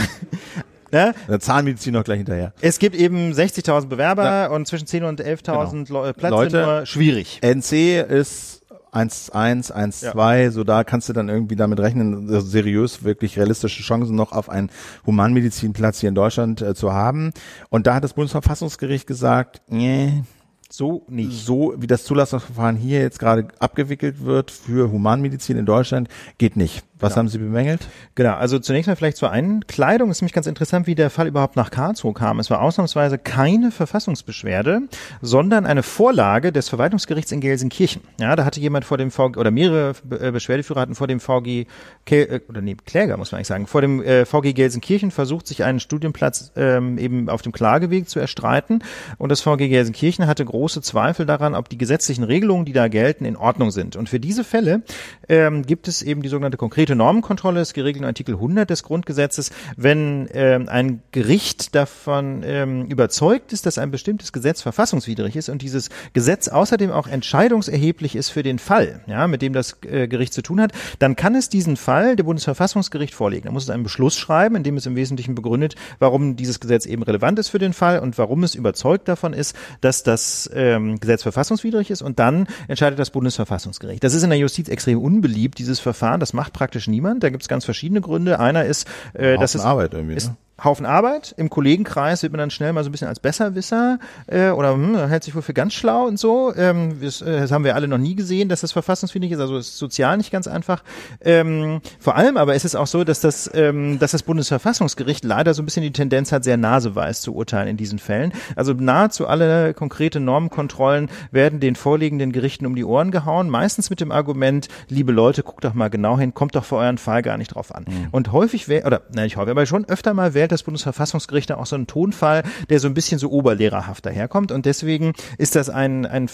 Ne? 0.94 1.14
Der 1.30 1.40
Zahnmedizin 1.40 1.94
noch 1.94 2.04
gleich 2.04 2.18
hinterher. 2.18 2.52
Es 2.60 2.78
gibt 2.78 2.98
eben 2.98 3.32
60.000 3.32 3.86
Bewerber 3.88 4.52
und 4.52 4.68
zwischen 4.68 4.86
10.000 4.88 5.08
und 5.08 5.22
11.000 5.22 5.86
Genau. 5.88 6.02
Plätze 6.12 6.28
Leute- 6.30 6.62
nur 6.66 6.86
schwierig. 6.86 7.40
NC 7.42 8.02
ist 8.02 8.61
1-1, 8.94 9.72
1-2, 9.72 10.52
so 10.52 10.64
da 10.64 10.84
kannst 10.84 11.10
du 11.10 11.14
dann 11.14 11.30
irgendwie 11.30 11.56
damit 11.56 11.80
rechnen, 11.80 12.28
seriös, 12.42 13.04
wirklich 13.04 13.38
realistische 13.38 13.84
Chancen 13.84 14.16
noch 14.16 14.32
auf 14.32 14.50
einen 14.50 14.70
Humanmedizinplatz 15.06 16.00
hier 16.00 16.10
in 16.10 16.16
Deutschland 16.16 16.62
äh, 16.62 16.76
zu 16.76 16.92
haben. 16.94 17.32
Und 17.70 17.88
da 17.88 17.96
hat 17.96 18.04
das 18.04 18.14
Bundesverfassungsgericht 18.14 19.08
gesagt, 19.08 19.62
nee, 19.68 20.24
So 20.70 21.06
nicht. 21.10 21.32
so 21.46 21.74
wie 21.78 21.88
das 21.88 22.04
Zulassungsverfahren 22.04 22.76
hier 22.76 23.00
jetzt 23.02 23.20
gerade 23.20 23.48
abgewickelt 23.60 24.24
wird 24.24 24.52
für 24.52 24.92
Humanmedizin 24.92 25.58
in 25.58 25.66
Deutschland, 25.66 26.10
geht 26.38 26.56
nicht. 26.58 26.84
Was 27.02 27.18
haben 27.18 27.28
Sie 27.28 27.38
bemängelt? 27.38 27.88
Genau, 28.16 28.36
also 28.36 28.60
zunächst 28.60 28.88
mal 28.88 28.96
vielleicht 28.96 29.18
zur 29.18 29.32
Einkleidung. 29.32 30.10
Es 30.10 30.18
ist 30.18 30.22
nämlich 30.22 30.34
ganz 30.34 30.48
interessant, 30.48 30.88
wie 30.88 30.96
der 30.96 31.10
Fall 31.10 31.28
überhaupt 31.28 31.56
nach 31.56 31.72
Karlsruhe 31.72 32.14
kam. 32.14 32.40
Es 32.40 32.50
war 32.50 32.62
ausnahmsweise 32.62 33.18
keine 33.18 33.72
Verfassungsbeschwerde, 33.72 34.84
sondern 35.22 35.66
eine 35.66 35.84
Vorlage 35.84 36.52
des 36.52 36.70
Verwaltungsgerichts 36.70 37.32
in 37.32 37.42
Gelsenkirchen. 37.42 38.02
Ja, 38.20 38.36
da 38.36 38.46
hatte 38.46 38.60
jemand 38.60 38.86
vor 38.86 38.98
dem 38.98 39.12
VG, 39.12 39.38
oder 39.38 39.52
mehrere 39.52 39.96
äh, 40.12 40.32
Beschwerdeführer 40.32 40.82
hatten 40.82 40.96
vor 40.96 41.08
dem 41.08 41.20
VG, 41.20 41.66
äh, 42.10 42.40
oder 42.48 42.62
nee, 42.62 42.76
Kläger 42.86 43.18
muss 43.18 43.32
man 43.32 43.40
eigentlich 43.40 43.48
sagen, 43.48 43.68
vor 43.68 43.82
dem 43.82 44.02
äh, 44.04 44.26
VG 44.26 44.54
Gelsenkirchen 44.54 45.12
versucht, 45.12 45.48
sich 45.48 45.64
einen 45.64 45.80
Studienplatz 45.80 46.52
ähm, 46.56 46.98
eben 46.98 47.30
auf 47.30 47.42
dem 47.42 47.52
Klageweg 47.52 48.10
zu 48.10 48.20
erstreiten. 48.20 48.84
Und 49.18 49.30
das 49.30 49.42
VG 49.42 49.70
Gelsenkirchen 49.70 50.28
hatte 50.28 50.46
große 50.46 50.82
Zweifel 50.82 51.26
daran, 51.26 51.56
ob 51.56 51.70
die 51.70 51.78
gesetzlichen 51.78 52.24
Regelungen, 52.24 52.66
die 52.66 52.74
da 52.74 52.88
gelten, 52.88 53.26
in 53.26 53.36
Ordnung 53.36 53.72
sind. 53.72 53.96
Und 53.96 54.10
für 54.10 54.20
diese 54.20 54.44
Fälle 54.44 54.84
ähm, 55.28 55.66
gibt 55.66 55.88
es 55.88 56.02
eben 56.02 56.22
die 56.22 56.30
sogenannte 56.30 56.58
konkrete 56.58 56.91
Normenkontrolle, 56.96 57.62
ist 57.62 57.74
geregelt 57.74 58.02
in 58.02 58.06
Artikel 58.06 58.36
100 58.36 58.70
des 58.70 58.84
Grundgesetzes, 58.84 59.52
wenn 59.78 60.28
ähm, 60.34 60.70
ein 60.70 61.02
Gericht 61.12 61.76
davon 61.76 62.44
ähm, 62.44 62.86
überzeugt 62.86 63.54
ist, 63.54 63.66
dass 63.66 63.78
ein 63.78 63.92
bestimmtes 63.92 64.32
Gesetz 64.34 64.62
verfassungswidrig 64.62 65.36
ist 65.36 65.50
und 65.50 65.62
dieses 65.62 65.90
Gesetz 66.14 66.48
außerdem 66.48 66.92
auch 66.92 67.08
entscheidungserheblich 67.08 68.16
ist 68.16 68.30
für 68.30 68.44
den 68.44 68.60
Fall, 68.60 69.02
ja, 69.08 69.28
mit 69.28 69.42
dem 69.42 69.54
das 69.54 69.78
äh, 69.84 70.08
Gericht 70.08 70.34
zu 70.34 70.42
tun 70.42 70.62
hat, 70.62 70.72
dann 71.00 71.16
kann 71.16 71.36
es 71.36 71.50
diesen 71.50 71.78
Fall 71.78 72.16
dem 72.16 72.26
Bundesverfassungsgericht 72.26 73.14
vorlegen. 73.14 73.46
Da 73.46 73.52
muss 73.52 73.64
es 73.64 73.70
einen 73.70 73.84
Beschluss 73.84 74.18
schreiben, 74.18 74.56
in 74.56 74.64
dem 74.64 74.78
es 74.78 74.86
im 74.86 74.96
Wesentlichen 74.96 75.36
begründet, 75.36 75.76
warum 76.00 76.36
dieses 76.36 76.60
Gesetz 76.60 76.86
eben 76.86 77.04
relevant 77.04 77.40
ist 77.40 77.50
für 77.50 77.60
den 77.60 77.74
Fall 77.74 78.00
und 78.00 78.18
warum 78.18 78.44
es 78.44 78.56
überzeugt 78.56 79.08
davon 79.08 79.34
ist, 79.34 79.56
dass 79.82 80.04
das 80.04 80.50
ähm, 80.54 81.00
Gesetz 81.00 81.24
verfassungswidrig 81.24 81.92
ist 81.92 82.02
und 82.02 82.20
dann 82.20 82.48
entscheidet 82.68 83.00
das 83.00 83.10
Bundesverfassungsgericht. 83.10 84.04
Das 84.04 84.14
ist 84.14 84.24
in 84.24 84.30
der 84.30 84.40
Justiz 84.40 84.70
extrem 84.70 85.00
unbeliebt, 85.00 85.58
dieses 85.60 85.80
Verfahren. 85.80 86.20
Das 86.20 86.34
macht 86.34 86.54
praktisch 86.54 86.81
niemand. 86.88 87.24
Da 87.24 87.30
gibt 87.30 87.44
es 87.44 87.50
ganz 87.50 87.66
verschiedene 87.66 88.02
Gründe. 88.02 88.40
Einer 88.40 88.66
ist, 88.66 88.88
äh, 89.14 89.38
dass 89.38 89.56
es 89.56 89.62
Arbeit 89.62 89.94
irgendwie, 89.94 90.16
ist 90.16 90.30
ne? 90.30 90.38
Haufen 90.64 90.86
Arbeit. 90.86 91.34
Im 91.38 91.50
Kollegenkreis 91.50 92.22
wird 92.24 92.34
man 92.34 92.40
dann 92.40 92.52
schnell 92.52 92.74
mal 92.74 92.84
so 92.84 92.90
ein 92.90 92.92
bisschen 92.92 93.08
als 93.08 93.20
Besserwisser 93.20 94.00
äh, 94.28 94.50
oder 94.50 94.74
hm, 94.74 95.08
hält 95.08 95.24
sich 95.24 95.34
wohl 95.34 95.42
für 95.42 95.54
ganz 95.54 95.74
schlau 95.74 96.06
und 96.06 96.20
so. 96.20 96.54
Ähm, 96.56 97.02
das, 97.02 97.22
äh, 97.22 97.40
das 97.40 97.52
haben 97.52 97.64
wir 97.64 97.76
alle 97.76 97.88
noch 97.88 97.98
nie 97.98 98.16
gesehen, 98.16 98.50
dass 98.50 98.62
das 98.62 98.72
verfassungswidrig 98.72 99.32
ist. 99.32 99.40
Also 99.40 99.58
ist 99.58 99.78
sozial 99.78 100.18
nicht 100.18 100.32
ganz 100.32 100.48
einfach. 100.48 100.84
Ähm, 101.22 101.82
vor 102.00 102.16
allem 102.16 102.38
aber 102.38 102.56
ist 102.56 102.66
es 102.66 102.76
auch 102.76 102.88
so, 102.88 103.04
dass 103.04 103.22
das, 103.22 103.50
ähm, 103.54 103.98
dass 104.00 104.12
das 104.12 104.24
Bundesverfassungsgericht 104.24 105.24
leider 105.24 105.54
so 105.54 105.62
ein 105.62 105.66
bisschen 105.66 105.84
die 105.84 105.92
Tendenz 105.92 106.32
hat, 106.32 106.44
sehr 106.44 106.58
naseweiß 106.58 107.22
zu 107.22 107.34
urteilen 107.34 107.68
in 107.68 107.78
diesen 107.78 108.00
Fällen. 108.00 108.32
Also 108.56 108.74
nahezu 108.74 109.28
alle 109.28 109.74
konkrete 109.74 110.20
Normenkontrollen 110.20 111.10
werden 111.32 111.60
den 111.60 111.76
vorliegenden 111.76 112.32
Gerichten 112.32 112.66
um 112.66 112.76
die 112.76 112.86
Ohren 112.86 113.12
gehauen. 113.12 113.50
Meistens 113.50 113.90
mit 113.90 114.00
dem 114.00 114.12
Argument, 114.12 114.68
liebe 114.90 115.12
Leute, 115.12 115.44
guckt 115.44 115.64
doch 115.64 115.74
mal 115.74 115.90
genau 115.90 116.20
hin, 116.20 116.34
kommt 116.34 116.56
doch 116.56 116.66
für 116.66 116.76
euren 116.76 116.98
Fall 116.98 117.22
gar 117.22 117.38
nicht 117.38 117.56
drauf 117.56 117.74
an. 117.74 117.86
Und 118.12 118.32
häufig 118.32 118.68
wählt, 118.68 118.86
oder 118.86 119.02
nein, 119.14 119.26
nicht 119.26 119.38
häufig, 119.38 119.52
aber 119.52 119.66
schon 119.66 119.86
öfter 119.86 120.14
mal 120.14 120.34
wählt 120.34 120.51
das 120.52 120.64
Bundesverfassungsgericht 120.64 121.50
dann 121.50 121.58
auch 121.58 121.66
so 121.66 121.76
einen 121.76 121.88
Tonfall, 121.88 122.44
der 122.70 122.80
so 122.80 122.88
ein 122.88 122.94
bisschen 122.94 123.20
so 123.20 123.30
oberlehrerhaft 123.30 124.06
daherkommt. 124.06 124.52
Und 124.52 124.66
deswegen 124.66 125.14
ist 125.38 125.56
das 125.56 125.70
ein, 125.70 126.06
ein, 126.06 126.30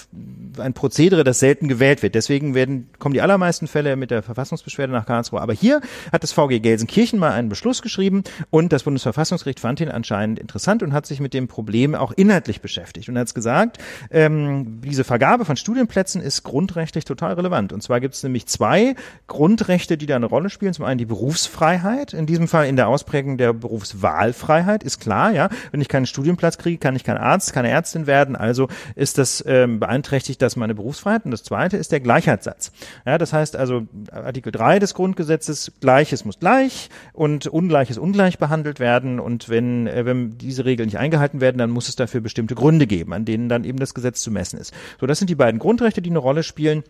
ein 0.58 0.74
Prozedere, 0.74 1.24
das 1.24 1.40
selten 1.40 1.68
gewählt 1.68 2.04
wird. 2.04 2.16
Deswegen 2.16 2.56
werden, 2.56 2.90
kommen 3.00 3.14
die 3.14 3.22
allermeisten 3.22 3.68
Fälle 3.68 3.96
mit 3.96 4.12
der 4.12 4.24
Verfassungsbeschwerde 4.24 4.92
nach 4.94 5.06
Karlsruhe. 5.06 5.42
Aber 5.42 5.54
hier 5.54 5.82
hat 6.12 6.24
das 6.24 6.32
VG 6.32 6.60
Gelsenkirchen 6.60 7.20
mal 7.20 7.32
einen 7.32 7.50
Beschluss 7.50 7.82
geschrieben 7.82 8.24
und 8.50 8.74
das 8.74 8.84
Bundesverfassungsgericht 8.84 9.60
fand 9.60 9.80
ihn 9.80 9.90
anscheinend 9.90 10.40
interessant 10.40 10.84
und 10.84 10.94
hat 10.94 11.06
sich 11.06 11.20
mit 11.20 11.34
dem 11.34 11.48
Problem 11.48 11.96
auch 11.96 12.12
inhaltlich 12.12 12.62
beschäftigt 12.62 13.10
und 13.10 13.18
hat 13.18 13.34
gesagt, 13.34 13.78
ähm, 14.12 14.82
diese 14.82 15.04
Vergabe 15.04 15.46
von 15.46 15.58
Studienplätzen 15.58 16.22
ist 16.22 16.44
grundrechtlich 16.44 17.06
total 17.06 17.34
relevant. 17.34 17.74
Und 17.74 17.82
zwar 17.82 18.00
gibt 18.00 18.16
es 18.16 18.24
nämlich 18.24 18.48
zwei 18.48 18.96
Grundrechte, 19.28 19.98
die 19.98 20.06
da 20.06 20.16
eine 20.16 20.26
Rolle 20.26 20.50
spielen. 20.50 20.74
Zum 20.74 20.86
einen 20.86 20.98
die 20.98 21.06
Berufsfreiheit, 21.06 22.14
in 22.14 22.26
diesem 22.26 22.48
Fall 22.48 22.68
in 22.68 22.76
der 22.76 22.88
Ausprägung 22.88 23.38
der 23.38 23.54
Berufswahlfreiheit, 23.54 23.97
ist 24.84 25.00
klar, 25.00 25.32
ja. 25.32 25.50
Wenn 25.72 25.82
ich 25.82 25.88
keinen 25.88 26.06
Studienplatz 26.06 26.58
kriege, 26.58 26.78
kann 26.78 26.96
ich 26.96 27.04
kein 27.04 27.18
Arzt, 27.18 27.54
keine 27.54 27.70
Ärztin 27.70 28.08
werden. 28.08 28.36
Also 28.36 28.68
ist 28.96 29.18
das 29.18 29.44
ähm, 29.48 29.80
beeinträchtigt 29.80 30.42
das 30.42 30.56
meine 30.56 30.76
Berufsfreiheit. 30.76 31.26
Und 31.26 31.32
das 31.32 31.44
zweite 31.44 31.78
ist 31.78 31.92
der 31.92 32.00
Gleichheitssatz. 32.00 32.72
Ja, 33.06 33.18
das 33.18 33.34
heißt 33.34 33.56
also 33.56 33.88
Artikel 34.12 34.52
3 34.52 34.80
des 34.80 34.94
Grundgesetzes, 34.94 35.72
Gleiches 35.82 36.26
muss 36.26 36.40
gleich 36.40 36.90
und 37.14 37.48
Ungleiches 37.48 37.98
ungleich 37.98 38.38
behandelt 38.38 38.80
werden. 38.80 39.20
Und 39.20 39.50
wenn, 39.50 39.88
äh, 39.88 40.06
wenn 40.06 40.38
diese 40.38 40.66
Regeln 40.66 40.88
nicht 40.88 41.00
eingehalten 41.00 41.42
werden, 41.42 41.58
dann 41.58 41.70
muss 41.70 41.90
es 41.90 41.96
dafür 41.96 42.22
bestimmte 42.22 42.56
Gründe 42.56 42.88
geben, 42.88 43.14
an 43.14 43.26
denen 43.26 43.50
dann 43.50 43.64
eben 43.64 43.80
das 43.80 43.94
Gesetz 43.94 44.22
zu 44.22 44.32
messen 44.32 44.60
ist. 44.60 44.74
So, 45.00 45.08
das 45.08 45.20
sind 45.20 45.30
die 45.30 45.36
beiden 45.36 45.60
Grundrechte, 45.60 46.02
die 46.02 46.10
eine 46.10 46.20
Rolle 46.20 46.44
spielen. 46.44 46.84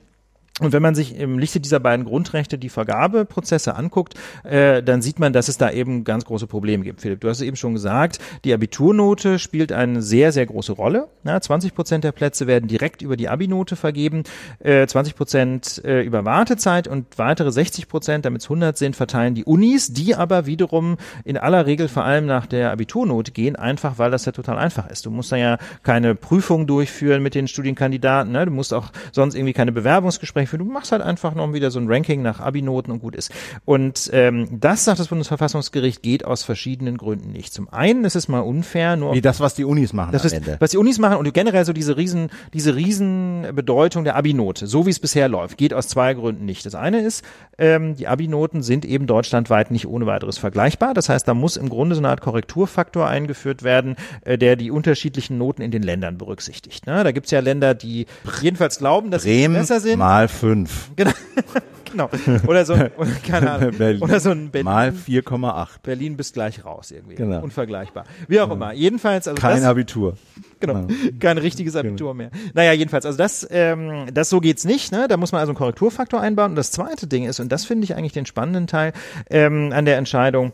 Und 0.59 0.73
wenn 0.73 0.81
man 0.81 0.95
sich 0.95 1.15
im 1.15 1.37
Lichte 1.37 1.59
dieser 1.59 1.79
beiden 1.79 2.03
Grundrechte 2.03 2.57
die 2.57 2.69
Vergabeprozesse 2.69 3.75
anguckt, 3.75 4.15
äh, 4.43 4.81
dann 4.81 5.03
sieht 5.03 5.19
man, 5.19 5.31
dass 5.31 5.49
es 5.49 5.59
da 5.59 5.69
eben 5.69 6.03
ganz 6.03 6.25
große 6.25 6.47
Probleme 6.47 6.83
gibt. 6.83 7.01
Philipp, 7.01 7.21
du 7.21 7.29
hast 7.29 7.37
es 7.37 7.43
eben 7.43 7.55
schon 7.55 7.73
gesagt, 7.73 8.17
die 8.43 8.53
Abiturnote 8.53 9.37
spielt 9.37 9.71
eine 9.71 10.01
sehr, 10.01 10.31
sehr 10.31 10.47
große 10.47 10.71
Rolle. 10.71 11.09
Ja, 11.23 11.39
20 11.39 11.75
Prozent 11.75 12.03
der 12.03 12.11
Plätze 12.11 12.47
werden 12.47 12.67
direkt 12.67 13.03
über 13.03 13.17
die 13.17 13.29
Abinote 13.29 13.75
vergeben, 13.75 14.23
äh, 14.57 14.87
20 14.87 15.15
Prozent 15.15 15.81
äh, 15.85 16.01
über 16.01 16.25
Wartezeit 16.25 16.87
und 16.87 17.19
weitere 17.19 17.51
60 17.51 17.87
Prozent, 17.87 18.25
damit 18.25 18.41
es 18.41 18.47
100 18.47 18.75
sind, 18.79 18.95
verteilen 18.95 19.35
die 19.35 19.43
Unis, 19.43 19.93
die 19.93 20.15
aber 20.15 20.47
wiederum 20.47 20.97
in 21.23 21.37
aller 21.37 21.67
Regel 21.67 21.87
vor 21.87 22.03
allem 22.03 22.25
nach 22.25 22.47
der 22.47 22.71
Abiturnote 22.71 23.31
gehen, 23.31 23.55
einfach 23.55 23.99
weil 23.99 24.09
das 24.09 24.25
ja 24.25 24.31
total 24.31 24.57
einfach 24.57 24.89
ist. 24.89 25.05
Du 25.05 25.11
musst 25.11 25.31
da 25.31 25.35
ja 25.35 25.59
keine 25.83 26.15
Prüfung 26.15 26.65
durchführen 26.65 27.21
mit 27.21 27.35
den 27.35 27.47
Studienkandidaten, 27.47 28.31
ne? 28.31 28.45
du 28.45 28.51
musst 28.51 28.73
auch 28.73 28.91
sonst 29.11 29.35
irgendwie 29.35 29.53
keine 29.53 29.71
Bewerbungsgespräche 29.71 30.46
führen, 30.47 30.65
du 30.65 30.71
machst 30.71 30.91
halt 30.91 31.01
einfach 31.01 31.35
noch 31.35 31.53
wieder 31.53 31.71
so 31.71 31.79
ein 31.79 31.87
Ranking 31.87 32.21
nach 32.21 32.39
Abi-Noten 32.39 32.91
und 32.91 32.99
gut 32.99 33.15
ist. 33.15 33.31
Und 33.65 34.09
ähm, 34.13 34.47
das, 34.51 34.85
sagt 34.85 34.99
das 34.99 35.07
Bundesverfassungsgericht, 35.07 36.01
geht 36.01 36.25
aus 36.25 36.43
verschiedenen 36.43 36.97
Gründen 36.97 37.31
nicht. 37.31 37.53
Zum 37.53 37.69
einen 37.69 38.05
ist 38.05 38.15
es 38.15 38.27
mal 38.27 38.39
unfair, 38.39 38.95
nur 38.95 39.13
Wie 39.13 39.21
das, 39.21 39.39
was 39.39 39.55
die 39.55 39.63
Unis 39.63 39.93
machen 39.93 40.11
das 40.11 40.25
ist, 40.25 40.41
was 40.59 40.71
die 40.71 40.77
Unis 40.77 40.99
machen 40.99 41.17
und 41.17 41.33
generell 41.33 41.65
so 41.65 41.73
diese 41.73 41.97
riesen, 41.97 42.29
diese 42.53 42.75
riesen 42.75 43.47
Bedeutung 43.53 44.03
der 44.03 44.15
Abi-Note, 44.15 44.67
so 44.67 44.85
wie 44.85 44.89
es 44.89 44.99
bisher 44.99 45.27
läuft, 45.29 45.57
geht 45.57 45.73
aus 45.73 45.87
zwei 45.87 46.13
Gründen 46.13 46.45
nicht. 46.45 46.65
Das 46.65 46.75
eine 46.75 47.01
ist, 47.01 47.23
ähm, 47.57 47.95
die 47.95 48.07
Abi-Noten 48.07 48.61
sind 48.63 48.85
eben 48.85 49.07
deutschlandweit 49.07 49.71
nicht 49.71 49.87
ohne 49.87 50.05
weiteres 50.05 50.37
vergleichbar. 50.37 50.93
Das 50.93 51.09
heißt, 51.09 51.27
da 51.27 51.33
muss 51.33 51.57
im 51.57 51.69
Grunde 51.69 51.95
so 51.95 52.01
eine 52.01 52.09
Art 52.09 52.21
Korrekturfaktor 52.21 53.07
eingeführt 53.07 53.63
werden, 53.63 53.95
äh, 54.25 54.37
der 54.37 54.55
die 54.55 54.71
unterschiedlichen 54.71 55.37
Noten 55.37 55.61
in 55.61 55.71
den 55.71 55.83
Ländern 55.83 56.17
berücksichtigt. 56.17 56.85
Ne? 56.85 57.03
Da 57.03 57.11
gibt's 57.11 57.31
ja 57.31 57.39
Länder, 57.39 57.73
die 57.73 58.05
jedenfalls 58.41 58.77
glauben, 58.79 59.11
dass 59.11 59.23
sie 59.23 59.47
besser 59.47 59.79
sind. 59.79 59.99
mal 59.99 60.27
fünf. 60.38 60.91
Genau. 60.95 61.11
genau. 61.91 62.09
Oder 62.47 62.65
so, 62.65 62.73
oder, 62.73 62.89
keine 63.25 63.51
Ahnung. 63.51 63.71
Berlin. 63.77 64.01
Oder 64.01 64.19
so 64.19 64.31
ein 64.31 64.49
Berlin. 64.49 64.65
Mal 64.65 64.89
4,8. 64.89 65.67
Berlin 65.83 66.17
bis 66.17 66.33
gleich 66.33 66.63
raus 66.65 66.91
irgendwie. 66.91 67.15
Genau. 67.15 67.41
Unvergleichbar. 67.41 68.05
Wie 68.27 68.39
auch 68.39 68.51
immer. 68.51 68.73
Jedenfalls, 68.73 69.27
also 69.27 69.41
Kein 69.41 69.57
das, 69.57 69.65
Abitur. 69.65 70.17
Genau. 70.59 70.88
Kein 71.19 71.38
richtiges 71.38 71.75
Abitur 71.75 72.15
mehr. 72.15 72.31
Naja, 72.55 72.71
jedenfalls, 72.71 73.05
also 73.05 73.15
das, 73.15 73.47
ähm, 73.51 74.07
das 74.11 74.31
so 74.31 74.39
geht's 74.39 74.65
nicht, 74.65 74.91
ne? 74.91 75.07
Da 75.07 75.15
muss 75.15 75.31
man 75.31 75.39
also 75.39 75.51
einen 75.51 75.57
Korrekturfaktor 75.57 76.19
einbauen. 76.19 76.53
Und 76.53 76.55
das 76.55 76.71
zweite 76.71 77.05
Ding 77.05 77.25
ist, 77.25 77.39
und 77.39 77.51
das 77.51 77.65
finde 77.65 77.83
ich 77.83 77.93
eigentlich 77.93 78.13
den 78.13 78.25
spannenden 78.25 78.65
Teil 78.65 78.93
ähm, 79.29 79.71
an 79.71 79.85
der 79.85 79.97
Entscheidung, 79.97 80.53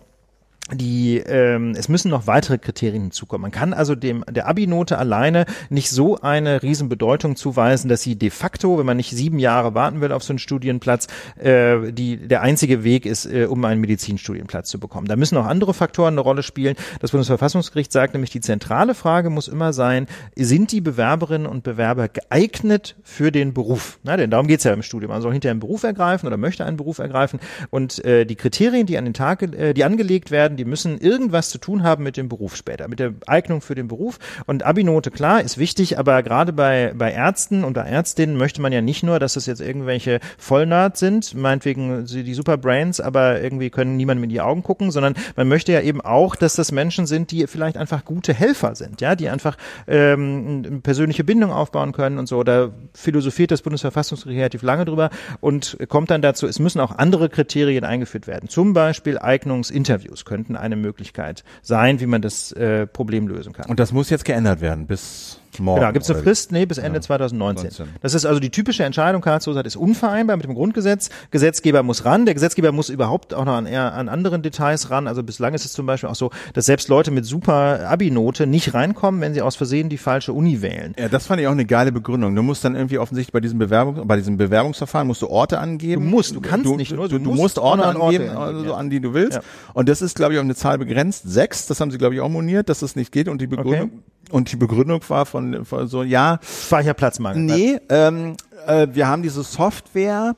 die 0.72 1.18
ähm, 1.18 1.74
es 1.78 1.90
müssen 1.90 2.10
noch 2.10 2.26
weitere 2.26 2.58
Kriterien 2.58 3.04
hinzukommen. 3.04 3.42
Man 3.42 3.52
kann 3.52 3.74
also 3.74 3.96
dem 3.96 4.24
der 4.30 4.48
Abi-Note 4.48 4.98
alleine 4.98 5.46
nicht 5.70 5.90
so 5.90 6.20
eine 6.22 6.64
Riesenbedeutung 6.64 7.36
zuweisen, 7.36 7.90
dass 7.90 8.02
sie 8.02 8.16
de 8.16 8.30
facto, 8.30 8.78
wenn 8.78 8.86
man 8.86 8.96
nicht 8.96 9.12
sieben 9.12 9.40
Jahre 9.40 9.76
warten 9.76 10.00
will 10.00 10.14
auf 10.14 10.24
so 10.24 10.32
einen 10.32 10.40
Studienplatz, 10.40 11.08
äh, 11.38 11.92
die 11.92 12.16
der 12.16 12.42
einzige 12.42 12.86
Weg 12.86 13.06
ist, 13.06 13.26
äh, 13.26 13.46
um 13.46 13.64
einen 13.66 13.82
Medizinstudienplatz 13.82 14.70
zu 14.70 14.80
bekommen. 14.80 15.08
Da 15.08 15.18
müssen 15.18 15.38
auch 15.38 15.46
andere 15.46 15.74
Faktoren 15.74 16.14
eine 16.14 16.22
Rolle 16.22 16.44
spielen. 16.44 16.76
Das 17.02 17.12
Bundesverfassungsgericht 17.12 17.92
sagt 17.92 18.14
nämlich, 18.14 18.30
die 18.30 18.42
zentrale 18.42 18.96
Frage 18.96 19.30
muss 19.30 19.50
immer 19.50 19.74
sein: 19.74 20.08
Sind 20.36 20.72
die 20.72 20.82
Bewerberinnen 20.82 21.46
und 21.46 21.64
Bewerber 21.64 22.08
geeignet 22.08 22.96
für 23.04 23.34
den 23.34 23.54
Beruf? 23.54 24.00
Na, 24.04 24.16
denn 24.16 24.32
darum 24.32 24.48
geht's 24.48 24.64
ja 24.64 24.74
im 24.74 24.82
Studium. 24.82 25.12
Man 25.12 25.22
soll 25.22 25.34
hinterher 25.34 25.52
einen 25.52 25.60
Beruf 25.60 25.84
ergreifen 25.84 26.26
oder 26.26 26.38
möchte 26.38 26.64
einen 26.64 26.78
Beruf 26.78 27.00
ergreifen 27.00 27.42
und 27.70 28.04
äh, 28.06 28.26
die 28.26 28.36
Kriterien, 28.36 28.86
die 28.86 28.98
an 28.98 29.04
den 29.04 29.14
Tag, 29.14 29.42
äh, 29.42 29.74
die 29.74 29.84
angelegt 29.84 30.32
werden 30.32 30.53
werden, 30.54 30.58
die 30.58 30.66
müssen 30.66 31.00
irgendwas 31.00 31.50
zu 31.50 31.58
tun 31.58 31.84
haben 31.84 32.04
mit 32.04 32.18
dem 32.18 32.30
Beruf 32.30 32.56
später, 32.56 32.88
mit 32.88 33.00
der 33.00 33.14
Eignung 33.28 33.62
für 33.62 33.76
den 33.76 33.88
Beruf. 33.88 34.20
Und 34.46 34.64
Abi-Note, 34.64 35.12
klar, 35.12 35.42
ist 35.42 35.58
wichtig, 35.58 35.98
aber 35.98 36.24
gerade 36.24 36.54
bei, 36.54 36.94
bei 36.96 37.12
Ärzten 37.12 37.64
und 37.64 37.74
bei 37.74 37.82
Ärztinnen 37.82 38.38
möchte 38.38 38.62
man 38.62 38.72
ja 38.72 38.82
nicht 38.82 39.04
nur, 39.04 39.20
dass 39.20 39.36
es 39.36 39.46
jetzt 39.46 39.62
irgendwelche 39.62 40.20
Vollnerds 40.38 41.00
sind, 41.00 41.34
meinetwegen 41.36 42.06
die 42.06 42.34
Superbrains, 42.34 43.00
aber 43.00 43.42
irgendwie 43.42 43.70
können 43.70 43.98
niemandem 43.98 44.26
in 44.26 44.30
die 44.30 44.42
Augen 44.42 44.64
gucken, 44.64 44.92
sondern 44.92 45.16
man 45.36 45.48
möchte 45.48 45.72
ja 45.72 45.82
eben 45.82 46.02
auch, 46.02 46.36
dass 46.36 46.56
das 46.56 46.72
Menschen 46.72 47.06
sind, 47.06 47.32
die 47.32 47.48
vielleicht 47.48 47.78
einfach 47.78 48.06
gute 48.06 48.34
Helfer 48.34 48.76
sind, 48.76 49.02
ja, 49.02 49.16
die 49.16 49.30
einfach 49.30 49.58
ähm, 49.88 50.82
persönliche 50.84 51.24
Bindung 51.24 51.52
aufbauen 51.52 51.92
können 51.92 52.18
und 52.20 52.28
so. 52.28 52.44
Da 52.44 52.72
philosophiert 52.94 53.52
das 53.52 53.62
Bundesverfassungsgericht 53.62 54.40
relativ 54.40 54.62
lange 54.62 54.86
drüber 54.86 55.10
und 55.42 55.78
kommt 55.90 56.12
dann 56.12 56.22
dazu, 56.22 56.48
es 56.48 56.60
müssen 56.60 56.80
auch 56.80 56.92
andere 56.92 57.30
Kriterien 57.30 57.84
eingeführt 57.84 58.28
werden. 58.28 58.50
Zum 58.50 58.74
Beispiel 58.74 59.18
Eignungsinterviews 59.18 60.26
könnten 60.44 60.58
eine 60.58 60.76
Möglichkeit 60.76 61.44
sein, 61.62 62.00
wie 62.00 62.06
man 62.06 62.22
das 62.22 62.52
äh, 62.52 62.86
Problem 62.86 63.28
lösen 63.28 63.54
kann. 63.54 63.70
Und 63.70 63.80
das 63.80 63.92
muss 63.94 64.10
jetzt 64.10 64.26
geändert 64.26 64.62
werden 64.62 64.88
bis 64.88 65.40
morgen. 65.60 65.82
Genau, 65.82 65.92
gibt 65.94 66.04
es 66.04 66.12
eine 66.12 66.22
Frist? 66.22 66.52
Nee, 66.52 66.66
bis 66.66 66.78
Ende 66.78 67.02
2019. 67.02 67.64
19. 67.64 67.88
Das 68.02 68.14
ist 68.14 68.26
also 68.26 68.40
die 68.40 68.50
typische 68.50 68.84
Entscheidung, 68.84 69.22
Karlsruhe 69.22 69.54
sagt, 69.54 69.68
ist 69.68 69.76
unvereinbar 69.76 70.38
mit 70.38 70.46
dem 70.46 70.54
Grundgesetz. 70.54 71.10
Gesetzgeber 71.32 71.84
muss 71.84 72.06
ran. 72.06 72.26
Der 72.26 72.34
Gesetzgeber 72.34 72.72
muss 72.72 72.90
überhaupt 72.90 73.34
auch 73.34 73.46
noch 73.46 73.54
an, 73.54 73.66
eher 73.66 73.94
an 73.94 74.10
anderen 74.10 74.42
Details 74.42 74.90
ran. 74.90 75.08
Also 75.08 75.24
bislang 75.24 75.54
ist 75.54 75.66
es 75.66 75.74
zum 75.74 75.86
Beispiel 75.86 76.10
auch 76.10 76.16
so, 76.16 76.32
dass 76.54 76.66
selbst 76.66 76.90
Leute 76.90 77.12
mit 77.12 77.26
super 77.26 77.88
Abi-Note 77.90 78.48
nicht 78.48 78.74
reinkommen, 78.74 79.22
wenn 79.22 79.34
sie 79.34 79.42
aus 79.42 79.56
Versehen 79.56 79.90
die 79.90 79.98
falsche 79.98 80.34
Uni 80.34 80.62
wählen. 80.62 80.94
Ja, 80.98 81.10
das 81.10 81.28
fand 81.28 81.42
ich 81.42 81.48
auch 81.48 81.52
eine 81.52 81.66
geile 81.66 81.92
Begründung. 81.92 82.36
Du 82.36 82.44
musst 82.44 82.64
dann 82.66 82.76
irgendwie 82.76 82.98
offensichtlich 82.98 83.34
bei 83.34 83.40
diesem 83.40 83.60
Bewerbung, 83.60 84.08
bei 84.08 84.16
diesem 84.16 84.38
Bewerbungsverfahren 84.38 85.08
musst 85.08 85.22
du 85.22 85.30
Orte 85.30 85.60
angeben. 85.60 86.04
Du 86.04 86.10
musst, 86.10 86.36
du 86.36 86.42
kannst 86.42 86.70
nicht 86.76 86.94
nur, 86.94 87.08
du, 87.08 87.18
du 87.18 87.24
du 87.24 87.30
musst 87.32 87.42
musst 87.42 87.60
Orte 87.60 87.78
noch 87.78 87.88
Orte 87.88 88.06
angeben, 88.06 88.30
angeben, 88.30 88.58
also 88.58 88.66
ja. 88.72 88.76
an 88.76 88.90
die 88.90 89.00
du 89.00 89.14
willst. 89.14 89.38
Ja. 89.38 89.44
Und 89.74 89.90
das 89.90 90.02
ist, 90.02 90.16
glaube 90.16 90.34
ich, 90.34 90.40
auf 90.40 90.44
eine 90.44 90.56
Zahl 90.56 90.78
begrenzt. 90.78 91.24
Sechs, 91.26 91.68
das 91.68 91.80
haben 91.80 91.92
sie, 91.92 91.98
glaube 91.98 92.16
ich, 92.16 92.22
auch 92.22 92.30
moniert, 92.30 92.70
dass 92.70 92.80
das 92.80 92.96
nicht 92.96 93.12
geht. 93.12 93.28
Und 93.28 93.42
die 93.42 93.48
Begründung, 93.48 94.04
und 94.32 94.52
die 94.52 94.56
Begründung 94.56 95.02
war 95.10 95.26
von, 95.26 95.66
von 95.66 95.88
so, 95.88 96.04
ja, 96.04 96.40
Speicherplatzmangel. 96.44 97.42
nee, 97.42 97.80
ähm, 97.90 98.36
äh, 98.66 98.88
wir 98.92 99.08
haben 99.08 99.22
diese 99.24 99.44
Software 99.44 100.36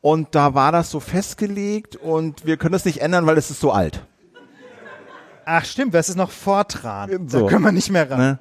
und 0.00 0.34
da 0.34 0.54
war 0.54 0.72
das 0.72 0.90
so 0.90 1.00
festgelegt 1.00 1.96
und 1.96 2.44
wir 2.46 2.56
können 2.56 2.72
das 2.72 2.84
nicht 2.84 3.00
ändern, 3.00 3.26
weil 3.26 3.38
es 3.38 3.50
ist 3.50 3.60
so 3.60 3.72
alt. 3.72 4.04
Ach 5.46 5.64
stimmt, 5.64 5.94
das 5.94 6.08
ist 6.08 6.16
noch 6.16 6.30
Fortran. 6.30 7.28
So. 7.28 7.40
Da 7.40 7.46
können 7.48 7.64
wir 7.64 7.72
nicht 7.72 7.90
mehr 7.90 8.10
ran. 8.10 8.38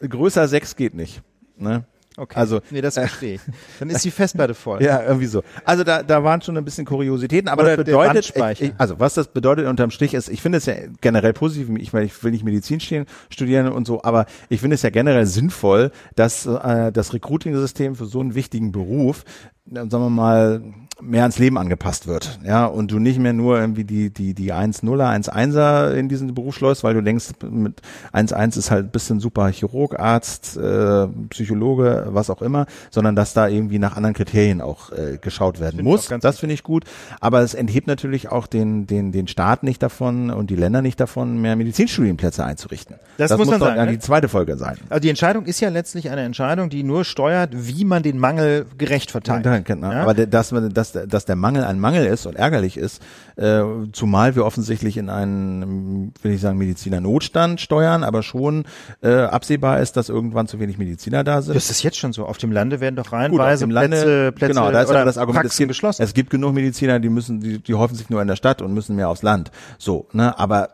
Ne? 0.00 0.08
Größer 0.08 0.48
sechs 0.48 0.76
geht 0.76 0.94
nicht. 0.94 1.22
Ne? 1.58 1.84
Okay. 2.18 2.38
Also, 2.38 2.60
nee, 2.70 2.80
das 2.80 2.94
verstehe 2.94 3.34
ich. 3.34 3.40
Dann 3.78 3.90
ist 3.90 4.04
die 4.04 4.10
Festplatte 4.10 4.54
voll. 4.54 4.82
Ja, 4.86 5.02
irgendwie 5.02 5.26
so. 5.26 5.42
Also 5.64 5.82
da, 5.82 6.02
da 6.02 6.22
waren 6.22 6.40
schon 6.42 6.56
ein 6.56 6.64
bisschen 6.64 6.86
Kuriositäten, 6.86 7.48
aber 7.48 7.62
Oder 7.62 7.76
das 7.76 7.84
bedeutet, 7.86 8.60
ich, 8.60 8.72
also 8.78 9.00
was 9.00 9.14
das 9.14 9.28
bedeutet 9.28 9.66
unterm 9.66 9.90
Strich 9.90 10.14
ist, 10.14 10.28
ich 10.28 10.40
finde 10.42 10.58
es 10.58 10.66
ja 10.66 10.74
generell 11.00 11.32
positiv, 11.32 11.68
ich, 11.78 11.92
weil 11.92 12.04
ich 12.04 12.22
will 12.22 12.30
nicht 12.30 12.44
Medizin 12.44 12.78
stehen, 12.78 13.06
studieren 13.30 13.68
und 13.68 13.86
so, 13.86 14.02
aber 14.04 14.26
ich 14.48 14.60
finde 14.60 14.74
es 14.74 14.82
ja 14.82 14.90
generell 14.90 15.26
sinnvoll, 15.26 15.90
dass 16.14 16.46
äh, 16.46 16.92
das 16.92 17.14
Recruiting-System 17.14 17.96
für 17.96 18.06
so 18.06 18.20
einen 18.20 18.34
wichtigen 18.34 18.70
Beruf, 18.70 19.24
äh, 19.24 19.55
sagen 19.70 19.90
wir 19.90 20.10
mal, 20.10 20.62
mehr 21.00 21.22
ans 21.22 21.38
Leben 21.38 21.58
angepasst 21.58 22.06
wird, 22.06 22.38
ja, 22.42 22.64
und 22.64 22.90
du 22.90 22.98
nicht 22.98 23.18
mehr 23.18 23.34
nur 23.34 23.60
irgendwie 23.60 23.84
die 23.84 24.10
die 24.10 24.32
die 24.32 24.52
1-0er, 24.54 25.28
1-1er 25.28 25.92
in 25.92 26.08
diesen 26.08 26.34
Beruf 26.34 26.54
schleust, 26.54 26.84
weil 26.84 26.94
du 26.94 27.02
denkst, 27.02 27.32
mit 27.42 27.82
1-1 28.14 28.58
ist 28.58 28.70
halt 28.70 28.86
ein 28.86 28.90
bisschen 28.90 29.20
super 29.20 29.50
Chirurg, 29.50 29.98
Arzt, 29.98 30.56
äh, 30.56 31.06
Psychologe, 31.28 32.06
was 32.10 32.30
auch 32.30 32.40
immer, 32.40 32.66
sondern 32.90 33.14
dass 33.14 33.34
da 33.34 33.46
irgendwie 33.46 33.78
nach 33.78 33.96
anderen 33.96 34.14
Kriterien 34.14 34.62
auch 34.62 34.90
äh, 34.90 35.18
geschaut 35.20 35.60
werden 35.60 35.84
muss. 35.84 36.08
Das 36.20 36.38
finde 36.38 36.54
ich 36.54 36.62
gut, 36.62 36.84
aber 37.20 37.40
es 37.40 37.52
enthebt 37.52 37.86
natürlich 37.86 38.30
auch 38.30 38.46
den 38.46 38.86
den 38.86 39.12
den 39.12 39.28
Staat 39.28 39.64
nicht 39.64 39.82
davon 39.82 40.30
und 40.30 40.48
die 40.48 40.56
Länder 40.56 40.80
nicht 40.80 40.98
davon, 40.98 41.42
mehr 41.42 41.56
Medizinstudienplätze 41.56 42.42
einzurichten. 42.42 42.96
Das 43.18 43.36
muss 43.36 43.48
man 43.48 43.58
doch 43.58 43.66
sagen, 43.66 43.76
dann 43.76 43.86
ne? 43.86 43.92
die 43.92 43.98
zweite 43.98 44.28
Folge 44.30 44.56
sein. 44.56 44.78
Also 44.88 45.00
die 45.00 45.10
Entscheidung 45.10 45.44
ist 45.44 45.60
ja 45.60 45.68
letztlich 45.68 46.10
eine 46.10 46.22
Entscheidung, 46.22 46.70
die 46.70 46.84
nur 46.84 47.04
steuert, 47.04 47.50
wie 47.52 47.84
man 47.84 48.02
den 48.02 48.18
Mangel 48.18 48.64
gerecht 48.78 49.10
verteilt. 49.10 49.44
Genau. 49.64 49.92
Ja? 49.92 50.02
Aber 50.02 50.14
dass, 50.14 50.54
dass, 50.72 50.92
dass 50.92 51.24
der 51.24 51.36
Mangel 51.36 51.64
ein 51.64 51.78
Mangel 51.78 52.06
ist 52.06 52.26
und 52.26 52.36
ärgerlich 52.36 52.76
ist, 52.76 53.02
äh, 53.36 53.62
zumal 53.92 54.34
wir 54.36 54.44
offensichtlich 54.44 54.96
in 54.96 55.10
einen, 55.10 56.12
will 56.22 56.32
ich 56.32 56.40
sagen, 56.40 56.58
Mediziner-Notstand 56.58 57.60
steuern, 57.60 58.04
aber 58.04 58.22
schon 58.22 58.64
äh, 59.02 59.12
absehbar 59.12 59.80
ist, 59.80 59.96
dass 59.96 60.08
irgendwann 60.08 60.46
zu 60.46 60.60
wenig 60.60 60.78
Mediziner 60.78 61.24
da 61.24 61.42
sind. 61.42 61.54
Das 61.54 61.70
ist 61.70 61.82
jetzt 61.82 61.98
schon 61.98 62.12
so. 62.12 62.26
Auf 62.26 62.38
dem 62.38 62.52
Lande 62.52 62.80
werden 62.80 62.96
doch 62.96 63.12
reihenweise 63.12 63.64
dem 63.64 63.70
Lande, 63.70 63.96
Plätze, 63.96 64.32
Plätze 64.32 64.54
genau, 64.54 64.70
da 64.70 64.82
ist 64.82 64.90
oder 64.90 65.04
das 65.04 65.18
Argument, 65.18 65.46
es 65.46 65.56
gibt, 65.56 65.68
geschlossen. 65.68 66.02
es 66.02 66.14
gibt 66.14 66.30
genug 66.30 66.54
Mediziner, 66.54 67.00
die 67.00 67.08
müssen, 67.08 67.40
die, 67.40 67.58
die 67.58 67.74
häufen 67.74 67.94
sich 67.94 68.10
nur 68.10 68.22
in 68.22 68.28
der 68.28 68.36
Stadt 68.36 68.62
und 68.62 68.72
müssen 68.74 68.96
mehr 68.96 69.08
aufs 69.08 69.22
Land. 69.22 69.50
So, 69.78 70.08
ne, 70.12 70.38
aber 70.38 70.70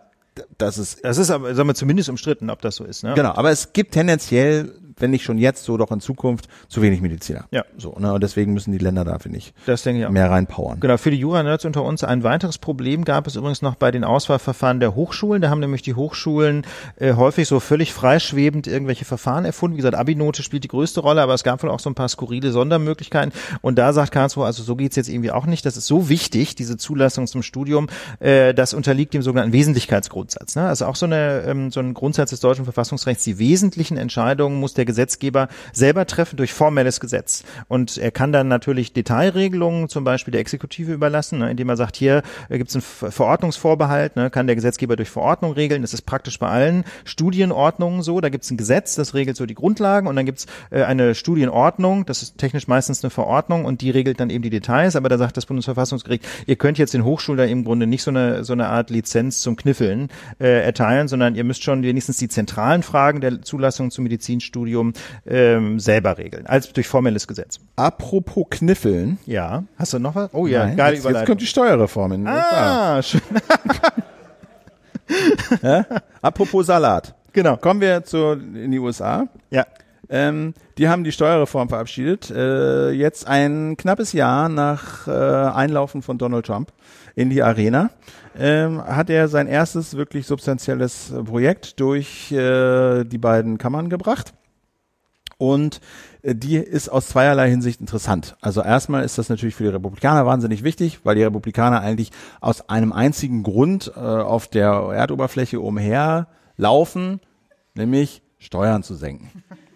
das 0.59 0.79
ist 0.79 1.05
das 1.05 1.19
ist 1.19 1.31
aber, 1.31 1.55
sagen 1.55 1.69
wir, 1.69 1.75
zumindest 1.75 2.09
umstritten, 2.09 2.51
ob 2.51 2.63
das 2.63 2.77
so 2.77 2.85
ist. 2.85 3.05
Ne? 3.05 3.15
Genau, 3.15 3.33
aber 3.35 3.51
es 3.51 3.73
gibt 3.73 3.93
tendenziell, 3.93 4.73
wenn 5.03 5.11
nicht 5.11 5.25
schon 5.25 5.37
jetzt, 5.37 5.65
so 5.65 5.77
doch 5.77 5.91
in 5.91 6.01
Zukunft 6.01 6.49
zu 6.69 6.81
wenig 6.81 7.01
Mediziner. 7.03 7.45
Ja. 7.51 7.65
So, 7.77 7.95
ne, 7.99 8.15
und 8.15 8.23
deswegen 8.23 8.55
müssen 8.55 8.73
die 8.73 8.79
Länder 8.79 9.05
da, 9.05 9.19
finde 9.19 9.39
ich, 9.39 9.53
Das 9.67 9.83
denke 9.83 10.01
ich 10.01 10.07
auch. 10.07 10.11
mehr 10.11 10.31
reinpowern. 10.31 10.81
Genau, 10.81 10.97
für 10.97 11.11
die 11.11 11.19
Jura-Nerds 11.19 11.65
unter 11.65 11.83
uns 11.83 12.05
ein 12.05 12.23
weiteres 12.23 12.59
Problem 12.59 13.05
gab 13.05 13.27
es 13.27 13.37
übrigens 13.37 13.61
noch 13.63 13.75
bei 13.75 13.91
den 13.91 14.05
Auswahlverfahren 14.05 14.81
der 14.81 14.95
Hochschulen. 14.95 15.43
Da 15.43 15.51
haben 15.51 15.61
nämlich 15.61 15.83
die 15.83 15.95
Hochschulen 15.95 16.65
äh, 16.97 17.15
häufig 17.15 17.49
so 17.49 17.61
völlig 17.61 17.93
freischwebend 17.93 18.67
irgendwelche 18.67 19.05
Verfahren 19.05 19.45
erfunden. 19.45 19.77
Wie 19.77 19.79
gesagt, 19.79 19.97
Abi-Note 19.97 20.43
spielt 20.43 20.65
die 20.65 20.69
größte 20.69 21.01
Rolle, 21.01 21.21
aber 21.23 21.35
es 21.35 21.43
gab 21.43 21.63
wohl 21.63 21.71
auch 21.71 21.81
so 21.81 21.91
ein 21.91 21.95
paar 21.95 22.09
skurrile 22.09 22.53
Sondermöglichkeiten. 22.53 23.33
Und 23.61 23.79
da 23.79 23.93
sagt 23.93 24.13
Karlsruhe, 24.13 24.47
also 24.47 24.63
so 24.63 24.77
geht's 24.77 24.97
jetzt 24.97 25.09
irgendwie 25.09 25.33
auch 25.33 25.47
nicht. 25.47 25.67
Das 25.67 25.77
ist 25.77 25.87
so 25.87 26.09
wichtig, 26.09 26.55
diese 26.55 26.77
Zulassung 26.77 27.27
zum 27.27 27.43
Studium, 27.43 27.89
äh, 28.21 28.55
das 28.55 28.73
unterliegt 28.73 29.15
dem 29.15 29.23
sogenannten 29.23 29.53
Wesentlichkeitsgrundsatz. 29.53 30.57
Ne? 30.57 30.69
Also 30.69 30.87
auch 30.87 30.97
so, 30.97 31.07
eine, 31.07 31.43
ähm, 31.47 31.71
so 31.71 31.81
ein 31.81 31.95
Grundsatz 31.95 32.31
des 32.31 32.41
deutschen 32.41 32.65
Verfassungsrechts. 32.65 33.25
Die 33.25 33.39
wesentlichen 33.39 33.97
Entscheidungen 33.97 34.61
muss 34.61 34.75
der 34.75 34.85
Gesetzgeber 34.93 35.49
selber 35.73 36.07
treffen 36.07 36.37
durch 36.37 36.53
formelles 36.53 37.01
Gesetz. 37.01 37.45
Und 37.69 37.99
er 37.99 38.11
kann 38.11 38.33
dann 38.33 38.49
natürlich 38.49 38.93
Detailregelungen 38.93 39.89
zum 39.89 40.05
Beispiel 40.05 40.33
der 40.33 40.41
Exekutive 40.41 40.93
überlassen, 40.93 41.39
ne, 41.41 41.51
indem 41.51 41.69
er 41.69 41.77
sagt, 41.77 41.97
hier 41.97 42.23
äh, 42.49 42.59
gibt 42.59 42.71
es 42.71 42.77
einen 42.77 42.83
Ver- 42.83 43.11
Verordnungsvorbehalt, 43.11 44.17
ne, 44.17 44.31
kann 44.31 44.47
der 44.47 44.57
Gesetzgeber 44.57 44.97
durch 44.97 45.11
Verordnung 45.11 45.53
regeln. 45.53 45.83
Das 45.83 45.95
ist 45.95 46.03
praktisch 46.03 46.39
bei 46.39 46.49
allen 46.49 46.85
Studienordnungen 47.05 48.03
so. 48.03 48.21
Da 48.21 48.29
gibt 48.29 48.45
es 48.45 48.51
ein 48.51 48.57
Gesetz, 48.57 48.95
das 48.95 49.15
regelt 49.15 49.37
so 49.37 49.47
die 49.47 49.55
Grundlagen 49.55 50.07
und 50.07 50.17
dann 50.17 50.27
gibt 50.27 50.41
es 50.41 50.47
äh, 50.71 50.83
eine 50.83 51.15
Studienordnung, 51.15 52.05
das 52.07 52.23
ist 52.23 52.39
technisch 52.39 52.69
meistens 52.69 53.03
eine 53.03 53.11
Verordnung 53.11 53.65
und 53.65 53.81
die 53.81 53.91
regelt 53.91 54.21
dann 54.21 54.31
eben 54.31 54.43
die 54.43 54.51
Details. 54.51 54.97
Aber 54.97 55.09
da 55.09 55.19
sagt 55.19 55.37
das 55.37 55.47
Bundesverfassungsgericht, 55.47 56.25
ihr 56.47 56.57
könnt 56.57 56.79
jetzt 56.79 56.95
den 56.95 57.05
Hochschulen 57.05 57.49
im 57.49 57.65
Grunde 57.65 57.87
nicht 57.87 58.03
so 58.03 58.11
eine, 58.11 58.45
so 58.45 58.53
eine 58.53 58.67
Art 58.69 58.91
Lizenz 58.91 59.41
zum 59.41 59.57
Kniffeln 59.57 60.09
äh, 60.39 60.63
erteilen, 60.63 61.09
sondern 61.09 61.35
ihr 61.35 61.45
müsst 61.45 61.63
schon 61.63 61.83
wenigstens 61.83 62.19
die 62.19 62.29
zentralen 62.29 62.83
Fragen 62.83 63.21
der 63.21 63.43
Zulassung 63.43 63.91
zum 63.91 64.05
Medizinstudium 64.05 64.82
ähm, 65.27 65.79
selber 65.79 66.19
regeln, 66.19 66.47
als 66.47 66.73
durch 66.73 66.89
formelles 66.89 67.27
Gesetz. 67.27 67.61
Apropos 67.77 68.47
Kniffeln. 68.51 69.19
Ja. 69.27 69.65
Hast 69.77 69.93
du 69.93 69.99
noch 69.99 70.15
was? 70.15 70.31
Oh 70.33 70.47
ja, 70.47 70.67
Nein, 70.67 70.77
geile 70.77 70.97
jetzt, 70.97 71.05
jetzt 71.05 71.27
kommt 71.27 71.41
die 71.41 71.47
Steuerreform 71.47 72.13
in 72.13 72.25
den 72.25 72.35
USA. 72.35 72.99
ah, 72.99 73.03
schön. 73.03 73.21
Apropos 76.23 76.67
Salat. 76.67 77.15
Genau. 77.33 77.57
Kommen 77.57 77.81
wir 77.81 78.05
zu, 78.05 78.33
in 78.33 78.71
die 78.71 78.79
USA. 78.79 79.27
Ja. 79.51 79.67
Ähm, 80.09 80.55
die 80.77 80.89
haben 80.89 81.05
die 81.05 81.13
Steuerreform 81.13 81.69
verabschiedet. 81.69 82.31
Äh, 82.31 82.91
jetzt 82.91 83.27
ein 83.27 83.77
knappes 83.77 84.13
Jahr 84.13 84.49
nach 84.49 85.07
äh, 85.07 85.11
Einlaufen 85.11 86.03
von 86.03 86.19
Donald 86.19 86.47
Trump 86.47 86.73
in 87.15 87.31
die 87.31 87.43
Arena 87.43 87.91
ähm, 88.39 88.83
hat 88.85 89.11
er 89.11 89.29
sein 89.29 89.47
erstes 89.47 89.97
wirklich 89.97 90.27
substanzielles 90.27 91.13
Projekt 91.25 91.81
durch 91.81 92.33
äh, 92.33 93.05
die 93.05 93.19
beiden 93.19 93.59
Kammern 93.59 93.91
gebracht. 93.91 94.33
Und 95.43 95.81
äh, 96.23 96.37
die 96.37 96.57
ist 96.57 96.89
aus 96.89 97.09
zweierlei 97.09 97.51
Hinsicht 97.51 97.81
interessant. 97.81 98.37
Also 98.41 98.63
erstmal 98.63 99.03
ist 99.03 99.19
das 99.19 99.29
natürlich 99.29 99.57
für 99.57 99.65
die 99.65 99.71
Republikaner 99.71 100.25
wahnsinnig 100.25 100.63
wichtig, 100.63 101.01
weil 101.03 101.17
die 101.17 101.25
Republikaner 101.25 101.81
eigentlich 101.81 102.13
aus 102.41 102.69
einem 102.69 102.93
einzigen 102.93 103.43
Grund 103.43 103.91
äh, 103.97 103.99
auf 103.99 104.47
der 104.47 104.71
Erdoberfläche 104.71 105.59
umher 105.59 106.29
laufen, 106.57 107.19
nämlich 107.75 108.23
Steuern 108.39 108.85
zu 108.85 108.95
senken. 108.95 109.31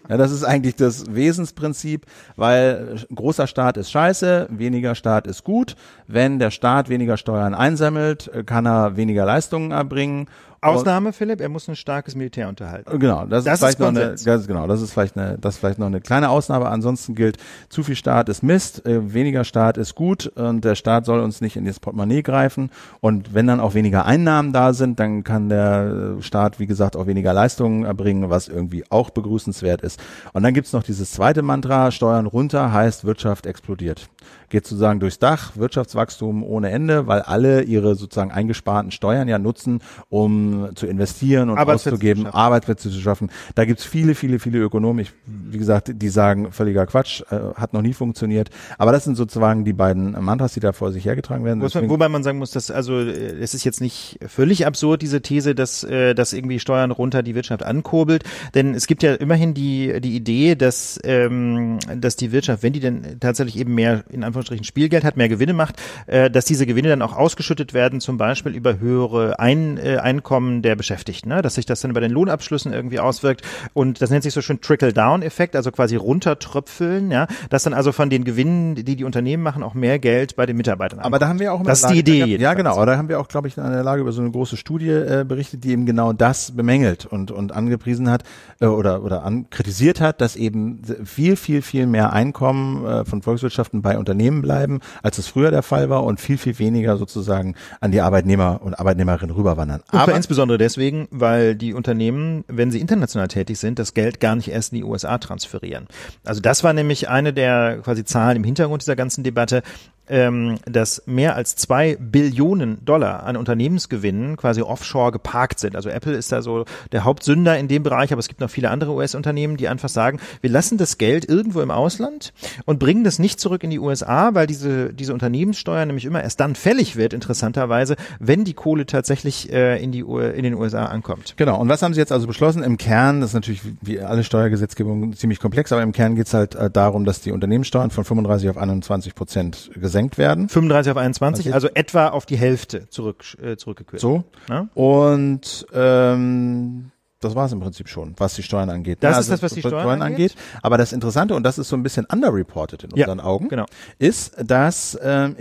Ja, 0.08 0.16
das 0.16 0.30
ist 0.30 0.44
eigentlich 0.44 0.76
das 0.76 1.12
Wesensprinzip, 1.12 2.06
weil 2.36 2.94
großer 3.12 3.48
Staat 3.48 3.76
ist 3.76 3.90
scheiße, 3.90 4.46
weniger 4.50 4.94
Staat 4.94 5.26
ist 5.26 5.42
gut. 5.42 5.74
Wenn 6.06 6.38
der 6.38 6.52
Staat 6.52 6.88
weniger 6.88 7.16
Steuern 7.16 7.54
einsammelt, 7.54 8.28
äh, 8.28 8.44
kann 8.44 8.66
er 8.66 8.96
weniger 8.96 9.24
Leistungen 9.24 9.72
erbringen. 9.72 10.28
Ausnahme, 10.68 11.12
Philipp, 11.12 11.40
er 11.40 11.48
muss 11.48 11.68
ein 11.68 11.76
starkes 11.76 12.14
Militär 12.14 12.48
unterhalten. 12.48 12.98
Genau, 12.98 13.26
das, 13.26 13.44
Das 13.44 13.54
ist 13.54 13.58
vielleicht 13.60 13.74
ist 13.74 13.80
noch 13.80 13.88
eine, 13.88 14.16
das, 14.16 14.46
genau, 14.46 14.66
das 14.66 14.82
ist 14.82 14.92
vielleicht 14.92 15.16
eine, 15.16 15.38
das 15.38 15.54
ist 15.54 15.60
vielleicht 15.60 15.78
noch 15.78 15.86
eine 15.86 16.00
kleine 16.00 16.28
Ausnahme. 16.28 16.68
Ansonsten 16.68 17.14
gilt, 17.14 17.38
zu 17.68 17.82
viel 17.82 17.96
Staat 17.96 18.28
ist 18.28 18.42
Mist, 18.42 18.86
äh, 18.86 19.12
weniger 19.12 19.44
Staat 19.44 19.78
ist 19.78 19.94
gut 19.94 20.26
und 20.26 20.64
der 20.64 20.74
Staat 20.74 21.06
soll 21.06 21.20
uns 21.20 21.40
nicht 21.40 21.56
in 21.56 21.64
das 21.64 21.80
Portemonnaie 21.80 22.22
greifen. 22.22 22.70
Und 23.00 23.34
wenn 23.34 23.46
dann 23.46 23.60
auch 23.60 23.74
weniger 23.74 24.06
Einnahmen 24.06 24.52
da 24.52 24.72
sind, 24.72 25.00
dann 25.00 25.24
kann 25.24 25.48
der 25.48 26.16
äh, 26.18 26.22
Staat, 26.22 26.58
wie 26.58 26.66
gesagt, 26.66 26.96
auch 26.96 27.06
weniger 27.06 27.32
Leistungen 27.32 27.84
erbringen, 27.84 28.30
was 28.30 28.48
irgendwie 28.48 28.84
auch 28.90 29.10
begrüßenswert 29.10 29.82
ist. 29.82 30.00
Und 30.32 30.42
dann 30.42 30.54
gibt's 30.54 30.72
noch 30.72 30.82
dieses 30.82 31.12
zweite 31.12 31.42
Mantra, 31.42 31.90
Steuern 31.90 32.26
runter 32.26 32.72
heißt 32.72 33.04
Wirtschaft 33.04 33.46
explodiert. 33.46 34.08
Geht 34.48 34.66
sozusagen 34.66 35.00
durchs 35.00 35.18
Dach, 35.18 35.56
Wirtschaftswachstum 35.56 36.42
ohne 36.42 36.70
Ende, 36.70 37.06
weil 37.06 37.22
alle 37.22 37.62
ihre 37.62 37.94
sozusagen 37.94 38.30
eingesparten 38.30 38.90
Steuern 38.90 39.28
ja 39.28 39.38
nutzen, 39.38 39.80
um 40.08 40.70
zu 40.74 40.86
investieren 40.86 41.50
und 41.50 41.58
Arbeitsplätze 41.58 41.94
auszugeben. 41.94 42.26
Arbeitsplätze 42.26 42.90
zu 42.90 43.00
schaffen. 43.00 43.30
Da 43.54 43.64
gibt's 43.64 43.84
viele, 43.84 44.14
viele, 44.14 44.38
viele 44.38 44.58
Ökonomen, 44.58 45.00
ich, 45.00 45.12
wie 45.24 45.58
gesagt, 45.58 45.92
die 45.94 46.08
sagen, 46.08 46.52
völliger 46.52 46.86
Quatsch, 46.86 47.22
äh, 47.30 47.54
hat 47.54 47.72
noch 47.72 47.82
nie 47.82 47.92
funktioniert. 47.92 48.50
Aber 48.78 48.92
das 48.92 49.04
sind 49.04 49.16
sozusagen 49.16 49.64
die 49.64 49.72
beiden 49.72 50.12
Mantras, 50.22 50.54
die 50.54 50.60
da 50.60 50.72
vor 50.72 50.92
sich 50.92 51.04
hergetragen 51.04 51.44
werden. 51.44 51.58
Man, 51.58 51.90
wobei 51.90 52.08
man 52.08 52.22
sagen 52.22 52.38
muss, 52.38 52.50
dass 52.50 52.70
also 52.70 53.00
äh, 53.00 53.10
es 53.40 53.54
ist 53.54 53.64
jetzt 53.64 53.80
nicht 53.80 54.18
völlig 54.26 54.66
absurd 54.66 55.02
diese 55.02 55.22
These, 55.22 55.54
dass 55.54 55.84
äh, 55.84 56.14
dass 56.14 56.32
irgendwie 56.32 56.58
Steuern 56.58 56.90
runter 56.90 57.22
die 57.22 57.34
Wirtschaft 57.34 57.62
ankurbelt, 57.62 58.24
denn 58.54 58.74
es 58.74 58.86
gibt 58.86 59.02
ja 59.02 59.14
immerhin 59.14 59.54
die 59.54 60.00
die 60.00 60.16
Idee, 60.16 60.54
dass 60.54 60.98
ähm, 61.04 61.78
dass 61.94 62.16
die 62.16 62.32
Wirtschaft, 62.32 62.62
wenn 62.62 62.72
die 62.72 62.80
denn 62.80 63.18
tatsächlich 63.20 63.58
eben 63.58 63.74
mehr 63.74 64.04
in 64.10 64.24
Anführungsstrichen 64.36 64.64
Spielgeld 64.64 65.04
hat, 65.04 65.16
mehr 65.16 65.28
Gewinne 65.28 65.52
macht, 65.52 65.76
äh, 66.06 66.30
dass 66.30 66.44
diese 66.44 66.66
Gewinne 66.66 66.88
dann 66.88 67.02
auch 67.02 67.16
ausgeschüttet 67.16 67.74
werden, 67.74 68.00
zum 68.00 68.16
Beispiel 68.18 68.54
über 68.54 68.78
höhere 68.78 69.38
Ein, 69.38 69.78
äh, 69.78 69.98
Einkommen 69.98 70.62
der 70.62 70.76
Beschäftigten, 70.76 71.28
ne? 71.28 71.42
dass 71.42 71.54
sich 71.54 71.66
das 71.66 71.80
dann 71.80 71.92
bei 71.92 72.00
den 72.00 72.12
Lohnabschlüssen 72.12 72.72
irgendwie 72.72 73.00
auswirkt 73.00 73.42
und 73.72 74.00
das 74.00 74.10
nennt 74.10 74.22
sich 74.22 74.34
so 74.34 74.42
schön 74.42 74.60
Trickle-Down-Effekt, 74.60 75.56
also 75.56 75.70
quasi 75.70 75.96
runtertröpfeln, 75.96 77.10
ja, 77.10 77.26
dass 77.50 77.62
dann 77.62 77.74
also 77.74 77.92
von 77.92 78.10
den 78.10 78.24
Gewinnen, 78.24 78.74
die 78.74 78.96
die 78.96 79.04
Unternehmen 79.04 79.42
machen, 79.42 79.62
auch 79.62 79.74
mehr 79.74 79.98
Geld 79.98 80.36
bei 80.36 80.46
den 80.46 80.56
Mitarbeitern 80.56 81.00
Aber 81.00 81.18
da 81.18 81.28
haben 81.28 81.38
wir 81.38 81.52
auch 81.52 81.60
immer 81.60 81.68
Das 81.68 81.82
ist 81.82 81.90
die 81.90 81.98
Idee 81.98 82.18
Ja, 82.18 82.26
jedenfalls. 82.26 82.56
genau. 82.56 82.76
Aber 82.76 82.86
da 82.86 82.96
haben 82.96 83.08
wir 83.08 83.20
auch, 83.20 83.28
glaube 83.28 83.48
ich, 83.48 83.56
in 83.56 83.62
der 83.62 83.82
Lage 83.82 84.00
über 84.00 84.12
so 84.12 84.20
eine 84.20 84.30
große 84.30 84.56
Studie 84.56 84.90
äh, 84.90 85.24
berichtet, 85.26 85.64
die 85.64 85.70
eben 85.70 85.86
genau 85.86 86.12
das 86.12 86.52
bemängelt 86.52 87.06
und 87.06 87.30
und 87.30 87.52
angepriesen 87.52 88.10
hat 88.10 88.24
äh, 88.60 88.66
oder 88.66 89.02
oder 89.02 89.24
an, 89.24 89.48
kritisiert 89.50 90.00
hat, 90.00 90.20
dass 90.20 90.36
eben 90.36 90.82
viel 91.04 91.36
viel 91.36 91.62
viel 91.62 91.86
mehr 91.86 92.12
Einkommen 92.12 92.84
äh, 92.84 93.04
von 93.04 93.22
Volkswirtschaften 93.22 93.82
bei 93.82 93.98
Unternehmen 93.98 94.25
bleiben, 94.42 94.80
als 95.02 95.18
es 95.18 95.28
früher 95.28 95.50
der 95.50 95.62
Fall 95.62 95.90
war 95.90 96.04
und 96.04 96.20
viel 96.20 96.38
viel 96.38 96.58
weniger 96.58 96.96
sozusagen 96.96 97.54
an 97.80 97.92
die 97.92 98.00
Arbeitnehmer 98.00 98.60
und 98.62 98.78
Arbeitnehmerinnen 98.78 99.34
rüberwandern. 99.34 99.82
Aber 99.88 100.14
insbesondere 100.14 100.58
deswegen, 100.58 101.08
weil 101.10 101.54
die 101.54 101.74
Unternehmen, 101.74 102.44
wenn 102.48 102.70
sie 102.70 102.80
international 102.80 103.28
tätig 103.28 103.58
sind, 103.58 103.78
das 103.78 103.94
Geld 103.94 104.20
gar 104.20 104.36
nicht 104.36 104.48
erst 104.48 104.72
in 104.72 104.78
die 104.78 104.84
USA 104.84 105.18
transferieren. 105.18 105.86
Also 106.24 106.40
das 106.40 106.64
war 106.64 106.72
nämlich 106.72 107.08
eine 107.08 107.32
der 107.32 107.78
quasi 107.82 108.04
Zahlen 108.04 108.36
im 108.36 108.44
Hintergrund 108.44 108.82
dieser 108.82 108.96
ganzen 108.96 109.24
Debatte, 109.24 109.62
ähm, 110.08 110.56
dass 110.64 111.02
mehr 111.06 111.36
als 111.36 111.56
zwei 111.56 111.96
Billionen 112.00 112.84
Dollar 112.84 113.24
an 113.24 113.36
Unternehmensgewinnen 113.36 114.36
quasi 114.36 114.62
offshore 114.62 115.12
geparkt 115.12 115.58
sind. 115.60 115.76
Also 115.76 115.88
Apple 115.88 116.14
ist 116.14 116.32
da 116.32 116.42
so 116.42 116.64
der 116.92 117.04
Hauptsünder 117.04 117.58
in 117.58 117.68
dem 117.68 117.82
Bereich, 117.82 118.12
aber 118.12 118.20
es 118.20 118.28
gibt 118.28 118.40
noch 118.40 118.50
viele 118.50 118.70
andere 118.70 118.92
US-Unternehmen, 118.92 119.56
die 119.56 119.68
einfach 119.68 119.88
sagen, 119.88 120.20
wir 120.40 120.50
lassen 120.50 120.78
das 120.78 120.98
Geld 120.98 121.28
irgendwo 121.28 121.60
im 121.60 121.70
Ausland 121.70 122.32
und 122.64 122.78
bringen 122.78 123.04
das 123.04 123.18
nicht 123.18 123.40
zurück 123.40 123.64
in 123.64 123.70
die 123.70 123.78
USA, 123.78 124.34
weil 124.34 124.46
diese, 124.46 124.92
diese 124.92 125.12
Unternehmenssteuer 125.12 125.84
nämlich 125.86 126.04
immer 126.04 126.22
erst 126.22 126.40
dann 126.40 126.54
fällig 126.54 126.96
wird, 126.96 127.12
interessanterweise, 127.12 127.96
wenn 128.18 128.44
die 128.44 128.54
Kohle 128.54 128.86
tatsächlich 128.86 129.52
äh, 129.52 129.82
in, 129.82 129.92
die, 129.92 130.00
in 130.00 130.42
den 130.42 130.54
USA 130.54 130.86
ankommt. 130.86 131.34
Genau, 131.36 131.60
und 131.60 131.68
was 131.68 131.82
haben 131.82 131.94
Sie 131.94 132.00
jetzt 132.00 132.12
also 132.12 132.26
beschlossen? 132.26 132.62
Im 132.62 132.76
Kern, 132.76 133.20
das 133.20 133.30
ist 133.30 133.34
natürlich 133.34 133.62
wie 133.80 134.00
alle 134.00 134.24
Steuergesetzgebung 134.24 135.14
ziemlich 135.14 135.40
komplex, 135.40 135.72
aber 135.72 135.82
im 135.82 135.92
Kern 135.92 136.14
geht 136.14 136.26
es 136.26 136.34
halt 136.34 136.54
äh, 136.54 136.70
darum, 136.70 137.04
dass 137.04 137.20
die 137.20 137.32
Unternehmenssteuern 137.32 137.90
von 137.90 138.04
35 138.04 138.50
auf 138.50 138.56
21 138.56 139.14
Prozent 139.14 139.70
gesenkt 139.96 140.18
werden. 140.18 140.48
35 140.48 140.92
auf 140.92 140.98
21, 140.98 141.54
also 141.54 141.68
etwa 141.74 142.08
auf 142.08 142.26
die 142.26 142.36
Hälfte 142.36 142.88
zurück, 142.90 143.24
äh, 143.42 143.56
zurückgekürzt. 143.56 144.02
So. 144.02 144.24
Ja? 144.48 144.68
Und 144.74 145.66
ähm, 145.72 146.90
das 147.20 147.34
war 147.34 147.46
es 147.46 147.52
im 147.52 147.60
Prinzip 147.60 147.88
schon, 147.88 148.14
was 148.18 148.34
die 148.34 148.42
Steuern 148.42 148.68
angeht. 148.68 148.98
Das 149.00 149.14
Ja, 149.14 149.20
ist 149.20 149.30
das, 149.30 149.42
was 149.42 149.54
die 149.54 149.60
Steuern 149.60 150.02
angeht. 150.02 150.34
Aber 150.62 150.76
das 150.76 150.92
Interessante, 150.92 151.34
und 151.34 151.44
das 151.44 151.58
ist 151.58 151.68
so 151.70 151.76
ein 151.76 151.82
bisschen 151.82 152.04
underreported 152.06 152.84
in 152.84 152.90
Ja, 152.94 153.06
unseren 153.06 153.20
Augen, 153.20 153.48
genau. 153.48 153.64
ist, 153.98 154.34
dass, 154.38 154.98
ähm, 155.02 155.34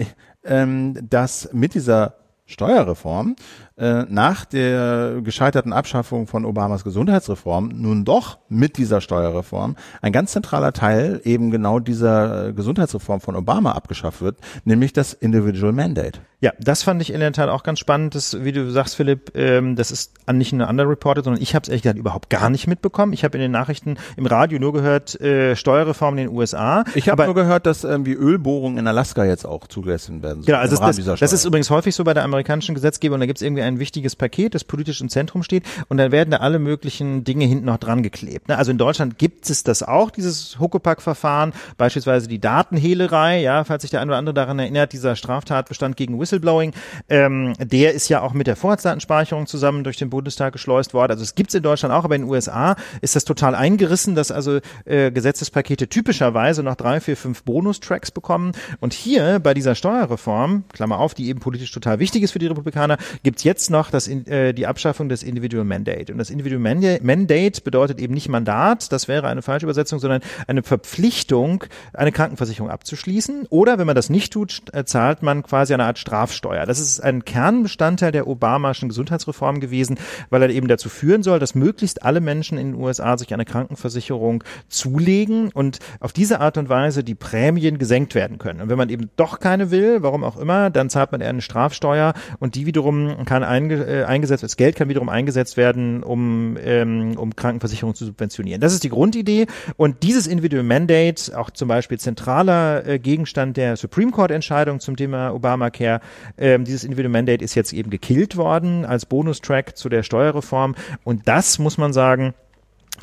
ähm, 0.45 0.97
dass 1.10 1.49
mit 1.51 1.74
dieser 1.74 2.14
Steuerreform 2.45 3.36
äh, 3.78 4.03
nach 4.07 4.45
der 4.45 5.19
gescheiterten 5.23 5.73
Abschaffung 5.73 6.28
von 6.28 6.45
Obamas 6.45 6.84
Gesundheitsreform 6.84 7.71
nun 7.76 8.05
doch 8.05 8.39
mit 8.47 8.78
dieser 8.78 9.01
Steuerreform 9.01 9.76
ein 10.01 10.13
ganz 10.13 10.32
zentraler 10.32 10.71
Teil 10.71 11.19
eben 11.23 11.51
genau 11.51 11.80
dieser 11.80 12.49
äh, 12.49 12.53
Gesundheitsreform 12.53 13.19
von 13.19 13.36
Obama 13.36 13.73
abgeschafft 13.73 14.21
wird, 14.21 14.38
nämlich 14.63 14.93
das 14.93 15.13
Individual 15.13 15.73
Mandate. 15.73 16.19
Ja, 16.41 16.51
das 16.59 16.84
fand 16.84 17.01
ich 17.01 17.11
in 17.11 17.21
der 17.21 17.32
Tat 17.32 17.49
auch 17.49 17.63
ganz 17.63 17.80
spannend. 17.80 18.13
Das, 18.13 18.43
wie 18.43 18.51
du 18.51 18.69
sagst, 18.69 18.95
Philipp, 18.95 19.32
ähm, 19.36 19.76
das 19.76 19.89
ist 19.89 20.13
an- 20.26 20.38
nicht 20.38 20.53
nur 20.53 20.69
underreported, 20.69 21.23
sondern 21.23 21.41
ich 21.41 21.55
habe 21.55 21.63
es 21.63 21.69
ehrlich 21.69 21.82
gesagt 21.82 21.97
überhaupt 21.97 22.30
gar 22.30 22.49
nicht 22.49 22.67
mitbekommen. 22.67 23.13
Ich 23.13 23.23
habe 23.23 23.38
in 23.38 23.41
den 23.41 23.51
Nachrichten 23.51 23.97
im 24.15 24.26
Radio 24.26 24.59
nur 24.59 24.71
gehört, 24.71 25.19
äh, 25.19 25.55
Steuerreform 25.55 26.17
in 26.17 26.28
den 26.28 26.36
USA. 26.36 26.84
Ich 26.93 27.09
habe 27.09 27.26
nur 27.26 27.34
gehört, 27.34 27.65
dass 27.65 27.84
irgendwie 27.84 28.13
Ölbohrungen 28.13 28.78
in 28.78 28.88
Alaska 28.88 29.26
jetzt 29.26 29.45
auch 29.45 29.65
zugelassen 29.67 30.21
werden 30.21 30.43
sollen. 30.43 30.45
Genau, 30.45 30.59
also 30.59 30.78
das, 30.78 31.19
das, 31.19 31.34
ist 31.34 31.45
übrigens 31.45 31.69
häufig 31.71 31.95
so 31.95 32.03
bei 32.03 32.13
der 32.13 32.23
amerikanischen 32.23 32.76
Gesetzgebung. 32.76 33.19
Da 33.19 33.26
gibt 33.26 33.39
es 33.39 33.41
irgendwie 33.41 33.63
ein 33.66 33.80
wichtiges 33.80 34.16
Paket, 34.16 34.55
das 34.55 34.63
politisch 34.63 35.01
im 35.01 35.09
Zentrum 35.09 35.43
steht 35.43 35.63
und 35.89 35.97
dann 35.97 36.11
werden 36.11 36.32
da 36.32 36.38
alle 36.38 36.59
möglichen 36.59 37.24
Dinge 37.24 37.45
hinten 37.45 37.66
noch 37.66 37.78
dran 37.78 38.03
geklebt. 38.03 38.47
Ne? 38.47 38.57
Also 38.57 38.72
in 38.72 38.78
Deutschland 38.78 39.18
gibt 39.18 39.49
es 39.49 39.63
das 39.63 39.84
auch, 39.84 40.11
dieses 40.11 40.59
Huckepack-Verfahren, 40.59 41.53
beispielsweise 41.78 42.28
die 42.28 42.39
Datenhehlerei, 42.39 43.41
ja, 43.41 43.63
falls 43.63 43.82
sich 43.82 43.91
der 43.91 44.01
eine 44.01 44.11
oder 44.11 44.18
andere 44.18 44.34
daran 44.34 44.59
erinnert, 44.59 44.93
dieser 44.93 45.16
Straftatbestand 45.16 45.97
gegen 45.97 46.20
Whistleblowing, 46.20 46.74
ähm, 47.09 47.53
der 47.59 47.93
ist 47.93 48.09
ja 48.09 48.22
auch 48.22 48.34
mit 48.34 48.47
der 48.47 48.55
Vorratsdatenspeicherung 48.55 49.47
zusammen 49.47 49.84
durch 49.84 49.97
den 49.97 50.09
Bundestag 50.09 50.53
geschleust 50.53 50.93
worden. 50.93 51.11
Also 51.11 51.24
es 51.24 51.36
gibt 51.36 51.49
es 51.49 51.55
in 51.55 51.63
Deutschland 51.63 51.93
auch, 51.93 52.03
aber 52.03 52.16
in 52.16 52.24
den 52.24 52.30
USA 52.30 52.76
ist 53.01 53.16
das 53.16 53.26
total 53.26 53.55
eingerissen, 53.55 54.16
dass 54.16 54.32
also 54.32 54.59
äh, 54.86 55.11
Gesetzespakete 55.11 55.88
typischerweise 55.88 56.63
noch 56.63 56.76
drei, 56.76 56.99
vier, 56.99 57.18
fünf 57.18 57.43
Bonustracks 57.43 58.11
bekommen. 58.11 58.51
Und 58.80 58.93
hier 58.93 59.39
bei 59.39 59.53
dieser 59.53 59.76
Steuerreform, 59.76 60.66
Klammer 60.74 60.99
auf, 60.99 61.13
die 61.13 61.28
eben 61.30 61.39
politisch 61.39 61.72
total 61.72 61.99
wichtig 61.99 62.24
ist 62.24 62.32
für 62.32 62.39
die 62.39 62.47
Republikaner, 62.47 62.97
gibt's 63.24 63.43
jetzt 63.43 63.55
noch 63.70 63.89
das, 63.91 64.08
äh, 64.08 64.53
die 64.53 64.68
Abschaffung 64.68 65.10
des 65.10 65.24
Individual 65.24 65.66
Mandate. 65.66 66.12
Und 66.12 66.18
das 66.18 66.30
Individual 66.30 66.62
Manda- 66.62 66.97
Mandate 67.01 67.62
bedeutet 67.64 67.99
eben 67.99 68.14
nicht 68.14 68.30
Mandat, 68.30 68.91
das 68.91 69.08
wäre 69.08 69.28
eine 69.28 69.41
falsche 69.41 69.66
Übersetzung, 69.66 69.99
sondern 69.99 70.22
eine 70.47 70.64
Verpflichtung, 70.64 71.64
eine 71.93 72.12
Krankenversicherung 72.12 72.70
abzuschließen. 72.70 73.47
Oder 73.49 73.78
wenn 73.78 73.88
man 73.88 73.95
das 73.95 74.10
nicht 74.10 74.34
tut, 74.34 74.64
äh, 74.74 74.86
zahlt 74.86 75.24
man 75.24 75.43
quasi 75.43 75.74
eine 75.74 75.86
Art 75.86 75.99
Strafsteuer. 75.99 76.66
Das 76.66 76.80
ist 76.80 76.99
ein 76.99 77.26
Kernbestandteil 77.26 78.12
der 78.12 78.28
Obamaschen 78.28 78.89
Gesundheitsreform 78.89 79.60
gewesen, 79.60 79.97
weil 80.30 80.41
er 80.41 80.49
eben 80.49 80.68
dazu 80.68 80.89
führen 80.89 81.24
soll, 81.24 81.39
dass 81.39 81.56
möglichst 81.56 82.03
alle 82.03 82.22
Menschen 82.22 82.58
in 82.58 82.74
den 82.74 82.82
USA 82.82 83.18
sich 83.18 83.34
eine 83.34 83.45
Krankenversicherung 83.45 84.43
zulegen 84.68 85.49
und 85.51 85.80
auf 85.99 86.14
diese 86.14 86.39
Art 86.39 86.58
und 86.58 86.70
Weise 86.70 87.03
die 87.03 87.16
Prämien 87.16 87.78
gesenkt 87.78 88.16
werden 88.16 88.38
können. 88.38 88.62
Und 88.62 88.70
wenn 88.70 88.78
man 88.78 88.89
eben 88.89 89.10
doch 89.16 89.39
keine 89.39 89.72
will, 89.72 90.01
warum 90.01 90.24
auch 90.24 90.38
immer, 90.38 90.70
dann 90.70 90.89
zahlt 90.89 91.12
man 91.12 91.22
eher 91.22 91.30
eine 91.30 91.41
Strafsteuer 91.41 92.14
und 92.39 92.56
die 92.56 92.66
wiederum 92.66 93.26
kann 93.26 93.43
einge 93.48 93.76
äh, 93.84 94.04
eingesetzt, 94.04 94.43
das 94.43 94.58
Geld 94.58 94.76
kann 94.76 94.89
wiederum 94.89 95.10
eingesetzt 95.10 95.58
werden, 95.58 96.04
um, 96.04 96.58
ähm, 96.64 97.18
um 97.18 97.36
Krankenversicherungen 97.36 97.96
zu 97.96 98.06
subventionieren. 98.06 98.62
Das 98.62 98.74
ist 98.74 98.84
die 98.84 98.89
Grundidee 98.89 99.48
und 99.78 100.04
dieses 100.04 100.28
Individual 100.28 100.64
Mandate, 100.64 101.38
auch 101.38 101.50
zum 101.50 101.68
Beispiel 101.68 102.00
zentraler 102.00 102.86
äh, 102.86 103.00
Gegenstand 103.00 103.58
der 103.58 103.78
Supreme 103.78 104.12
Court 104.12 104.32
Entscheidung 104.32 104.80
zum 104.80 104.96
Thema 104.96 105.34
Obamacare, 105.34 106.02
ähm, 106.38 106.66
dieses 106.66 106.84
Individual 106.84 107.12
Mandate 107.12 107.43
ist 107.43 107.56
jetzt 107.56 107.74
eben 107.74 107.89
gekillt 107.89 108.38
worden 108.38 108.86
als 108.86 109.06
Bonustrack 109.06 109.78
zu 109.78 109.89
der 109.89 110.04
Steuerreform 110.04 110.76
und 111.04 111.28
das 111.28 111.60
muss 111.60 111.78
man 111.78 111.93
sagen, 111.93 112.34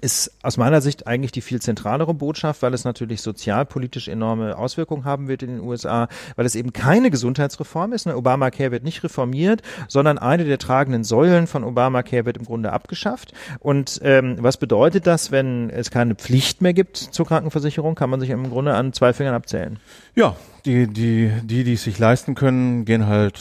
ist 0.01 0.33
aus 0.43 0.57
meiner 0.57 0.81
Sicht 0.81 1.07
eigentlich 1.07 1.33
die 1.33 1.41
viel 1.41 1.61
zentralere 1.61 2.15
Botschaft, 2.15 2.63
weil 2.63 2.75
es 2.75 2.85
natürlich 2.85 3.23
sozialpolitisch 3.23 4.09
enorme 4.09 4.57
Auswirkungen 4.57 5.05
haben 5.05 5.29
wird 5.29 5.43
in 5.43 5.51
den 5.51 5.61
USA, 5.61 6.09
weil 6.37 6.47
es 6.47 6.55
eben 6.55 6.73
keine 6.73 7.11
Gesundheitsreform 7.11 7.93
ist. 7.93 8.07
Ne? 8.07 8.17
Obamacare 8.17 8.71
wird 8.71 8.85
nicht 8.85 9.05
reformiert, 9.05 9.63
sondern 9.89 10.19
eine 10.19 10.45
der 10.45 10.59
tragenden 10.59 11.05
Säulen 11.05 11.47
von 11.47 11.65
Obamacare 11.65 12.25
wird 12.25 12.39
im 12.39 12.45
Grunde 12.45 12.73
abgeschafft. 12.73 13.33
Und 13.61 14.01
ähm, 14.03 14.37
was 14.41 14.57
bedeutet 14.57 15.07
das, 15.07 15.31
wenn 15.31 15.71
es 15.71 15.91
keine 15.91 16.15
Pflicht 16.15 16.63
mehr 16.63 16.73
gibt 16.73 16.97
zur 16.97 17.27
Krankenversicherung? 17.27 17.95
Kann 17.95 18.11
man 18.11 18.21
sich 18.21 18.31
im 18.31 18.51
Grunde 18.51 18.75
an 18.75 18.93
zwei 18.93 19.13
Fingern 19.13 19.35
abzählen. 19.35 19.79
Ja, 20.15 20.37
die, 20.65 20.87
die, 20.87 21.33
die, 21.43 21.65
die 21.65 21.75
es 21.75 21.83
sich 21.83 21.99
leisten 21.99 22.35
können, 22.35 22.85
gehen 22.85 23.07
halt 23.07 23.41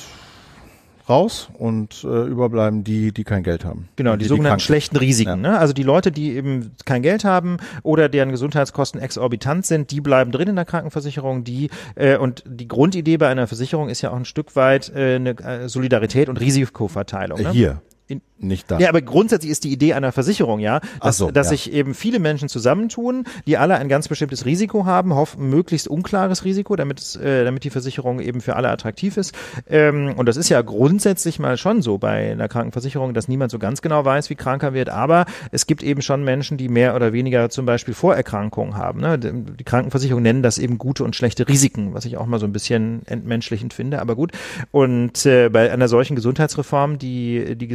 raus 1.11 1.49
und 1.53 2.03
äh, 2.03 2.07
überbleiben 2.25 2.83
die, 2.83 3.11
die 3.11 3.23
kein 3.23 3.43
Geld 3.43 3.65
haben. 3.65 3.89
Genau, 3.95 4.13
Und 4.13 4.21
die, 4.21 4.25
sogenannten 4.25 4.59
sind. 4.59 4.65
schlechten 4.65 4.97
Risiken. 4.97 5.41
Ne? 5.41 5.59
Also 5.59 5.73
die 5.73 5.83
Leute, 5.83 6.11
die 6.11 6.35
eben 6.35 6.71
kein 6.85 7.01
Geld 7.01 7.23
haben 7.23 7.57
oder 7.83 8.09
deren 8.09 8.31
Gesundheitskosten 8.31 8.99
exorbitant 8.99 9.65
sind, 9.65 9.91
die 9.91 10.01
bleiben 10.01 10.31
drin 10.31 10.47
in 10.47 10.55
der 10.55 10.65
Krankenversicherung. 10.65 11.43
Die 11.43 11.69
äh, 11.95 12.17
und 12.17 12.43
die 12.47 12.67
Grundidee 12.67 13.17
bei 13.17 13.27
einer 13.27 13.47
Versicherung 13.47 13.89
ist 13.89 14.01
ja 14.01 14.11
auch 14.11 14.15
ein 14.15 14.25
Stück 14.25 14.55
weit 14.55 14.91
äh, 14.95 15.15
eine 15.15 15.31
äh, 15.37 15.69
Solidarität 15.69 16.29
und 16.29 16.39
Risikoverteilung. 16.39 17.39
Ne? 17.41 17.49
Äh, 17.49 17.51
Hier. 17.51 17.81
In, 18.07 18.21
nicht 18.43 18.69
da. 18.69 18.79
Ja, 18.79 18.89
aber 18.89 19.01
grundsätzlich 19.01 19.51
ist 19.51 19.63
die 19.63 19.71
Idee 19.71 19.93
einer 19.93 20.11
Versicherung, 20.11 20.59
ja, 20.59 20.81
dass, 21.01 21.17
so, 21.17 21.31
dass 21.31 21.47
ja. 21.47 21.51
sich 21.51 21.71
eben 21.73 21.93
viele 21.93 22.19
Menschen 22.19 22.49
zusammentun, 22.49 23.25
die 23.45 23.57
alle 23.57 23.75
ein 23.75 23.89
ganz 23.89 24.07
bestimmtes 24.07 24.45
Risiko 24.45 24.85
haben, 24.85 25.13
hoffen 25.13 25.49
möglichst 25.49 25.87
unklares 25.87 26.45
Risiko, 26.45 26.75
damit 26.75 26.99
es, 26.99 27.15
äh, 27.15 27.43
damit 27.43 27.63
die 27.63 27.69
Versicherung 27.69 28.19
eben 28.19 28.41
für 28.41 28.55
alle 28.55 28.69
attraktiv 28.69 29.17
ist. 29.17 29.33
Ähm, 29.69 30.13
und 30.17 30.25
das 30.27 30.37
ist 30.37 30.49
ja 30.49 30.61
grundsätzlich 30.61 31.39
mal 31.39 31.57
schon 31.57 31.81
so 31.81 31.97
bei 31.97 32.31
einer 32.31 32.47
Krankenversicherung, 32.47 33.13
dass 33.13 33.27
niemand 33.27 33.51
so 33.51 33.59
ganz 33.59 33.81
genau 33.81 34.03
weiß, 34.03 34.29
wie 34.29 34.35
krank 34.35 34.63
er 34.63 34.73
wird. 34.73 34.89
Aber 34.89 35.25
es 35.51 35.67
gibt 35.67 35.83
eben 35.83 36.01
schon 36.01 36.23
Menschen, 36.23 36.57
die 36.57 36.69
mehr 36.69 36.95
oder 36.95 37.13
weniger 37.13 37.49
zum 37.49 37.65
Beispiel 37.65 37.93
Vorerkrankungen 37.93 38.75
haben. 38.75 39.01
Ne? 39.01 39.19
Die 39.19 39.63
Krankenversicherung 39.63 40.21
nennen 40.21 40.43
das 40.43 40.57
eben 40.57 40.77
gute 40.77 41.03
und 41.03 41.15
schlechte 41.15 41.47
Risiken, 41.47 41.93
was 41.93 42.05
ich 42.05 42.17
auch 42.17 42.25
mal 42.25 42.39
so 42.39 42.45
ein 42.45 42.53
bisschen 42.53 43.05
entmenschlichend 43.05 43.73
finde. 43.73 44.01
Aber 44.01 44.15
gut. 44.15 44.31
Und 44.71 45.25
äh, 45.25 45.49
bei 45.49 45.71
einer 45.71 45.87
solchen 45.87 46.15
Gesundheitsreform, 46.15 46.97
die 46.97 47.55
die 47.55 47.67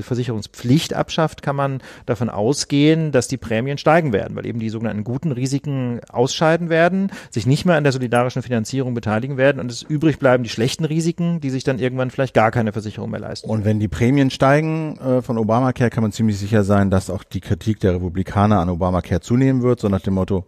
Versicherungspflicht 0.57 0.95
abschafft, 0.95 1.43
kann 1.43 1.57
man 1.57 1.81
davon 2.07 2.29
ausgehen, 2.29 3.13
dass 3.13 3.29
die 3.29 3.37
Prämien 3.37 3.79
steigen 3.79 4.13
werden, 4.13 4.37
weil 4.37 4.47
eben 4.47 4.59
die 4.59 4.71
sogenannten 4.71 5.05
guten 5.05 5.33
Risiken 5.33 6.01
ausscheiden 6.09 6.69
werden, 6.69 7.11
sich 7.31 7.47
nicht 7.47 7.65
mehr 7.65 7.77
an 7.77 7.85
der 7.85 7.93
solidarischen 7.93 8.43
Finanzierung 8.43 8.95
beteiligen 8.95 9.37
werden 9.37 9.61
und 9.61 9.71
es 9.71 9.83
übrig 9.83 10.19
bleiben 10.19 10.43
die 10.43 10.51
schlechten 10.51 10.85
Risiken, 10.85 11.41
die 11.41 11.51
sich 11.51 11.65
dann 11.65 11.79
irgendwann 11.79 12.11
vielleicht 12.11 12.35
gar 12.35 12.51
keine 12.51 12.73
Versicherung 12.73 13.11
mehr 13.11 13.21
leisten. 13.21 13.49
Und 13.49 13.65
wenn 13.65 13.79
die 13.79 13.89
Prämien 13.89 14.31
steigen 14.31 14.99
äh, 14.99 15.23
von 15.23 15.39
Obamacare, 15.39 15.91
kann 15.91 16.03
man 16.03 16.13
ziemlich 16.13 16.39
sicher 16.39 16.65
sein, 16.65 16.91
dass 16.91 17.11
auch 17.11 17.25
die 17.25 17.41
Kritik 17.41 17.81
der 17.81 17.95
Republikaner 17.95 18.61
an 18.61 18.71
Obamacare 18.71 19.21
zunehmen 19.21 19.63
wird, 19.63 19.81
so 19.81 19.89
nach 19.89 20.01
dem 20.01 20.15
Motto, 20.15 20.45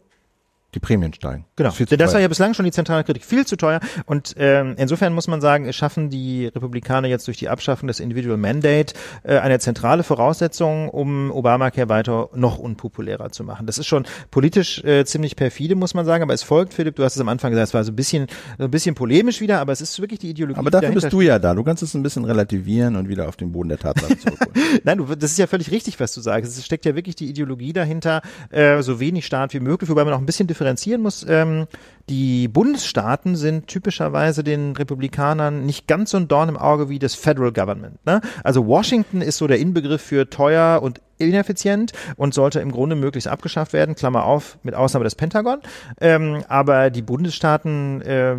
die 0.74 0.80
Prämien 0.80 1.14
steigen. 1.14 1.46
Genau. 1.56 1.70
Das, 1.70 1.88
das 1.88 2.12
war 2.12 2.20
ja 2.20 2.28
bislang 2.28 2.52
schon 2.52 2.66
die 2.66 2.70
zentrale 2.70 3.02
Kritik. 3.02 3.24
Viel 3.24 3.46
zu 3.46 3.56
teuer. 3.56 3.80
Und 4.04 4.34
ähm, 4.36 4.74
insofern 4.76 5.14
muss 5.14 5.26
man 5.26 5.40
sagen, 5.40 5.64
es 5.64 5.74
schaffen 5.74 6.10
die 6.10 6.46
Republikaner 6.46 7.08
jetzt 7.08 7.26
durch 7.26 7.38
die 7.38 7.48
Abschaffung 7.48 7.86
des 7.86 8.00
Individual 8.00 8.36
Mandate 8.36 8.92
äh, 9.22 9.38
eine 9.38 9.60
zentrale 9.60 10.02
Voraussetzung, 10.02 10.90
um 10.90 11.30
Obamacare 11.30 11.88
weiter 11.88 12.28
noch 12.34 12.58
unpopulärer 12.58 13.30
zu 13.30 13.44
machen. 13.44 13.66
Das 13.66 13.78
ist 13.78 13.86
schon 13.86 14.04
politisch 14.30 14.84
äh, 14.84 15.06
ziemlich 15.06 15.36
perfide, 15.36 15.74
muss 15.74 15.94
man 15.94 16.04
sagen. 16.04 16.22
Aber 16.22 16.34
es 16.34 16.42
folgt, 16.42 16.74
Philipp, 16.74 16.96
du 16.96 17.04
hast 17.04 17.14
es 17.16 17.20
am 17.20 17.30
Anfang 17.30 17.50
gesagt, 17.50 17.68
es 17.68 17.74
war 17.74 17.82
so 17.84 17.92
ein 17.92 17.96
bisschen, 17.96 18.26
so 18.58 18.64
ein 18.64 18.70
bisschen 18.70 18.94
polemisch 18.94 19.40
wieder, 19.40 19.60
aber 19.60 19.72
es 19.72 19.80
ist 19.80 19.98
wirklich 20.00 20.20
die 20.20 20.28
Ideologie. 20.28 20.58
Aber 20.58 20.70
dafür 20.70 20.90
bist 20.90 21.10
du 21.10 21.22
ja 21.22 21.38
da. 21.38 21.54
Du 21.54 21.64
kannst 21.64 21.82
es 21.82 21.94
ein 21.94 22.02
bisschen 22.02 22.26
relativieren 22.26 22.96
und 22.96 23.08
wieder 23.08 23.26
auf 23.26 23.36
den 23.36 23.52
Boden 23.52 23.70
der 23.70 23.78
Tatsachen 23.78 24.18
zurückholen. 24.20 24.80
Nein, 24.84 24.98
du, 24.98 25.06
das 25.14 25.30
ist 25.30 25.38
ja 25.38 25.46
völlig 25.46 25.70
richtig, 25.70 25.98
was 25.98 26.12
du 26.12 26.20
sagst. 26.20 26.58
Es 26.58 26.64
steckt 26.64 26.84
ja 26.84 26.94
wirklich 26.94 27.16
die 27.16 27.30
Ideologie 27.30 27.72
dahinter, 27.72 28.20
äh, 28.50 28.82
so 28.82 29.00
wenig 29.00 29.24
Staat 29.24 29.54
wie 29.54 29.60
möglich, 29.60 29.88
wobei 29.88 30.04
man 30.04 30.12
auch 30.12 30.18
ein 30.18 30.26
bisschen 30.26 30.46
differenzieren 30.58 31.02
muss. 31.02 31.24
Ähm, 31.28 31.66
die 32.08 32.48
Bundesstaaten 32.48 33.36
sind 33.36 33.66
typischerweise 33.66 34.42
den 34.42 34.74
Republikanern 34.74 35.66
nicht 35.66 35.86
ganz 35.86 36.10
so 36.10 36.16
ein 36.16 36.26
Dorn 36.26 36.48
im 36.48 36.56
Auge 36.56 36.88
wie 36.88 36.98
das 36.98 37.14
Federal 37.14 37.52
Government. 37.52 38.04
Ne? 38.06 38.20
Also 38.42 38.66
Washington 38.66 39.20
ist 39.20 39.36
so 39.36 39.46
der 39.46 39.58
Inbegriff 39.58 40.00
für 40.00 40.30
teuer 40.30 40.80
und 40.82 41.00
ineffizient 41.18 41.92
und 42.16 42.32
sollte 42.32 42.60
im 42.60 42.72
Grunde 42.72 42.96
möglichst 42.96 43.28
abgeschafft 43.28 43.72
werden, 43.72 43.94
Klammer 43.94 44.24
auf, 44.24 44.58
mit 44.62 44.74
Ausnahme 44.74 45.04
des 45.04 45.16
Pentagon. 45.16 45.58
Ähm, 46.00 46.44
aber 46.48 46.90
die 46.90 47.02
Bundesstaaten 47.02 48.00
äh, 48.02 48.36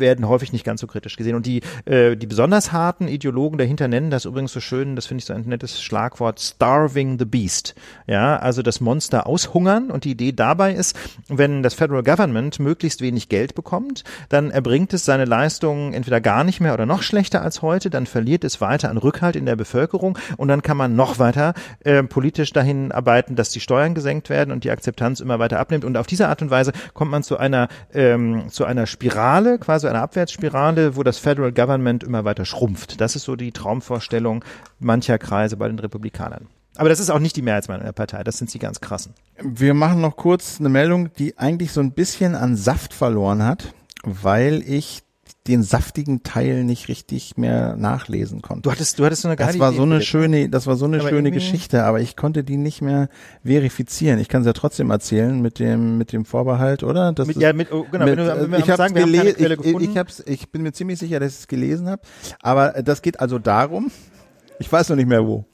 werden 0.00 0.28
häufig 0.28 0.52
nicht 0.52 0.64
ganz 0.64 0.80
so 0.80 0.86
kritisch 0.86 1.16
gesehen. 1.16 1.34
Und 1.34 1.46
die, 1.46 1.62
äh, 1.84 2.16
die 2.16 2.26
besonders 2.26 2.72
harten 2.72 3.08
Ideologen 3.08 3.58
dahinter 3.58 3.88
nennen 3.88 4.10
das 4.10 4.24
übrigens 4.24 4.52
so 4.52 4.60
schön, 4.60 4.96
das 4.96 5.06
finde 5.06 5.20
ich 5.20 5.24
so 5.26 5.32
ein 5.32 5.42
nettes 5.42 5.82
Schlagwort, 5.82 6.40
starving 6.40 7.18
the 7.18 7.24
beast. 7.24 7.74
Ja, 8.06 8.36
also 8.36 8.62
das 8.62 8.80
Monster 8.80 9.26
aushungern. 9.26 9.90
Und 9.90 10.04
die 10.04 10.12
Idee 10.12 10.32
dabei 10.32 10.74
ist, 10.74 10.96
wenn 11.28 11.62
das 11.62 11.74
Federal 11.74 12.02
Government 12.02 12.58
möglichst 12.58 13.00
wenig 13.00 13.28
Geld 13.28 13.54
bekommt, 13.54 14.04
dann 14.28 14.50
erbringt 14.50 14.92
es 14.92 15.04
seine 15.04 15.24
Leistungen 15.24 15.92
entweder 15.92 16.20
gar 16.20 16.44
nicht 16.44 16.60
mehr 16.60 16.74
oder 16.74 16.86
noch 16.86 17.02
schlechter 17.02 17.42
als 17.42 17.62
heute, 17.62 17.90
dann 17.90 18.06
verliert 18.06 18.44
es 18.44 18.60
weiter 18.60 18.90
an 18.90 18.98
Rückhalt 18.98 19.36
in 19.36 19.46
der 19.46 19.56
Bevölkerung 19.56 20.18
und 20.36 20.48
dann 20.48 20.62
kann 20.62 20.76
man 20.76 20.96
noch 20.96 21.18
weiter 21.18 21.54
äh, 21.84 22.02
politisch 22.02 22.52
dahin 22.52 22.92
arbeiten, 22.92 23.36
dass 23.36 23.50
die 23.50 23.60
Steuern 23.60 23.94
gesenkt 23.94 24.30
werden 24.30 24.52
und 24.52 24.64
die 24.64 24.70
Akzeptanz 24.70 25.20
immer 25.20 25.38
weiter 25.38 25.58
abnimmt. 25.58 25.84
Und 25.84 25.96
auf 25.96 26.06
diese 26.06 26.28
Art 26.28 26.42
und 26.42 26.50
Weise 26.50 26.72
kommt 26.94 27.10
man 27.10 27.22
zu 27.22 27.36
einer, 27.36 27.68
ähm, 27.92 28.48
zu 28.48 28.64
einer 28.64 28.86
Spirale, 28.86 29.58
quasi 29.58 29.87
einer 29.88 30.02
Abwärtsspirale, 30.02 30.96
wo 30.96 31.02
das 31.02 31.18
Federal 31.18 31.52
Government 31.52 32.04
immer 32.04 32.24
weiter 32.24 32.44
schrumpft. 32.44 33.00
Das 33.00 33.16
ist 33.16 33.24
so 33.24 33.36
die 33.36 33.52
Traumvorstellung 33.52 34.44
mancher 34.78 35.18
Kreise 35.18 35.56
bei 35.56 35.68
den 35.68 35.78
Republikanern. 35.78 36.48
Aber 36.76 36.88
das 36.88 37.00
ist 37.00 37.10
auch 37.10 37.18
nicht 37.18 37.34
die 37.34 37.42
Mehrheitsmeinung 37.42 37.84
der 37.84 37.92
Partei, 37.92 38.22
das 38.22 38.38
sind 38.38 38.50
sie 38.50 38.60
ganz 38.60 38.80
krassen. 38.80 39.14
Wir 39.42 39.74
machen 39.74 40.00
noch 40.00 40.16
kurz 40.16 40.60
eine 40.60 40.68
Meldung, 40.68 41.12
die 41.18 41.36
eigentlich 41.36 41.72
so 41.72 41.80
ein 41.80 41.92
bisschen 41.92 42.36
an 42.36 42.56
Saft 42.56 42.94
verloren 42.94 43.44
hat, 43.44 43.74
weil 44.04 44.62
ich 44.62 45.02
den 45.48 45.62
saftigen 45.62 46.22
Teil 46.22 46.62
nicht 46.62 46.88
richtig 46.88 47.36
mehr 47.36 47.74
nachlesen 47.76 48.42
konnte. 48.42 48.62
Du 48.62 48.70
hattest, 48.70 48.98
du 48.98 49.04
hattest 49.04 49.22
so 49.22 49.28
eine 49.28 49.36
geile 49.36 49.52
Das 49.52 49.58
war 49.58 49.70
Idee, 49.70 49.76
so 49.78 49.82
eine 49.82 50.00
schöne, 50.02 50.48
das 50.48 50.66
war 50.66 50.76
so 50.76 50.84
eine 50.84 51.00
Aber 51.00 51.08
schöne 51.08 51.30
Geschichte, 51.30 51.84
aber 51.84 52.00
ich 52.00 52.14
konnte 52.16 52.44
die 52.44 52.56
nicht 52.58 52.82
mehr 52.82 53.08
verifizieren. 53.44 54.18
Ich 54.20 54.28
kann 54.28 54.42
es 54.42 54.46
ja 54.46 54.52
trotzdem 54.52 54.90
erzählen 54.90 55.40
mit 55.40 55.58
dem 55.58 55.98
mit 55.98 56.12
dem 56.12 56.24
Vorbehalt, 56.24 56.82
oder? 56.82 57.12
Mit, 57.26 57.36
ja, 57.38 57.52
mit, 57.52 57.72
oh, 57.72 57.86
genau, 57.90 58.04
mit, 58.04 58.16
wenn, 58.18 58.24
du, 58.26 58.32
äh, 58.32 58.40
wenn 58.42 58.50
wir 58.52 58.58
ich 58.58 58.68
hab's 58.68 58.76
sagen, 58.76 58.94
wir 58.94 59.02
haben 59.02 59.12
keine 59.12 59.30
gele- 59.30 59.34
Quelle 59.34 59.54
ich, 59.54 59.60
gefunden. 59.62 59.90
ich, 59.90 59.96
hab's, 59.98 60.22
ich 60.26 60.50
bin 60.52 60.62
mir 60.62 60.72
ziemlich 60.72 60.98
sicher, 60.98 61.18
dass 61.18 61.32
ich 61.32 61.38
es 61.40 61.48
gelesen 61.48 61.88
habe. 61.88 62.02
Aber 62.42 62.76
äh, 62.76 62.82
das 62.84 63.02
geht 63.02 63.18
also 63.18 63.38
darum, 63.38 63.90
ich 64.58 64.70
weiß 64.70 64.88
noch 64.90 64.96
nicht 64.96 65.08
mehr 65.08 65.26
wo. 65.26 65.44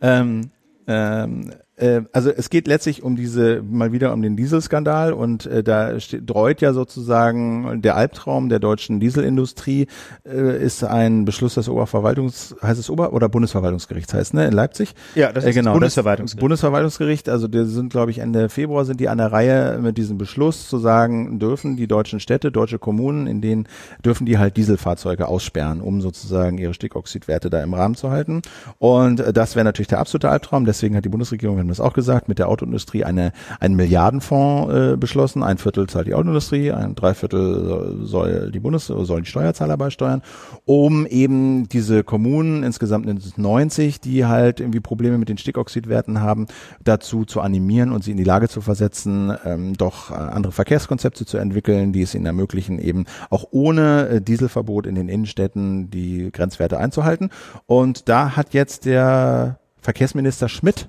Ähm, 0.00 0.50
ähm, 0.86 1.52
äh, 1.80 2.02
also 2.12 2.30
es 2.30 2.50
geht 2.50 2.68
letztlich 2.68 3.02
um 3.02 3.16
diese, 3.16 3.62
mal 3.62 3.92
wieder 3.92 4.12
um 4.12 4.22
den 4.22 4.36
Dieselskandal 4.36 5.12
und 5.12 5.46
äh, 5.46 5.62
da 5.62 5.94
dreut 6.24 6.60
ja 6.60 6.72
sozusagen 6.72 7.80
der 7.82 7.96
Albtraum 7.96 8.48
der 8.48 8.58
deutschen 8.58 9.00
Dieselindustrie, 9.00 9.86
äh, 10.24 10.62
ist 10.62 10.84
ein 10.84 11.24
Beschluss 11.24 11.54
des 11.54 11.68
Oberverwaltungs, 11.68 12.56
heißt 12.62 12.78
es 12.78 12.90
Ober- 12.90 13.12
oder 13.12 13.28
Bundesverwaltungsgerichts 13.28 14.12
heißt, 14.12 14.34
ne, 14.34 14.46
in 14.46 14.52
Leipzig? 14.52 14.94
Ja, 15.14 15.32
das 15.32 15.44
ist 15.44 15.56
das 15.56 15.64
das 15.64 15.72
Bundesverwaltungsgericht. 15.72 16.40
Bundesverwaltungsgericht, 16.40 17.28
also 17.28 17.48
die 17.48 17.64
sind, 17.64 17.90
glaube 17.90 18.10
ich, 18.10 18.18
Ende 18.18 18.48
Februar 18.48 18.84
sind 18.84 19.00
die 19.00 19.08
an 19.08 19.18
der 19.18 19.32
Reihe 19.32 19.78
mit 19.80 19.96
diesem 19.96 20.18
Beschluss 20.18 20.68
zu 20.68 20.78
sagen, 20.78 21.38
dürfen 21.38 21.76
die 21.76 21.86
deutschen 21.86 22.20
Städte, 22.20 22.52
deutsche 22.52 22.78
Kommunen, 22.78 23.26
in 23.26 23.40
denen 23.40 23.66
dürfen 24.04 24.26
die 24.26 24.38
halt 24.38 24.56
Dieselfahrzeuge 24.56 25.28
aussperren, 25.28 25.80
um 25.80 26.02
sozusagen 26.02 26.58
ihre 26.58 26.74
Stickoxidwerte 26.74 27.48
da 27.48 27.62
im 27.62 27.72
Rahmen 27.72 27.94
zu 27.94 28.10
halten. 28.10 28.42
Und 28.78 29.20
äh, 29.20 29.32
das 29.32 29.56
wäre 29.56 29.64
natürlich 29.64 29.88
der 29.88 30.00
absolute 30.00 30.28
Albtraum. 30.28 30.66
Deswegen 30.66 30.94
hat 30.94 31.04
die 31.04 31.08
Bundesregierung, 31.08 31.69
haben 31.70 31.76
das 31.76 31.80
auch 31.80 31.92
gesagt, 31.92 32.28
mit 32.28 32.38
der 32.38 32.48
Autoindustrie 32.48 33.04
eine, 33.04 33.32
einen 33.60 33.76
Milliardenfonds 33.76 34.72
äh, 34.72 34.96
beschlossen. 34.96 35.42
Ein 35.42 35.58
Viertel 35.58 35.86
zahlt 35.86 36.08
die 36.08 36.14
Autoindustrie, 36.14 36.72
ein 36.72 36.94
Dreiviertel 36.94 37.98
soll 38.02 38.50
die 38.50 38.60
Bundes 38.60 38.86
sollen 38.86 39.22
die 39.22 39.30
Steuerzahler 39.30 39.76
beisteuern, 39.76 40.22
um 40.64 41.06
eben 41.06 41.68
diese 41.68 42.02
Kommunen, 42.02 42.64
insgesamt 42.64 43.06
sind 43.06 43.18
es 43.18 43.38
90, 43.38 44.00
die 44.00 44.26
halt 44.26 44.60
irgendwie 44.60 44.80
Probleme 44.80 45.18
mit 45.18 45.28
den 45.28 45.38
Stickoxidwerten 45.38 46.20
haben, 46.20 46.46
dazu 46.82 47.24
zu 47.24 47.40
animieren 47.40 47.92
und 47.92 48.02
sie 48.02 48.10
in 48.10 48.16
die 48.16 48.24
Lage 48.24 48.48
zu 48.48 48.60
versetzen, 48.60 49.32
ähm, 49.44 49.74
doch 49.74 50.10
äh, 50.10 50.14
andere 50.14 50.52
Verkehrskonzepte 50.52 51.24
zu 51.24 51.38
entwickeln, 51.38 51.92
die 51.92 52.02
es 52.02 52.14
ihnen 52.14 52.26
ermöglichen, 52.26 52.78
eben 52.78 53.04
auch 53.30 53.44
ohne 53.52 54.08
äh, 54.08 54.20
Dieselverbot 54.20 54.86
in 54.86 54.96
den 54.96 55.08
Innenstädten 55.08 55.90
die 55.90 56.30
Grenzwerte 56.32 56.78
einzuhalten. 56.78 57.30
Und 57.66 58.08
da 58.08 58.36
hat 58.36 58.54
jetzt 58.54 58.86
der 58.86 59.60
Verkehrsminister 59.80 60.48
Schmidt, 60.48 60.88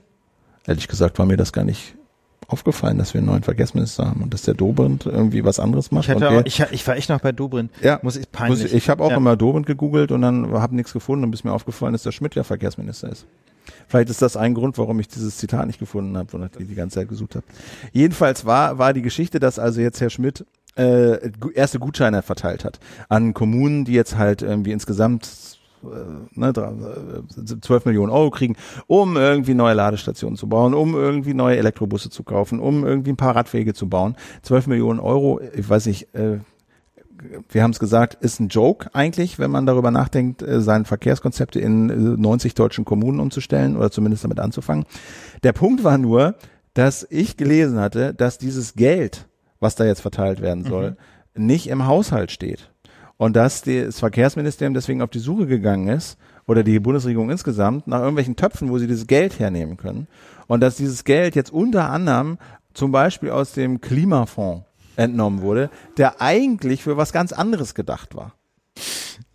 ehrlich 0.65 0.87
gesagt 0.87 1.19
war 1.19 1.25
mir 1.25 1.37
das 1.37 1.53
gar 1.53 1.63
nicht 1.63 1.95
aufgefallen, 2.47 2.97
dass 2.97 3.13
wir 3.13 3.19
einen 3.19 3.27
neuen 3.27 3.43
Verkehrsminister 3.43 4.07
haben 4.07 4.23
und 4.23 4.33
dass 4.33 4.41
der 4.41 4.53
Dobrindt 4.53 5.05
irgendwie 5.05 5.45
was 5.45 5.59
anderes 5.59 5.91
macht. 5.91 6.05
ich, 6.05 6.09
hatte 6.09 6.29
auch, 6.29 6.41
ich, 6.45 6.59
ich 6.71 6.87
war 6.87 6.97
echt 6.97 7.09
noch 7.09 7.21
bei 7.21 7.31
Dobrindt. 7.31 7.71
ja, 7.81 7.99
Muss 8.01 8.15
ich, 8.15 8.23
muss 8.23 8.31
peinlich. 8.31 8.65
ich, 8.65 8.73
ich 8.73 8.89
habe 8.89 9.03
auch 9.03 9.11
ja. 9.11 9.17
immer 9.17 9.37
Dobrindt 9.37 9.67
gegoogelt 9.67 10.11
und 10.11 10.21
dann 10.21 10.51
habe 10.51 10.75
nichts 10.75 10.91
gefunden 10.91 11.23
und 11.23 11.31
bis 11.31 11.43
mir 11.43 11.53
aufgefallen 11.53 11.93
ist, 11.93 12.05
dass 12.05 12.13
Schmidt 12.13 12.35
ja 12.35 12.43
Verkehrsminister 12.43 13.09
ist. 13.09 13.25
Vielleicht 13.87 14.09
ist 14.09 14.21
das 14.21 14.35
ein 14.37 14.53
Grund, 14.53 14.77
warum 14.77 14.99
ich 14.99 15.07
dieses 15.07 15.37
Zitat 15.37 15.67
nicht 15.67 15.79
gefunden 15.79 16.17
habe, 16.17 16.33
wonach 16.33 16.49
ich 16.57 16.67
die 16.67 16.75
ganze 16.75 16.95
Zeit 16.95 17.09
gesucht 17.09 17.35
habe. 17.35 17.45
Jedenfalls 17.93 18.45
war, 18.45 18.77
war 18.77 18.93
die 18.93 19.01
Geschichte, 19.01 19.39
dass 19.39 19.59
also 19.59 19.81
jetzt 19.81 20.01
Herr 20.01 20.09
Schmidt 20.09 20.45
äh, 20.75 21.29
erste 21.53 21.79
Gutscheine 21.79 22.21
verteilt 22.21 22.65
hat 22.65 22.79
an 23.09 23.33
Kommunen, 23.33 23.85
die 23.85 23.93
jetzt 23.93 24.17
halt 24.17 24.41
irgendwie 24.41 24.71
insgesamt 24.71 25.50
ne, 26.35 26.51
dra- 26.51 26.73
äh, 27.19 27.59
12 27.61 27.85
Millionen 27.85 28.11
Euro 28.11 28.29
kriegen, 28.29 28.55
um 28.87 29.17
irgendwie 29.17 29.53
neue 29.53 29.73
Ladestationen 29.73 30.37
zu 30.37 30.47
bauen, 30.47 30.73
um 30.73 30.93
irgendwie 30.95 31.33
neue 31.33 31.57
Elektrobusse 31.57 32.09
zu 32.09 32.23
kaufen, 32.23 32.59
um 32.59 32.85
irgendwie 32.85 33.11
ein 33.11 33.17
paar 33.17 33.35
Radwege 33.35 33.73
zu 33.73 33.89
bauen. 33.89 34.15
12 34.43 34.67
Millionen 34.67 34.99
Euro, 34.99 35.39
ich 35.55 35.69
weiß 35.69 35.85
nicht, 35.87 36.13
äh, 36.15 36.39
wir 37.49 37.61
haben 37.61 37.71
es 37.71 37.79
gesagt, 37.79 38.15
ist 38.23 38.39
ein 38.39 38.47
Joke 38.47 38.89
eigentlich, 38.93 39.37
wenn 39.37 39.51
man 39.51 39.65
darüber 39.67 39.91
nachdenkt, 39.91 40.41
äh, 40.41 40.59
seine 40.61 40.85
Verkehrskonzepte 40.85 41.59
in 41.59 41.89
äh, 41.89 41.93
90 41.95 42.55
deutschen 42.55 42.83
Kommunen 42.83 43.19
umzustellen 43.19 43.77
oder 43.77 43.91
zumindest 43.91 44.23
damit 44.23 44.39
anzufangen. 44.39 44.85
Der 45.43 45.53
Punkt 45.53 45.83
war 45.83 45.97
nur, 45.99 46.35
dass 46.73 47.05
ich 47.09 47.37
gelesen 47.37 47.79
hatte, 47.79 48.13
dass 48.13 48.37
dieses 48.37 48.73
Geld, 48.73 49.27
was 49.59 49.75
da 49.75 49.85
jetzt 49.85 50.01
verteilt 50.01 50.41
werden 50.41 50.63
soll, 50.63 50.97
nicht 51.35 51.67
im 51.67 51.85
Haushalt 51.85 52.31
steht. 52.31 52.70
Und 53.21 53.35
dass 53.35 53.61
das 53.61 53.99
Verkehrsministerium 53.99 54.73
deswegen 54.73 55.03
auf 55.03 55.11
die 55.11 55.19
Suche 55.19 55.45
gegangen 55.45 55.89
ist, 55.89 56.17
oder 56.47 56.63
die 56.63 56.79
Bundesregierung 56.79 57.29
insgesamt, 57.29 57.85
nach 57.85 57.99
irgendwelchen 57.99 58.35
Töpfen, 58.35 58.71
wo 58.71 58.79
sie 58.79 58.87
dieses 58.87 59.05
Geld 59.05 59.37
hernehmen 59.37 59.77
können. 59.77 60.07
Und 60.47 60.61
dass 60.61 60.77
dieses 60.77 61.03
Geld 61.03 61.35
jetzt 61.35 61.53
unter 61.53 61.91
anderem 61.91 62.39
zum 62.73 62.91
Beispiel 62.91 63.29
aus 63.29 63.51
dem 63.51 63.79
Klimafonds 63.79 64.65
entnommen 64.95 65.43
wurde, 65.43 65.69
der 65.97 66.19
eigentlich 66.19 66.81
für 66.81 66.97
was 66.97 67.13
ganz 67.13 67.31
anderes 67.31 67.75
gedacht 67.75 68.15
war. 68.15 68.33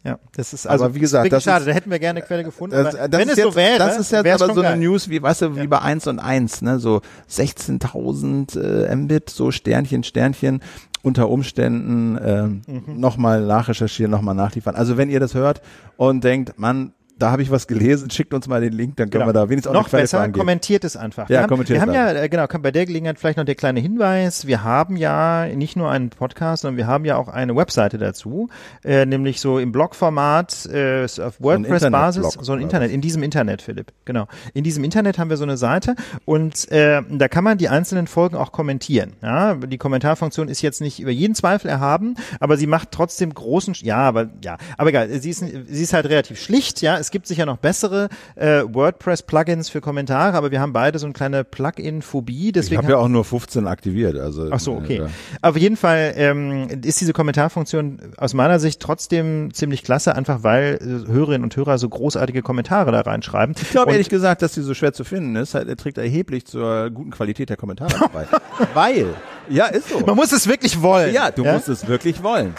Ja, 0.03 0.19
das 0.35 0.53
ist 0.53 0.67
also 0.67 0.87
aber 0.87 0.95
wie 0.97 1.01
gesagt, 1.01 1.33
das 1.33 1.45
schade, 1.45 1.63
ist, 1.63 1.69
da 1.69 1.73
hätten 1.73 1.91
wir 1.91 2.01
gerne 2.01 2.19
eine 2.19 2.27
Quelle 2.27 2.43
gefunden. 2.43 2.75
Das, 2.75 2.97
das 2.97 3.13
wenn 3.13 3.29
es 3.29 3.37
jetzt, 3.37 3.45
so 3.45 3.55
wäre, 3.55 3.79
das 3.79 3.99
ist 3.99 4.11
jetzt 4.11 4.27
aber 4.43 4.53
so 4.53 4.61
eine 4.63 4.71
geil. 4.71 4.79
News 4.79 5.09
wie, 5.09 5.23
weißt 5.23 5.43
du, 5.43 5.55
wie 5.55 5.61
Ja. 5.61 5.67
bei 5.67 5.81
1 5.81 6.09
und 6.09 6.19
1, 6.19 6.63
ne, 6.63 6.81
so 6.81 7.03
16.000 7.31 8.87
äh, 8.89 8.97
Mbit, 8.97 9.31
so 9.31 9.53
Sternchen, 9.53 10.03
Sternchen, 10.03 10.61
unter 11.07 11.29
Umständen 11.31 12.19
ähm, 12.21 12.63
Mhm. 12.67 12.99
nochmal 13.01 13.47
nachrecherchieren, 13.47 14.11
nochmal 14.11 14.35
nachliefern. 14.35 14.75
Also 14.75 14.97
wenn 14.97 15.09
ihr 15.09 15.21
das 15.21 15.35
hört 15.35 15.63
und 15.97 16.25
denkt, 16.25 16.59
Mann, 16.59 16.93
da 17.19 17.31
habe 17.31 17.43
ich 17.43 17.51
was 17.51 17.67
gelesen, 17.67 18.11
schickt 18.11 18.35
uns 18.35 18.47
mal 18.47 18.61
den 18.61 18.73
Link, 18.73 18.97
dann 18.97 19.11
können 19.11 19.27
wir 19.27 19.33
da 19.33 19.49
wenigstens 19.49 19.69
auch 19.71 19.73
Genau. 19.73 19.83
noch 19.87 19.93
eine 19.93 20.03
besser, 20.03 20.21
angeben. 20.21 20.39
kommentiert 20.41 20.85
es 20.85 20.97
einfach. 20.97 21.25
Ja, 21.29 21.37
wir 21.39 21.43
haben, 21.43 21.49
kommentiert 21.49 21.77
wir 21.79 21.83
haben 21.83 21.93
ja, 21.95 22.13
äh, 22.13 22.29
genau, 22.29 22.47
kann 22.47 22.63
bei 22.63 22.71
der 22.71 22.85
Gelegenheit 22.87 23.19
vielleicht 23.19 23.39
noch 23.39 23.45
der 23.45 23.55
kleine 23.55 23.81
Hinweis, 23.81 24.47
wir 24.47 24.63
haben 24.65 24.97
ja 24.97 25.47
nicht 25.47 25.77
nur 25.77 25.91
einen 25.91 26.11
Podcast, 26.11 26.63
sondern 26.63 26.77
wir 26.77 26.87
haben 26.87 27.05
ja 27.05 27.17
auch 27.17 27.29
eine 27.29 27.57
Webseite 27.57 27.99
dazu, 27.99 28.49
äh, 28.85 29.07
nämlich 29.07 29.41
so 29.41 29.59
im 29.59 29.73
Blogformat, 29.73 30.67
äh, 30.67 31.05
auf 31.05 31.41
WordPress-Basis, 31.41 32.17
Internetblog, 32.25 32.45
so 32.45 32.53
ein 32.53 32.61
Internet, 32.61 32.91
in 32.91 33.01
diesem 33.01 33.23
Internet, 33.23 33.63
Philipp, 33.63 33.93
genau. 34.05 34.27
In 34.53 34.65
diesem 34.65 34.85
Internet 34.85 35.19
haben 35.19 35.31
wir 35.31 35.37
so 35.37 35.45
eine 35.45 35.57
Seite 35.57 35.95
und 36.25 36.71
äh, 36.71 37.03
da 37.11 37.29
kann 37.29 37.45
man 37.45 37.57
die 37.59 37.69
einzelnen 37.69 38.07
Folgen 38.07 38.37
auch 38.37 38.53
kommentieren. 38.53 39.15
Ja, 39.23 39.55
die 39.55 39.79
Kommentarfunktion 39.79 40.49
ist 40.49 40.61
jetzt 40.63 40.81
nicht 40.81 41.01
über 41.01 41.11
jeden 41.11 41.35
Zweifel 41.35 41.69
erhaben, 41.69 42.15
aber 42.41 42.57
sie 42.57 42.67
macht 42.67 42.91
trotzdem 42.91 43.33
großen, 43.33 43.75
ja, 43.83 43.99
aber 43.99 44.29
ja, 44.45 44.59
aber 44.77 44.91
egal, 44.91 45.09
sie 45.09 45.31
ist, 45.31 45.39
sie 45.41 45.83
ist 45.83 45.93
halt 45.93 46.07
relativ 46.07 46.41
schlicht, 46.41 46.83
ja, 46.83 46.97
es 47.07 47.13
gibt 47.13 47.29
sicher 47.29 47.47
noch 47.47 47.59
bessere 47.59 48.09
äh, 48.35 48.63
WordPress-Plugins 48.67 49.69
für 49.69 49.81
Kommentare, 49.81 50.37
aber 50.37 50.51
wir 50.51 50.61
haben 50.61 50.73
beide 50.73 50.99
so 50.99 51.07
eine 51.07 51.13
kleine 51.13 51.45
Plugin-Phobie, 51.45 52.49
ich 52.49 52.53
deswegen 52.53 52.79
habe 52.83 52.91
ja 52.91 52.99
auch 52.99 53.07
nur 53.07 53.25
15 53.25 53.69
aktiviert. 53.69 54.19
Also, 54.19 54.49
Ach 54.51 54.59
so, 54.59 54.73
okay. 54.73 55.03
äh, 55.03 55.09
Auf 55.41 55.57
jeden 55.57 55.77
Fall 55.77 56.15
ähm, 56.17 56.69
ist 56.83 57.01
diese 57.01 57.13
Kommentarfunktion 57.13 58.01
aus 58.17 58.35
meiner 58.35 58.59
Sicht 58.59 58.81
trotzdem 58.81 59.55
ziemlich 59.55 59.85
klasse, 59.85 60.17
einfach 60.17 60.43
weil 60.43 60.81
äh, 60.81 61.13
Hörerinnen 61.13 61.45
und 61.45 61.55
Hörer 61.55 61.79
so 61.79 61.89
großartige 61.89 62.43
Kommentare 62.43 62.91
da 62.91 63.03
reinschreiben. 63.03 63.55
Ich 63.63 63.71
glaube 63.71 63.93
ehrlich 63.93 64.09
gesagt, 64.09 64.43
dass 64.43 64.55
sie 64.55 64.63
so 64.63 64.75
schwer 64.75 64.93
zu 64.93 65.05
finden 65.05 65.37
ist. 65.37 65.55
Halt, 65.55 65.69
er 65.69 65.77
trägt 65.77 65.99
erheblich 65.99 66.45
zur 66.45 66.91
guten 66.91 67.13
Qualität 67.13 67.51
der 67.51 67.57
Kommentare 67.57 68.11
bei. 68.13 68.27
Weil, 68.75 69.15
ja, 69.49 69.67
ist 69.67 69.91
so. 69.91 70.01
man 70.01 70.17
muss 70.17 70.33
es 70.33 70.49
wirklich 70.49 70.83
wollen. 70.83 71.15
Ja, 71.15 71.31
du 71.31 71.45
musst 71.45 71.69
es 71.69 71.87
wirklich 71.87 72.25
wollen. 72.25 72.55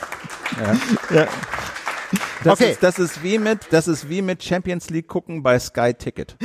Ja. 1.14 1.28
Das, 2.44 2.54
Okay. 2.54 2.72
ist, 2.72 2.84
das 2.84 3.00
ist 3.00 3.24
wie 3.24 3.38
mit, 3.38 3.60
das 3.72 3.88
ist 3.88 4.10
wie 4.10 4.22
mit 4.22 4.44
Champions 4.44 4.90
League 4.90 5.08
gucken 5.08 5.44
bei 5.44 5.60
Sky 5.60 5.94
Ticket. 5.94 6.36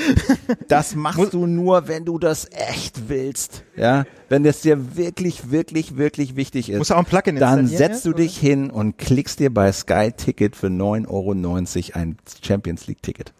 Das 0.69 0.95
machst 0.97 1.33
du 1.33 1.47
nur, 1.47 1.87
wenn 1.89 2.05
du 2.05 2.19
das 2.19 2.49
echt 2.51 3.09
willst. 3.09 3.65
Ja, 3.77 4.05
wenn 4.29 4.43
das 4.43 4.63
dir 4.63 4.97
wirklich, 4.97 5.51
wirklich, 5.51 5.97
wirklich 5.97 6.37
wichtig 6.37 6.71
ist. 6.71 6.79
Muss 6.79 6.91
auch 6.91 6.99
ein 6.99 7.05
Plugin 7.05 7.37
dann 7.37 7.67
setzt 7.67 8.05
du 8.07 8.13
dich 8.13 8.37
hin 8.37 8.71
und 8.71 8.99
klickst 8.99 9.39
dir 9.39 9.53
bei 9.53 9.71
Sky 9.73 10.13
Ticket 10.17 10.57
für 10.57 10.69
9,90 10.69 11.09
Euro 11.09 12.01
ein 12.01 12.17
Champions 12.43 12.87
League 12.87 13.03
Ticket. 13.03 13.33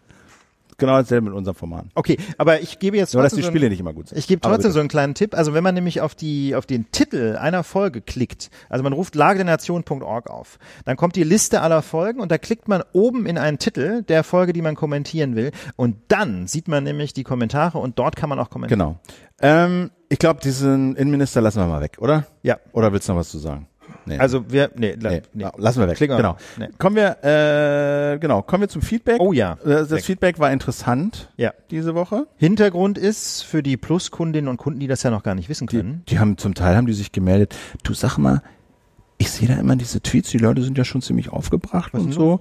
Genau 0.77 0.93
dasselbe 0.97 1.29
mit 1.29 1.33
unserem 1.35 1.55
Format. 1.55 1.85
Okay, 1.95 2.17
aber 2.37 2.61
ich 2.61 2.79
gebe 2.79 2.97
jetzt 2.97 3.13
Nur, 3.13 3.23
dass 3.23 3.31
trotzdem 3.31 3.37
die 3.37 3.43
so 3.43 3.47
ein- 3.49 3.51
Spiele 3.53 3.69
nicht 3.69 3.79
immer 3.79 3.93
gut 3.93 4.09
sind. 4.09 4.17
Ich 4.17 4.27
gebe 4.27 4.41
trotzdem 4.41 4.71
so 4.71 4.79
einen 4.79 4.89
kleinen 4.89 5.13
Tipp. 5.13 5.35
Also 5.35 5.53
wenn 5.53 5.63
man 5.63 5.75
nämlich 5.75 6.01
auf 6.01 6.15
die 6.15 6.55
auf 6.55 6.65
den 6.65 6.91
Titel 6.91 7.37
einer 7.39 7.63
Folge 7.63 8.01
klickt, 8.01 8.49
also 8.69 8.83
man 8.83 8.93
ruft 8.93 9.15
lagedernation.org 9.15 10.29
auf, 10.29 10.57
dann 10.85 10.97
kommt 10.97 11.15
die 11.15 11.23
Liste 11.23 11.61
aller 11.61 11.81
Folgen 11.81 12.19
und 12.19 12.31
da 12.31 12.37
klickt 12.37 12.67
man 12.67 12.83
oben 12.93 13.25
in 13.25 13.37
einen 13.37 13.59
Titel 13.59 14.01
der 14.03 14.23
Folge, 14.23 14.53
die 14.53 14.61
man 14.61 14.75
kommentieren 14.75 15.35
will 15.35 15.51
und 15.75 15.97
dann 16.07 16.47
sieht 16.47 16.67
man 16.67 16.83
nämlich 16.83 17.13
die 17.13 17.23
Kommentare 17.23 17.77
und 17.77 17.99
dort 17.99 18.15
kann 18.15 18.29
man 18.29 18.39
auch 18.39 18.49
kommentieren. 18.49 18.79
Genau. 18.79 18.99
Ähm, 19.41 19.91
ich 20.09 20.19
glaube, 20.19 20.39
diesen 20.41 20.95
Innenminister 20.95 21.41
lassen 21.41 21.59
wir 21.59 21.67
mal 21.67 21.81
weg, 21.81 21.97
oder? 21.99 22.25
Ja. 22.43 22.57
Oder 22.71 22.93
willst 22.93 23.07
du 23.07 23.13
noch 23.13 23.19
was 23.19 23.29
zu 23.29 23.39
sagen? 23.39 23.67
Nee. 24.05 24.17
Also 24.17 24.51
wir 24.51 24.71
nee, 24.75 24.95
Nee, 25.01 25.21
nee. 25.33 25.45
lassen 25.57 25.79
wir 25.81 25.87
weg. 25.87 25.97
Klicken 25.97 26.13
wir 26.17 26.21
genau. 26.21 26.37
Nee. 26.57 26.69
Kommen 26.77 26.95
wir, 26.95 27.23
äh, 27.23 28.17
genau, 28.19 28.41
kommen 28.41 28.61
wir 28.61 28.67
zum 28.69 28.81
Feedback. 28.81 29.17
Oh 29.19 29.33
ja. 29.33 29.53
Äh, 29.63 29.69
Das 29.69 29.91
Weg. 29.91 30.03
Feedback 30.05 30.39
war 30.39 30.51
interessant 30.51 31.29
Ja. 31.37 31.53
diese 31.71 31.95
Woche. 31.95 32.27
Hintergrund 32.37 32.97
ist 32.97 33.43
für 33.43 33.63
die 33.63 33.77
Plus-Kundinnen 33.77 34.47
und 34.49 34.57
Kunden, 34.57 34.79
die 34.79 34.87
das 34.87 35.03
ja 35.03 35.09
noch 35.11 35.23
gar 35.23 35.35
nicht 35.35 35.49
wissen 35.49 35.67
Die, 35.67 35.77
können. 35.77 36.03
die 36.09 36.19
haben 36.19 36.37
zum 36.37 36.53
Teil 36.53 36.75
haben 36.75 36.87
die 36.87 36.93
sich 36.93 37.11
gemeldet. 37.11 37.55
Du 37.83 37.93
sag 37.93 38.17
mal, 38.17 38.41
ich 39.17 39.31
sehe 39.31 39.47
da 39.47 39.55
immer 39.55 39.75
diese 39.77 40.01
Tweets, 40.01 40.31
die 40.31 40.37
Leute 40.37 40.61
sind 40.63 40.77
ja 40.77 40.83
schon 40.83 41.01
ziemlich 41.01 41.29
aufgebracht 41.29 41.93
und 41.93 42.05
denn 42.07 42.11
so. 42.11 42.39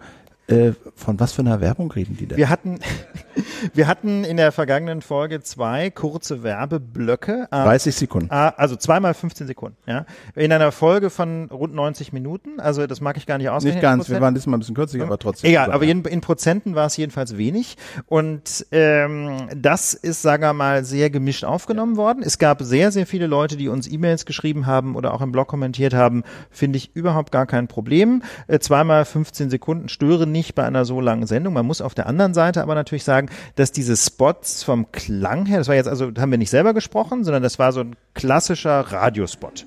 Äh, 0.52 0.72
von 0.94 1.18
was 1.18 1.32
für 1.32 1.42
einer 1.42 1.60
Werbung 1.60 1.90
reden 1.90 2.16
die 2.16 2.26
denn? 2.26 2.38
Wir 2.38 2.48
hatten, 2.48 2.78
wir 3.74 3.86
hatten 3.86 4.24
in 4.24 4.36
der 4.36 4.52
vergangenen 4.52 5.02
Folge 5.02 5.42
zwei 5.42 5.90
kurze 5.90 6.42
Werbeblöcke. 6.42 7.48
äh, 7.50 7.56
30 7.56 7.94
Sekunden. 7.94 8.28
Ah, 8.30 8.50
also 8.50 8.76
zweimal 8.76 9.14
15 9.14 9.46
Sekunden, 9.46 9.76
ja. 9.86 10.04
In 10.34 10.52
einer 10.52 10.70
Folge 10.72 11.10
von 11.10 11.46
rund 11.50 11.74
90 11.74 12.12
Minuten, 12.12 12.60
also 12.60 12.86
das 12.86 13.00
mag 13.00 13.16
ich 13.16 13.26
gar 13.26 13.38
nicht 13.38 13.48
ausrechnen. 13.48 13.76
Nicht 13.76 13.82
ganz, 13.82 14.10
wir 14.10 14.20
waren 14.20 14.34
diesmal 14.34 14.58
ein 14.58 14.60
bisschen 14.60 14.74
kürzer, 14.74 15.02
aber 15.02 15.18
trotzdem. 15.18 15.50
Egal, 15.50 15.72
aber 15.72 15.84
ja. 15.84 15.92
in, 15.92 16.04
in 16.04 16.20
Prozenten 16.20 16.74
war 16.74 16.86
es 16.86 16.96
jedenfalls 16.96 17.36
wenig. 17.36 17.76
Und 18.06 18.66
ähm, 18.72 19.48
das 19.56 19.94
ist, 19.94 20.22
sagen 20.22 20.42
wir 20.42 20.52
mal, 20.52 20.84
sehr 20.84 21.10
gemischt 21.10 21.44
aufgenommen 21.44 21.96
worden. 21.96 22.22
Es 22.22 22.38
gab 22.38 22.62
sehr, 22.62 22.92
sehr 22.92 23.06
viele 23.06 23.26
Leute, 23.26 23.56
die 23.56 23.68
uns 23.68 23.90
E-Mails 23.90 24.26
geschrieben 24.26 24.66
haben 24.66 24.96
oder 24.96 25.14
auch 25.14 25.22
im 25.22 25.32
Blog 25.32 25.48
kommentiert 25.48 25.94
haben. 25.94 26.22
Finde 26.50 26.76
ich 26.76 26.94
überhaupt 26.94 27.32
gar 27.32 27.46
kein 27.46 27.68
Problem. 27.68 28.22
Äh, 28.46 28.58
zweimal 28.58 29.04
15 29.04 29.50
Sekunden 29.50 29.88
stören 29.88 30.30
nicht 30.32 30.41
bei 30.54 30.64
einer 30.64 30.84
so 30.84 31.00
langen 31.00 31.26
Sendung. 31.26 31.54
Man 31.54 31.66
muss 31.66 31.80
auf 31.80 31.94
der 31.94 32.06
anderen 32.06 32.34
Seite 32.34 32.62
aber 32.62 32.74
natürlich 32.74 33.04
sagen, 33.04 33.28
dass 33.54 33.72
diese 33.72 33.96
Spots 33.96 34.62
vom 34.62 34.90
Klang 34.92 35.46
her, 35.46 35.58
das 35.58 35.68
war 35.68 35.74
jetzt 35.74 35.88
also, 35.88 36.10
da 36.10 36.22
haben 36.22 36.30
wir 36.30 36.38
nicht 36.38 36.50
selber 36.50 36.74
gesprochen, 36.74 37.24
sondern 37.24 37.42
das 37.42 37.58
war 37.58 37.72
so 37.72 37.80
ein 37.80 37.96
klassischer 38.14 38.80
Radiospot. 38.80 39.66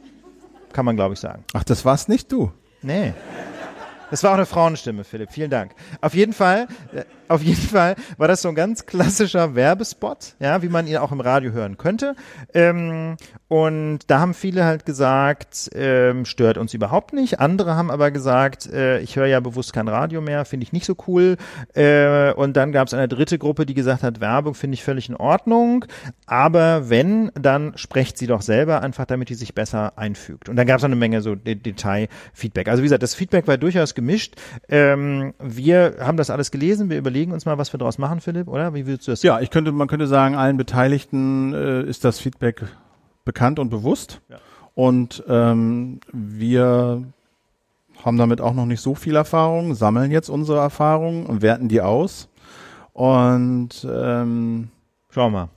Kann 0.73 0.85
man, 0.85 0.95
glaube 0.95 1.13
ich, 1.13 1.19
sagen. 1.19 1.45
Ach, 1.53 1.63
das 1.63 1.85
war's 1.85 2.07
nicht 2.07 2.31
du. 2.31 2.51
Nee. 2.81 3.13
Das 4.11 4.23
war 4.23 4.31
auch 4.31 4.35
eine 4.35 4.45
Frauenstimme, 4.45 5.03
Philipp. 5.03 5.31
Vielen 5.31 5.49
Dank. 5.49 5.71
Auf 6.01 6.13
jeden 6.13 6.33
Fall, 6.33 6.67
äh, 6.93 7.03
auf 7.27 7.41
jeden 7.41 7.61
Fall 7.61 7.95
war 8.17 8.27
das 8.27 8.41
so 8.41 8.49
ein 8.49 8.55
ganz 8.55 8.85
klassischer 8.85 9.55
Werbespot, 9.55 10.35
ja, 10.39 10.61
wie 10.61 10.69
man 10.69 10.87
ihn 10.87 10.97
auch 10.97 11.11
im 11.11 11.19
Radio 11.19 11.51
hören 11.51 11.77
könnte. 11.77 12.15
Ähm, 12.53 13.17
und 13.47 13.99
da 14.07 14.19
haben 14.19 14.33
viele 14.33 14.65
halt 14.65 14.85
gesagt, 14.85 15.69
ähm, 15.75 16.25
stört 16.25 16.57
uns 16.57 16.73
überhaupt 16.73 17.13
nicht. 17.13 17.39
Andere 17.39 17.75
haben 17.75 17.91
aber 17.91 18.09
gesagt, 18.09 18.65
äh, 18.65 18.99
ich 18.99 19.15
höre 19.15 19.27
ja 19.27 19.39
bewusst 19.39 19.71
kein 19.71 19.87
Radio 19.87 20.19
mehr, 20.19 20.45
finde 20.45 20.63
ich 20.63 20.73
nicht 20.73 20.85
so 20.85 20.95
cool. 21.07 21.37
Äh, 21.73 22.33
und 22.33 22.57
dann 22.57 22.71
gab 22.71 22.87
es 22.87 22.93
eine 22.93 23.07
dritte 23.07 23.37
Gruppe, 23.37 23.65
die 23.65 23.75
gesagt 23.75 24.01
hat, 24.01 24.19
Werbung 24.19 24.55
finde 24.55 24.73
ich 24.73 24.83
völlig 24.83 25.09
in 25.09 25.15
Ordnung. 25.15 25.85
Aber 26.25 26.89
wenn, 26.89 27.31
dann 27.35 27.77
sprecht 27.77 28.17
sie 28.17 28.27
doch 28.27 28.41
selber 28.41 28.81
einfach, 28.81 29.05
damit 29.05 29.29
die 29.29 29.35
sich 29.35 29.53
besser 29.53 29.93
einfügt. 29.97 30.49
Und 30.49 30.55
dann 30.55 30.65
gab 30.65 30.79
es 30.79 30.83
eine 30.83 30.95
Menge 30.95 31.21
so 31.21 31.35
De 31.35 31.55
Detailfeedback. 31.55 32.67
Also 32.67 32.81
wie 32.81 32.87
gesagt, 32.87 33.03
das 33.03 33.13
Feedback 33.13 33.47
war 33.47 33.57
durchaus 33.57 33.93
gemischt. 33.93 34.35
Ähm, 34.69 35.33
wir 35.39 35.97
haben 35.99 36.17
das 36.17 36.29
alles 36.29 36.49
gelesen. 36.49 36.89
Wir 36.89 36.97
überlegen 36.97 37.14
uns 37.23 37.45
mal, 37.45 37.57
was 37.57 37.73
wir 37.73 37.77
daraus 37.77 37.97
machen, 37.97 38.21
Philipp, 38.21 38.47
oder? 38.47 38.73
Wie 38.73 38.85
würdest 38.85 39.07
du 39.07 39.11
das? 39.11 39.23
Ja, 39.23 39.39
ich 39.39 39.49
könnte, 39.49 39.71
man 39.71 39.87
könnte 39.87 40.07
sagen, 40.07 40.35
allen 40.35 40.57
Beteiligten 40.57 41.53
äh, 41.53 41.83
ist 41.83 42.03
das 42.03 42.19
Feedback 42.19 42.63
bekannt 43.23 43.59
und 43.59 43.69
bewusst. 43.69 44.21
Ja. 44.29 44.37
Und 44.75 45.23
ähm, 45.27 45.99
wir 46.11 47.03
haben 48.03 48.17
damit 48.17 48.41
auch 48.41 48.53
noch 48.53 48.65
nicht 48.65 48.81
so 48.81 48.93
viel 48.93 49.15
Erfahrung, 49.15 49.73
sammeln 49.73 50.11
jetzt 50.11 50.29
unsere 50.29 50.59
Erfahrungen 50.59 51.25
und 51.25 51.41
werten 51.41 51.69
die 51.69 51.81
aus. 51.81 52.29
Und 52.93 53.87
ähm, 53.89 54.69
Schau 55.09 55.29
mal. 55.29 55.47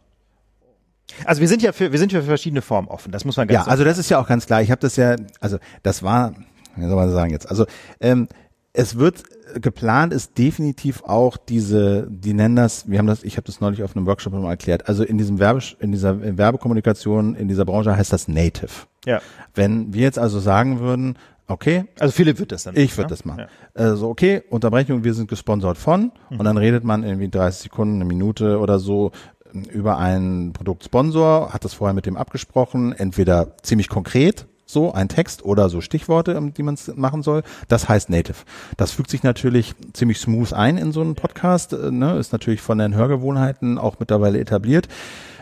Also 1.24 1.40
wir 1.40 1.48
sind 1.48 1.62
ja 1.62 1.72
für 1.72 1.90
wir 1.90 1.98
sind 1.98 2.12
für 2.12 2.22
verschiedene 2.22 2.62
Formen 2.62 2.86
offen. 2.86 3.10
Das 3.10 3.24
muss 3.24 3.36
man 3.36 3.48
ganz 3.48 3.66
ja, 3.66 3.70
also 3.70 3.82
das 3.82 3.98
ist 3.98 4.09
ja 4.09 4.20
auch 4.20 4.28
ganz 4.28 4.47
klar. 4.47 4.62
Ich 4.62 4.70
habe 4.70 4.80
das 4.80 4.94
ja, 4.94 5.16
also 5.40 5.59
das 5.82 6.02
war, 6.02 6.35
wie 6.76 6.86
soll 6.86 6.94
man 6.94 7.10
sagen 7.10 7.32
jetzt? 7.32 7.48
Also 7.48 7.66
ähm, 8.01 8.28
es 8.72 8.98
wird 8.98 9.24
geplant 9.55 10.12
ist 10.12 10.37
definitiv 10.39 11.03
auch 11.05 11.37
diese, 11.37 12.07
die 12.11 12.33
nennen 12.35 12.57
das, 12.57 12.89
wir 12.89 12.99
haben 12.99 13.07
das, 13.07 13.23
ich 13.23 13.37
habe 13.37 13.47
das 13.47 13.61
neulich 13.61 13.83
auf 13.83 13.97
einem 13.97 14.07
Workshop 14.07 14.33
mal 14.33 14.49
erklärt. 14.51 14.89
Also 14.89 15.05
in 15.05 15.19
diesem 15.19 15.39
Werbe, 15.39 15.61
in 15.81 15.93
dieser 15.93 16.37
Werbekommunikation 16.39 17.35
in 17.35 17.49
dieser 17.49 17.65
Branche 17.65 17.97
heißt 17.97 18.12
das 18.12 18.29
Native. 18.29 18.70
ja. 19.07 19.20
Wenn 19.55 19.93
wir 19.93 20.03
jetzt 20.03 20.19
also 20.19 20.39
sagen 20.41 20.81
würden, 20.81 21.16
okay, 21.49 21.85
Also 21.99 22.12
Philipp 22.12 22.39
wird 22.39 22.53
das 22.53 22.65
dann. 22.65 22.77
ich 22.77 22.97
würde 22.97 23.07
ne? 23.07 23.11
das 23.11 23.25
machen. 23.25 23.47
Ja. 23.77 23.93
Äh, 23.93 23.97
so, 23.97 24.09
okay, 24.09 24.43
Unterbrechung, 24.51 25.03
wir 25.05 25.15
sind 25.15 25.29
gesponsert 25.29 25.79
von 25.79 26.12
und 26.31 26.45
dann 26.45 26.57
redet 26.59 26.85
man 26.85 27.03
irgendwie 27.05 27.29
30 27.29 27.62
Sekunden, 27.62 27.97
eine 27.97 28.05
Minute 28.05 28.59
oder 28.59 28.79
so 28.79 29.12
ähm, 29.53 29.62
über 29.65 29.99
einen 29.99 30.53
Produktsponsor, 30.53 31.53
hat 31.53 31.65
das 31.65 31.75
vorher 31.75 31.95
mit 31.95 32.07
dem 32.07 32.16
abgesprochen, 32.16 32.93
entweder 32.93 33.57
ziemlich 33.62 33.89
konkret, 33.89 34.47
so 34.70 34.93
ein 34.93 35.09
Text 35.09 35.45
oder 35.45 35.69
so 35.70 35.81
Stichworte, 35.81 36.32
ähm, 36.32 36.53
die 36.53 36.62
man 36.62 36.77
machen 36.95 37.23
soll. 37.23 37.43
Das 37.69 37.89
heißt 37.89 38.11
Native. 38.11 38.36
Das 38.77 38.93
fügt 38.93 39.11
sich 39.11 39.23
natürlich 39.23 39.74
ziemlich 39.95 40.19
smooth 40.19 40.53
ein 40.53 40.77
in 40.77 40.93
so 40.93 41.01
einen 41.01 41.15
Podcast, 41.15 41.73
äh, 41.73 41.90
ne? 41.90 42.19
ist 42.19 42.32
natürlich 42.32 42.61
von 42.61 42.78
den 42.78 42.95
Hörgewohnheiten 42.95 43.78
auch 43.78 43.97
mittlerweile 43.99 44.39
etabliert. 44.39 44.86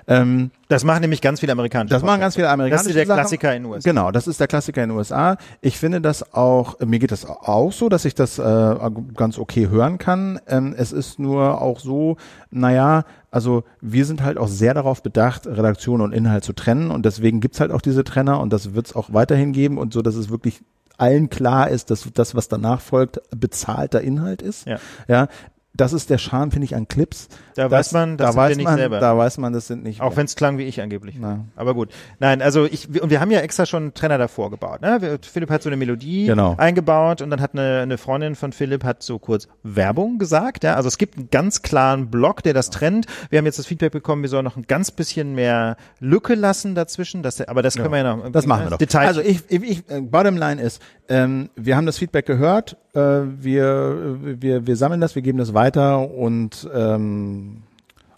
Ähm, 0.09 0.53
Das 0.69 0.85
machen 0.85 1.01
nämlich 1.01 1.21
ganz 1.21 1.41
viele 1.41 1.51
amerikanische. 1.51 1.93
das 1.93 2.05
machen 2.05 2.21
ganz 2.21 2.37
viele 2.37 2.49
amerikanische 2.49 2.85
Das 2.85 2.91
ist 2.91 2.97
der 2.97 3.07
Sachen. 3.07 3.19
Klassiker 3.19 3.57
in 3.57 3.65
den 3.65 3.73
USA. 3.73 3.91
Genau, 3.91 4.13
das 4.13 4.29
ist 4.29 4.39
der 4.39 4.47
Klassiker 4.47 4.85
in 4.85 4.91
den 4.91 4.99
USA. 4.99 5.37
Ich 5.61 5.79
finde 5.79 6.01
das 6.01 6.33
auch, 6.33 6.79
mir 6.79 7.01
geht 7.01 7.11
das 7.11 7.27
auch 7.27 7.73
so, 7.73 7.89
dass 7.89 8.05
ich 8.05 8.15
das 8.15 8.39
äh, 8.39 8.77
ganz 9.17 9.37
okay 9.37 9.69
hören 9.69 9.99
kann. 9.99 10.39
Ähm, 10.47 10.77
es 10.79 10.93
ist 10.93 11.19
nur 11.19 11.61
auch 11.61 11.81
so, 11.81 12.19
naja, 12.53 13.03
also 13.37 13.65
wir 13.83 14.07
sind 14.07 14.23
halt 14.23 14.39
auch 14.39 14.49
sehr 14.49 14.73
darauf 14.73 15.03
bedacht, 15.03 15.47
Redaktion 15.47 16.01
und 16.01 16.13
Inhalt 16.13 16.43
zu 16.43 16.55
trennen 16.55 16.91
und 16.91 17.05
deswegen 17.05 17.41
gibt's 17.41 17.61
halt 17.61 17.71
auch 17.71 17.83
diese 17.83 18.03
Trenner 18.03 18.41
und 18.41 18.51
das 18.51 18.73
wird's 18.73 18.97
auch 18.97 19.13
weiterhin 19.13 19.53
geben 19.53 19.77
und 19.77 19.93
so, 19.93 20.01
dass 20.01 20.15
es 20.15 20.31
wirklich 20.31 20.63
allen 20.97 21.29
klar 21.29 21.69
ist, 21.69 21.91
dass 21.91 22.09
das, 22.15 22.35
was 22.35 22.49
danach 22.49 22.81
folgt, 22.81 23.21
bezahlter 23.31 24.01
Inhalt 24.01 24.41
ist. 24.41 24.67
Ja. 24.67 24.79
ja 25.07 25.29
das 25.75 25.93
ist 25.93 26.09
der 26.09 26.17
Charme, 26.17 26.51
finde 26.51 26.65
ich, 26.65 26.75
an 26.75 26.89
Clips. 26.89 27.29
Da 27.57 27.71
weiß 27.71 27.93
man, 27.93 28.17
das 28.17 28.27
da 28.27 28.33
sind 28.33 28.37
wir 28.41 28.43
weiß 28.51 28.57
nicht 28.57 28.65
man, 28.67 28.77
selber. 28.77 29.01
Da 29.01 29.17
weiß 29.19 29.39
man, 29.39 29.53
das 29.53 29.67
sind 29.67 29.83
nicht 29.83 30.01
Auch 30.01 30.17
wenn 30.17 30.27
es 30.27 30.37
klang 30.37 30.59
wie 30.59 30.65
ich 30.65 30.81
angeblich. 30.81 31.17
Na. 31.19 31.47
Aber 31.57 31.75
gut. 31.75 31.91
Nein, 32.19 32.43
also 32.43 32.65
ich, 32.65 32.93
wir- 32.93 33.03
und 33.03 33.11
wir 33.11 33.21
haben 33.21 33.31
ja 33.31 33.41
extra 33.41 33.67
schon 33.67 33.83
einen 33.85 33.95
Trenner 33.95 34.19
davor 34.19 34.51
gebaut. 34.51 34.83
Ne? 34.83 34.99
Wir, 35.01 35.19
Philipp 35.23 35.51
hat 35.51 35.63
so 35.63 35.69
eine 35.69 35.77
Melodie 35.77 36.27
Genau. 36.27 36.55
eingebaut 36.59 37.23
und 37.23 37.31
dann 37.31 37.41
hat 37.41 37.53
eine, 37.55 37.81
eine 37.81 37.99
Freundin 37.99 38.35
von 38.35 38.53
Philipp 38.53 38.85
hat 38.85 39.03
so 39.03 39.19
kurz 39.19 39.49
Werbung 39.63 40.19
gesagt. 40.19 40.65
Ja? 40.65 40.75
Also 40.75 40.89
es 40.89 40.99
gibt 40.99 41.17
einen 41.17 41.31
ganz 41.31 41.63
klaren 41.63 42.11
Block, 42.11 42.43
der 42.43 42.55
das 42.55 42.71
trennt. 42.71 43.07
Wir 43.31 43.39
haben 43.39 43.47
jetzt 43.47 43.59
das 43.59 43.67
Feedback 43.67 43.93
bekommen, 43.93 44.23
wir 44.23 44.29
sollen 44.29 44.45
noch 44.45 44.57
ein 44.57 44.67
ganz 44.67 44.91
bisschen 44.91 45.35
mehr 45.35 45.77
Lücke 45.99 46.35
lassen 46.35 46.75
dazwischen. 46.75 47.23
Das, 47.23 47.41
aber 47.41 47.63
das 47.63 47.77
können 47.77 47.91
wir 47.93 47.99
ja 47.99 48.17
noch. 48.17 48.31
Das 48.31 48.47
machen 48.47 48.65
wir 48.65 48.71
doch. 48.71 48.79
Detail. 48.79 49.07
Also 49.07 49.21
ich, 49.21 49.41
ich, 49.49 49.63
ich 49.63 49.91
äh, 49.91 50.01
Bottomline 50.01 50.61
ist, 50.61 50.83
ähm, 51.09 51.51
wir 51.57 51.77
haben 51.77 51.87
das 51.87 51.99
Feedback 51.99 52.27
gehört, 52.27 52.77
äh, 52.95 52.99
wir, 53.01 54.17
wir, 54.21 54.67
wir 54.67 54.77
sammeln 54.77 55.01
das, 55.01 55.15
wir 55.15 55.23
geben 55.23 55.39
das 55.39 55.55
weiter 55.55 56.11
und 56.11 56.69
ähm, 56.75 57.46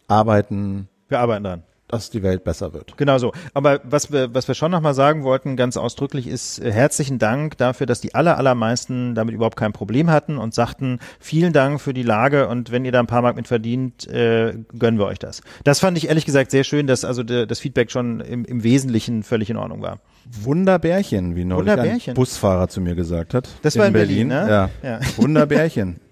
arbeiten, 0.08 0.88
wir 1.08 1.20
arbeiten 1.20 1.44
dran. 1.44 1.62
dass 1.86 2.10
die 2.10 2.22
Welt 2.22 2.44
besser 2.44 2.74
wird. 2.74 2.98
Genau 2.98 3.16
so. 3.16 3.32
Aber 3.54 3.80
was 3.82 4.12
wir, 4.12 4.34
was 4.34 4.46
wir 4.46 4.54
schon 4.54 4.70
nochmal 4.70 4.92
sagen 4.92 5.22
wollten, 5.22 5.56
ganz 5.56 5.78
ausdrücklich, 5.78 6.26
ist 6.26 6.58
äh, 6.58 6.70
herzlichen 6.70 7.18
Dank 7.18 7.56
dafür, 7.56 7.86
dass 7.86 8.00
die 8.00 8.14
aller, 8.14 8.36
allermeisten 8.36 9.14
damit 9.14 9.34
überhaupt 9.34 9.56
kein 9.56 9.72
Problem 9.72 10.10
hatten 10.10 10.36
und 10.36 10.52
sagten, 10.52 10.98
vielen 11.18 11.54
Dank 11.54 11.80
für 11.80 11.94
die 11.94 12.02
Lage 12.02 12.48
und 12.48 12.72
wenn 12.72 12.84
ihr 12.84 12.92
da 12.92 13.00
ein 13.00 13.06
paar 13.06 13.22
Mark 13.22 13.36
mit 13.36 13.48
verdient, 13.48 14.06
äh, 14.08 14.54
gönnen 14.78 14.98
wir 14.98 15.06
euch 15.06 15.18
das. 15.18 15.40
Das 15.64 15.80
fand 15.80 15.96
ich 15.96 16.08
ehrlich 16.08 16.26
gesagt 16.26 16.50
sehr 16.50 16.64
schön, 16.64 16.86
dass 16.86 17.06
also 17.06 17.22
de, 17.22 17.46
das 17.46 17.58
Feedback 17.58 17.90
schon 17.90 18.20
im, 18.20 18.44
im 18.44 18.62
Wesentlichen 18.62 19.22
völlig 19.22 19.48
in 19.48 19.56
Ordnung 19.56 19.80
war. 19.80 20.00
Wunderbärchen, 20.30 21.36
wie 21.36 21.46
neulich 21.46 22.08
ein 22.08 22.14
Busfahrer 22.14 22.68
zu 22.68 22.82
mir 22.82 22.94
gesagt 22.94 23.32
hat. 23.32 23.48
Das 23.62 23.78
war 23.78 23.86
in 23.86 23.94
Berlin, 23.94 24.28
ne? 24.28 24.46
Ja. 24.48 24.70
Ja. 24.82 25.00
Wunderbärchen. 25.16 26.00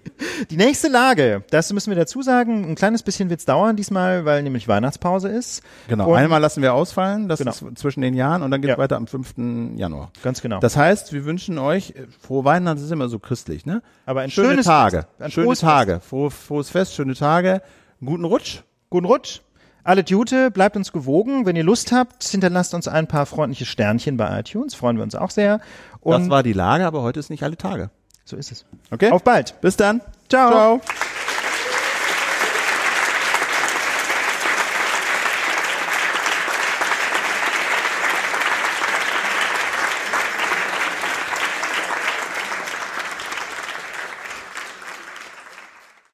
Die 0.49 0.57
nächste 0.57 0.87
Lage, 0.87 1.43
das 1.49 1.71
müssen 1.73 1.89
wir 1.91 1.95
dazu 1.97 2.21
sagen, 2.21 2.65
ein 2.69 2.75
kleines 2.75 3.03
bisschen 3.03 3.29
wird's 3.29 3.45
dauern 3.45 3.75
diesmal, 3.75 4.25
weil 4.25 4.43
nämlich 4.43 4.67
Weihnachtspause 4.67 5.29
ist. 5.29 5.61
Genau. 5.87 6.09
Und- 6.11 6.17
Einmal 6.17 6.41
lassen 6.41 6.61
wir 6.61 6.73
ausfallen, 6.73 7.27
das 7.29 7.39
Genau. 7.39 7.51
ist 7.51 7.63
zwischen 7.77 8.01
den 8.01 8.13
Jahren 8.13 8.41
und 8.41 8.51
dann 8.51 8.61
geht's 8.61 8.71
Ja. 8.71 8.77
weiter 8.77 8.97
am 8.97 9.07
5. 9.07 9.77
Januar. 9.77 10.11
Ganz 10.23 10.41
genau. 10.41 10.59
Das 10.59 10.77
heißt, 10.77 11.13
wir 11.13 11.25
wünschen 11.25 11.57
euch, 11.57 11.91
äh, 11.91 12.07
frohe 12.21 12.43
Weihnachten, 12.45 12.77
das 12.77 12.85
ist 12.85 12.91
immer 12.91 13.09
so 13.09 13.19
christlich, 13.19 13.65
ne? 13.65 13.81
Aber 14.05 14.21
ein 14.21 14.29
schöne 14.31 14.49
schönes 14.49 14.65
Tage. 14.65 15.07
Ein 15.19 15.31
schöne 15.31 15.45
frohes 15.45 15.59
Tage. 15.59 15.99
Frohe, 15.99 16.31
frohes 16.31 16.69
Fest, 16.69 16.93
schöne 16.95 17.13
Tage. 17.15 17.61
Guten 18.03 18.25
Rutsch. 18.25 18.59
Guten 18.89 19.05
Rutsch. 19.05 19.39
Alle 19.83 20.03
Jute, 20.05 20.51
bleibt 20.51 20.75
uns 20.75 20.91
gewogen. 20.91 21.45
Wenn 21.45 21.55
ihr 21.55 21.63
Lust 21.63 21.93
habt, 21.93 22.21
hinterlasst 22.25 22.73
uns 22.73 22.89
ein 22.89 23.07
paar 23.07 23.25
freundliche 23.25 23.65
Sternchen 23.65 24.17
bei 24.17 24.39
iTunes. 24.39 24.75
Freuen 24.75 24.97
wir 24.97 25.03
uns 25.03 25.15
auch 25.15 25.29
sehr. 25.29 25.61
Und 26.01 26.19
das 26.23 26.29
war 26.29 26.43
die 26.43 26.51
Lage, 26.53 26.85
aber 26.85 27.01
heute 27.03 27.19
ist 27.21 27.29
nicht 27.29 27.43
alle 27.43 27.55
Tage. 27.57 27.89
So 28.27 28.35
ist 28.37 28.51
es. 28.51 28.65
Okay? 28.91 29.09
Auf 29.11 29.23
bald. 29.23 29.59
Bis 29.61 29.77
dann. 29.77 30.01
Ciao. 30.29 30.51
Ciao. 30.51 30.81